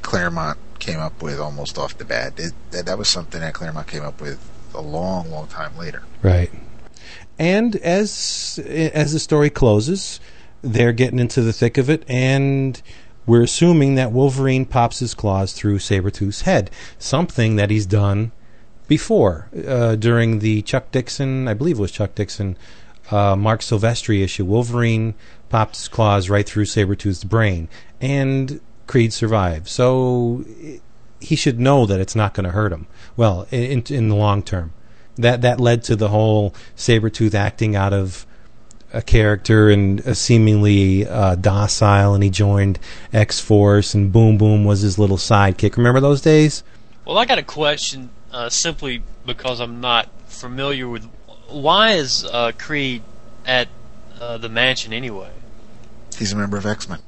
Claremont 0.00 0.58
came 0.78 0.98
up 0.98 1.22
with 1.22 1.38
almost 1.38 1.78
off 1.78 1.96
the 1.98 2.04
bat. 2.04 2.34
It, 2.38 2.52
that 2.70 2.86
that 2.86 2.98
was 2.98 3.08
something 3.08 3.40
that 3.40 3.54
Claremont 3.54 3.86
came 3.86 4.02
up 4.02 4.20
with 4.20 4.40
a 4.74 4.80
long, 4.80 5.30
long 5.30 5.46
time 5.46 5.76
later. 5.76 6.02
Right. 6.22 6.50
And 7.38 7.76
as 7.76 8.58
as 8.66 9.12
the 9.12 9.18
story 9.18 9.50
closes, 9.50 10.20
they're 10.62 10.92
getting 10.92 11.18
into 11.18 11.42
the 11.42 11.52
thick 11.52 11.76
of 11.76 11.90
it, 11.90 12.04
and 12.08 12.80
we're 13.26 13.42
assuming 13.42 13.94
that 13.94 14.12
Wolverine 14.12 14.64
pops 14.64 14.98
his 14.98 15.14
claws 15.14 15.52
through 15.52 15.78
Sabretooth's 15.78 16.42
head, 16.42 16.70
something 16.98 17.56
that 17.56 17.70
he's 17.70 17.86
done 17.86 18.32
before 18.88 19.48
uh, 19.66 19.96
during 19.96 20.40
the 20.40 20.62
Chuck 20.62 20.90
Dixon, 20.90 21.48
I 21.48 21.54
believe 21.54 21.78
it 21.78 21.82
was 21.82 21.92
Chuck 21.92 22.14
Dixon, 22.14 22.56
uh, 23.10 23.36
Marc 23.36 23.60
Silvestri 23.60 24.22
issue. 24.22 24.44
Wolverine 24.44 25.14
pops 25.48 25.80
his 25.80 25.88
claws 25.88 26.28
right 26.28 26.46
through 26.46 26.64
Sabretooth's 26.64 27.24
brain, 27.24 27.68
and 28.00 28.60
Creed 28.86 29.12
survived. 29.12 29.68
So 29.68 30.44
he 31.20 31.36
should 31.36 31.60
know 31.60 31.86
that 31.86 32.00
it's 32.00 32.16
not 32.16 32.34
going 32.34 32.44
to 32.44 32.50
hurt 32.50 32.72
him. 32.72 32.86
Well, 33.16 33.46
in 33.50 33.84
in 33.88 34.08
the 34.08 34.16
long 34.16 34.42
term, 34.42 34.72
that 35.16 35.42
that 35.42 35.60
led 35.60 35.84
to 35.84 35.96
the 35.96 36.08
whole 36.08 36.54
Sabretooth 36.76 37.34
acting 37.34 37.76
out 37.76 37.92
of 37.92 38.26
a 38.92 39.02
character 39.02 39.70
and 39.70 40.00
a 40.00 40.14
seemingly 40.14 41.06
uh, 41.06 41.34
docile, 41.34 42.14
and 42.14 42.22
he 42.22 42.30
joined 42.30 42.78
X 43.12 43.40
Force, 43.40 43.94
and 43.94 44.12
Boom 44.12 44.38
Boom 44.38 44.64
was 44.64 44.80
his 44.80 44.98
little 44.98 45.16
sidekick. 45.16 45.76
Remember 45.76 46.00
those 46.00 46.20
days? 46.20 46.62
Well, 47.04 47.18
I 47.18 47.24
got 47.24 47.38
a 47.38 47.42
question 47.42 48.10
uh, 48.32 48.48
simply 48.48 49.02
because 49.26 49.60
I'm 49.60 49.80
not 49.80 50.08
familiar 50.26 50.88
with 50.88 51.08
why 51.48 51.92
is 51.92 52.24
uh, 52.24 52.52
Creed 52.58 53.02
at 53.46 53.68
uh, 54.20 54.38
the 54.38 54.48
mansion 54.48 54.92
anyway? 54.92 55.30
He's 56.16 56.32
a 56.32 56.36
member 56.36 56.56
of 56.56 56.66
X 56.66 56.88
Men. 56.88 57.00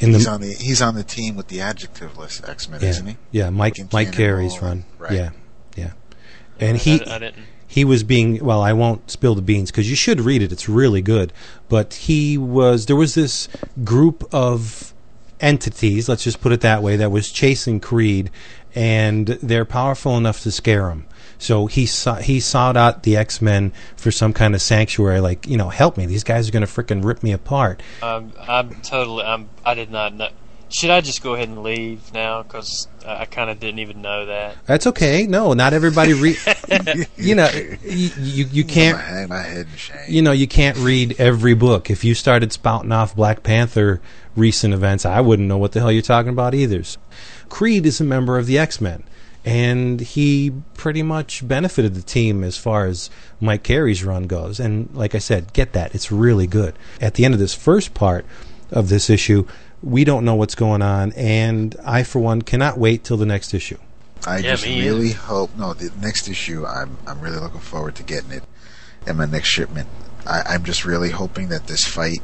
In 0.00 0.12
he's 0.12 0.26
on 0.26 0.40
the 0.40 0.52
he's 0.52 0.82
on 0.82 0.96
the 0.96 1.04
team 1.04 1.36
with 1.36 1.48
the 1.48 1.58
adjectiveless 1.58 2.46
X 2.48 2.68
Men, 2.68 2.80
yeah, 2.82 2.88
isn't 2.88 3.06
he? 3.06 3.16
yeah, 3.30 3.50
Mike 3.50 3.74
Like 3.74 3.78
in 3.78 3.88
Mike 3.92 4.12
Carey's 4.12 4.60
run, 4.60 4.84
right. 4.98 5.12
yeah, 5.12 5.30
yeah, 5.76 5.92
and 6.58 6.76
he 6.76 7.00
I, 7.04 7.14
I 7.14 7.18
didn't. 7.20 7.44
He 7.66 7.84
was 7.84 8.02
being 8.02 8.44
well 8.44 8.60
i 8.60 8.72
won't 8.72 9.10
spill 9.10 9.34
the 9.34 9.42
beans 9.42 9.70
because 9.70 9.88
you 9.88 9.96
should 9.96 10.20
read 10.20 10.42
it 10.42 10.52
it's 10.52 10.68
really 10.68 11.02
good 11.02 11.32
but 11.68 11.94
he 11.94 12.38
was 12.38 12.86
there 12.86 12.96
was 12.96 13.14
this 13.14 13.48
group 13.84 14.24
of 14.32 14.92
entities 15.40 16.08
let's 16.08 16.24
just 16.24 16.40
put 16.40 16.52
it 16.52 16.60
that 16.60 16.82
way 16.82 16.96
that 16.96 17.10
was 17.10 17.30
chasing 17.30 17.80
creed 17.80 18.30
and 18.74 19.26
they're 19.26 19.64
powerful 19.64 20.16
enough 20.16 20.42
to 20.42 20.50
scare 20.50 20.88
him 20.88 21.06
so 21.36 21.66
he 21.66 21.84
saw, 21.84 22.14
he 22.16 22.40
sought 22.40 22.76
out 22.76 23.02
the 23.02 23.16
X-Men 23.16 23.72
for 23.96 24.10
some 24.10 24.32
kind 24.32 24.54
of 24.54 24.62
sanctuary 24.62 25.20
like 25.20 25.46
you 25.46 25.56
know 25.56 25.68
help 25.68 25.96
me 25.96 26.06
these 26.06 26.24
guys 26.24 26.48
are 26.48 26.52
going 26.52 26.64
to 26.64 26.72
frickin' 26.72 27.04
rip 27.04 27.22
me 27.22 27.32
apart 27.32 27.82
I'm, 28.02 28.32
I'm 28.40 28.74
totally. 28.76 29.24
I'm. 29.24 29.48
I 29.64 29.74
did 29.74 29.90
not 29.90 30.14
know. 30.14 30.28
Should 30.74 30.90
I 30.90 31.00
just 31.00 31.22
go 31.22 31.34
ahead 31.34 31.48
and 31.48 31.62
leave 31.62 32.12
now? 32.12 32.42
Because 32.42 32.88
I, 33.06 33.22
I 33.22 33.24
kind 33.26 33.48
of 33.48 33.60
didn't 33.60 33.78
even 33.78 34.02
know 34.02 34.26
that. 34.26 34.56
that's 34.66 34.86
okay 34.88 35.26
no 35.26 35.52
not 35.52 35.72
everybody 35.72 36.14
read 36.14 36.36
you 37.16 37.34
know 37.36 37.48
you, 37.84 38.10
you, 38.18 38.44
you 38.46 38.64
can't 38.64 38.96
My 38.98 39.02
head, 39.04 39.28
my 39.28 39.42
head 39.42 39.66
in 39.70 39.76
shame. 39.76 39.98
you 40.08 40.22
know, 40.22 40.32
you 40.32 40.48
can't 40.48 40.76
read 40.78 41.14
every 41.20 41.54
book. 41.54 41.90
If 41.90 42.02
you 42.04 42.14
started 42.14 42.52
spouting 42.52 42.90
off 42.92 43.14
Black 43.14 43.42
Panther 43.42 44.00
recent 44.34 44.74
events, 44.74 45.06
I 45.06 45.20
wouldn't 45.20 45.48
know 45.48 45.58
what 45.58 45.72
the 45.72 45.80
hell 45.80 45.92
you're 45.92 46.02
talking 46.02 46.30
about 46.30 46.54
either. 46.54 46.82
Creed 47.48 47.86
is 47.86 48.00
a 48.00 48.04
member 48.04 48.36
of 48.36 48.46
the 48.46 48.58
X 48.58 48.80
Men, 48.80 49.04
and 49.44 50.00
he 50.00 50.52
pretty 50.74 51.02
much 51.02 51.46
benefited 51.46 51.94
the 51.94 52.02
team 52.02 52.42
as 52.42 52.56
far 52.56 52.86
as 52.86 53.10
Mike 53.40 53.62
Carey's 53.62 54.02
run 54.02 54.24
goes. 54.26 54.58
And 54.58 54.92
like 54.94 55.14
I 55.14 55.18
said, 55.18 55.52
get 55.52 55.72
that. 55.74 55.94
It's 55.94 56.10
really 56.10 56.46
good. 56.48 56.74
At 57.00 57.14
the 57.14 57.24
end 57.24 57.34
of 57.34 57.40
this 57.40 57.54
first 57.54 57.94
part 57.94 58.26
of 58.70 58.88
this 58.88 59.08
issue, 59.08 59.46
we 59.84 60.04
don't 60.04 60.24
know 60.24 60.34
what's 60.34 60.54
going 60.54 60.82
on, 60.82 61.12
and 61.12 61.76
I, 61.84 62.02
for 62.02 62.18
one, 62.18 62.42
cannot 62.42 62.78
wait 62.78 63.04
till 63.04 63.16
the 63.16 63.26
next 63.26 63.52
issue. 63.52 63.78
I 64.26 64.38
Yeah, 64.38 64.52
just 64.52 64.64
me 64.64 64.80
really 64.80 65.12
hope. 65.12 65.54
No, 65.56 65.74
the 65.74 65.92
next 66.00 66.28
issue, 66.28 66.64
I'm 66.66 66.96
I'm 67.06 67.20
really 67.20 67.38
looking 67.38 67.60
forward 67.60 67.94
to 67.96 68.02
getting 68.02 68.30
it 68.30 68.42
in 69.06 69.16
my 69.16 69.26
next 69.26 69.48
shipment. 69.48 69.88
I, 70.26 70.42
I'm 70.46 70.64
just 70.64 70.84
really 70.84 71.10
hoping 71.10 71.48
that 71.48 71.66
this 71.66 71.84
fight 71.84 72.20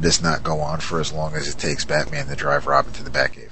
does 0.00 0.22
not 0.22 0.42
go 0.42 0.60
on 0.60 0.80
for 0.80 1.00
as 1.00 1.12
long 1.12 1.34
as 1.34 1.48
it 1.48 1.58
takes 1.58 1.84
Batman 1.84 2.26
to 2.28 2.36
drive 2.36 2.66
Robin 2.66 2.92
to 2.94 3.02
the 3.04 3.10
Batcave. 3.10 3.50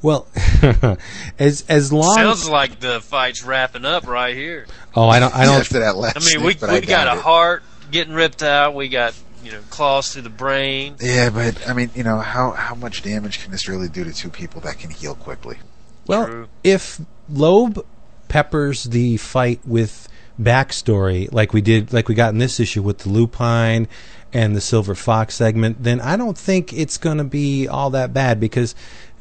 Well, 0.00 0.26
as 1.38 1.64
as 1.68 1.92
long 1.92 2.14
Sounds 2.14 2.48
like 2.48 2.80
the 2.80 3.00
fight's 3.00 3.44
wrapping 3.44 3.84
up 3.84 4.06
right 4.06 4.34
here. 4.34 4.66
oh, 4.94 5.08
I 5.08 5.20
don't, 5.20 5.34
I 5.34 5.44
don't. 5.44 5.60
After 5.60 5.80
that 5.80 5.96
last, 5.96 6.16
I 6.16 6.36
mean, 6.36 6.46
we 6.46 6.56
we 6.60 6.68
I 6.68 6.80
got 6.80 7.08
a 7.08 7.18
it. 7.18 7.22
heart 7.22 7.62
getting 7.90 8.14
ripped 8.14 8.42
out. 8.42 8.74
We 8.74 8.88
got 8.88 9.14
you 9.42 9.52
know 9.52 9.60
claws 9.70 10.12
through 10.12 10.22
the 10.22 10.30
brain. 10.30 10.96
Yeah, 11.00 11.30
but 11.30 11.68
I 11.68 11.72
mean, 11.72 11.90
you 11.94 12.04
know, 12.04 12.18
how 12.18 12.52
how 12.52 12.74
much 12.74 13.02
damage 13.02 13.42
can 13.42 13.52
this 13.52 13.68
really 13.68 13.88
do 13.88 14.04
to 14.04 14.12
two 14.12 14.30
people 14.30 14.60
that 14.62 14.78
can 14.78 14.90
heal 14.90 15.14
quickly? 15.14 15.58
Well, 16.06 16.26
True. 16.26 16.48
if 16.64 17.00
Loeb 17.28 17.84
peppers 18.28 18.84
the 18.84 19.16
fight 19.18 19.60
with 19.64 20.08
backstory 20.40 21.30
like 21.32 21.52
we 21.52 21.60
did, 21.60 21.92
like 21.92 22.08
we 22.08 22.14
got 22.14 22.32
in 22.32 22.38
this 22.38 22.58
issue 22.58 22.82
with 22.82 22.98
the 22.98 23.08
Lupine 23.08 23.88
and 24.32 24.56
the 24.56 24.60
Silver 24.60 24.94
Fox 24.94 25.34
segment, 25.34 25.82
then 25.82 26.00
I 26.00 26.16
don't 26.16 26.38
think 26.38 26.72
it's 26.72 26.96
going 26.96 27.18
to 27.18 27.24
be 27.24 27.68
all 27.68 27.90
that 27.90 28.12
bad 28.14 28.40
because 28.40 28.74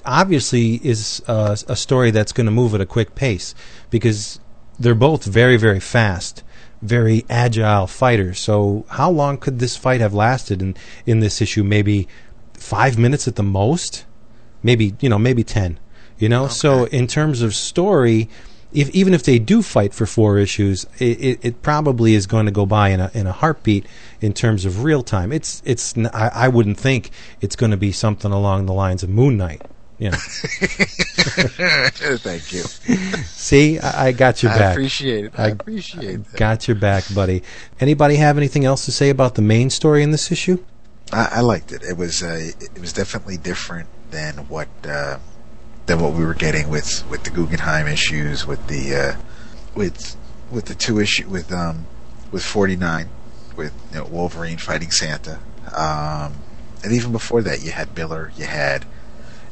obviously 0.06 0.76
is 0.76 1.22
uh, 1.28 1.56
a 1.68 1.76
story 1.76 2.12
that's 2.12 2.32
going 2.32 2.46
to 2.46 2.52
move 2.52 2.74
at 2.74 2.82
a 2.82 2.86
quick 2.86 3.14
pace 3.14 3.54
because 3.90 4.40
they're 4.80 4.96
both 4.96 5.26
very 5.26 5.58
very 5.58 5.80
fast 5.80 6.44
very 6.82 7.26
agile 7.30 7.88
fighters. 7.88 8.40
So 8.40 8.86
how 8.90 9.10
long 9.10 9.38
could 9.38 9.60
this 9.60 9.78
fight 9.78 10.02
have 10.02 10.14
lasted 10.14 10.62
in 10.62 10.76
in 11.06 11.20
this 11.20 11.42
issue? 11.42 11.64
Maybe 11.64 12.08
5 12.54 12.98
minutes 12.98 13.28
at 13.28 13.36
the 13.36 13.44
most? 13.44 14.06
Maybe 14.64 14.96
you 15.00 15.10
know 15.10 15.20
maybe 15.20 15.44
10 15.44 15.80
you 16.18 16.30
know? 16.30 16.48
So 16.48 16.86
in 16.86 17.08
terms 17.08 17.42
of 17.42 17.56
story 17.56 18.30
if 18.74 18.90
even 18.92 19.14
if 19.14 19.24
they 19.24 19.38
do 19.38 19.62
fight 19.62 19.94
for 19.94 20.06
four 20.06 20.38
issues 20.38 20.86
it, 20.98 21.20
it, 21.20 21.40
it 21.42 21.62
probably 21.62 22.14
is 22.14 22.26
going 22.26 22.46
to 22.46 22.52
go 22.52 22.66
by 22.66 22.90
in 22.90 23.00
a 23.00 23.12
in 23.14 23.28
a 23.28 23.32
heartbeat 23.32 23.86
in 24.22 24.34
terms 24.34 24.66
of 24.66 24.84
real 24.84 25.04
time. 25.04 25.32
It's 25.32 25.62
it's 25.66 25.98
I, 25.98 26.32
I 26.34 26.48
wouldn't 26.48 26.80
think 26.80 27.12
it's 27.42 27.56
going 27.56 27.72
to 27.72 27.78
be 27.78 27.92
something 27.92 28.32
along 28.32 28.66
the 28.66 28.74
lines 28.74 29.04
of 29.04 29.10
moon 29.10 29.38
knight 29.38 29.62
you 30.02 30.10
know 30.12 30.18
Thank 32.18 32.52
you. 32.52 32.64
see 32.64 33.80
I, 33.80 34.08
I 34.08 34.12
got 34.12 34.44
your 34.44 34.52
back. 34.52 34.58
I 34.58 34.64
back 34.64 34.74
appreciate 34.74 35.26
it. 35.26 35.34
I, 35.38 35.44
I 35.44 35.48
appreciate 35.50 36.26
that. 36.26 36.38
got 36.38 36.68
your 36.68 36.76
back 36.76 37.04
buddy 37.14 37.44
anybody 37.80 38.16
have 38.16 38.38
anything 38.38 38.66
else 38.66 38.84
to 38.86 38.92
say 38.92 39.10
about 39.10 39.36
the 39.36 39.42
main 39.42 39.70
story 39.70 40.04
in 40.04 40.12
this 40.12 40.32
issue 40.32 40.58
I, 41.14 41.30
I 41.34 41.40
liked 41.42 41.72
it. 41.72 41.84
It 41.84 41.98
was 41.98 42.24
uh, 42.24 42.52
it 42.60 42.80
was 42.80 42.94
definitely 42.94 43.38
different 43.38 43.90
than 44.12 44.48
what 44.48 44.70
uh, 44.86 45.20
than 45.86 46.00
what 46.00 46.14
we 46.14 46.24
were 46.24 46.34
getting 46.34 46.70
with, 46.70 47.08
with 47.10 47.24
the 47.24 47.30
Guggenheim 47.30 47.88
issues, 47.88 48.46
with 48.46 48.66
the 48.68 48.96
uh, 48.96 49.22
with 49.76 50.16
with 50.50 50.66
the 50.66 50.76
two 50.76 51.00
issue 51.00 51.28
with 51.28 51.52
um 51.52 51.86
with 52.32 52.44
forty 52.44 52.76
nine, 52.76 53.10
with 53.56 53.74
you 53.92 54.00
know, 54.00 54.06
Wolverine 54.06 54.58
fighting 54.58 54.92
Santa, 54.92 55.40
um, 55.76 56.36
and 56.84 56.94
even 56.94 57.12
before 57.12 57.42
that 57.42 57.62
you 57.64 57.72
had 57.72 57.96
Millar, 57.96 58.32
you 58.38 58.46
had 58.46 58.86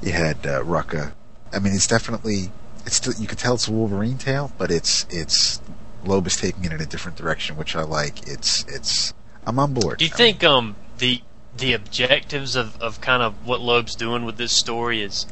you 0.02 0.12
had 0.12 0.38
uh, 0.46 0.64
Rucka. 0.64 1.14
I 1.52 1.60
mean, 1.60 1.74
it's 1.74 1.88
definitely 1.88 2.52
it's 2.86 2.96
still 2.96 3.14
you 3.14 3.28
could 3.28 3.38
tell 3.40 3.56
it's 3.56 3.68
a 3.68 3.72
Wolverine 3.72 4.18
tale, 4.18 4.52
but 4.58 4.72
it's 4.72 5.06
it's 5.10 5.62
Loeb 6.04 6.28
is 6.28 6.36
taking 6.36 6.66
it 6.66 6.72
in 6.72 6.82
a 6.82 6.86
different 6.86 7.18
direction, 7.18 7.58
which 7.58 7.76
I 7.76 7.84
like. 7.84 8.28
It's 8.28 8.66
it's 8.68 9.14
I'm 9.46 9.60
on 9.60 9.74
board. 9.74 10.00
Do 10.00 10.06
you 10.06 10.12
I 10.14 10.18
think 10.18 10.44
um 10.44 10.76
the 10.98 11.22
the 11.58 11.74
objectives 11.74 12.56
of, 12.56 12.80
of 12.82 13.02
kind 13.02 13.22
of 13.22 13.46
what 13.46 13.62
Loeb's 13.62 13.96
doing 13.96 14.24
with 14.26 14.38
this 14.38 14.58
story 14.58 15.02
is 15.02 15.26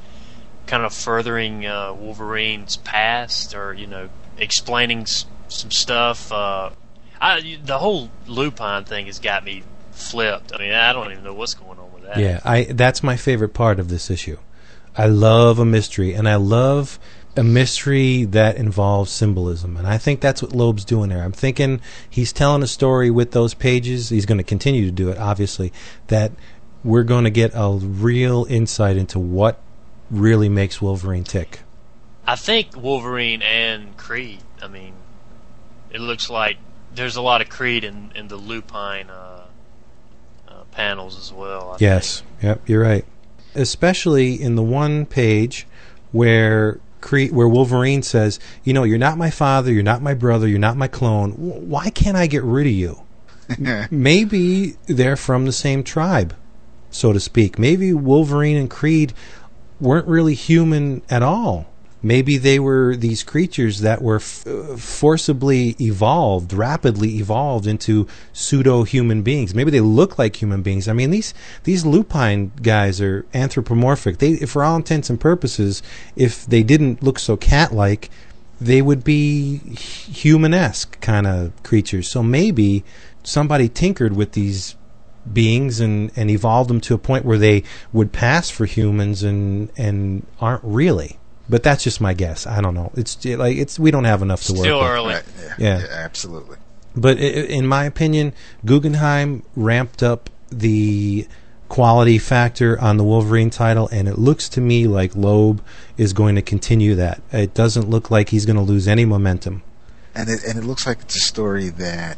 kind 0.65 0.83
of 0.83 0.93
furthering 0.93 1.65
uh, 1.65 1.93
Wolverine's 1.93 2.77
past, 2.77 3.55
or 3.55 3.73
you 3.73 3.87
know, 3.87 4.09
explaining 4.37 5.01
s- 5.01 5.25
some 5.47 5.71
stuff? 5.71 6.31
Uh, 6.31 6.71
I, 7.21 7.57
the 7.63 7.77
whole 7.79 8.09
Lupine 8.27 8.83
thing 8.83 9.05
has 9.07 9.19
got 9.19 9.43
me 9.43 9.63
flipped. 9.91 10.53
I 10.53 10.59
mean, 10.59 10.73
I 10.73 10.93
don't 10.93 11.11
even 11.11 11.23
know 11.23 11.33
what's 11.33 11.53
going 11.53 11.79
on 11.79 11.93
with 11.93 12.03
that. 12.03 12.17
Yeah, 12.17 12.41
I 12.43 12.63
that's 12.65 13.01
my 13.01 13.15
favorite 13.15 13.53
part 13.53 13.79
of 13.79 13.89
this 13.89 14.09
issue. 14.09 14.37
I 14.97 15.05
love 15.05 15.59
a 15.59 15.65
mystery, 15.65 16.13
and 16.13 16.27
I 16.27 16.35
love 16.35 16.99
a 17.35 17.43
mystery 17.43 18.23
that 18.25 18.57
involves 18.57 19.11
symbolism, 19.11 19.77
and 19.77 19.85
I 19.85 19.99
think 19.99 20.21
that's 20.21 20.41
what 20.41 20.53
Loeb's 20.53 20.83
doing 20.83 21.09
there. 21.09 21.23
I'm 21.23 21.31
thinking 21.31 21.81
he's 22.09 22.33
telling 22.33 22.63
a 22.63 22.67
story 22.67 23.11
with 23.11 23.31
those 23.31 23.53
pages. 23.53 24.09
He's 24.09 24.25
going 24.25 24.39
to 24.39 24.43
continue 24.43 24.85
to 24.85 24.91
do 24.91 25.09
it, 25.09 25.19
obviously. 25.19 25.71
That 26.07 26.31
we're 26.83 27.03
going 27.03 27.25
to 27.25 27.29
get 27.29 27.51
a 27.53 27.69
real 27.71 28.47
insight 28.49 28.97
into 28.97 29.19
what 29.19 29.59
really 30.09 30.49
makes 30.49 30.81
Wolverine 30.81 31.23
tick. 31.23 31.59
I 32.25 32.35
think 32.35 32.75
Wolverine 32.75 33.41
and 33.41 33.95
Creed. 33.97 34.39
I 34.61 34.67
mean, 34.67 34.93
it 35.91 36.01
looks 36.01 36.29
like 36.29 36.57
there's 36.93 37.15
a 37.15 37.21
lot 37.21 37.41
of 37.41 37.49
Creed 37.49 37.83
in, 37.83 38.11
in 38.15 38.27
the 38.27 38.35
Lupine 38.35 39.09
uh, 39.09 39.43
uh, 40.47 40.63
panels 40.71 41.17
as 41.19 41.31
well. 41.31 41.73
I 41.73 41.77
Yes, 41.79 42.23
yep, 42.41 42.67
you're 42.67 42.81
right. 42.81 43.05
Especially 43.57 44.41
in 44.41 44.55
the 44.55 44.63
one 44.63 45.05
page 45.05 45.67
where 46.11 46.79
Cre- 47.01 47.27
where 47.31 47.47
Wolverine 47.47 48.01
says, 48.03 48.39
"You 48.63 48.73
know, 48.73 48.83
you're 48.83 48.97
not 48.97 49.17
my 49.17 49.29
father, 49.29 49.71
you're 49.71 49.83
not 49.83 50.01
my 50.01 50.13
brother, 50.13 50.47
you're 50.47 50.59
not 50.59 50.77
my 50.77 50.87
clone. 50.87 51.31
W- 51.31 51.53
Why 51.65 51.89
can't 51.89 52.17
I 52.17 52.27
get 52.27 52.43
rid 52.43 52.67
of 52.67 52.73
you?" 52.73 53.01
Maybe 53.91 54.75
they're 54.87 55.15
from 55.15 55.45
the 55.45 55.51
same 55.51 55.83
tribe, 55.83 56.33
so 56.89 57.13
to 57.13 57.19
speak. 57.19 57.57
Maybe 57.59 57.93
Wolverine 57.93 58.57
and 58.57 58.69
Creed 58.69 59.13
weren't 59.79 60.07
really 60.07 60.33
human 60.33 61.01
at 61.09 61.23
all. 61.23 61.67
Maybe 62.01 62.37
they 62.37 62.59
were 62.59 62.95
these 62.95 63.23
creatures 63.23 63.81
that 63.81 64.01
were 64.01 64.17
f- 64.17 64.45
forcibly 64.77 65.75
evolved, 65.81 66.53
rapidly 66.53 67.17
evolved 67.17 67.65
into 67.65 68.07
pseudo 68.33 68.83
human 68.83 69.23
beings. 69.23 69.55
Maybe 69.55 69.71
they 69.71 69.81
look 69.81 70.19
like 70.19 70.35
human 70.35 70.61
beings. 70.61 70.87
I 70.87 70.93
mean, 70.93 71.09
these 71.09 71.33
these 71.63 71.85
lupine 71.85 72.51
guys 72.61 73.01
are 73.01 73.25
anthropomorphic. 73.33 74.19
They, 74.19 74.37
for 74.45 74.63
all 74.63 74.75
intents 74.75 75.09
and 75.09 75.19
purposes, 75.19 75.81
if 76.15 76.45
they 76.45 76.61
didn't 76.61 77.01
look 77.01 77.17
so 77.17 77.35
cat-like, 77.35 78.09
they 78.61 78.81
would 78.81 79.03
be 79.03 79.57
human-esque 79.57 80.99
kind 81.01 81.25
of 81.25 81.51
creatures. 81.63 82.07
So 82.07 82.21
maybe 82.21 82.83
somebody 83.23 83.69
tinkered 83.69 84.15
with 84.15 84.33
these 84.33 84.75
beings 85.31 85.79
and, 85.79 86.11
and 86.15 86.29
evolved 86.29 86.69
them 86.69 86.81
to 86.81 86.93
a 86.93 86.97
point 86.97 87.25
where 87.25 87.37
they 87.37 87.63
would 87.91 88.11
pass 88.13 88.49
for 88.49 88.65
humans 88.65 89.23
and 89.23 89.71
and 89.77 90.25
aren't 90.39 90.63
really. 90.63 91.17
But 91.49 91.63
that's 91.63 91.83
just 91.83 92.01
my 92.01 92.13
guess. 92.13 92.45
I 92.45 92.59
don't 92.61 92.73
know. 92.73 92.91
It's 92.95 93.23
like 93.25 93.57
it's 93.57 93.79
we 93.79 93.89
don't 93.91 94.03
have 94.03 94.21
enough 94.21 94.43
to 94.43 94.53
work. 94.53 94.61
Still 94.61 94.79
with. 94.79 94.87
early. 94.89 95.13
Right, 95.15 95.23
yeah, 95.41 95.53
Yeah. 95.57 95.79
yeah, 95.79 95.85
absolutely. 95.91 96.57
But 96.95 97.17
i- 97.17 97.21
i- 97.21 97.47
in 97.59 97.65
my 97.67 97.85
opinion, 97.85 98.33
Guggenheim 98.65 99.43
ramped 99.55 100.03
up 100.03 100.29
the 100.51 101.27
quality 101.69 102.17
factor 102.17 102.79
on 102.81 102.97
the 102.97 103.03
Wolverine 103.03 103.49
title, 103.49 103.87
and 103.91 104.07
it 104.07 104.17
looks 104.17 104.47
to 104.49 104.61
me 104.61 104.87
like 104.87 105.15
Loeb 105.15 105.61
is 105.97 106.13
going 106.13 106.35
to 106.35 106.41
continue 106.41 106.95
that. 106.95 107.21
It 107.31 107.53
doesn't 107.53 107.89
look 107.89 108.09
like 108.11 108.29
he's 108.29 108.45
going 108.45 108.55
to 108.55 108.61
lose 108.61 108.87
any 108.87 109.05
momentum. 109.05 109.63
and 110.15 110.29
it 110.29 110.43
and 110.45 110.57
it 110.57 110.63
looks 110.65 110.87
like 110.87 110.97
it's 111.01 111.15
a 111.15 111.19
story 111.19 111.69
that 111.69 112.17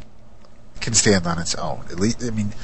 can 0.80 0.94
stand 0.94 1.26
on 1.26 1.38
its 1.38 1.54
own. 1.56 1.80
At 1.90 2.00
least, 2.00 2.22
I 2.24 2.30
mean, 2.30 2.54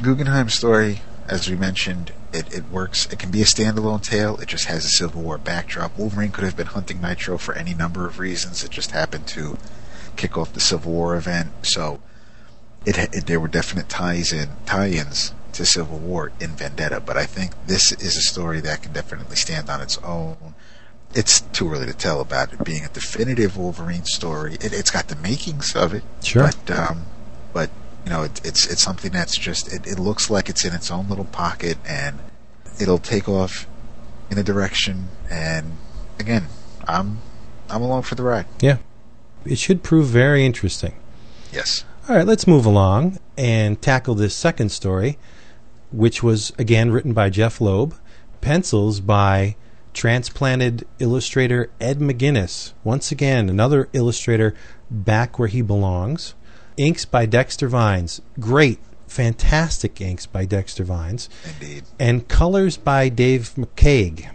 Guggenheim's 0.00 0.54
story, 0.54 1.02
as 1.28 1.48
we 1.48 1.56
mentioned, 1.56 2.12
it, 2.32 2.52
it 2.52 2.64
works. 2.70 3.06
It 3.12 3.18
can 3.18 3.30
be 3.30 3.42
a 3.42 3.44
standalone 3.44 4.02
tale. 4.02 4.36
It 4.38 4.48
just 4.48 4.66
has 4.66 4.84
a 4.84 4.88
Civil 4.88 5.22
War 5.22 5.38
backdrop. 5.38 5.96
Wolverine 5.98 6.30
could 6.30 6.44
have 6.44 6.56
been 6.56 6.66
hunting 6.68 7.00
Nitro 7.00 7.38
for 7.38 7.54
any 7.54 7.74
number 7.74 8.06
of 8.06 8.18
reasons. 8.18 8.64
It 8.64 8.70
just 8.70 8.90
happened 8.92 9.26
to 9.28 9.58
kick 10.16 10.36
off 10.36 10.52
the 10.52 10.60
Civil 10.60 10.92
War 10.92 11.16
event. 11.16 11.50
So, 11.62 12.00
it, 12.84 12.98
it 12.98 13.26
there 13.26 13.40
were 13.40 13.48
definite 13.48 13.88
ties 13.88 14.32
in 14.32 14.48
tie-ins 14.66 15.32
to 15.52 15.64
Civil 15.66 15.98
War 15.98 16.32
in 16.40 16.50
Vendetta. 16.50 17.00
But 17.00 17.16
I 17.16 17.26
think 17.26 17.52
this 17.66 17.92
is 17.92 18.16
a 18.16 18.22
story 18.22 18.60
that 18.60 18.82
can 18.82 18.92
definitely 18.92 19.36
stand 19.36 19.68
on 19.70 19.80
its 19.80 19.98
own 19.98 20.54
it's 21.14 21.40
too 21.40 21.70
early 21.72 21.86
to 21.86 21.94
tell 21.94 22.20
about 22.20 22.52
it 22.52 22.62
being 22.64 22.84
a 22.84 22.88
definitive 22.88 23.56
Wolverine 23.56 24.04
story. 24.04 24.54
It, 24.54 24.72
it's 24.72 24.90
got 24.90 25.08
the 25.08 25.16
makings 25.16 25.74
of 25.74 25.94
it, 25.94 26.02
Sure. 26.22 26.42
but 26.42 26.70
um, 26.78 27.06
but 27.52 27.70
you 28.08 28.14
know, 28.14 28.22
it, 28.22 28.40
it's 28.42 28.66
it's 28.66 28.80
something 28.80 29.12
that's 29.12 29.36
just 29.36 29.70
it, 29.70 29.86
it 29.86 29.98
looks 29.98 30.30
like 30.30 30.48
it's 30.48 30.64
in 30.64 30.72
its 30.72 30.90
own 30.90 31.10
little 31.10 31.26
pocket, 31.26 31.76
and 31.86 32.18
it'll 32.80 32.98
take 32.98 33.28
off 33.28 33.66
in 34.30 34.38
a 34.38 34.42
direction. 34.42 35.08
And 35.30 35.76
again, 36.18 36.46
I'm 36.86 37.18
I'm 37.68 37.82
along 37.82 38.04
for 38.04 38.14
the 38.14 38.22
ride. 38.22 38.46
Yeah. 38.60 38.78
It 39.44 39.58
should 39.58 39.82
prove 39.82 40.06
very 40.06 40.46
interesting. 40.46 40.94
Yes. 41.52 41.84
All 42.08 42.16
right, 42.16 42.26
let's 42.26 42.46
move 42.46 42.64
along 42.64 43.18
and 43.36 43.80
tackle 43.82 44.14
this 44.14 44.34
second 44.34 44.70
story, 44.70 45.18
which 45.92 46.22
was 46.22 46.50
again 46.58 46.90
written 46.90 47.12
by 47.12 47.28
Jeph 47.28 47.60
Loeb, 47.60 47.94
pencils 48.40 49.00
by 49.00 49.54
transplanted 49.92 50.86
illustrator 50.98 51.70
Ed 51.78 51.98
McGuinness. 51.98 52.72
Once 52.84 53.12
again, 53.12 53.50
another 53.50 53.90
illustrator 53.92 54.54
back 54.90 55.38
where 55.38 55.48
he 55.48 55.60
belongs. 55.60 56.32
Inks 56.78 57.04
by 57.04 57.26
Dexter 57.26 57.68
Vines. 57.68 58.22
Great, 58.38 58.78
fantastic 59.08 60.00
inks 60.00 60.26
by 60.26 60.44
Dexter 60.44 60.84
Vines. 60.84 61.28
Indeed. 61.60 61.84
And 61.98 62.28
colors 62.28 62.76
by 62.76 63.08
Dave 63.08 63.52
McCaig. 63.56 64.30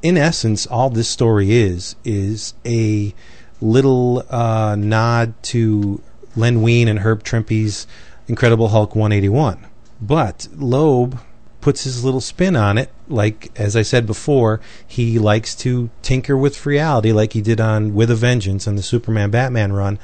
In 0.00 0.16
essence, 0.16 0.64
all 0.64 0.90
this 0.90 1.08
story 1.08 1.52
is 1.52 1.96
is 2.04 2.54
a 2.64 3.12
little 3.60 4.24
uh, 4.30 4.76
nod 4.78 5.34
to 5.42 6.00
Len 6.36 6.62
Wein 6.62 6.86
and 6.86 7.00
Herb 7.00 7.24
Trimpe's 7.24 7.88
Incredible 8.28 8.68
Hulk 8.68 8.94
181. 8.94 9.66
But 10.00 10.46
Loeb 10.54 11.18
puts 11.60 11.82
his 11.82 12.04
little 12.04 12.20
spin 12.20 12.54
on 12.54 12.78
it. 12.78 12.90
Like 13.08 13.50
as 13.58 13.74
I 13.74 13.82
said 13.82 14.06
before, 14.06 14.60
he 14.86 15.18
likes 15.18 15.56
to 15.56 15.90
tinker 16.02 16.36
with 16.36 16.64
reality, 16.64 17.10
like 17.10 17.32
he 17.32 17.40
did 17.40 17.60
on 17.60 17.92
With 17.94 18.10
a 18.10 18.14
Vengeance 18.14 18.68
on 18.68 18.76
the 18.76 18.82
Superman 18.82 19.30
Batman 19.30 19.72
run. 19.72 19.98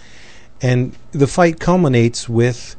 And 0.61 0.97
the 1.13 1.27
fight 1.27 1.61
culminates 1.61 2.29
with 2.29 2.77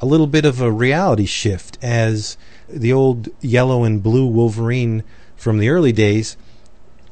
a 0.00 0.06
little 0.06 0.26
bit 0.26 0.44
of 0.44 0.60
a 0.60 0.70
reality 0.70 1.26
shift 1.26 1.78
as 1.82 2.36
the 2.68 2.92
old 2.92 3.28
yellow 3.40 3.84
and 3.84 4.02
blue 4.02 4.26
Wolverine 4.26 5.02
from 5.36 5.58
the 5.58 5.68
early 5.68 5.92
days 5.92 6.36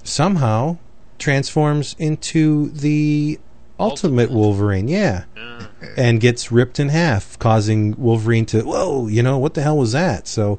somehow 0.03 0.78
transforms 1.19 1.95
into 1.99 2.69
the 2.70 3.39
ultimate 3.78 4.31
Wolverine. 4.31 4.89
Yeah. 4.89 5.24
And 5.97 6.20
gets 6.20 6.51
ripped 6.51 6.81
in 6.81 6.89
half, 6.89 7.39
causing 7.39 7.95
Wolverine 7.97 8.47
to, 8.47 8.62
whoa, 8.62 9.07
you 9.07 9.23
know, 9.23 9.39
what 9.39 9.55
the 9.55 9.62
hell 9.62 9.77
was 9.77 9.93
that? 9.93 10.27
So 10.27 10.59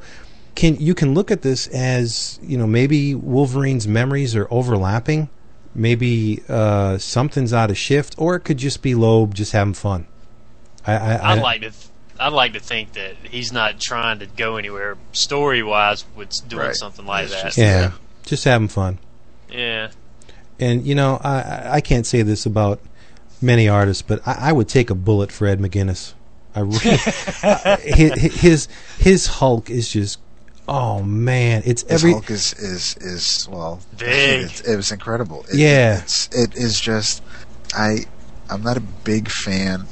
can 0.53 0.75
you 0.77 0.93
can 0.93 1.13
look 1.13 1.31
at 1.31 1.41
this 1.41 1.67
as, 1.67 2.39
you 2.41 2.57
know, 2.57 2.67
maybe 2.67 3.15
Wolverine's 3.15 3.87
memories 3.87 4.35
are 4.35 4.47
overlapping. 4.51 5.29
Maybe 5.75 6.41
uh, 6.47 6.97
something's 6.97 7.51
out 7.53 7.69
of 7.69 7.77
shift, 7.77 8.15
or 8.17 8.35
it 8.35 8.41
could 8.41 8.57
just 8.57 8.81
be 8.81 8.95
Loeb 8.95 9.33
just 9.35 9.51
having 9.51 9.73
fun. 9.73 10.07
I, 10.87 10.93
I, 10.95 11.13
I 11.15 11.31
I'd 11.33 11.41
like 11.41 11.61
to. 11.61 11.69
Th- 11.71 11.85
I'd 12.17 12.31
like 12.31 12.53
to 12.53 12.61
think 12.61 12.93
that 12.93 13.15
he's 13.29 13.51
not 13.51 13.79
trying 13.81 14.19
to 14.19 14.25
go 14.25 14.55
anywhere 14.55 14.95
story 15.11 15.61
wise 15.61 16.05
with 16.15 16.31
doing 16.47 16.67
Right. 16.67 16.75
something 16.75 17.05
like 17.05 17.27
that. 17.27 17.43
just- 17.43 17.57
yeah, 17.57 17.79
Yeah. 17.81 17.91
just 18.25 18.45
having 18.45 18.69
fun. 18.69 18.99
yeah. 19.51 19.89
And 20.57 20.87
you 20.87 20.95
know, 20.95 21.19
I 21.21 21.41
I- 21.41 21.69
I 21.73 21.81
can't 21.81 22.05
say 22.07 22.21
this 22.21 22.45
about 22.45 22.79
many 23.41 23.67
artists, 23.67 24.01
but 24.01 24.25
I, 24.25 24.49
I 24.49 24.51
would 24.53 24.69
take 24.69 24.89
a 24.89 24.95
bullet 24.95 25.29
for 25.31 25.45
Ed 25.45 25.59
McGuinness. 25.59 26.13
I 26.55 26.61
really, 26.61 26.79
his, 27.81 28.39
his 28.39 28.67
his 28.97 29.27
Hulk 29.27 29.69
is 29.69 29.89
just 29.91 30.19
oh 30.67 31.01
man, 31.03 31.61
it's 31.65 31.83
His 31.83 31.91
every 31.91 32.11
Hulk 32.11 32.29
is 32.29 32.53
is 32.53 32.95
is 32.97 33.47
well 33.49 33.79
Big. 33.97 34.45
It, 34.45 34.67
it 34.67 34.75
was 34.75 34.91
incredible. 34.91 35.45
It, 35.49 35.55
Yeah. 35.55 35.99
it's 36.01 36.27
it 36.31 36.55
is 36.55 36.79
just 36.79 37.21
I 37.75 38.05
I'm 38.49 38.61
not 38.63 38.77
a 38.77 38.81
big 38.81 39.29
fan 39.29 39.87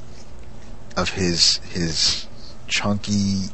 of 0.95 1.09
his 1.11 1.57
his 1.71 2.27
chunky 2.67 3.45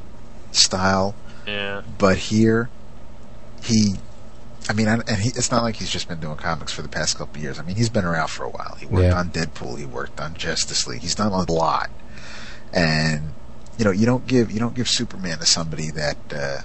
style, 0.51 1.15
Yeah. 1.47 1.81
but 1.97 2.17
here 2.17 2.69
he. 3.63 3.95
I 4.69 4.73
mean, 4.73 4.87
I- 4.87 4.95
and 5.07 5.17
he, 5.21 5.29
it's 5.29 5.49
not 5.49 5.63
like 5.63 5.77
he's 5.77 5.89
just 5.89 6.07
been 6.07 6.19
doing 6.19 6.35
comics 6.37 6.71
for 6.71 6.83
the 6.83 6.87
past 6.89 7.17
couple 7.17 7.37
of 7.37 7.41
years. 7.41 7.57
I 7.57 7.63
mean, 7.63 7.75
he's 7.75 7.89
been 7.89 8.05
around 8.05 8.27
for 8.27 8.43
a 8.43 8.49
while. 8.49 8.75
He 8.79 8.85
worked 8.85 9.05
Yeah. 9.07 9.17
on 9.17 9.29
Deadpool. 9.31 9.79
He 9.79 9.85
worked 9.85 10.19
on 10.19 10.35
Justice 10.35 10.85
League. 10.85 11.01
He's 11.01 11.15
done 11.15 11.31
a 11.31 11.51
lot, 11.51 11.89
and 12.73 13.33
you 13.77 13.85
know, 13.85 13.91
you 13.91 14.05
don't 14.05 14.27
give 14.27 14.51
you 14.51 14.59
don't 14.59 14.75
give 14.75 14.87
Superman 14.87 15.39
to 15.39 15.45
somebody 15.45 15.89
that 15.91 16.17
uh, 16.31 16.57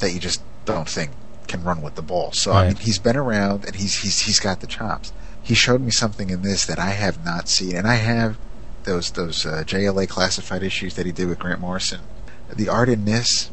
that 0.00 0.12
you 0.12 0.20
just 0.20 0.42
don't 0.64 0.88
think 0.88 1.10
can 1.46 1.64
run 1.64 1.82
with 1.82 1.94
the 1.94 2.02
ball. 2.02 2.32
So 2.32 2.52
I 2.52 2.68
mean, 2.68 2.76
he's 2.76 2.98
been 2.98 3.16
around 3.16 3.64
and 3.64 3.74
he's 3.74 4.00
he's 4.00 4.20
he's 4.20 4.38
got 4.38 4.60
the 4.60 4.66
chops. 4.66 5.12
He 5.42 5.54
showed 5.54 5.80
me 5.80 5.90
something 5.90 6.30
in 6.30 6.42
this 6.42 6.66
that 6.66 6.78
I 6.78 6.90
have 6.90 7.24
not 7.24 7.48
seen, 7.48 7.74
and 7.74 7.86
I 7.86 7.94
have 7.94 8.36
those 8.84 9.10
those 9.12 9.46
uh, 9.46 9.64
JLA 9.66 10.08
classified 10.08 10.62
issues 10.62 10.94
that 10.94 11.06
he 11.06 11.12
did 11.12 11.28
with 11.28 11.38
Grant 11.38 11.60
Morrison. 11.60 12.00
The 12.54 12.68
art 12.68 12.88
in 12.88 13.04
this 13.04 13.50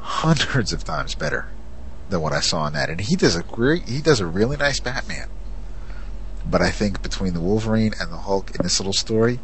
hundreds 0.00 0.72
of 0.72 0.84
times 0.84 1.14
better 1.14 1.48
than 2.08 2.20
what 2.20 2.32
I 2.32 2.40
saw 2.40 2.66
in 2.66 2.72
that, 2.74 2.90
and 2.90 3.00
he 3.00 3.16
does 3.16 3.36
a 3.36 3.42
great 3.42 3.88
he 3.88 4.00
does 4.00 4.20
a 4.20 4.26
really 4.26 4.56
nice 4.56 4.80
Batman. 4.80 5.28
But 6.48 6.62
I 6.62 6.70
think 6.70 7.02
between 7.02 7.34
the 7.34 7.40
Wolverine 7.40 7.92
and 8.00 8.12
the 8.12 8.18
Hulk 8.18 8.50
in 8.50 8.62
this 8.62 8.78
little 8.78 8.92
story 8.92 9.40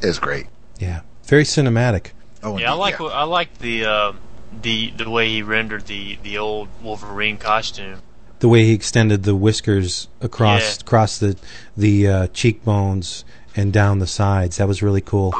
is 0.00 0.18
great. 0.18 0.46
yeah, 0.78 1.00
very 1.24 1.44
cinematic. 1.44 2.12
Oh, 2.42 2.56
Yeah, 2.58 2.70
I 2.70 2.74
indeed, 2.74 3.00
like 3.00 3.00
I 3.00 3.24
like 3.24 3.58
the 3.58 3.84
uh, 3.84 4.12
the 4.62 4.90
the 4.96 5.08
way 5.10 5.28
he 5.28 5.42
rendered 5.42 5.86
the 5.86 6.18
the 6.22 6.38
old 6.38 6.68
Wolverine 6.82 7.36
costume. 7.38 8.00
The 8.38 8.48
way 8.48 8.64
he 8.64 8.72
extended 8.72 9.22
the 9.22 9.34
whiskers 9.34 10.08
across 10.20 10.76
Yeah. 10.76 10.80
across 10.82 11.18
the 11.18 11.36
the 11.76 12.08
uh, 12.08 12.26
cheekbones 12.28 13.24
and 13.56 13.72
down 13.72 13.98
the 13.98 14.06
sides, 14.06 14.58
that 14.58 14.68
was 14.68 14.82
really 14.82 15.00
cool. 15.00 15.32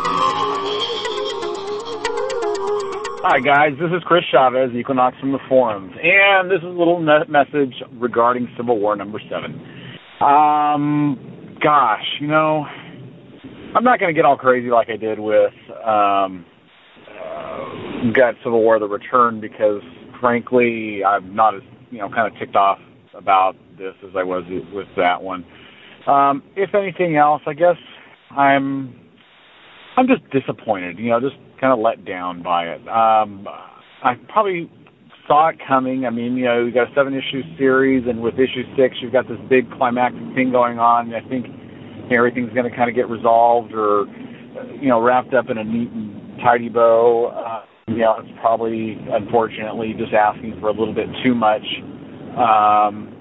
Hi, 3.28 3.40
guys. 3.40 3.72
This 3.80 3.90
is 3.90 4.02
Chris 4.04 4.22
Chavez, 4.30 4.70
Equinox 4.74 5.18
from 5.18 5.32
the 5.32 5.40
forums, 5.48 5.92
and 6.00 6.48
this 6.48 6.58
is 6.58 6.64
a 6.64 6.68
little 6.68 7.00
me- 7.00 7.24
message 7.28 7.74
regarding 7.94 8.48
Civil 8.56 8.78
War 8.78 8.94
number 8.94 9.20
seven. 9.28 9.60
Um, 10.20 11.56
gosh, 11.60 12.04
you 12.20 12.28
know, 12.28 12.64
I'm 13.74 13.82
not 13.82 13.98
going 13.98 14.14
to 14.14 14.16
get 14.16 14.24
all 14.24 14.36
crazy 14.36 14.70
like 14.70 14.88
I 14.90 14.96
did 14.96 15.18
with 15.18 15.52
um, 15.84 16.46
got 18.12 18.34
Civil 18.42 18.62
War: 18.62 18.78
The 18.78 18.88
Return 18.88 19.40
because, 19.40 19.82
frankly, 20.20 21.04
I'm 21.04 21.34
not 21.34 21.54
as 21.54 21.62
you 21.90 21.98
know 21.98 22.08
kind 22.08 22.32
of 22.32 22.38
ticked 22.38 22.56
off 22.56 22.78
about 23.14 23.56
this 23.78 23.94
as 24.02 24.14
I 24.16 24.22
was 24.22 24.44
with 24.72 24.88
that 24.96 25.22
one. 25.22 25.44
Um, 26.06 26.42
if 26.54 26.74
anything 26.74 27.16
else, 27.16 27.42
I 27.46 27.54
guess 27.54 27.76
I'm 28.30 28.94
I'm 29.96 30.06
just 30.06 30.28
disappointed, 30.30 30.98
you 30.98 31.10
know, 31.10 31.20
just 31.20 31.36
kind 31.60 31.72
of 31.72 31.78
let 31.78 32.04
down 32.04 32.42
by 32.42 32.68
it. 32.68 32.86
Um, 32.86 33.48
I 34.02 34.14
probably 34.28 34.70
saw 35.26 35.48
it 35.48 35.56
coming. 35.66 36.04
I 36.06 36.10
mean, 36.10 36.36
you 36.36 36.44
know, 36.44 36.64
you 36.64 36.72
got 36.72 36.90
a 36.90 36.94
seven 36.94 37.14
issue 37.14 37.42
series, 37.56 38.06
and 38.06 38.20
with 38.20 38.34
issue 38.34 38.62
six, 38.76 38.96
you've 39.00 39.12
got 39.12 39.26
this 39.28 39.38
big 39.48 39.70
climactic 39.72 40.22
thing 40.34 40.52
going 40.52 40.78
on. 40.78 41.14
I 41.14 41.26
think 41.28 41.46
everything's 42.12 42.52
going 42.52 42.70
to 42.70 42.76
kind 42.76 42.88
of 42.88 42.94
get 42.94 43.08
resolved 43.08 43.72
or, 43.72 44.06
you 44.80 44.88
know, 44.88 45.00
wrapped 45.00 45.34
up 45.34 45.50
in 45.50 45.58
a 45.58 45.64
neat 45.64 45.90
and 45.90 46.25
tidy 46.42 46.68
bow. 46.68 47.26
Uh, 47.26 47.64
you 47.88 47.98
know, 47.98 48.16
it's 48.18 48.38
probably, 48.40 48.98
unfortunately, 49.10 49.94
just 49.96 50.12
asking 50.12 50.58
for 50.60 50.68
a 50.68 50.72
little 50.72 50.94
bit 50.94 51.08
too 51.24 51.34
much. 51.34 51.64
Um, 52.36 53.12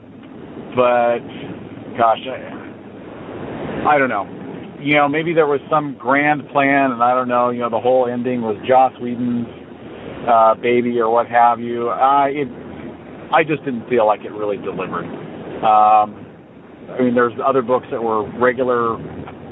but, 0.76 1.20
gosh, 1.98 2.20
I, 2.28 3.86
I 3.88 3.98
don't 3.98 4.10
know 4.10 4.46
you 4.86 4.94
know, 4.94 5.08
maybe 5.08 5.34
there 5.34 5.48
was 5.48 5.62
some 5.68 5.96
grand 5.98 6.48
plan, 6.50 6.92
and 6.92 7.02
I 7.02 7.16
don't 7.16 7.28
know, 7.28 7.50
you 7.50 7.62
know, 7.62 7.72
the 7.72 7.80
whole 7.80 8.08
ending 8.08 8.44
was 8.44 8.56
Joss 8.68 8.94
Whedon's 9.02 9.48
uh, 10.28 10.54
baby 10.56 11.00
or 11.00 11.10
what 11.10 11.28
have 11.28 11.60
you. 11.60 11.90
I 11.90 12.30
it, 12.30 12.48
I 13.32 13.44
just 13.44 13.64
didn't 13.66 13.90
feel 13.90 14.06
like 14.06 14.22
it 14.22 14.32
really 14.32 14.58
delivered. 14.58 15.06
Um, 15.64 16.26
I 16.92 17.02
mean, 17.02 17.16
there's 17.16 17.34
other 17.44 17.62
books 17.62 17.88
that 17.92 18.02
were 18.02 18.30
regular 18.38 18.98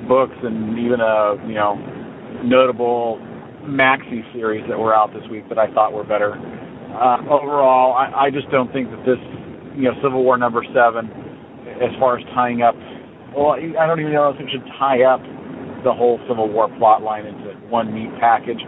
books 0.08 0.36
and 0.44 0.78
even 0.78 1.00
a 1.02 1.36
you 1.48 1.56
know 1.56 1.76
notable 2.44 3.18
maxi 3.66 4.22
series 4.34 4.64
that 4.70 4.78
were 4.78 4.94
out 4.94 5.14
this 5.14 5.24
week 5.30 5.48
that 5.50 5.58
I 5.58 5.72
thought 5.74 5.94
were 5.94 6.04
better. 6.04 6.36
Uh, 6.94 7.18
overall, 7.26 7.94
I, 7.94 8.28
I 8.28 8.30
just 8.30 8.50
don't 8.52 8.72
think 8.72 8.90
that 8.92 9.04
this 9.06 9.22
you 9.76 9.90
know 9.90 9.96
Civil 10.04 10.24
War 10.24 10.38
number 10.38 10.64
seven, 10.74 11.10
as 11.82 11.90
far 12.00 12.20
as 12.20 12.26
tying 12.36 12.62
up, 12.62 12.76
well, 13.36 13.58
I 13.58 13.88
don't 13.88 14.00
even 14.00 14.14
know 14.14 14.30
if 14.30 14.40
it 14.40 14.48
should 14.52 14.66
tie 14.78 15.02
up 15.04 15.22
the 15.84 15.92
whole 15.92 16.20
Civil 16.30 16.48
War 16.50 16.70
plot 16.78 17.02
line 17.02 17.26
into 17.26 17.58
one 17.68 17.94
neat 17.94 18.12
package. 18.20 18.62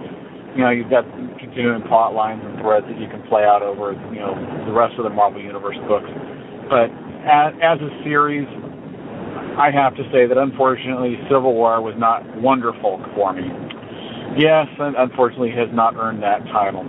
You 0.56 0.64
know, 0.64 0.72
you've 0.72 0.90
got 0.90 1.06
continuing 1.38 1.84
plot 1.84 2.14
lines 2.14 2.42
and 2.44 2.60
threads 2.60 2.88
that 2.88 3.00
you 3.00 3.08
can 3.08 3.22
play 3.28 3.44
out 3.44 3.62
over, 3.62 3.94
you 4.12 4.20
know, 4.20 4.34
the 4.66 4.74
rest 4.74 4.96
of 4.98 5.04
the 5.04 5.12
Marvel 5.12 5.42
Universe 5.42 5.78
books. 5.88 6.08
But 6.72 6.90
as, 7.28 7.54
as 7.60 7.78
a 7.84 7.92
series, 8.04 8.48
I 9.60 9.72
have 9.72 9.96
to 9.96 10.04
say 10.12 10.28
that 10.28 10.38
unfortunately 10.38 11.16
Civil 11.30 11.54
War 11.54 11.82
was 11.82 11.96
not 11.98 12.24
wonderful 12.42 13.04
for 13.16 13.34
me. 13.34 13.48
Yes, 14.38 14.68
unfortunately 14.80 15.52
has 15.52 15.70
not 15.72 15.96
earned 15.96 16.22
that 16.24 16.44
title. 16.46 16.82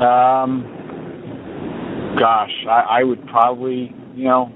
Um, 0.00 0.64
gosh, 2.18 2.52
I, 2.68 3.00
I 3.00 3.04
would 3.04 3.26
probably, 3.26 3.94
you 4.14 4.24
know, 4.24 4.52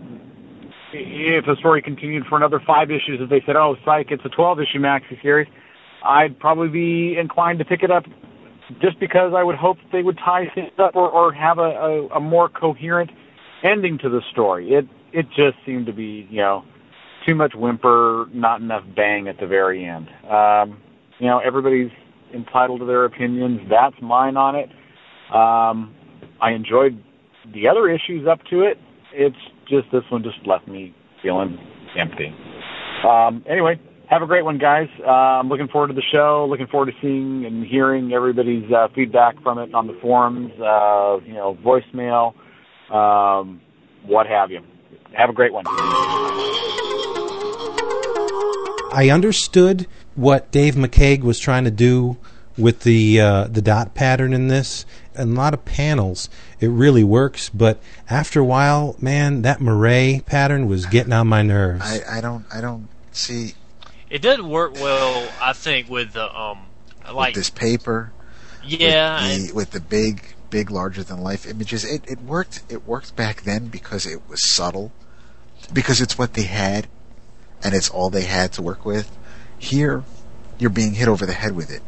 if 0.93 1.45
the 1.47 1.57
story 1.59 1.83
continued 1.83 2.27
for 2.27 2.37
another 2.37 2.61
five 2.67 2.91
issues, 2.91 3.21
if 3.21 3.31
they 3.31 3.43
said, 3.47 3.57
"Oh, 3.57 3.77
psych, 3.85 4.11
it's 4.11 4.25
a 4.25 4.29
12-issue 4.29 4.79
maxi 4.79 5.21
series," 5.23 5.49
I'd 6.05 6.39
probably 6.39 6.69
be 6.69 7.17
inclined 7.19 7.59
to 7.61 7.65
pick 7.65 7.83
it 7.83 7.91
up, 7.91 8.05
just 8.81 8.99
because 8.99 9.33
I 9.37 9.43
would 9.43 9.57
hope 9.57 9.77
they 9.93 10.03
would 10.03 10.19
tie 10.19 10.51
things 10.55 10.73
up 10.79 10.97
or, 10.97 11.09
or 11.09 11.33
have 11.33 11.59
a, 11.59 11.63
a, 11.63 12.07
a 12.17 12.21
more 12.21 12.49
coherent 12.49 13.11
ending 13.63 13.99
to 13.99 14.09
the 14.09 14.21
story. 14.33 14.71
It 14.73 14.87
it 15.13 15.27
just 15.31 15.57
seemed 15.67 15.87
to 15.87 15.93
be, 15.93 16.27
you 16.31 16.39
know, 16.39 16.65
too 17.27 17.35
much 17.35 17.55
whimper, 17.55 18.27
not 18.33 18.61
enough 18.61 18.85
bang 18.97 19.29
at 19.29 19.39
the 19.39 19.47
very 19.47 19.85
end. 19.85 20.09
Um, 20.29 20.81
you 21.21 21.27
know, 21.27 21.39
everybody's 21.39 21.91
entitled 22.35 22.81
to 22.81 22.87
their 22.87 23.05
opinions. 23.05 23.61
That's 23.69 23.95
mine 24.01 24.37
on 24.37 24.57
it. 24.57 24.71
Um, 25.33 25.95
I 26.41 26.53
enjoyed 26.53 27.03
the 27.53 27.69
other 27.69 27.89
issues 27.89 28.27
up 28.27 28.41
to 28.51 28.63
it. 28.63 28.79
It's 29.13 29.37
just 29.69 29.87
this 29.93 30.03
one 30.11 30.23
just 30.23 30.45
left 30.47 30.67
me 30.67 30.95
feeling 31.23 31.59
empty. 31.97 32.35
Um, 33.07 33.45
anyway, 33.49 33.81
have 34.09 34.23
a 34.23 34.27
great 34.27 34.45
one, 34.45 34.59
guys. 34.59 34.89
Uh, 35.05 35.11
I'm 35.11 35.49
looking 35.49 35.69
forward 35.69 35.89
to 35.89 35.95
the 35.95 36.03
show. 36.11 36.47
Looking 36.49 36.67
forward 36.67 36.87
to 36.87 36.93
seeing 37.01 37.45
and 37.45 37.67
hearing 37.67 38.13
everybody's 38.13 38.71
uh, 38.73 38.89
feedback 38.95 39.41
from 39.43 39.59
it 39.59 39.75
on 39.75 39.87
the 39.87 39.99
forums. 40.01 40.53
Uh, 40.53 41.19
you 41.25 41.35
know, 41.35 41.57
voicemail, 41.65 42.35
um, 42.95 43.61
what 44.05 44.27
have 44.27 44.51
you. 44.51 44.61
Have 45.13 45.31
a 45.31 45.33
great 45.33 45.53
one. 45.53 45.65
I 48.93 49.11
understood 49.11 49.87
what 50.15 50.51
Dave 50.51 50.75
McCaig 50.75 51.23
was 51.23 51.39
trying 51.39 51.65
to 51.65 51.71
do 51.71 52.17
with 52.57 52.81
the 52.81 53.21
uh, 53.21 53.45
the 53.45 53.63
dot 53.63 53.95
pattern 53.95 54.33
in 54.33 54.49
this. 54.49 54.85
And 55.15 55.33
a 55.33 55.35
lot 55.41 55.55
of 55.55 55.65
panels, 55.65 56.29
it 56.61 56.69
really 56.69 57.05
works. 57.05 57.49
But 57.49 57.81
after 58.09 58.41
a 58.41 58.45
while, 58.45 58.97
man, 59.01 59.43
that 59.43 59.61
moire 59.61 60.21
pattern 60.21 60.67
was 60.69 60.87
getting 60.87 61.13
on 61.13 61.27
my 61.27 61.43
nerves. 61.43 61.83
I, 61.85 62.19
I 62.19 62.21
don't 62.21 62.45
I 62.53 62.61
don't 62.61 62.89
see 63.13 63.55
It 64.09 64.23
doesn't 64.23 64.49
work 64.49 64.75
well, 64.75 65.29
I 65.43 65.53
think, 65.53 65.91
with 65.91 66.13
the 66.13 66.35
um, 66.39 66.67
like 67.13 67.35
with 67.35 67.35
this 67.37 67.51
paper. 67.51 68.13
yeah, 68.65 69.23
with 69.23 69.49
the, 69.49 69.55
with 69.55 69.71
the 69.73 69.81
big 69.81 70.35
big 70.51 70.71
larger 70.71 71.03
than 71.03 71.21
life 71.23 71.47
images. 71.47 71.85
It 71.85 72.05
it 72.09 72.21
worked 72.23 72.63
it 72.69 72.87
worked 72.87 73.17
back 73.17 73.43
then 73.43 73.67
because 73.67 74.07
it 74.07 74.29
was 74.29 74.49
subtle, 74.53 74.93
because 75.73 76.01
it's 76.01 76.17
what 76.17 76.35
they 76.35 76.45
had, 76.45 76.87
and 77.63 77.75
it's 77.75 77.89
all 77.91 78.11
they 78.11 78.25
had 78.25 78.53
to 78.55 78.63
work 78.63 78.85
with. 78.85 79.17
Here, 79.61 80.03
you're 80.59 80.71
being 80.71 80.95
hit 80.95 81.07
over 81.07 81.27
the 81.27 81.35
head 81.35 81.55
with 81.55 81.71
it. 81.71 81.83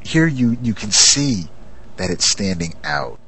Here, 0.00 0.26
you 0.26 0.56
you 0.62 0.72
can 0.72 0.92
see 0.92 1.48
that 1.96 2.10
it's 2.10 2.30
standing 2.30 2.74
out, 2.84 3.18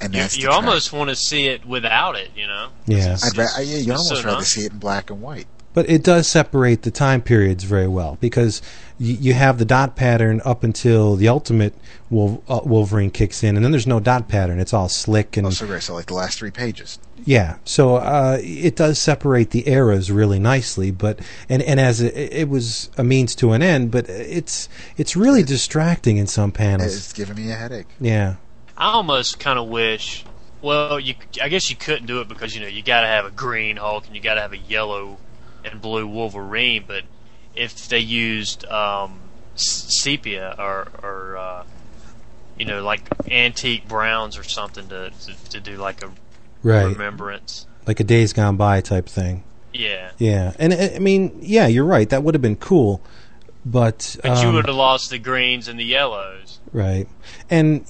and 0.00 0.14
you, 0.14 0.20
that's 0.20 0.36
you 0.36 0.44
the 0.44 0.46
track. 0.48 0.56
almost 0.56 0.92
want 0.92 1.10
to 1.10 1.16
see 1.16 1.46
it 1.46 1.64
without 1.64 2.16
it, 2.16 2.30
you 2.34 2.46
know. 2.46 2.70
Yeah. 2.86 3.16
I'd 3.22 3.36
ra- 3.36 3.46
yeah, 3.58 3.76
you 3.76 3.92
almost 3.92 4.08
so 4.08 4.22
rather 4.24 4.38
nice. 4.38 4.48
see 4.48 4.64
it 4.64 4.72
in 4.72 4.78
black 4.78 5.10
and 5.10 5.20
white. 5.20 5.46
But 5.74 5.90
it 5.90 6.02
does 6.02 6.26
separate 6.28 6.82
the 6.82 6.90
time 6.90 7.20
periods 7.20 7.64
very 7.64 7.88
well 7.88 8.16
because 8.20 8.62
you, 8.98 9.14
you 9.14 9.34
have 9.34 9.58
the 9.58 9.64
dot 9.64 9.96
pattern 9.96 10.40
up 10.44 10.62
until 10.64 11.16
the 11.16 11.28
ultimate 11.28 11.74
Wolf, 12.10 12.40
uh, 12.48 12.60
Wolverine 12.64 13.10
kicks 13.10 13.42
in, 13.42 13.56
and 13.56 13.64
then 13.64 13.72
there's 13.72 13.86
no 13.86 13.98
dot 14.00 14.28
pattern. 14.28 14.60
It's 14.60 14.72
all 14.72 14.88
slick 14.88 15.36
and 15.36 15.48
Oh, 15.48 15.50
so 15.50 15.66
great. 15.66 15.82
So 15.82 15.94
like 15.94 16.06
the 16.06 16.14
last 16.14 16.38
three 16.38 16.52
pages. 16.52 16.98
yeah. 17.24 17.56
So 17.64 17.96
uh, 17.96 18.38
it 18.40 18.76
does 18.76 18.98
separate 19.00 19.50
the 19.50 19.68
eras 19.68 20.12
really 20.12 20.38
nicely. 20.38 20.92
But 20.92 21.18
and 21.48 21.60
and 21.62 21.80
as 21.80 22.00
it, 22.00 22.14
it 22.16 22.48
was 22.48 22.88
a 22.96 23.02
means 23.02 23.34
to 23.36 23.50
an 23.52 23.60
end, 23.62 23.90
but 23.90 24.08
it's 24.08 24.68
it's 24.96 25.16
really 25.16 25.42
distracting 25.42 26.16
in 26.18 26.28
some 26.28 26.52
panels. 26.52 26.94
It's 26.94 27.12
giving 27.12 27.34
me 27.36 27.50
a 27.50 27.56
headache. 27.56 27.88
Yeah. 28.00 28.36
I 28.78 28.92
almost 28.92 29.40
kind 29.40 29.58
of 29.58 29.66
wish. 29.68 30.24
Well, 30.62 31.00
you 31.00 31.14
I 31.42 31.48
guess 31.48 31.68
you 31.68 31.74
couldn't 31.76 32.06
do 32.06 32.20
it 32.20 32.28
because 32.28 32.54
you 32.54 32.60
know 32.60 32.68
you 32.68 32.82
got 32.82 33.00
to 33.00 33.06
have 33.08 33.24
a 33.26 33.30
green 33.32 33.76
Hulk 33.76 34.06
and 34.06 34.14
you 34.14 34.22
got 34.22 34.34
to 34.34 34.40
have 34.40 34.52
a 34.52 34.58
yellow 34.58 35.18
and 35.64 35.80
blue 35.80 36.06
Wolverine. 36.06 36.84
But 36.86 37.04
if 37.54 37.88
they 37.88 37.98
used 38.00 38.64
um, 38.66 39.20
s- 39.54 39.86
sepia 40.02 40.54
or 40.58 40.88
or 41.02 41.36
uh, 41.36 41.64
you 42.58 42.64
know 42.64 42.82
like 42.82 43.08
antique 43.30 43.86
browns 43.88 44.36
or 44.38 44.44
something 44.44 44.88
to 44.88 45.10
to, 45.10 45.50
to 45.50 45.60
do 45.60 45.76
like 45.76 46.02
a 46.02 46.10
Right. 46.62 46.86
remembrance. 46.86 47.66
Like 47.86 48.00
a 48.00 48.04
Days 48.04 48.32
Gone 48.32 48.56
By 48.56 48.80
type 48.80 49.06
thing. 49.06 49.44
Yeah. 49.74 50.12
Yeah. 50.16 50.54
And 50.58 50.72
uh, 50.72 50.88
I 50.96 50.98
mean, 50.98 51.36
yeah, 51.42 51.66
you're 51.66 51.84
right. 51.84 52.08
That 52.08 52.22
would 52.22 52.34
have 52.34 52.40
been 52.40 52.56
cool. 52.56 53.02
But, 53.66 54.16
But 54.22 54.40
you 54.42 54.48
um, 54.48 54.54
would 54.54 54.66
have 54.66 54.74
lost 54.74 55.10
the 55.10 55.18
greens 55.18 55.68
and 55.68 55.78
the 55.78 55.84
yellows. 55.84 56.60
Right. 56.72 57.06
And 57.50 57.84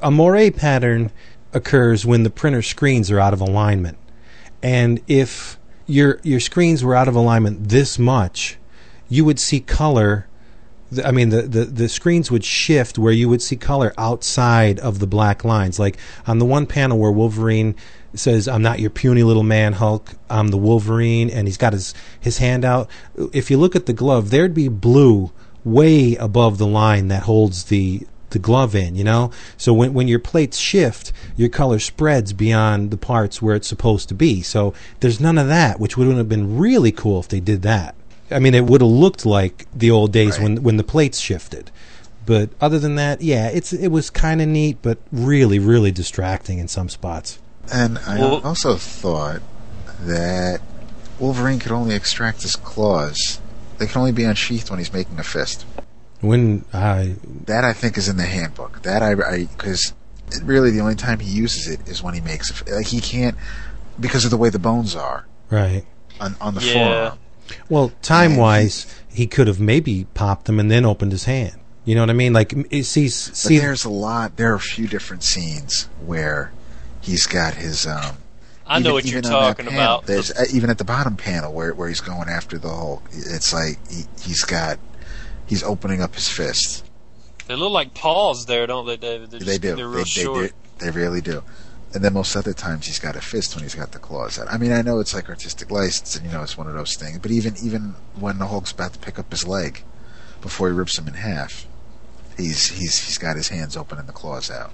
a 0.00 0.10
moire 0.10 0.50
pattern 0.50 1.10
occurs 1.52 2.06
when 2.06 2.22
the 2.22 2.30
printer 2.30 2.62
screens 2.62 3.10
are 3.10 3.20
out 3.20 3.34
of 3.34 3.40
alignment. 3.42 3.98
And 4.62 5.02
if 5.06 5.58
your 5.86 6.20
your 6.22 6.40
screens 6.40 6.84
were 6.84 6.94
out 6.94 7.08
of 7.08 7.14
alignment 7.14 7.68
this 7.68 7.98
much, 7.98 8.58
you 9.08 9.24
would 9.24 9.38
see 9.38 9.60
color 9.60 10.26
I 11.04 11.10
mean 11.10 11.30
the, 11.30 11.42
the 11.42 11.64
the 11.64 11.88
screens 11.88 12.30
would 12.30 12.44
shift 12.44 12.98
where 12.98 13.12
you 13.12 13.28
would 13.28 13.42
see 13.42 13.56
color 13.56 13.92
outside 13.98 14.78
of 14.78 15.00
the 15.00 15.06
black 15.06 15.44
lines. 15.44 15.78
Like 15.78 15.98
on 16.26 16.38
the 16.38 16.44
one 16.44 16.66
panel 16.66 16.98
where 16.98 17.10
Wolverine 17.10 17.74
says, 18.14 18.46
"I'm 18.46 18.62
not 18.62 18.78
your 18.78 18.90
puny 18.90 19.22
little 19.22 19.42
man, 19.42 19.74
Hulk. 19.74 20.12
I'm 20.30 20.48
the 20.48 20.56
Wolverine," 20.56 21.28
and 21.28 21.48
he's 21.48 21.56
got 21.56 21.72
his 21.72 21.92
his 22.20 22.38
hand 22.38 22.64
out. 22.64 22.88
If 23.32 23.50
you 23.50 23.58
look 23.58 23.74
at 23.74 23.86
the 23.86 23.92
glove, 23.92 24.30
there'd 24.30 24.54
be 24.54 24.68
blue 24.68 25.32
way 25.64 26.14
above 26.16 26.58
the 26.58 26.66
line 26.66 27.08
that 27.08 27.24
holds 27.24 27.64
the 27.64 28.06
the 28.30 28.38
glove 28.38 28.74
in, 28.74 28.96
you 28.96 29.04
know? 29.04 29.30
So 29.56 29.72
when 29.72 29.94
when 29.94 30.08
your 30.08 30.18
plates 30.18 30.58
shift, 30.58 31.12
your 31.36 31.48
color 31.48 31.78
spreads 31.78 32.32
beyond 32.32 32.90
the 32.90 32.96
parts 32.96 33.40
where 33.40 33.54
it's 33.54 33.68
supposed 33.68 34.08
to 34.08 34.14
be. 34.14 34.42
So 34.42 34.74
there's 35.00 35.20
none 35.20 35.38
of 35.38 35.48
that, 35.48 35.78
which 35.80 35.96
would 35.96 36.14
have 36.16 36.28
been 36.28 36.58
really 36.58 36.92
cool 36.92 37.20
if 37.20 37.28
they 37.28 37.40
did 37.40 37.62
that. 37.62 37.94
I 38.30 38.38
mean, 38.40 38.54
it 38.54 38.64
would 38.64 38.80
have 38.80 38.90
looked 38.90 39.24
like 39.24 39.66
the 39.74 39.90
old 39.90 40.12
days 40.12 40.38
when 40.38 40.62
when 40.62 40.76
the 40.76 40.84
plates 40.84 41.18
shifted. 41.18 41.70
But 42.24 42.50
other 42.60 42.80
than 42.80 42.96
that, 42.96 43.22
yeah, 43.22 43.48
it's 43.48 43.72
it 43.72 43.88
was 43.88 44.10
kind 44.10 44.42
of 44.42 44.48
neat, 44.48 44.78
but 44.82 44.98
really, 45.12 45.60
really 45.60 45.92
distracting 45.92 46.58
in 46.58 46.66
some 46.66 46.88
spots. 46.88 47.38
And 47.72 47.98
I 48.06 48.18
Well- 48.18 48.40
also 48.44 48.76
thought 48.76 49.42
that 50.04 50.60
Wolverine 51.20 51.58
could 51.60 51.72
only 51.72 51.94
extract 51.94 52.42
his 52.42 52.56
claws. 52.56 53.38
They 53.78 53.86
can 53.86 53.98
only 54.00 54.12
be 54.12 54.24
unsheathed 54.24 54.70
when 54.70 54.78
he's 54.80 54.92
making 54.92 55.18
a 55.18 55.22
fist. 55.22 55.64
When 56.20 56.64
I 56.72 57.16
That 57.44 57.64
I 57.64 57.72
think 57.72 57.98
is 57.98 58.08
in 58.08 58.16
the 58.16 58.24
handbook. 58.24 58.82
That 58.82 59.02
I 59.02 59.14
because 59.14 59.92
really 60.42 60.70
the 60.70 60.80
only 60.80 60.94
time 60.96 61.20
he 61.20 61.30
uses 61.30 61.68
it 61.68 61.86
is 61.88 62.02
when 62.02 62.14
he 62.14 62.20
makes 62.20 62.50
a 62.50 62.54
f- 62.54 62.74
like 62.76 62.86
he 62.86 63.00
can't 63.00 63.36
because 64.00 64.24
of 64.24 64.30
the 64.30 64.36
way 64.36 64.48
the 64.50 64.58
bones 64.58 64.94
are 64.96 65.26
right, 65.50 65.84
on 66.20 66.34
on 66.40 66.54
the 66.54 66.62
Yeah. 66.62 66.72
forearm. 66.72 67.18
well, 67.68 67.92
time 68.02 68.36
wise, 68.36 68.86
he 69.08 69.26
could 69.26 69.46
have 69.46 69.60
maybe 69.60 70.06
popped 70.14 70.46
them 70.46 70.58
and 70.58 70.70
then 70.70 70.84
opened 70.84 71.12
his 71.12 71.24
hand. 71.24 71.54
You 71.84 71.94
know 71.94 72.00
what 72.02 72.10
I 72.10 72.14
mean? 72.14 72.32
Like, 72.32 72.52
m- 72.52 72.66
it 72.70 72.82
sees 72.84 73.28
But 73.28 73.36
see 73.36 73.58
there's 73.58 73.84
a 73.84 73.88
lot. 73.90 74.36
There 74.36 74.50
are 74.52 74.56
a 74.56 74.60
few 74.60 74.88
different 74.88 75.22
scenes 75.22 75.88
where 76.04 76.50
he's 77.00 77.26
got 77.26 77.54
his. 77.54 77.86
Um, 77.86 78.16
I 78.66 78.80
know 78.80 78.86
even- 78.88 78.92
what 78.94 79.04
you're 79.04 79.18
even 79.20 79.32
on 79.32 79.40
that 79.42 79.46
talking 79.48 79.66
panel, 79.66 79.80
about. 79.98 80.06
There's 80.06 80.32
uh, 80.32 80.46
even 80.52 80.70
at 80.70 80.78
the 80.78 80.84
bottom 80.84 81.16
panel 81.16 81.52
where 81.52 81.72
where 81.74 81.88
he's 81.88 82.00
going 82.00 82.28
after 82.28 82.58
the 82.58 82.68
Hulk. 82.68 83.04
It's 83.12 83.52
like 83.52 83.78
he, 83.88 84.02
he's 84.20 84.42
got 84.42 84.80
he's 85.46 85.62
opening 85.62 86.02
up 86.02 86.14
his 86.14 86.28
fist. 86.28 86.84
They 87.46 87.54
look 87.54 87.72
like 87.72 87.94
paws 87.94 88.46
there, 88.46 88.66
don't 88.66 88.86
they, 88.86 88.96
David? 88.96 89.30
They 89.30 89.58
do. 89.58 89.76
They're 89.76 89.88
real 89.88 89.98
they 89.98 90.04
short. 90.04 90.50
do. 90.50 90.84
They 90.84 90.90
really 90.90 91.20
do. 91.20 91.42
And 91.94 92.04
then 92.04 92.12
most 92.12 92.36
other 92.36 92.52
times 92.52 92.86
he's 92.86 92.98
got 92.98 93.16
a 93.16 93.20
fist 93.20 93.54
when 93.54 93.62
he's 93.62 93.74
got 93.74 93.92
the 93.92 93.98
claws 93.98 94.38
out. 94.38 94.52
I 94.52 94.58
mean, 94.58 94.72
I 94.72 94.82
know 94.82 94.98
it's 94.98 95.14
like 95.14 95.28
artistic 95.28 95.70
license, 95.70 96.16
and 96.16 96.26
you 96.26 96.32
know 96.32 96.42
it's 96.42 96.58
one 96.58 96.66
of 96.66 96.74
those 96.74 96.96
things. 96.96 97.18
But 97.18 97.30
even 97.30 97.54
even 97.62 97.94
when 98.18 98.38
the 98.38 98.48
Hulk's 98.48 98.72
about 98.72 98.92
to 98.94 98.98
pick 98.98 99.18
up 99.18 99.30
his 99.30 99.46
leg, 99.46 99.82
before 100.42 100.68
he 100.68 100.74
rips 100.74 100.98
him 100.98 101.06
in 101.06 101.14
half, 101.14 101.66
he's 102.36 102.68
he's 102.68 103.06
he's 103.06 103.18
got 103.18 103.36
his 103.36 103.48
hands 103.48 103.76
open 103.76 103.98
and 103.98 104.08
the 104.08 104.12
claws 104.12 104.50
out. 104.50 104.72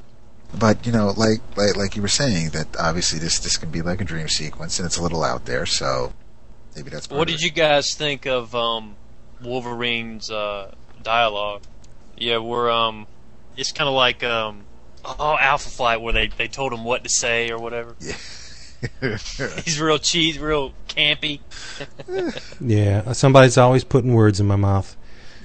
But 0.59 0.85
you 0.87 0.93
know, 0.93 1.13
like 1.17 1.41
like 1.57 1.77
like 1.77 1.95
you 1.95 2.03
were 2.03 2.09
saying, 2.09 2.51
that 2.51 2.75
obviously 2.79 3.19
this 3.19 3.39
this 3.39 3.59
can 3.59 3.71
be 3.71 3.83
like 3.83 4.01
a 4.01 4.05
dream 4.05 4.29
sequence, 4.29 4.79
and 4.79 4.87
it's 4.87 4.97
a 4.97 5.03
little 5.03 5.23
out 5.23 5.45
there. 5.45 5.67
So 5.67 6.15
Maybe 6.75 6.91
that's 6.91 7.11
What 7.11 7.29
did 7.29 7.43
you 7.43 7.51
guys 7.51 7.95
think 7.95 8.27
of 8.27 8.55
um, 8.55 8.97
Wolverine's 9.43 10.31
uh, 10.31 10.75
dialogue? 11.03 11.63
Yeah, 12.17 12.39
we're 12.39 12.71
um, 12.71 13.07
it's 13.57 13.73
kind 13.73 13.89
of 13.89 13.95
like 13.95 14.23
um, 14.23 14.65
oh 15.05 15.37
Alpha 15.39 15.69
Flight 15.69 16.01
where 16.01 16.13
they 16.13 16.29
they 16.29 16.49
told 16.49 16.73
him 16.73 16.85
what 16.85 17.05
to 17.05 17.11
say 17.11 17.51
or 17.51 17.59
whatever. 17.59 17.97
Yeah. 18.01 18.17
He's 19.65 19.81
real 19.81 19.99
cheese, 19.99 20.39
real 20.39 20.73
campy. 20.89 21.41
Yeah, 22.61 23.13
somebody's 23.13 23.59
always 23.59 23.85
putting 23.85 24.15
words 24.15 24.39
in 24.41 24.47
my 24.47 24.57
mouth. 24.57 24.97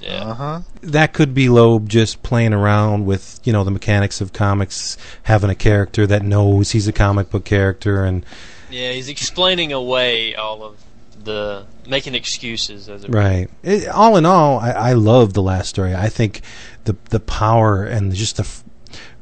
Yeah. 0.02 0.24
Uh 0.24 0.34
huh. 0.34 0.62
That 0.82 1.14
could 1.14 1.34
be 1.34 1.50
Loeb 1.50 1.90
just 1.90 2.22
playing 2.22 2.54
around 2.54 3.06
with, 3.06 3.40
you 3.44 3.52
know, 3.54 3.64
the 3.64 3.72
mechanics 3.72 4.22
of 4.22 4.34
comics, 4.34 4.98
having 5.24 5.50
a 5.50 5.56
character 5.56 6.06
that 6.06 6.22
knows 6.22 6.72
he's 6.72 6.88
a 6.88 6.94
comic 6.94 7.32
book 7.32 7.46
character, 7.46 8.04
and 8.04 8.24
Yeah, 8.70 8.92
he's 8.92 9.10
explaining 9.10 9.74
away 9.74 10.36
all 10.36 10.64
of 10.64 10.78
the 11.24 11.66
making 11.88 12.16
excuses 12.16 12.90
as 12.90 13.04
it 13.04 13.10
right. 13.10 13.50
It, 13.64 13.88
all 13.88 14.18
in 14.18 14.26
all, 14.26 14.60
I, 14.60 14.72
I 14.72 14.94
love 14.94 15.34
the 15.34 15.42
last 15.42 15.70
story. 15.70 15.96
I 15.96 16.10
think 16.10 16.42
the 16.86 16.96
the 17.10 17.20
power 17.20 17.84
and 17.84 18.14
just 18.14 18.38
the 18.38 18.44
f- 18.44 18.64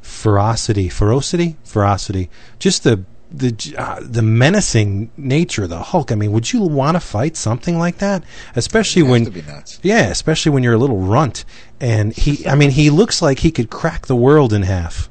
ferocity, 0.00 0.88
ferocity, 0.88 1.56
ferocity, 1.64 2.30
just 2.58 2.84
the 2.84 3.04
the 3.30 3.74
uh, 3.76 3.98
the 4.02 4.22
menacing 4.22 5.10
nature 5.16 5.64
of 5.64 5.70
the 5.70 5.78
Hulk. 5.78 6.12
I 6.12 6.14
mean, 6.14 6.32
would 6.32 6.52
you 6.52 6.62
want 6.62 6.96
to 6.96 7.00
fight 7.00 7.36
something 7.36 7.78
like 7.78 7.98
that? 7.98 8.22
Especially 8.54 9.02
when 9.02 9.24
to 9.24 9.30
be 9.30 9.42
nuts. 9.42 9.80
Yeah, 9.82 10.08
especially 10.08 10.52
when 10.52 10.62
you're 10.62 10.74
a 10.74 10.78
little 10.78 11.00
runt. 11.00 11.44
And 11.80 12.14
he, 12.14 12.46
I 12.46 12.54
mean, 12.54 12.70
he 12.70 12.90
looks 12.90 13.20
like 13.20 13.40
he 13.40 13.50
could 13.50 13.70
crack 13.70 14.06
the 14.06 14.16
world 14.16 14.52
in 14.52 14.62
half. 14.62 15.10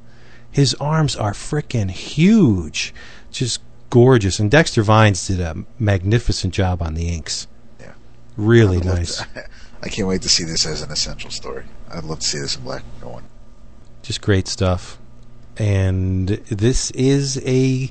His 0.50 0.74
arms 0.76 1.16
are 1.16 1.34
freaking 1.34 1.92
huge. 1.92 2.94
Just 3.32 3.62
gorgeous. 3.96 4.40
And 4.40 4.52
Dexter 4.52 4.84
Vines 4.84 5.26
did 5.26 5.40
a 5.40 5.56
magnificent 5.80 6.54
job 6.54 6.82
on 6.82 6.96
the 6.96 7.08
inks. 7.08 7.48
Yeah. 7.80 7.94
Really 8.36 8.78
I'd 8.78 8.86
nice. 8.86 9.18
to- 9.20 9.28
I 9.84 9.88
can't 9.88 10.06
wait 10.06 10.22
to 10.24 10.30
see 10.30 10.44
this 10.44 10.66
as 10.66 10.82
an 10.82 10.92
essential 10.92 11.32
story. 11.32 11.64
I'd 11.90 12.04
love 12.04 12.20
to 12.20 12.28
see 12.28 12.40
this 12.40 12.58
in 12.58 12.64
black 12.64 12.84
and 13.02 13.10
white. 13.10 13.24
Just 14.02 14.20
great 14.20 14.50
stuff. 14.50 14.98
And 15.56 16.28
this 16.28 16.92
is 16.92 17.42
a 17.46 17.90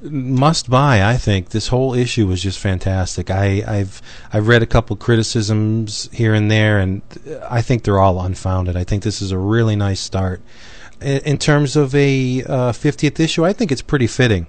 must 0.00 0.70
buy, 0.70 1.04
I 1.04 1.18
think. 1.18 1.50
This 1.50 1.68
whole 1.68 1.92
issue 1.92 2.26
was 2.26 2.42
just 2.42 2.58
fantastic. 2.58 3.30
I, 3.30 3.62
I've 3.68 4.00
I've 4.32 4.48
read 4.48 4.62
a 4.62 4.66
couple 4.66 4.96
criticisms 4.96 6.08
here 6.14 6.32
and 6.32 6.50
there, 6.50 6.78
and 6.78 7.02
I 7.46 7.60
think 7.60 7.84
they're 7.84 8.00
all 8.00 8.22
unfounded. 8.22 8.74
I 8.74 8.84
think 8.84 9.02
this 9.02 9.20
is 9.20 9.32
a 9.32 9.38
really 9.38 9.76
nice 9.76 10.00
start. 10.00 10.40
In, 11.02 11.18
in 11.18 11.36
terms 11.36 11.76
of 11.76 11.94
a 11.94 12.42
uh, 12.44 12.72
50th 12.72 13.20
issue, 13.20 13.44
I 13.44 13.52
think 13.52 13.70
it's 13.70 13.82
pretty 13.82 14.06
fitting 14.06 14.46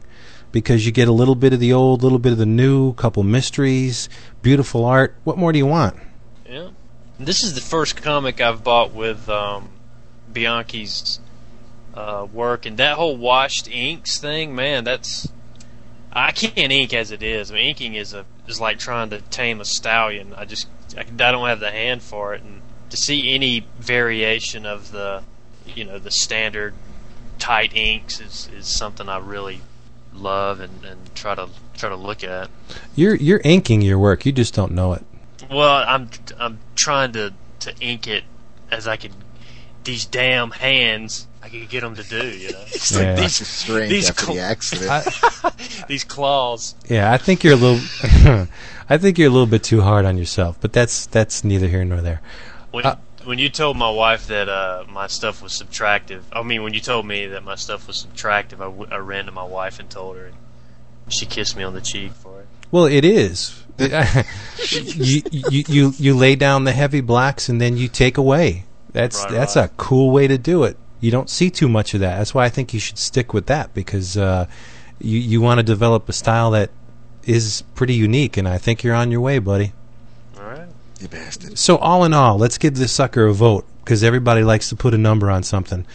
because 0.52 0.86
you 0.86 0.92
get 0.92 1.08
a 1.08 1.12
little 1.12 1.36
bit 1.36 1.54
of 1.54 1.60
the 1.60 1.74
old, 1.74 2.02
a 2.02 2.04
little 2.04 2.20
bit 2.20 2.32
of 2.32 2.38
the 2.38 2.46
new, 2.46 2.90
a 2.90 2.94
couple 2.94 3.24
mysteries, 3.24 4.10
beautiful 4.42 4.86
art. 4.86 5.16
What 5.24 5.38
more 5.38 5.52
do 5.52 5.58
you 5.58 5.66
want? 5.66 5.96
Yeah. 6.48 6.70
This 7.20 7.44
is 7.44 7.54
the 7.54 7.62
first 7.62 8.02
comic 8.02 8.42
I've 8.42 8.64
bought 8.64 8.94
with 8.94 9.30
um, 9.30 9.70
Bianchi's 10.32 11.20
uh, 11.94 12.28
work, 12.32 12.66
and 12.66 12.78
that 12.78 12.96
whole 12.96 13.16
washed 13.16 13.70
inks 13.70 14.20
thing, 14.20 14.56
man, 14.56 14.84
that's 14.84 15.32
I 16.14 16.32
can't 16.32 16.72
ink 16.72 16.94
as 16.94 17.12
it 17.12 17.24
is. 17.24 17.52
I 17.52 17.56
mean, 17.56 17.68
inking 17.70 17.96
is 17.96 18.14
a 18.14 18.26
is 18.48 18.60
like 18.60 18.80
trying 18.80 19.10
to 19.12 19.22
tame 19.22 19.62
a 19.62 19.66
stallion. 19.66 20.34
I 20.36 20.46
just 20.46 20.68
I, 20.98 21.02
I 21.02 21.04
don't 21.04 21.48
have 21.48 21.60
the 21.60 21.72
hand 21.72 22.02
for 22.02 22.34
it, 22.34 22.42
and 22.42 22.62
to 22.90 22.98
see 22.98 23.34
any 23.34 23.66
variation 23.80 24.66
of 24.66 24.92
the 24.92 25.24
you 25.66 25.86
know 25.86 26.00
the 26.00 26.12
standard 26.12 26.74
tight 27.40 27.76
inks 27.76 28.20
is 28.20 28.50
is 28.56 28.68
something 28.68 29.08
I 29.08 29.20
really 29.20 29.62
love 30.14 30.60
and, 30.60 30.84
and 30.86 31.16
try 31.16 31.36
to 31.36 31.48
try 31.76 31.90
to 31.90 31.96
look 31.96 32.24
at. 32.24 32.50
You're 32.96 33.16
you're 33.16 33.42
inking 33.44 33.82
your 33.82 34.00
work. 34.00 34.26
You 34.26 34.32
just 34.32 34.54
don't 34.54 34.72
know 34.74 34.94
it. 34.94 35.04
Well, 35.50 35.84
I'm 35.88 36.10
I'm 36.40 36.60
trying 36.76 37.12
to 37.14 37.34
to 37.62 37.74
ink 37.80 38.08
it 38.08 38.24
as 38.70 38.88
I 38.88 38.98
can. 38.98 39.12
These 39.84 40.06
damn 40.06 40.52
hands, 40.52 41.28
I 41.42 41.50
could 41.50 41.68
get 41.70 41.82
them 41.82 41.96
to 41.96 42.04
do. 42.04 42.28
You 42.28 42.52
know, 42.52 42.64
It's 42.68 42.94
like 42.94 43.02
Yeah. 43.04 43.16
Doctor 43.16 43.46
Strange 43.46 43.90
these 43.90 44.10
after 44.10 44.26
cl- 44.26 44.36
the 44.36 44.42
accident. 44.42 45.88
these 45.88 46.04
claws. 46.04 46.76
Yeah, 46.88 47.12
I 47.12 47.18
think 47.18 47.44
you're 47.44 47.54
a 47.54 47.58
little. 47.58 47.84
I 48.90 48.98
think 48.98 49.18
you're 49.18 49.30
a 49.30 49.32
little 49.32 49.48
bit 49.48 49.64
too 49.64 49.82
hard 49.82 50.06
on 50.06 50.18
yourself, 50.18 50.58
but 50.62 50.72
that's 50.74 51.08
that's 51.08 51.44
neither 51.44 51.68
here 51.68 51.84
nor 51.86 52.02
there. 52.02 52.22
When 52.72 52.86
Uh, 52.86 52.98
when 53.26 53.40
you 53.40 53.50
told 53.50 53.78
my 53.78 53.90
wife 53.90 54.28
that 54.28 54.50
uh, 54.50 54.86
my 54.90 55.08
stuff 55.08 55.42
was 55.42 55.52
subtractive, 55.54 56.22
I 56.32 56.44
mean, 56.44 56.64
when 56.64 56.74
you 56.74 56.80
told 56.80 57.06
me 57.06 57.28
that 57.28 57.44
my 57.44 57.56
stuff 57.56 57.88
was 57.88 58.06
subtractive, 58.06 58.56
I, 58.56 58.66
w- 58.66 58.88
I 58.92 58.98
ran 58.98 59.26
to 59.26 59.32
my 59.32 59.44
wife 59.44 59.80
and 59.80 59.90
told 59.90 60.18
her, 60.18 60.26
and 60.26 61.14
she 61.14 61.26
kissed 61.26 61.56
me 61.56 61.64
on 61.64 61.74
the 61.74 61.82
cheek 61.82 62.14
for 62.14 62.42
it. 62.42 62.48
Well, 62.72 62.86
it 62.86 63.04
is. 63.04 63.58
you, 63.80 65.22
you 65.32 65.64
you 65.68 65.94
you 65.98 66.14
lay 66.16 66.36
down 66.36 66.66
the 66.66 66.72
heavy 66.72 67.02
blacks 67.02 67.50
and 67.50 67.60
then 67.60 67.78
you 67.78 67.88
take 67.88 68.18
away. 68.18 68.66
That's 68.92 69.24
Right, 69.24 69.32
that's 69.32 69.56
right. 69.56 69.66
a 69.66 69.70
cool 69.78 70.12
way 70.12 70.28
to 70.28 70.38
do 70.38 70.64
it. 70.64 70.78
You 71.00 71.10
don't 71.10 71.30
see 71.30 71.50
too 71.50 71.68
much 71.68 71.94
of 71.94 72.02
that. 72.02 72.18
That's 72.18 72.34
why 72.36 72.46
I 72.46 72.50
think 72.50 72.74
you 72.74 72.80
should 72.80 73.00
stick 73.00 73.34
with 73.34 73.48
that 73.48 73.74
because 73.74 74.18
uh, 74.18 74.46
you 75.00 75.18
you 75.20 75.42
want 75.42 75.58
to 75.60 75.64
develop 75.64 76.08
a 76.10 76.14
style 76.14 76.52
that 76.52 76.70
is 77.24 77.64
pretty 77.76 77.96
unique, 77.96 78.38
and 78.38 78.48
I 78.48 78.58
think 78.58 78.84
you're 78.84 78.96
on 78.96 79.12
your 79.12 79.22
way, 79.22 79.40
buddy. 79.40 79.74
All 81.02 81.08
right. 81.10 81.14
you 81.14 81.20
bastard. 81.26 81.58
So 81.58 81.78
all 81.78 82.04
in 82.04 82.14
all, 82.14 82.38
let's 82.38 82.58
give 82.58 82.76
this 82.76 82.92
sucker 82.92 83.26
a 83.26 83.34
vote 83.34 83.66
because 83.84 84.04
everybody 84.04 84.44
likes 84.44 84.70
to 84.70 84.76
put 84.76 84.94
a 84.94 84.98
number 84.98 85.30
on 85.32 85.44
something. 85.44 85.86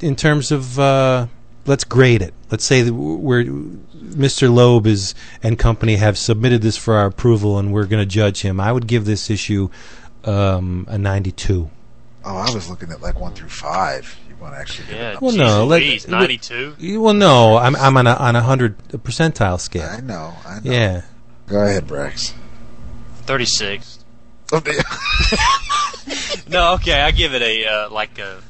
In 0.00 0.16
terms 0.16 0.50
of, 0.52 0.78
uh, 0.78 1.26
let's 1.66 1.84
grade 1.84 2.22
it. 2.22 2.34
Let's 2.50 2.64
say 2.64 2.82
that 2.82 2.92
we're 2.92 3.44
Mr. 3.44 4.52
Loeb 4.52 4.86
is 4.86 5.14
and 5.42 5.58
company 5.58 5.96
have 5.96 6.16
submitted 6.18 6.62
this 6.62 6.76
for 6.76 6.94
our 6.94 7.06
approval, 7.06 7.58
and 7.58 7.72
we're 7.72 7.86
going 7.86 8.02
to 8.02 8.06
judge 8.06 8.42
him. 8.42 8.60
I 8.60 8.70
would 8.72 8.86
give 8.86 9.04
this 9.06 9.30
issue 9.30 9.70
um, 10.24 10.86
a 10.88 10.98
92. 10.98 11.70
Oh, 12.26 12.36
I 12.36 12.50
was 12.54 12.68
looking 12.70 12.90
at 12.90 13.00
like 13.02 13.18
one 13.20 13.32
through 13.34 13.48
five. 13.50 14.16
You 14.28 14.36
want 14.36 14.54
to 14.54 14.60
actually 14.60 14.86
give 14.88 14.96
Yeah. 14.96 15.10
it 15.10 15.16
up. 15.16 15.22
Well, 15.22 15.36
no, 15.36 15.64
let- 15.66 15.82
Louise, 15.82 16.08
let- 16.08 16.18
92. 16.20 17.00
Well, 17.00 17.14
no, 17.14 17.56
I'm 17.56 17.74
I'm 17.76 17.96
on 17.96 18.06
a 18.06 18.14
on 18.14 18.36
a 18.36 18.42
hundred 18.42 18.78
percentile 18.88 19.54
I 19.54 19.56
scale. 19.58 20.02
know, 20.02 20.34
I 20.46 20.60
know. 20.60 20.70
Yeah. 20.70 21.02
Go 21.46 21.60
ahead, 21.60 21.86
Brax. 21.86 22.32
36. 23.26 24.03
Damn. 24.60 24.82
No, 26.48 26.74
okay, 26.74 27.00
I 27.00 27.10
give 27.10 27.34
it 27.34 27.42
a 27.42 27.66
uh, 27.66 27.90
like 27.90 28.18
a. 28.18 28.40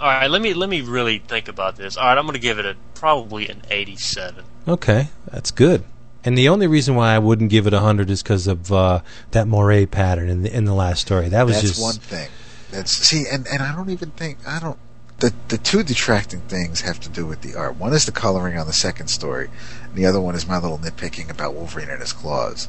All 0.00 0.08
right, 0.08 0.30
let 0.30 0.42
me 0.42 0.54
let 0.54 0.68
me 0.68 0.80
really 0.80 1.18
think 1.18 1.48
about 1.48 1.76
this. 1.76 1.96
All 1.96 2.06
right, 2.06 2.16
I'm 2.16 2.24
going 2.24 2.34
to 2.34 2.40
give 2.40 2.58
it 2.58 2.66
a 2.66 2.76
probably 2.94 3.48
an 3.48 3.62
87. 3.70 4.44
Okay, 4.66 5.08
that's 5.30 5.50
good. 5.50 5.84
And 6.24 6.36
the 6.36 6.48
only 6.48 6.66
reason 6.66 6.94
why 6.94 7.14
I 7.14 7.18
wouldn't 7.18 7.50
give 7.50 7.66
it 7.66 7.72
a 7.72 7.80
hundred 7.80 8.10
is 8.10 8.22
because 8.22 8.46
of 8.46 8.72
uh, 8.72 9.00
that 9.30 9.46
moire 9.46 9.86
pattern 9.86 10.28
in 10.28 10.42
the 10.42 10.54
in 10.54 10.64
the 10.64 10.74
last 10.74 11.02
story. 11.02 11.28
That 11.28 11.46
was 11.46 11.56
That's 11.56 11.68
just 11.68 11.82
one 11.82 11.94
thing. 11.94 12.28
That's 12.70 12.92
see, 12.92 13.26
and 13.30 13.46
and 13.46 13.62
I 13.62 13.74
don't 13.74 13.90
even 13.90 14.10
think 14.10 14.38
I 14.46 14.58
don't. 14.58 14.78
The 15.18 15.32
the 15.48 15.58
two 15.58 15.82
detracting 15.82 16.40
things 16.42 16.80
have 16.80 16.98
to 17.00 17.08
do 17.08 17.26
with 17.26 17.42
the 17.42 17.54
art. 17.54 17.76
One 17.76 17.92
is 17.92 18.06
the 18.06 18.12
coloring 18.12 18.58
on 18.58 18.66
the 18.66 18.72
second 18.72 19.08
story, 19.08 19.48
and 19.84 19.94
the 19.94 20.06
other 20.06 20.20
one 20.20 20.34
is 20.34 20.48
my 20.48 20.58
little 20.58 20.78
nitpicking 20.78 21.30
about 21.30 21.54
Wolverine 21.54 21.90
and 21.90 22.00
his 22.00 22.12
claws. 22.12 22.68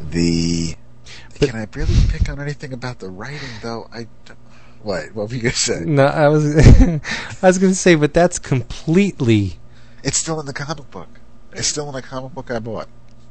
The 0.00 0.76
can 1.40 1.56
I 1.56 1.66
really 1.74 1.94
pick 2.08 2.28
on 2.28 2.40
anything 2.40 2.72
about 2.72 2.98
the 2.98 3.08
writing 3.08 3.48
though? 3.62 3.88
I 3.92 4.06
don't- 4.24 4.38
what 4.82 5.12
what 5.14 5.28
were 5.28 5.34
you 5.34 5.42
gonna 5.42 5.54
say? 5.54 5.80
No, 5.84 6.06
I 6.06 6.28
was 6.28 6.56
I 7.42 7.46
was 7.46 7.58
going 7.58 7.72
to 7.72 7.78
say, 7.78 7.96
but 7.96 8.14
that's 8.14 8.38
completely 8.38 9.58
It's 10.04 10.16
still 10.18 10.38
in 10.38 10.46
the 10.46 10.52
comic 10.52 10.88
book. 10.92 11.08
It's 11.52 11.66
still 11.66 11.88
in 11.88 11.94
the 11.94 12.02
comic 12.02 12.32
book 12.32 12.50
I 12.50 12.60
bought. 12.60 12.88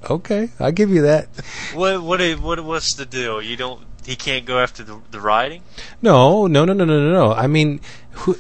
okay. 0.10 0.50
I'll 0.60 0.74
give 0.74 0.90
you 0.90 1.04
that. 1.04 1.30
What 1.74 2.04
what 2.04 2.20
what 2.40 2.64
what's 2.66 2.96
the 2.96 3.06
deal? 3.06 3.42
You 3.42 3.56
don't 3.56 3.86
he 4.06 4.16
can't 4.18 4.46
go 4.46 4.60
after 4.60 4.84
the 4.84 5.00
the 5.12 5.22
writing? 5.22 5.64
No, 6.02 6.48
no, 6.48 6.66
no, 6.66 6.74
no, 6.74 6.84
no, 6.84 7.00
no, 7.00 7.12
no. 7.12 7.34
I 7.34 7.48
mean, 7.48 7.80
who, 8.12 8.36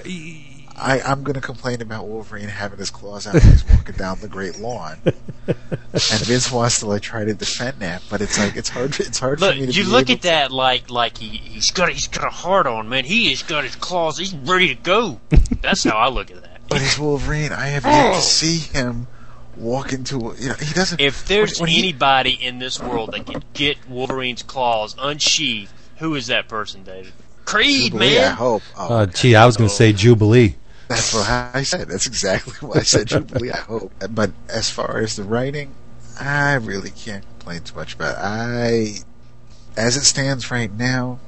I, 0.77 1.01
I'm 1.01 1.23
going 1.23 1.33
to 1.35 1.41
complain 1.41 1.81
about 1.81 2.07
Wolverine 2.07 2.49
having 2.49 2.77
his 2.77 2.89
claws 2.91 3.25
out 3.25 3.33
when 3.33 3.43
he's 3.43 3.67
walking 3.67 3.95
down 3.95 4.19
the 4.19 4.27
Great 4.27 4.59
Lawn, 4.59 4.97
and 5.47 5.55
Vince 5.95 6.51
wants 6.51 6.79
to 6.79 6.85
like 6.85 7.01
try 7.01 7.25
to 7.25 7.33
defend 7.33 7.79
that, 7.79 8.03
but 8.09 8.21
it's 8.21 8.37
like 8.37 8.55
it's 8.55 8.69
hard. 8.69 8.99
It's 8.99 9.19
hard 9.19 9.41
Look, 9.41 9.55
for 9.55 9.59
me 9.59 9.65
to 9.65 9.71
you 9.71 9.83
be 9.85 9.89
look 9.89 10.09
able 10.09 10.17
at 10.17 10.21
that 10.23 10.51
like 10.51 10.89
like 10.89 11.17
he 11.17 11.29
he's 11.29 11.71
got 11.71 11.89
he's 11.89 12.07
got 12.07 12.25
a 12.27 12.29
heart 12.29 12.67
on 12.67 12.89
man. 12.89 13.05
He 13.05 13.29
has 13.31 13.41
got 13.43 13.63
his 13.63 13.75
claws. 13.75 14.17
He's 14.19 14.35
ready 14.35 14.67
to 14.67 14.75
go. 14.81 15.19
That's 15.61 15.83
how 15.83 15.97
I 15.97 16.09
look 16.09 16.29
at 16.29 16.41
that. 16.41 16.61
But 16.69 16.81
he's 16.81 16.99
Wolverine. 16.99 17.51
I 17.51 17.67
have 17.67 17.83
yet 17.85 18.13
to 18.15 18.21
see 18.21 18.57
him 18.57 19.07
walk 19.55 19.93
into. 19.93 20.17
a- 20.31 20.35
You 20.35 20.49
know, 20.49 20.55
he 20.55 20.73
doesn't. 20.73 21.01
If 21.01 21.27
there's 21.27 21.59
when 21.59 21.69
he- 21.69 21.79
anybody 21.79 22.31
in 22.33 22.59
this 22.59 22.79
world 22.79 23.13
that 23.13 23.25
can 23.25 23.43
get 23.53 23.77
Wolverine's 23.89 24.43
claws 24.43 24.95
unsheathed, 24.99 25.71
who 25.97 26.13
is 26.15 26.27
that 26.27 26.47
person, 26.47 26.83
David? 26.83 27.13
Creed, 27.45 27.93
Jubilee, 27.93 28.19
I 28.19 28.29
hope. 28.31 28.61
Oh, 28.77 28.93
uh, 28.93 29.05
gee, 29.05 29.33
I 29.35 29.45
was 29.45 29.55
going 29.55 29.69
to 29.69 29.75
say 29.75 29.93
Jubilee. 29.93 30.55
That's 30.87 31.13
what 31.13 31.29
I 31.29 31.63
said. 31.63 31.87
That's 31.89 32.07
exactly 32.07 32.53
what 32.67 32.77
I 32.77 32.83
said. 32.83 33.07
Jubilee. 33.07 33.51
I 33.51 33.57
hope. 33.57 33.91
But 34.09 34.31
as 34.49 34.69
far 34.69 34.99
as 34.99 35.15
the 35.15 35.23
writing, 35.23 35.73
I 36.19 36.53
really 36.55 36.89
can't 36.91 37.23
complain 37.23 37.61
too 37.61 37.75
much 37.75 37.95
about. 37.95 38.15
It. 38.15 38.21
I, 38.21 39.79
as 39.79 39.97
it 39.97 40.03
stands 40.03 40.49
right 40.51 40.71
now, 40.71 41.19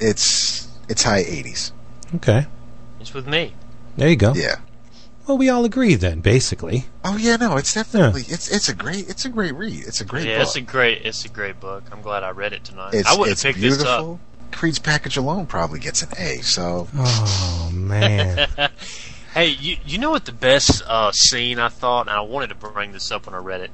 it's 0.00 0.68
it's 0.88 1.02
high 1.02 1.22
80s. 1.22 1.72
Okay, 2.16 2.46
It's 3.00 3.12
with 3.14 3.26
me. 3.26 3.54
there 3.96 4.08
you 4.08 4.16
go. 4.16 4.34
Yeah. 4.34 4.56
Well, 5.26 5.38
we 5.38 5.48
all 5.48 5.64
agree 5.64 5.94
then, 5.94 6.20
basically. 6.20 6.84
Oh 7.02 7.16
yeah, 7.16 7.36
no, 7.36 7.56
it's 7.56 7.72
definitely 7.72 8.22
it's 8.28 8.50
it's 8.50 8.68
a 8.68 8.74
great 8.74 9.08
it's 9.08 9.24
a 9.24 9.30
great 9.30 9.54
read. 9.54 9.84
It's 9.86 10.00
a 10.00 10.04
great 10.04 10.26
yeah, 10.26 10.38
book. 10.38 10.46
it's 10.48 10.56
a 10.56 10.60
great 10.60 11.02
it's 11.06 11.24
a 11.24 11.28
great 11.28 11.58
book. 11.60 11.84
I'm 11.90 12.02
glad 12.02 12.22
I 12.22 12.30
read 12.30 12.52
it 12.52 12.62
tonight. 12.64 12.92
It's, 12.92 13.08
I 13.08 13.16
would 13.18 13.30
have 13.30 13.40
picked 13.40 13.58
beautiful. 13.58 13.84
this 13.84 13.88
up. 13.88 14.18
Creed's 14.54 14.78
package 14.78 15.16
alone 15.16 15.46
probably 15.46 15.80
gets 15.80 16.02
an 16.02 16.10
A. 16.18 16.38
So 16.42 16.88
Oh 16.96 17.70
man. 17.72 18.48
Hey, 19.34 19.48
you 19.48 19.78
you 19.84 19.98
know 19.98 20.10
what 20.10 20.26
the 20.26 20.32
best 20.32 20.80
uh, 20.86 21.10
scene 21.10 21.58
I 21.58 21.68
thought, 21.68 22.02
and 22.02 22.10
I 22.16 22.20
wanted 22.20 22.50
to 22.50 22.54
bring 22.54 22.92
this 22.92 23.10
up 23.10 23.26
when 23.26 23.34
I 23.34 23.38
read 23.38 23.62
it, 23.62 23.72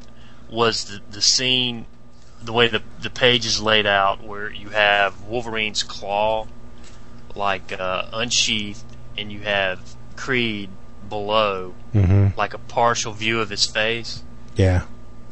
was 0.51 0.85
the 0.85 1.01
the 1.11 1.21
scene, 1.21 1.85
the 2.43 2.55
way 2.55 2.69
the 2.69 2.81
the 3.03 3.11
page 3.11 3.45
is 3.45 3.61
laid 3.61 3.85
out, 3.85 4.23
where 4.25 4.51
you 4.51 4.71
have 4.71 5.23
Wolverine's 5.25 5.83
claw, 5.83 6.47
like 7.35 7.79
uh, 7.79 8.07
unsheathed, 8.11 8.85
and 9.19 9.31
you 9.31 9.41
have 9.41 9.81
Creed 10.17 10.71
below, 11.11 11.75
hmm 11.93 12.29
like 12.39 12.55
a 12.55 12.59
partial 12.59 13.13
view 13.13 13.41
of 13.41 13.51
his 13.51 13.67
face. 13.67 14.23
Yeah. 14.57 14.85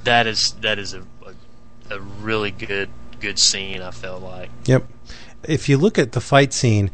That 0.05 0.27
is 0.27 0.53
that 0.61 0.79
is 0.79 0.93
a 0.93 1.05
a, 1.25 1.95
a 1.95 2.01
really 2.01 2.51
good 2.51 2.91
good 3.19 3.39
scene. 3.39 3.81
I 3.81 3.93
felt 3.93 4.23
like. 4.23 4.51
Yep. 4.67 4.85
If 5.45 5.69
you 5.69 5.77
look 5.79 5.99
at 5.99 6.13
the 6.13 6.21
fight 6.21 6.53
scene, 6.53 6.91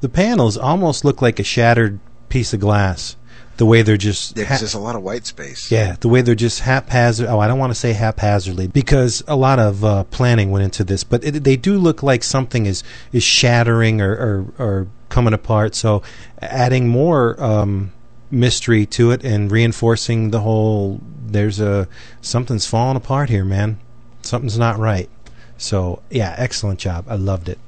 the 0.00 0.08
panels 0.08 0.56
almost 0.56 1.04
look 1.04 1.22
like 1.22 1.38
a 1.38 1.44
shattered 1.44 1.98
piece 2.28 2.52
of 2.52 2.60
glass. 2.60 3.16
The 3.56 3.64
way 3.64 3.80
they're 3.80 3.96
just 3.96 4.36
yeah, 4.36 4.44
'cause 4.44 4.50
ha- 4.50 4.58
there's 4.58 4.74
a 4.74 4.78
lot 4.78 4.96
of 4.96 5.02
white 5.02 5.24
space. 5.24 5.70
Yeah, 5.70 5.96
the 6.00 6.08
way 6.08 6.20
they're 6.20 6.34
just 6.34 6.60
haphazard. 6.60 7.26
Oh, 7.26 7.38
I 7.38 7.48
don't 7.48 7.58
want 7.58 7.70
to 7.70 7.78
say 7.78 7.94
haphazardly 7.94 8.66
because 8.66 9.22
a 9.26 9.34
lot 9.34 9.58
of 9.58 9.82
uh, 9.82 10.04
planning 10.04 10.50
went 10.50 10.64
into 10.64 10.84
this, 10.84 11.04
but 11.04 11.24
it, 11.24 11.42
they 11.42 11.56
do 11.56 11.78
look 11.78 12.02
like 12.02 12.22
something 12.22 12.66
is 12.66 12.82
is 13.12 13.22
shattering 13.22 14.02
or 14.02 14.12
or, 14.12 14.46
or 14.58 14.86
coming 15.08 15.32
apart. 15.32 15.74
So, 15.74 16.02
adding 16.42 16.88
more 16.88 17.42
um, 17.42 17.92
mystery 18.30 18.84
to 18.86 19.10
it 19.12 19.24
and 19.24 19.50
reinforcing 19.50 20.32
the 20.32 20.40
whole. 20.40 21.00
There's 21.26 21.58
a 21.58 21.88
something's 22.20 22.66
falling 22.66 22.96
apart 22.98 23.30
here, 23.30 23.44
man. 23.44 23.78
Something's 24.20 24.58
not 24.58 24.78
right. 24.78 25.08
So, 25.56 26.02
yeah, 26.10 26.34
excellent 26.36 26.78
job. 26.78 27.06
I 27.08 27.14
loved 27.14 27.48
it. 27.48 27.58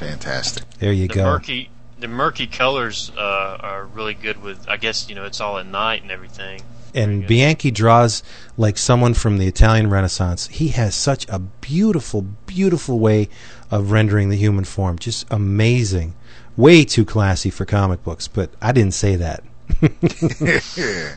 Fantastic. 0.00 0.62
There 0.78 0.92
you 0.94 1.08
the 1.08 1.14
go. 1.14 1.24
murky 1.24 1.68
the 1.98 2.08
murky 2.08 2.46
colors 2.46 3.12
uh, 3.18 3.58
are 3.60 3.84
really 3.84 4.14
good 4.14 4.42
with. 4.42 4.66
I 4.66 4.78
guess 4.78 5.10
you 5.10 5.14
know 5.14 5.24
it's 5.24 5.42
all 5.42 5.58
at 5.58 5.66
night 5.66 6.00
and 6.00 6.10
everything. 6.10 6.62
and 6.94 7.26
Bianchi 7.26 7.70
draws 7.70 8.22
like 8.56 8.78
someone 8.78 9.12
from 9.12 9.36
the 9.36 9.46
Italian 9.46 9.90
Renaissance. 9.90 10.46
He 10.46 10.68
has 10.68 10.94
such 10.94 11.28
a 11.28 11.38
beautiful, 11.38 12.22
beautiful 12.46 12.98
way 12.98 13.28
of 13.70 13.90
rendering 13.90 14.30
the 14.30 14.36
human 14.36 14.64
form. 14.64 14.98
Just 14.98 15.26
amazing. 15.30 16.14
Way 16.56 16.84
too 16.86 17.04
classy 17.04 17.50
for 17.50 17.66
comic 17.66 18.02
books, 18.02 18.26
but 18.26 18.50
I 18.62 18.72
didn't 18.72 18.94
say 18.94 19.16
that. 19.16 19.44
yeah. 19.82 21.16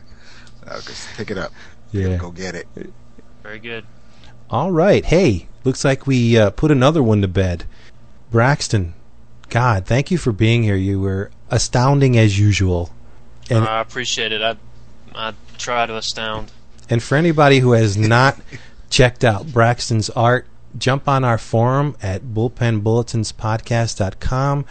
Uh, 0.68 0.82
just 0.82 1.08
pick 1.16 1.32
it 1.32 1.38
up. 1.38 1.54
Yeah. 1.94 2.18
Go 2.18 2.32
get 2.32 2.54
it. 2.54 2.68
Very 3.42 3.60
good. 3.60 3.86
All 4.50 4.72
right. 4.72 5.06
Hey, 5.06 5.48
looks 5.64 5.86
like 5.86 6.06
we 6.06 6.38
uh, 6.38 6.50
put 6.50 6.70
another 6.70 7.02
one 7.02 7.22
to 7.22 7.30
bed. 7.30 7.64
Braxton, 8.34 8.94
God, 9.50 9.86
thank 9.86 10.10
you 10.10 10.18
for 10.18 10.32
being 10.32 10.64
here. 10.64 10.76
You 10.76 11.00
were 11.00 11.30
astounding 11.52 12.18
as 12.18 12.40
usual. 12.40 12.90
And 13.48 13.64
uh, 13.64 13.70
I 13.70 13.80
appreciate 13.80 14.32
it. 14.32 14.42
I 14.42 14.58
I 15.14 15.36
try 15.60 15.86
to 15.86 15.96
astound. 15.96 16.52
And 16.90 17.04
for 17.04 17.16
anybody 17.16 17.60
who 17.60 17.74
has 17.74 17.96
not 17.96 18.40
checked 18.90 19.24
out 19.24 19.54
Braxton's 19.54 20.10
art, 20.10 20.48
jump 20.76 21.08
on 21.08 21.24
our 21.24 21.38
forum 21.38 21.96
at 22.02 22.24
bullpenbulletinspodcast.com. 22.24 24.66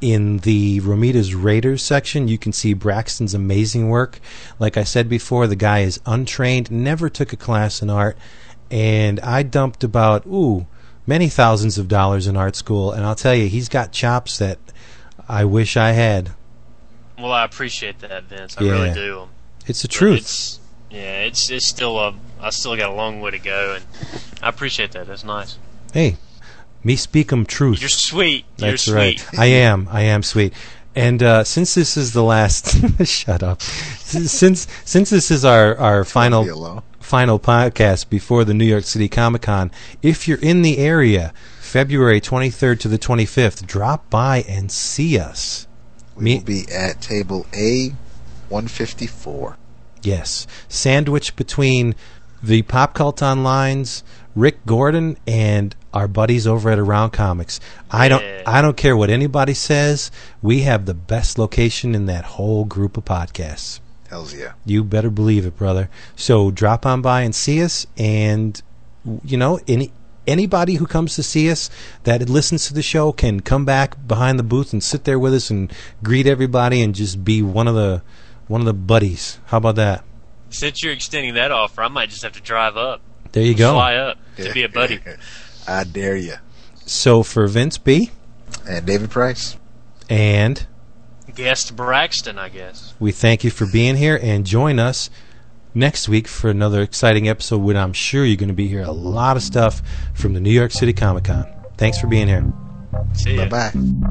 In 0.00 0.38
the 0.38 0.78
Romita's 0.78 1.34
Raiders 1.34 1.82
section, 1.82 2.28
you 2.28 2.38
can 2.38 2.52
see 2.52 2.74
Braxton's 2.74 3.34
amazing 3.34 3.88
work. 3.88 4.20
Like 4.60 4.76
I 4.76 4.84
said 4.84 5.08
before, 5.08 5.48
the 5.48 5.56
guy 5.56 5.80
is 5.80 5.98
untrained, 6.06 6.70
never 6.70 7.10
took 7.10 7.32
a 7.32 7.36
class 7.36 7.82
in 7.82 7.90
art, 7.90 8.16
and 8.70 9.18
I 9.18 9.42
dumped 9.42 9.82
about, 9.82 10.24
ooh, 10.26 10.68
many 11.10 11.28
thousands 11.28 11.76
of 11.76 11.88
dollars 11.88 12.28
in 12.28 12.36
art 12.36 12.54
school, 12.54 12.92
and 12.92 13.04
I'll 13.04 13.16
tell 13.16 13.34
you, 13.34 13.48
he's 13.48 13.68
got 13.68 13.90
chops 13.90 14.38
that 14.38 14.58
I 15.28 15.44
wish 15.44 15.76
I 15.76 15.90
had. 15.90 16.30
Well, 17.18 17.32
I 17.32 17.44
appreciate 17.44 17.98
that, 17.98 18.24
Vince. 18.24 18.56
I 18.56 18.62
Yeah. 18.62 18.70
really 18.72 18.94
do. 18.94 19.28
It's 19.66 19.82
the 19.82 19.88
But 19.88 19.92
truth. 19.94 20.18
It's, 20.20 20.60
yeah, 20.88 21.22
it's 21.22 21.50
it's 21.50 21.68
still 21.68 21.98
a. 21.98 22.14
I 22.40 22.50
still 22.50 22.76
got 22.76 22.90
a 22.90 22.94
long 22.94 23.20
way 23.20 23.32
to 23.32 23.38
go, 23.40 23.74
and 23.74 23.84
I 24.40 24.48
appreciate 24.48 24.92
that. 24.92 25.08
That's 25.08 25.24
nice. 25.24 25.58
Hey, 25.92 26.16
me 26.84 26.94
speak 26.96 27.32
'em 27.32 27.44
truth. 27.44 27.80
You're 27.80 27.88
sweet. 27.90 28.44
You're 28.56 28.70
That's 28.70 28.84
sweet. 28.84 28.94
right. 28.94 29.38
I 29.38 29.46
am. 29.46 29.88
I 29.90 30.02
am 30.02 30.22
sweet. 30.22 30.54
And 30.94 31.22
uh, 31.22 31.44
since 31.44 31.74
this 31.74 31.96
is 31.96 32.12
the 32.12 32.22
last, 32.22 32.64
shut 33.06 33.42
up. 33.42 33.60
Since 33.62 34.66
since 34.84 35.10
this 35.10 35.30
is 35.30 35.44
our 35.44 35.76
our 35.76 36.04
final 36.04 36.42
Leave 36.42 36.52
alone. 36.52 36.82
Final 37.10 37.40
podcast 37.40 38.08
before 38.08 38.44
the 38.44 38.54
New 38.54 38.64
York 38.64 38.84
City 38.84 39.08
Comic 39.08 39.42
Con, 39.42 39.72
if 40.00 40.28
you're 40.28 40.38
in 40.38 40.62
the 40.62 40.78
area, 40.78 41.32
February 41.58 42.20
23rd 42.20 42.78
to 42.78 42.86
the 42.86 43.00
25th, 43.00 43.66
drop 43.66 44.08
by 44.08 44.42
and 44.48 44.70
see 44.70 45.18
us. 45.18 45.66
We 46.14 46.22
Me- 46.22 46.36
will 46.36 46.44
be 46.44 46.66
at 46.72 47.00
table 47.02 47.46
A, 47.52 47.88
154. 48.48 49.56
Yes, 50.02 50.46
sandwiched 50.68 51.34
between 51.34 51.96
the 52.40 52.62
Pop 52.62 52.94
Cult 52.94 53.20
Online's 53.24 54.04
Rick 54.36 54.64
Gordon 54.64 55.16
and 55.26 55.74
our 55.92 56.06
buddies 56.06 56.46
over 56.46 56.70
at 56.70 56.78
Around 56.78 57.10
Comics. 57.10 57.58
I 57.90 58.08
don't 58.08 58.22
Yeah. 58.22 58.42
I 58.46 58.62
don't 58.62 58.76
care 58.76 58.96
what 58.96 59.10
anybody 59.10 59.54
says. 59.54 60.12
We 60.40 60.60
have 60.62 60.86
the 60.86 60.94
best 60.94 61.38
location 61.38 61.96
in 61.96 62.06
that 62.06 62.24
whole 62.24 62.64
group 62.64 62.96
of 62.96 63.04
podcasts. 63.04 63.80
Hells 64.10 64.34
yeah. 64.34 64.52
You 64.66 64.84
better 64.84 65.08
believe 65.10 65.46
it, 65.46 65.56
brother. 65.56 65.88
So 66.16 66.50
drop 66.50 66.84
on 66.84 67.00
by 67.00 67.22
and 67.22 67.34
see 67.34 67.62
us 67.62 67.86
and 67.96 68.60
you 69.24 69.36
know, 69.38 69.58
any 69.66 69.92
anybody 70.26 70.74
who 70.74 70.86
comes 70.86 71.14
to 71.16 71.22
see 71.22 71.50
us 71.50 71.70
that 72.04 72.28
listens 72.28 72.66
to 72.68 72.74
the 72.74 72.82
show 72.82 73.12
can 73.12 73.40
come 73.40 73.64
back 73.64 74.06
behind 74.06 74.38
the 74.38 74.42
booth 74.42 74.72
and 74.72 74.82
sit 74.84 75.04
there 75.04 75.18
with 75.18 75.32
us 75.32 75.48
and 75.50 75.72
greet 76.02 76.26
everybody 76.26 76.82
and 76.82 76.94
just 76.94 77.24
be 77.24 77.40
one 77.40 77.66
of 77.68 77.74
the 77.74 78.02
one 78.48 78.60
of 78.60 78.66
the 78.66 78.74
buddies. 78.74 79.38
How 79.46 79.56
about 79.58 79.76
that? 79.76 80.04
Since 80.50 80.82
you're 80.82 80.92
extending 80.92 81.34
that 81.34 81.52
offer, 81.52 81.82
I 81.82 81.88
might 81.88 82.10
just 82.10 82.22
have 82.24 82.32
to 82.32 82.40
drive 82.42 82.76
up, 82.76 83.00
There 83.32 83.44
you 83.44 83.54
go. 83.54 83.72
fly 83.74 83.94
up 83.94 84.18
to 84.36 84.52
be 84.52 84.64
a 84.64 84.68
buddy. 84.68 84.98
I 85.68 85.84
dare 85.84 86.16
you. 86.16 86.34
So 86.84 87.22
for 87.22 87.46
Vince 87.46 87.78
B 87.78 88.10
And 88.68 88.84
David 88.84 89.10
Price. 89.10 89.56
and 90.08 90.66
Guest 91.34 91.76
Braxton, 91.76 92.38
I 92.38 92.48
guess. 92.48 92.94
we 93.00 93.12
thank 93.12 93.44
you 93.44 93.50
for 93.50 93.66
being 93.66 93.96
here 93.96 94.18
and 94.22 94.46
join 94.46 94.78
us 94.78 95.10
next 95.74 96.08
week 96.08 96.26
for 96.26 96.50
another 96.50 96.82
exciting 96.82 97.28
episode 97.28 97.58
when 97.58 97.76
I'm 97.76 97.92
sure 97.92 98.24
you're 98.24 98.36
going 98.36 98.48
to 98.48 98.54
be 98.54 98.68
here 98.68 98.82
a 98.82 98.92
lot 98.92 99.36
of 99.36 99.42
stuff 99.42 99.82
from 100.14 100.34
the 100.34 100.40
New 100.40 100.50
York 100.50 100.72
City 100.72 100.92
Comic 100.92 101.24
Con. 101.24 101.46
Thanks 101.76 101.98
for 101.98 102.06
being 102.06 102.28
here. 102.28 102.44
See 103.14 103.36
ya. 103.36 103.46
Bye 103.48 103.70
bye. 103.72 104.10